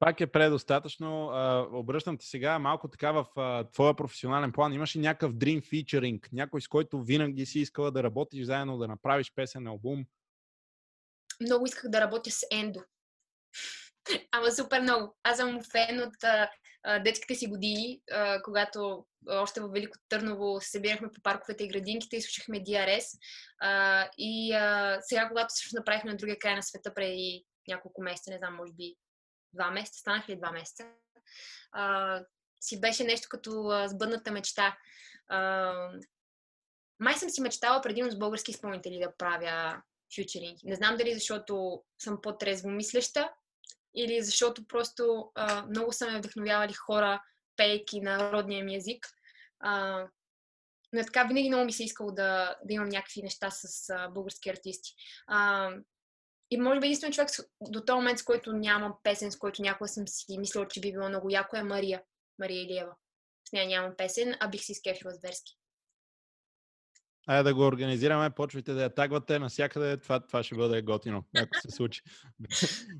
Пак 0.00 0.20
е 0.20 0.26
предостатъчно. 0.26 1.30
обръщам 1.72 2.18
ти 2.18 2.26
сега 2.26 2.58
малко 2.58 2.88
така 2.88 3.12
в 3.12 3.26
твоя 3.72 3.94
професионален 3.96 4.52
план. 4.52 4.72
Имаш 4.72 4.96
ли 4.96 5.00
някакъв 5.00 5.32
dream 5.32 5.62
featuring? 5.62 6.28
Някой 6.32 6.60
с 6.60 6.68
който 6.68 7.02
винаги 7.02 7.46
си 7.46 7.60
искала 7.60 7.90
да 7.90 8.02
работиш 8.02 8.44
заедно, 8.44 8.78
да 8.78 8.88
направиш 8.88 9.32
песен, 9.34 9.66
албум? 9.66 10.04
Много 11.40 11.66
исках 11.66 11.90
да 11.90 12.00
работя 12.00 12.30
с 12.30 12.46
Ендо. 12.50 12.80
Ама 14.32 14.52
супер 14.52 14.80
много. 14.80 15.16
Аз 15.22 15.36
съм 15.36 15.60
фен 15.72 16.00
от 16.00 16.24
а, 16.24 16.48
детските 16.98 17.34
си 17.34 17.46
години, 17.46 18.00
а, 18.12 18.42
когато 18.42 19.06
още 19.28 19.60
в 19.60 19.68
Велико 19.68 19.98
Търново 20.08 20.60
се 20.60 20.70
събирахме 20.70 21.08
по 21.14 21.22
парковете 21.22 21.64
и 21.64 21.68
градинките 21.68 22.16
и 22.16 22.22
слушахме 22.22 22.64
DRS. 22.64 23.18
А, 23.60 24.08
и 24.18 24.52
а, 24.52 24.98
сега, 25.00 25.28
когато 25.28 25.54
също 25.54 25.76
направихме 25.76 26.10
на 26.10 26.16
другия 26.16 26.38
край 26.38 26.54
на 26.54 26.62
света 26.62 26.94
преди 26.94 27.44
няколко 27.68 28.02
месеца, 28.02 28.30
не 28.30 28.38
знам, 28.38 28.56
може 28.56 28.72
би 28.72 28.96
два 29.52 29.70
месеца, 29.70 29.98
станах 29.98 30.28
ли 30.28 30.36
два 30.36 30.50
месеца, 30.50 30.86
а, 31.72 32.20
си 32.60 32.80
беше 32.80 33.04
нещо 33.04 33.28
като 33.30 33.68
а, 33.68 33.88
сбъдната 33.88 34.32
мечта. 34.32 34.78
А, 35.28 35.72
май 37.00 37.14
съм 37.14 37.30
си 37.30 37.40
мечтала 37.40 37.82
предимно 37.82 38.10
с 38.10 38.18
български 38.18 38.50
изпълнители 38.50 38.98
да 38.98 39.16
правя 39.16 39.82
фьючеринги. 40.14 40.60
Не 40.64 40.74
знам 40.74 40.96
дали 40.96 41.14
защото 41.14 41.82
съм 41.98 42.20
по-трезво 42.22 42.70
мислеща 42.70 43.32
или 43.94 44.22
защото 44.22 44.66
просто 44.66 45.32
а, 45.34 45.66
много 45.66 45.92
са 45.92 46.10
ме 46.10 46.18
вдъхновявали 46.18 46.72
хора, 46.72 47.22
пейки 47.56 48.00
на 48.00 48.32
родния 48.32 48.64
ми 48.64 48.76
език. 48.76 49.08
А, 49.60 50.06
но 50.92 51.00
е 51.00 51.04
така 51.04 51.24
винаги 51.24 51.48
много 51.48 51.64
ми 51.64 51.72
се 51.72 51.84
искало 51.84 52.12
да, 52.12 52.56
да 52.64 52.74
имам 52.74 52.88
някакви 52.88 53.22
неща 53.22 53.50
с 53.50 53.90
а, 53.90 54.08
български 54.08 54.50
артисти. 54.50 54.94
А, 55.26 55.70
и 56.50 56.60
може 56.60 56.80
би 56.80 56.86
единствен 56.86 57.12
човек 57.12 57.30
до 57.60 57.80
този 57.80 57.96
момент, 57.96 58.18
с 58.18 58.24
който 58.24 58.52
нямам 58.52 58.94
песен, 59.02 59.32
с 59.32 59.38
който 59.38 59.62
някога 59.62 59.88
съм 59.88 60.08
си 60.08 60.38
мислила, 60.38 60.68
че 60.68 60.80
би 60.80 60.92
било 60.92 61.08
много 61.08 61.30
яко, 61.30 61.56
е 61.56 61.62
Мария. 61.62 62.02
Мария 62.38 62.62
Илиева. 62.62 62.92
С 63.48 63.52
нея 63.52 63.66
нямам 63.66 63.94
песен, 63.96 64.34
а 64.40 64.48
бих 64.48 64.60
си 64.60 64.74
скефила 64.74 65.12
зверски. 65.12 65.56
Айде 67.30 67.42
да 67.42 67.54
го 67.54 67.60
организираме, 67.60 68.30
почвайте 68.30 68.72
да 68.72 68.82
я 68.82 68.94
тагвате 68.94 69.38
навсякъде, 69.38 69.96
това, 69.96 70.20
това 70.20 70.42
ще 70.42 70.54
бъде 70.54 70.82
готино, 70.82 71.24
ако 71.36 71.60
се 71.60 71.70
случи. 71.70 72.02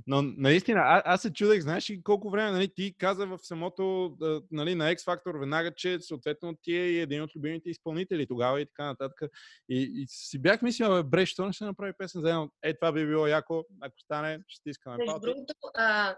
Но 0.07 0.23
наистина, 0.23 0.81
а, 0.85 1.03
аз 1.05 1.23
се 1.23 1.33
чудех, 1.33 1.61
знаеш 1.61 1.91
ли 1.91 2.03
колко 2.03 2.31
време, 2.31 2.51
нали, 2.51 2.75
ти 2.75 2.95
каза 2.99 3.27
в 3.27 3.39
самото, 3.43 4.17
нали, 4.51 4.75
на 4.75 4.95
X 4.95 4.99
Factor 4.99 5.41
веднага, 5.41 5.75
че 5.75 6.01
съответно 6.01 6.55
ти 6.63 6.77
е 6.77 7.01
един 7.01 7.23
от 7.23 7.37
любимите 7.37 7.71
изпълнители 7.71 8.27
тогава 8.27 8.61
и 8.61 8.67
така 8.67 8.85
нататък. 8.85 9.31
И, 9.69 9.91
и 9.95 10.07
си 10.09 10.43
бях 10.43 10.63
мислил, 10.63 10.89
бе, 10.89 11.03
бре, 11.03 11.27
що 11.27 11.47
не 11.47 11.53
ще 11.53 11.65
направи 11.65 11.93
песен 11.99 12.21
заедно? 12.21 12.51
Е, 12.63 12.75
това 12.75 12.93
би 12.93 13.07
било 13.07 13.27
яко, 13.27 13.65
ако 13.81 14.01
стане, 14.01 14.39
ще 14.49 14.71
искаме 14.71 14.97
Между 14.97 15.21
другото, 15.21 15.55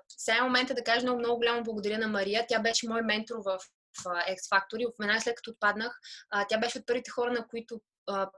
сега 0.09 0.39
е 0.39 0.43
момента 0.43 0.75
да 0.75 0.85
кажа 0.85 1.03
много, 1.03 1.19
много 1.19 1.37
голямо 1.37 1.65
благодаря 1.65 1.99
на 1.99 2.09
Мария. 2.09 2.45
Тя 2.49 2.63
беше 2.63 2.89
мой 2.89 3.03
ментор 3.03 3.37
в 3.45 3.59
в 4.05 4.05
X 4.05 4.39
Factor 4.53 4.79
и 4.79 4.87
веднага 5.01 5.21
след 5.21 5.37
като 5.37 5.51
отпаднах, 5.51 5.99
а, 6.31 6.47
тя 6.49 6.59
беше 6.59 6.79
от 6.79 6.87
първите 6.87 7.11
хора, 7.11 7.33
на 7.33 7.47
които 7.49 7.81
а, 8.07 8.31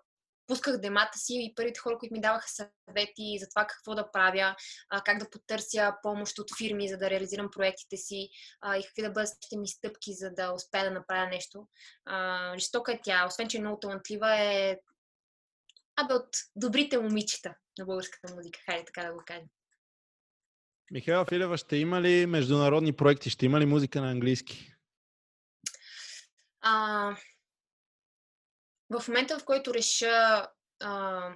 пусках 0.47 0.79
демата 0.79 1.19
си 1.19 1.35
и 1.35 1.55
първите 1.55 1.81
хора, 1.81 1.99
които 1.99 2.15
ми 2.15 2.21
даваха 2.21 2.49
съвети 2.49 3.39
за 3.41 3.49
това 3.49 3.67
какво 3.67 3.95
да 3.95 4.11
правя, 4.11 4.57
а, 4.91 5.01
как 5.01 5.19
да 5.19 5.31
потърся 5.31 5.95
помощ 6.03 6.39
от 6.39 6.57
фирми, 6.59 6.89
за 6.89 6.97
да 6.97 7.11
реализирам 7.11 7.51
проектите 7.51 7.97
си 7.97 8.29
а, 8.61 8.77
и 8.77 8.83
какви 8.83 9.03
да 9.03 9.11
бъдат 9.11 9.37
ми 9.57 9.69
стъпки, 9.69 10.15
за 10.15 10.31
да 10.31 10.53
успея 10.53 10.85
да 10.85 10.91
направя 10.91 11.27
нещо. 11.27 11.69
А, 12.05 12.59
жестока 12.59 12.93
е 12.93 13.01
тя. 13.03 13.27
Освен, 13.27 13.49
че 13.49 13.57
е 13.57 13.61
много 13.61 13.81
талантлива, 13.81 14.37
е 14.37 14.79
абе 15.97 16.15
от 16.15 16.29
добрите 16.57 16.99
момичета 16.99 17.55
на 17.79 17.85
българската 17.85 18.35
музика, 18.35 18.61
хайде 18.65 18.85
така 18.85 19.09
да 19.09 19.13
го 19.13 19.23
кажем. 19.27 19.45
Михайла 20.91 21.25
Филева, 21.25 21.57
ще 21.57 21.77
има 21.77 22.03
ли 22.03 22.27
международни 22.27 22.93
проекти? 22.93 23.31
Ще 23.31 23.47
има 23.47 23.61
ли 23.61 23.67
музика 23.67 24.01
на 24.01 24.11
английски? 24.11 24.75
А, 26.61 27.17
в 28.91 29.09
момента, 29.09 29.39
в 29.39 29.45
който 29.45 29.75
реша 29.75 30.49
а, 30.81 31.31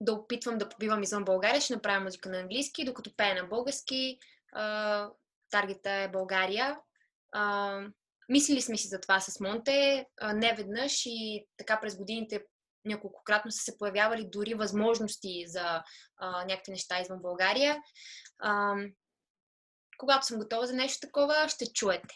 да 0.00 0.12
опитвам 0.12 0.58
да 0.58 0.68
побивам 0.68 1.02
извън 1.02 1.24
България, 1.24 1.60
ще 1.60 1.74
направя 1.74 2.00
музика 2.00 2.28
на 2.28 2.38
английски, 2.38 2.84
докато 2.84 3.16
пея 3.16 3.42
на 3.42 3.48
български. 3.48 4.18
А, 4.52 5.10
таргета 5.50 5.90
е 5.90 6.08
България. 6.08 6.78
А, 7.32 7.80
мислили 8.28 8.62
сме 8.62 8.76
си 8.76 8.88
за 8.88 9.00
това 9.00 9.20
с 9.20 9.40
Монте, 9.40 10.06
а, 10.20 10.32
не 10.32 10.54
веднъж 10.54 11.02
и 11.06 11.46
така 11.56 11.80
през 11.80 11.96
годините 11.96 12.44
няколкократно 12.84 13.50
са 13.50 13.62
се 13.62 13.78
появявали 13.78 14.28
дори 14.32 14.54
възможности 14.54 15.44
за 15.46 15.82
а, 16.16 16.44
някакви 16.44 16.72
неща 16.72 17.00
извън 17.00 17.22
България. 17.22 17.82
А, 18.38 18.74
когато 19.98 20.26
съм 20.26 20.38
готова 20.38 20.66
за 20.66 20.74
нещо 20.74 21.06
такова, 21.06 21.48
ще 21.48 21.72
чуете. 21.72 22.14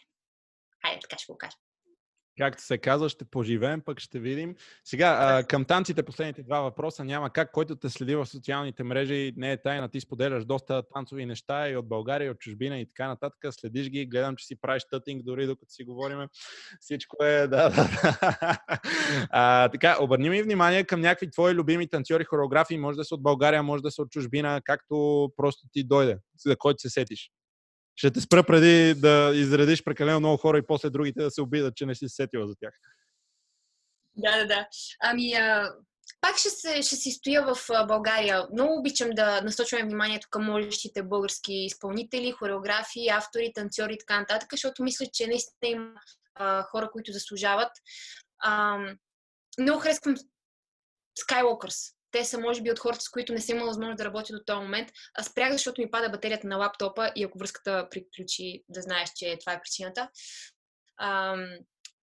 Хайде, 0.82 1.00
така 1.00 1.18
ще 1.18 1.32
го 1.32 1.38
кажа 1.38 1.56
както 2.38 2.62
се 2.62 2.78
казва, 2.78 3.08
ще 3.08 3.24
поживеем, 3.24 3.80
пък 3.80 4.00
ще 4.00 4.18
видим. 4.18 4.54
Сега, 4.84 5.18
а, 5.20 5.44
към 5.44 5.64
танците 5.64 6.02
последните 6.02 6.42
два 6.42 6.60
въпроса 6.60 7.04
няма 7.04 7.30
как, 7.30 7.52
който 7.52 7.76
те 7.76 7.88
следи 7.88 8.16
в 8.16 8.26
социалните 8.26 8.82
мрежи, 8.82 9.32
не 9.36 9.52
е 9.52 9.62
тайна, 9.62 9.88
ти 9.88 10.00
споделяш 10.00 10.44
доста 10.44 10.82
танцови 10.94 11.26
неща 11.26 11.70
и 11.70 11.76
от 11.76 11.88
България, 11.88 12.26
и 12.26 12.30
от 12.30 12.38
чужбина 12.38 12.78
и 12.78 12.86
така 12.86 13.08
нататък. 13.08 13.38
Следиш 13.50 13.88
ги, 13.88 14.06
гледам, 14.06 14.36
че 14.36 14.46
си 14.46 14.60
правиш 14.60 14.82
тътинг 14.90 15.22
дори 15.24 15.46
докато 15.46 15.72
си 15.72 15.84
говориме. 15.84 16.28
Всичко 16.80 17.24
е, 17.24 17.46
да, 17.46 17.46
да, 17.46 17.70
да. 17.70 18.58
А, 19.30 19.68
така, 19.68 19.96
обърни 20.00 20.30
ми 20.30 20.42
внимание 20.42 20.84
към 20.84 21.00
някакви 21.00 21.30
твои 21.30 21.54
любими 21.54 21.88
танцори, 21.88 22.24
хореографии, 22.24 22.78
може 22.78 22.96
да 22.96 23.04
са 23.04 23.14
от 23.14 23.22
България, 23.22 23.62
може 23.62 23.82
да 23.82 23.90
са 23.90 24.02
от 24.02 24.10
чужбина, 24.10 24.60
както 24.64 25.28
просто 25.36 25.66
ти 25.72 25.84
дойде, 25.84 26.18
за 26.46 26.56
който 26.56 26.80
се 26.80 26.90
сетиш 26.90 27.30
ще 27.98 28.10
те 28.10 28.20
спра 28.20 28.44
преди 28.44 28.94
да 28.94 29.32
изредиш 29.34 29.84
прекалено 29.84 30.20
много 30.20 30.36
хора 30.36 30.58
и 30.58 30.66
после 30.66 30.90
другите 30.90 31.22
да 31.22 31.30
се 31.30 31.42
обидат, 31.42 31.76
че 31.76 31.86
не 31.86 31.94
си 31.94 32.08
сетила 32.08 32.46
за 32.46 32.54
тях. 32.60 32.74
Да, 34.16 34.38
да, 34.38 34.46
да. 34.46 34.66
Ами, 35.02 35.32
а, 35.32 35.72
пак 36.20 36.36
ще, 36.38 36.50
се, 36.50 36.82
ще 36.82 36.96
си 36.96 37.10
стоя 37.10 37.54
в 37.54 37.86
България. 37.88 38.46
Много 38.52 38.78
обичам 38.78 39.10
да 39.10 39.40
насочвам 39.40 39.82
вниманието 39.82 40.28
към 40.30 40.44
можещите 40.44 41.02
български 41.02 41.54
изпълнители, 41.54 42.32
хореографии, 42.32 43.08
автори, 43.08 43.52
танцори 43.54 43.94
и 43.94 43.98
така 43.98 44.20
нататък, 44.20 44.48
защото 44.52 44.82
мисля, 44.82 45.06
че 45.12 45.26
наистина 45.26 45.70
има 45.70 45.90
а, 46.34 46.62
хора, 46.62 46.90
които 46.92 47.12
заслужават. 47.12 47.72
А, 48.38 48.78
много 49.60 49.80
харесвам 49.80 50.14
Skywalkers 51.20 51.97
те 52.10 52.24
са, 52.24 52.40
може 52.40 52.62
би, 52.62 52.70
от 52.70 52.78
хората, 52.78 53.00
с 53.00 53.08
които 53.08 53.32
не 53.32 53.40
съм 53.40 53.56
имала 53.56 53.70
възможност 53.70 53.98
да 53.98 54.04
работя 54.04 54.32
до 54.32 54.44
този 54.46 54.60
момент. 54.60 54.88
А 55.14 55.22
спрях, 55.22 55.52
защото 55.52 55.80
ми 55.80 55.90
пада 55.90 56.10
батерията 56.10 56.46
на 56.46 56.56
лаптопа 56.56 57.12
и 57.16 57.24
ако 57.24 57.38
връзката 57.38 57.88
приключи, 57.90 58.64
да 58.68 58.82
знаеш, 58.82 59.10
че 59.16 59.38
това 59.40 59.52
е 59.52 59.60
причината. 59.60 60.10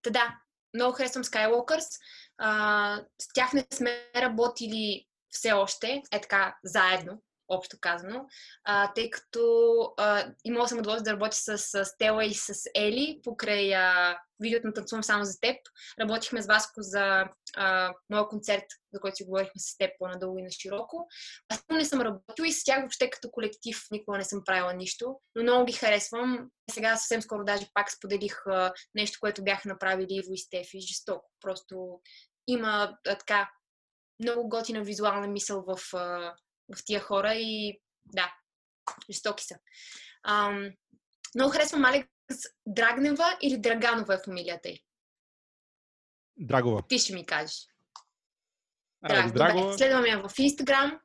та 0.01 0.09
да, 0.09 0.35
много 0.73 0.93
харесвам 0.93 1.23
Skywalkers. 1.23 1.87
А, 2.37 3.01
с 3.21 3.33
тях 3.33 3.53
не 3.53 3.65
сме 3.73 4.09
работили 4.15 5.05
все 5.29 5.51
още, 5.51 6.01
е 6.11 6.21
така, 6.21 6.55
заедно, 6.63 7.21
общо 7.49 7.77
казано, 7.81 8.25
а, 8.63 8.93
тъй 8.93 9.09
като 9.09 9.41
имала 10.45 10.67
съм 10.67 10.79
удоволствие 10.79 11.03
да 11.03 11.13
работя 11.13 11.37
с, 11.37 11.57
с 11.57 11.85
Стела 11.85 12.25
и 12.25 12.33
с 12.33 12.53
Ели 12.75 13.19
покрай 13.23 13.75
а, 13.75 14.17
видеото 14.39 14.67
на 14.67 14.73
Танцувам 14.73 15.03
само 15.03 15.25
за 15.25 15.39
теб. 15.39 15.55
Работихме 16.01 16.41
с 16.41 16.47
Васко 16.47 16.81
за 16.81 17.25
а, 17.55 17.93
моя 18.09 18.27
концерт, 18.27 18.65
за 18.93 18.99
който 18.99 19.15
си 19.15 19.23
говорихме 19.23 19.59
с 19.59 19.77
теб 19.77 19.91
по-надълго 19.99 20.39
и 20.39 20.43
на 20.43 20.51
широко. 20.51 21.07
Аз 21.49 21.63
не 21.71 21.85
съм 21.85 22.01
работила 22.01 22.47
и 22.47 22.51
с 22.51 22.63
тях 22.63 22.79
въобще 22.79 23.09
като 23.09 23.31
колектив 23.31 23.77
никога 23.91 24.17
не 24.17 24.23
съм 24.23 24.41
правила 24.45 24.73
нищо, 24.73 25.19
но 25.35 25.43
много 25.43 25.65
ги 25.65 25.73
харесвам. 25.73 26.49
Сега 26.71 26.97
съвсем 26.97 27.21
скоро 27.21 27.43
даже 27.43 27.67
пак 27.73 27.91
споделих 27.91 28.47
а, 28.47 28.73
нещо, 28.95 29.17
което 29.21 29.43
бяха 29.43 29.67
направили 29.67 30.07
Иво 30.09 30.33
и 30.33 30.37
Стефи. 30.37 30.81
Жестоко. 30.81 31.31
Просто 31.41 31.99
има 32.47 32.97
а, 33.07 33.17
така 33.17 33.49
много 34.19 34.49
готина 34.49 34.81
визуална 34.81 35.27
мисъл 35.27 35.63
в, 35.67 35.79
а, 35.93 36.35
в 36.75 36.85
тия 36.85 36.99
хора 36.99 37.33
и 37.33 37.81
да, 38.05 38.33
жестоки 39.09 39.43
са. 39.43 39.55
Ам, 40.23 40.69
много 41.35 41.51
харесвам 41.51 41.85
Алекс 41.85 42.09
Драгнева 42.65 43.37
или 43.41 43.57
Драганова 43.57 44.13
е 44.13 44.23
фамилията 44.25 44.69
й? 44.69 44.83
Драгова. 46.37 46.83
Ти 46.87 46.99
ще 46.99 47.13
ми 47.13 47.25
кажеш. 47.25 47.67
Драг, 49.07 49.33
Драгова. 49.33 49.77
Следваме 49.77 50.07
я 50.07 50.27
в 50.27 50.39
Инстаграм. 50.39 50.99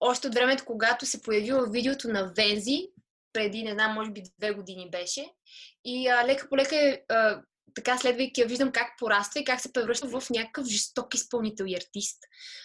Още 0.00 0.28
от 0.28 0.34
времето, 0.34 0.64
когато 0.64 1.06
се 1.06 1.22
появила 1.22 1.70
видеото 1.70 2.08
на 2.08 2.32
Вензи, 2.36 2.88
преди, 3.32 3.62
не 3.62 3.72
знам, 3.72 3.94
може 3.94 4.10
би 4.10 4.22
две 4.38 4.52
години 4.52 4.90
беше. 4.90 5.32
И 5.84 6.08
а, 6.08 6.26
лека 6.26 6.48
по 6.48 6.56
лека, 6.56 7.00
а, 7.08 7.42
така 7.76 7.98
следвайки 7.98 8.40
я, 8.40 8.46
виждам 8.46 8.72
как 8.72 8.88
пораства 8.98 9.40
и 9.40 9.44
как 9.44 9.60
се 9.60 9.72
превръща 9.72 10.08
в 10.08 10.22
някакъв 10.30 10.66
жесток 10.66 11.14
изпълнител 11.14 11.64
и 11.64 11.76
артист, 11.76 12.18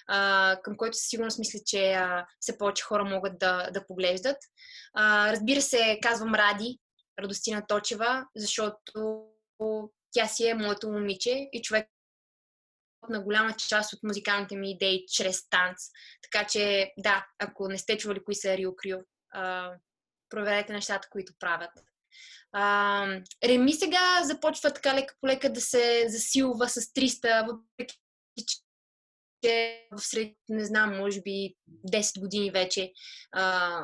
а, 0.07 0.57
към 0.63 0.77
който 0.77 0.97
със 0.97 1.07
сигурност 1.07 1.39
мисля, 1.39 1.59
че 1.65 1.93
а, 1.93 2.25
все 2.39 2.57
повече 2.57 2.83
хора 2.83 3.03
могат 3.03 3.39
да, 3.39 3.69
да 3.73 3.87
поглеждат. 3.87 4.37
А, 4.93 5.31
разбира 5.31 5.61
се, 5.61 5.99
казвам 6.01 6.35
Ради, 6.35 6.79
Радостина 7.19 7.67
Точева, 7.67 8.25
защото 8.35 9.25
тя 10.11 10.27
си 10.27 10.47
е 10.47 10.55
моето 10.55 10.89
момиче 10.89 11.49
и 11.53 11.61
човек 11.61 11.87
на 13.09 13.21
голяма 13.21 13.53
част 13.53 13.93
от 13.93 14.03
музикалните 14.03 14.55
ми 14.55 14.71
идеи 14.71 15.05
чрез 15.07 15.49
танц. 15.49 15.77
Така 16.21 16.47
че, 16.47 16.93
да, 16.97 17.27
ако 17.39 17.67
не 17.67 17.77
сте 17.77 17.97
чували 17.97 18.23
кои 18.23 18.35
са 18.35 18.57
Рио 18.57 18.75
Крио, 18.75 18.97
проверете 20.29 20.73
нещата, 20.73 21.07
които 21.11 21.33
правят. 21.39 21.71
А, 22.51 23.05
Реми 23.43 23.73
сега 23.73 24.23
започва 24.23 24.73
така 24.73 24.95
лека 24.95 25.15
по 25.21 25.27
лека 25.27 25.53
да 25.53 25.61
се 25.61 26.05
засилва 26.09 26.69
с 26.69 26.81
300, 26.81 27.47
въпреки 27.47 27.97
че 29.43 29.87
в 29.91 30.01
сред, 30.01 30.35
не 30.49 30.65
знам, 30.65 30.97
може 30.97 31.21
би 31.21 31.55
10 31.87 32.19
години 32.19 32.51
вече, 32.51 32.93
а, 33.31 33.83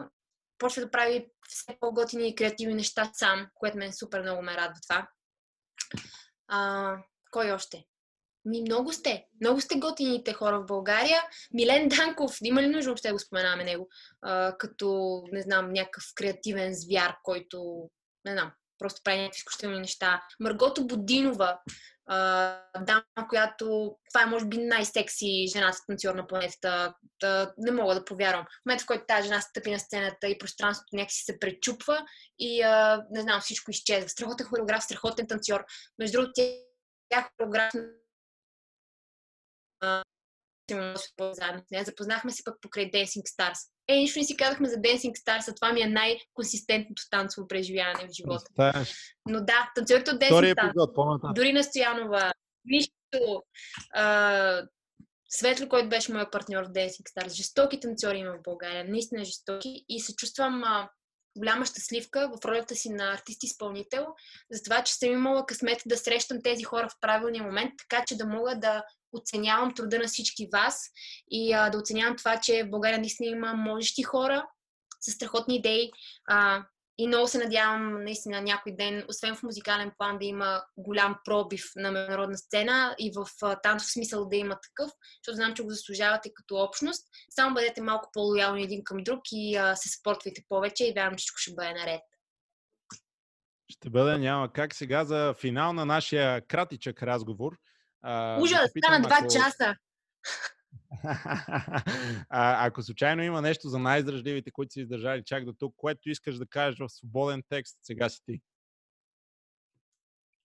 почва 0.58 0.82
да 0.82 0.91
прави 0.91 1.28
все 1.48 1.78
по-готини 1.80 2.30
и 2.30 2.36
креативни 2.36 2.76
неща 2.76 3.12
сам, 3.14 3.48
което 3.54 3.78
мен 3.78 3.94
супер 3.94 4.22
много 4.22 4.41
ме 4.41 4.58
радва 4.58 4.80
това. 4.88 5.08
А, 6.48 6.94
кой 7.32 7.52
още? 7.52 7.84
Ми 8.45 8.62
много 8.62 8.94
сте. 8.94 9.26
Много 9.41 9.62
сте 9.62 9.80
готините 9.80 10.34
хора 10.34 10.60
в 10.60 10.66
България. 10.66 11.22
Милен 11.54 11.88
Данков, 11.90 12.38
има 12.44 12.62
ли 12.62 12.68
нужда 12.68 12.90
въобще 12.90 13.08
да 13.08 13.14
го 13.14 13.20
споменаваме 13.20 13.64
него? 13.64 13.90
А, 14.22 14.58
като, 14.58 15.22
не 15.32 15.41
знам, 15.41 15.74
някакъв 15.74 16.04
креативен 16.16 16.74
звяр, 16.74 17.16
който, 17.24 17.90
не 18.28 18.34
знам, 18.34 18.52
просто 18.80 19.02
прави 19.04 19.18
някакви 19.18 19.38
изключителни 19.38 19.80
неща. 19.80 20.24
Маргото 20.40 20.88
Будинова, 20.88 21.60
дама, 22.80 23.04
която 23.30 23.95
това 24.14 24.24
е 24.24 24.26
може 24.26 24.45
би 24.45 24.58
най-секси 24.58 25.48
жената 25.54 25.78
танцор 25.88 26.16
на 26.16 26.28
планетата. 26.28 26.94
Не 27.58 27.72
мога 27.72 27.95
да 27.95 28.06
повярвам. 28.06 28.45
В 28.45 28.66
момента, 28.66 28.84
в 28.84 28.88
който 28.88 29.06
тази 29.08 29.28
жена 29.28 29.41
стъпи 29.41 29.72
на 29.72 29.80
сцената 29.80 30.28
и 30.28 30.38
пространството 30.38 30.95
някакси 30.95 31.24
се 31.24 31.40
пречупва 31.40 32.06
и 32.40 32.64
не 33.12 33.22
знам, 33.22 33.41
всичко 33.41 33.72
изчезва. 33.72 34.10
Страхотен 34.10 34.48
хореограф, 34.48 34.84
страхотен 34.84 35.28
танцор. 35.28 35.66
Между 35.99 36.18
другото, 36.18 36.41
тя 37.10 37.30
хореограф 37.38 37.74
заедно 41.19 41.61
с 41.68 41.72
нея. 41.72 41.84
Запознахме 41.84 42.31
се 42.31 42.44
пък 42.44 42.56
покрай 42.61 42.91
Dancing 42.91 43.23
Stars. 43.23 43.60
Е, 43.88 43.95
нищо 43.95 44.19
не 44.19 44.26
си 44.26 44.38
казахме 44.38 44.69
за 44.69 44.76
Dancing 44.76 45.14
Stars, 45.14 45.52
а 45.52 45.56
това 45.56 45.73
ми 45.73 45.81
е 45.81 45.88
най-консистентното 45.88 47.03
танцово 47.10 47.48
преживяване 47.48 48.07
в 48.07 48.11
живота. 48.11 48.45
Представяш. 48.56 48.94
Но 49.30 49.39
да, 49.39 49.72
танцорите 49.76 50.11
от 50.11 50.23
Втори 50.23 50.45
Dancing 50.45 50.56
Stars, 50.56 50.69
епизод, 50.69 50.95
по-нататък. 50.95 51.35
дори 51.35 51.53
на 51.53 51.64
Стоянова, 51.64 52.34
Мишто, 52.65 53.44
а, 53.94 54.64
Светло, 55.30 55.69
който 55.69 55.89
беше 55.89 56.14
моят 56.14 56.31
партньор 56.31 56.64
в 56.64 56.69
Dancing 56.69 57.03
Stars. 57.15 57.34
Жестоки 57.34 57.80
танцори 57.80 58.18
има 58.18 58.34
в 58.34 58.41
България, 58.44 58.85
наистина 58.88 59.26
жестоки. 59.26 59.85
И 59.89 59.99
се 59.99 60.15
чувствам 60.15 60.64
а, 60.64 60.89
голяма 61.38 61.65
щастливка 61.65 62.31
в 62.35 62.45
ролята 62.45 62.76
си 62.76 62.89
на 62.89 63.14
артист-изпълнител, 63.14 64.06
за 64.52 64.64
това, 64.64 64.84
че 64.84 64.94
съм 64.94 65.11
имала 65.11 65.45
късмет 65.45 65.81
да 65.85 65.98
срещам 65.98 66.41
тези 66.44 66.64
хора 66.64 66.89
в 66.89 66.99
правилния 67.02 67.44
момент, 67.44 67.73
така 67.77 68.03
че 68.07 68.18
да 68.18 68.26
мога 68.26 68.60
да 68.60 68.84
оценявам 69.18 69.73
труда 69.73 69.99
на 69.99 70.07
всички 70.07 70.48
вас 70.53 70.81
и 71.31 71.53
а, 71.53 71.69
да 71.69 71.77
оценявам 71.77 72.15
това, 72.15 72.39
че 72.39 72.64
в 72.64 72.69
България 72.69 72.99
наистина 72.99 73.30
има 73.30 73.53
можещи 73.53 74.03
хора 74.03 74.45
с 75.02 75.11
страхотни 75.11 75.56
идеи. 75.56 75.91
А, 76.30 76.64
и 76.99 77.07
много 77.07 77.27
се 77.27 77.38
надявам 77.38 78.03
наистина 78.03 78.41
някой 78.41 78.76
ден, 78.76 79.06
освен 79.10 79.35
в 79.35 79.44
музикален 79.44 79.91
план, 79.98 80.18
да 80.19 80.26
има 80.26 80.64
голям 80.77 81.18
пробив 81.26 81.64
на 81.76 81.91
международна 81.91 82.38
сцена 82.38 82.95
и 82.99 83.11
в 83.15 83.27
танцов 83.64 83.91
смисъл 83.91 84.27
да 84.27 84.35
има 84.35 84.57
такъв, 84.64 84.91
защото 85.22 85.35
знам, 85.35 85.53
че 85.53 85.64
го 85.64 85.69
заслужавате 85.69 86.31
като 86.34 86.56
общност. 86.56 87.07
Само 87.30 87.53
бъдете 87.53 87.81
малко 87.81 88.10
по-лоялни 88.14 88.64
един 88.64 88.84
към 88.84 88.98
друг 89.03 89.19
и 89.31 89.56
а, 89.56 89.76
се 89.76 89.89
спортвайте 89.89 90.44
повече 90.49 90.88
и 90.88 90.94
вярвам, 90.94 91.15
че 91.15 91.22
всичко 91.22 91.38
ще 91.38 91.53
бъде 91.53 91.73
наред. 91.73 92.02
Ще 93.69 93.89
бъде, 93.89 94.18
няма 94.18 94.53
как 94.53 94.76
сега 94.76 95.06
за 95.06 95.35
финал 95.41 95.73
на 95.73 95.85
нашия 95.85 96.48
кратичък 96.48 97.03
разговор. 97.03 97.57
А, 98.07 98.41
Ужас, 98.41 98.71
стана 98.77 99.01
два 99.01 99.17
ако- 99.21 99.34
часа. 99.34 99.75
а, 102.29 102.65
ако 102.67 102.84
случайно 102.84 103.23
има 103.23 103.41
нещо 103.41 103.69
за 103.69 103.79
най-издръжливите, 103.79 104.51
които 104.51 104.73
са 104.73 104.81
издържали 104.81 105.23
чак 105.25 105.45
до 105.45 105.53
тук, 105.53 105.73
което 105.77 106.09
искаш 106.09 106.38
да 106.38 106.45
кажеш 106.45 106.79
в 106.79 106.89
свободен 106.89 107.43
текст, 107.49 107.77
сега 107.81 108.09
си 108.09 108.19
ти. 108.25 108.41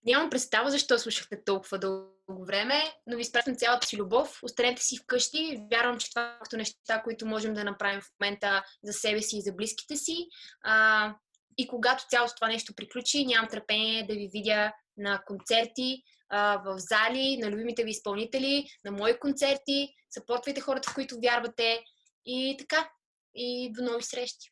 Нямам 0.05 0.29
представа 0.29 0.71
защо 0.71 0.99
слушахте 0.99 1.43
толкова 1.43 1.79
дълго 1.79 2.45
време, 2.45 2.83
но 3.07 3.15
ви 3.15 3.21
изпращам 3.21 3.55
цялата 3.55 3.87
си 3.87 3.97
любов. 3.97 4.39
Останете 4.43 4.81
си 4.81 4.97
вкъщи. 4.97 5.67
Вярвам, 5.71 5.99
че 5.99 6.09
това 6.09 6.39
е 6.53 6.57
неща, 6.57 7.01
които 7.03 7.25
можем 7.25 7.53
да 7.53 7.63
направим 7.63 8.01
в 8.01 8.09
момента 8.19 8.63
за 8.83 8.93
себе 8.93 9.21
си 9.21 9.37
и 9.37 9.41
за 9.41 9.53
близките 9.53 9.95
си. 9.95 10.27
А, 10.63 11.15
и 11.57 11.67
когато 11.67 12.07
цялото 12.09 12.35
това 12.35 12.47
нещо 12.47 12.75
приключи, 12.75 13.25
нямам 13.25 13.49
търпение 13.49 14.07
да 14.07 14.13
ви 14.13 14.29
видя 14.33 14.73
на 14.97 15.21
концерти, 15.25 16.03
в 16.65 16.75
зали, 16.77 17.37
на 17.41 17.51
любимите 17.51 17.83
ви 17.83 17.89
изпълнители, 17.89 18.65
на 18.85 18.91
мои 18.91 19.19
концерти. 19.19 19.89
Съпортвайте 20.09 20.61
хората, 20.61 20.89
в 20.91 20.93
които 20.93 21.19
вярвате. 21.23 21.83
И 22.25 22.55
така. 22.59 22.89
И 23.35 23.71
до 23.73 23.83
нови 23.83 24.03
срещи. 24.03 24.49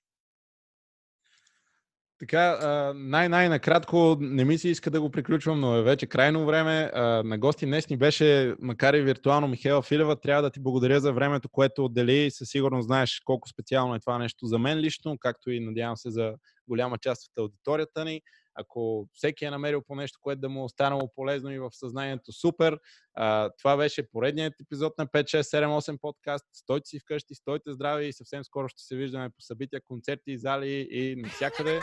Така, 2.20 2.94
най-най-накратко, 2.96 4.18
не 4.20 4.46
ми 4.46 4.58
се 4.58 4.70
иска 4.70 4.92
да 4.92 5.02
го 5.02 5.12
приключвам, 5.12 5.60
но 5.60 5.76
е 5.76 5.84
вече 5.84 6.08
крайно 6.08 6.46
време. 6.46 6.92
На 7.24 7.38
гости 7.38 7.66
днес 7.66 7.90
ни 7.90 7.98
беше, 7.98 8.56
макар 8.60 8.94
и 8.94 9.02
виртуално, 9.02 9.48
Михайла 9.48 9.82
Филева. 9.82 10.20
Трябва 10.20 10.42
да 10.42 10.50
ти 10.50 10.60
благодаря 10.60 11.00
за 11.00 11.14
времето, 11.14 11.50
което 11.50 11.86
отдели. 11.86 12.32
Със 12.32 12.50
сигурност 12.50 12.86
знаеш 12.86 13.22
колко 13.26 13.50
специално 13.50 13.96
е 13.96 14.00
това 14.00 14.18
нещо 14.18 14.46
за 14.46 14.60
мен 14.60 14.78
лично, 14.78 15.18
както 15.20 15.52
и 15.52 15.60
надявам 15.60 15.98
се 15.98 16.12
за 16.12 16.34
голяма 16.68 16.98
част 16.98 17.28
от 17.28 17.38
аудиторията 17.38 18.06
ни. 18.06 18.22
Ако 18.56 19.08
всеки 19.14 19.46
е 19.46 19.52
намерил 19.52 19.82
по 19.88 19.96
нещо, 19.96 20.20
което 20.22 20.42
да 20.42 20.50
му 20.50 20.60
е 20.60 20.64
останало 20.64 21.12
полезно 21.16 21.52
и 21.52 21.60
в 21.60 21.70
съзнанието, 21.72 22.32
супер. 22.32 22.80
А, 23.14 23.50
това 23.60 23.78
беше 23.78 24.12
поредният 24.12 24.54
епизод 24.62 24.94
на 24.98 25.08
5, 25.08 25.24
6, 25.24 25.42
7, 25.42 25.66
8 25.66 25.98
подкаст. 26.02 26.46
Стойте 26.54 26.90
си 26.90 27.00
вкъщи, 27.00 27.36
стойте 27.36 27.74
здрави 27.74 28.08
и 28.08 28.14
съвсем 28.14 28.44
скоро 28.44 28.68
ще 28.68 28.82
се 28.84 28.96
виждаме 28.96 29.30
по 29.30 29.42
събития, 29.42 29.82
концерти, 29.82 30.38
зали 30.38 30.88
и 30.92 31.16
навсякъде. 31.16 31.80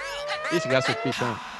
И 0.56 0.60
сега 0.60 0.80
се 0.80 0.92
отписваме. 0.92 1.57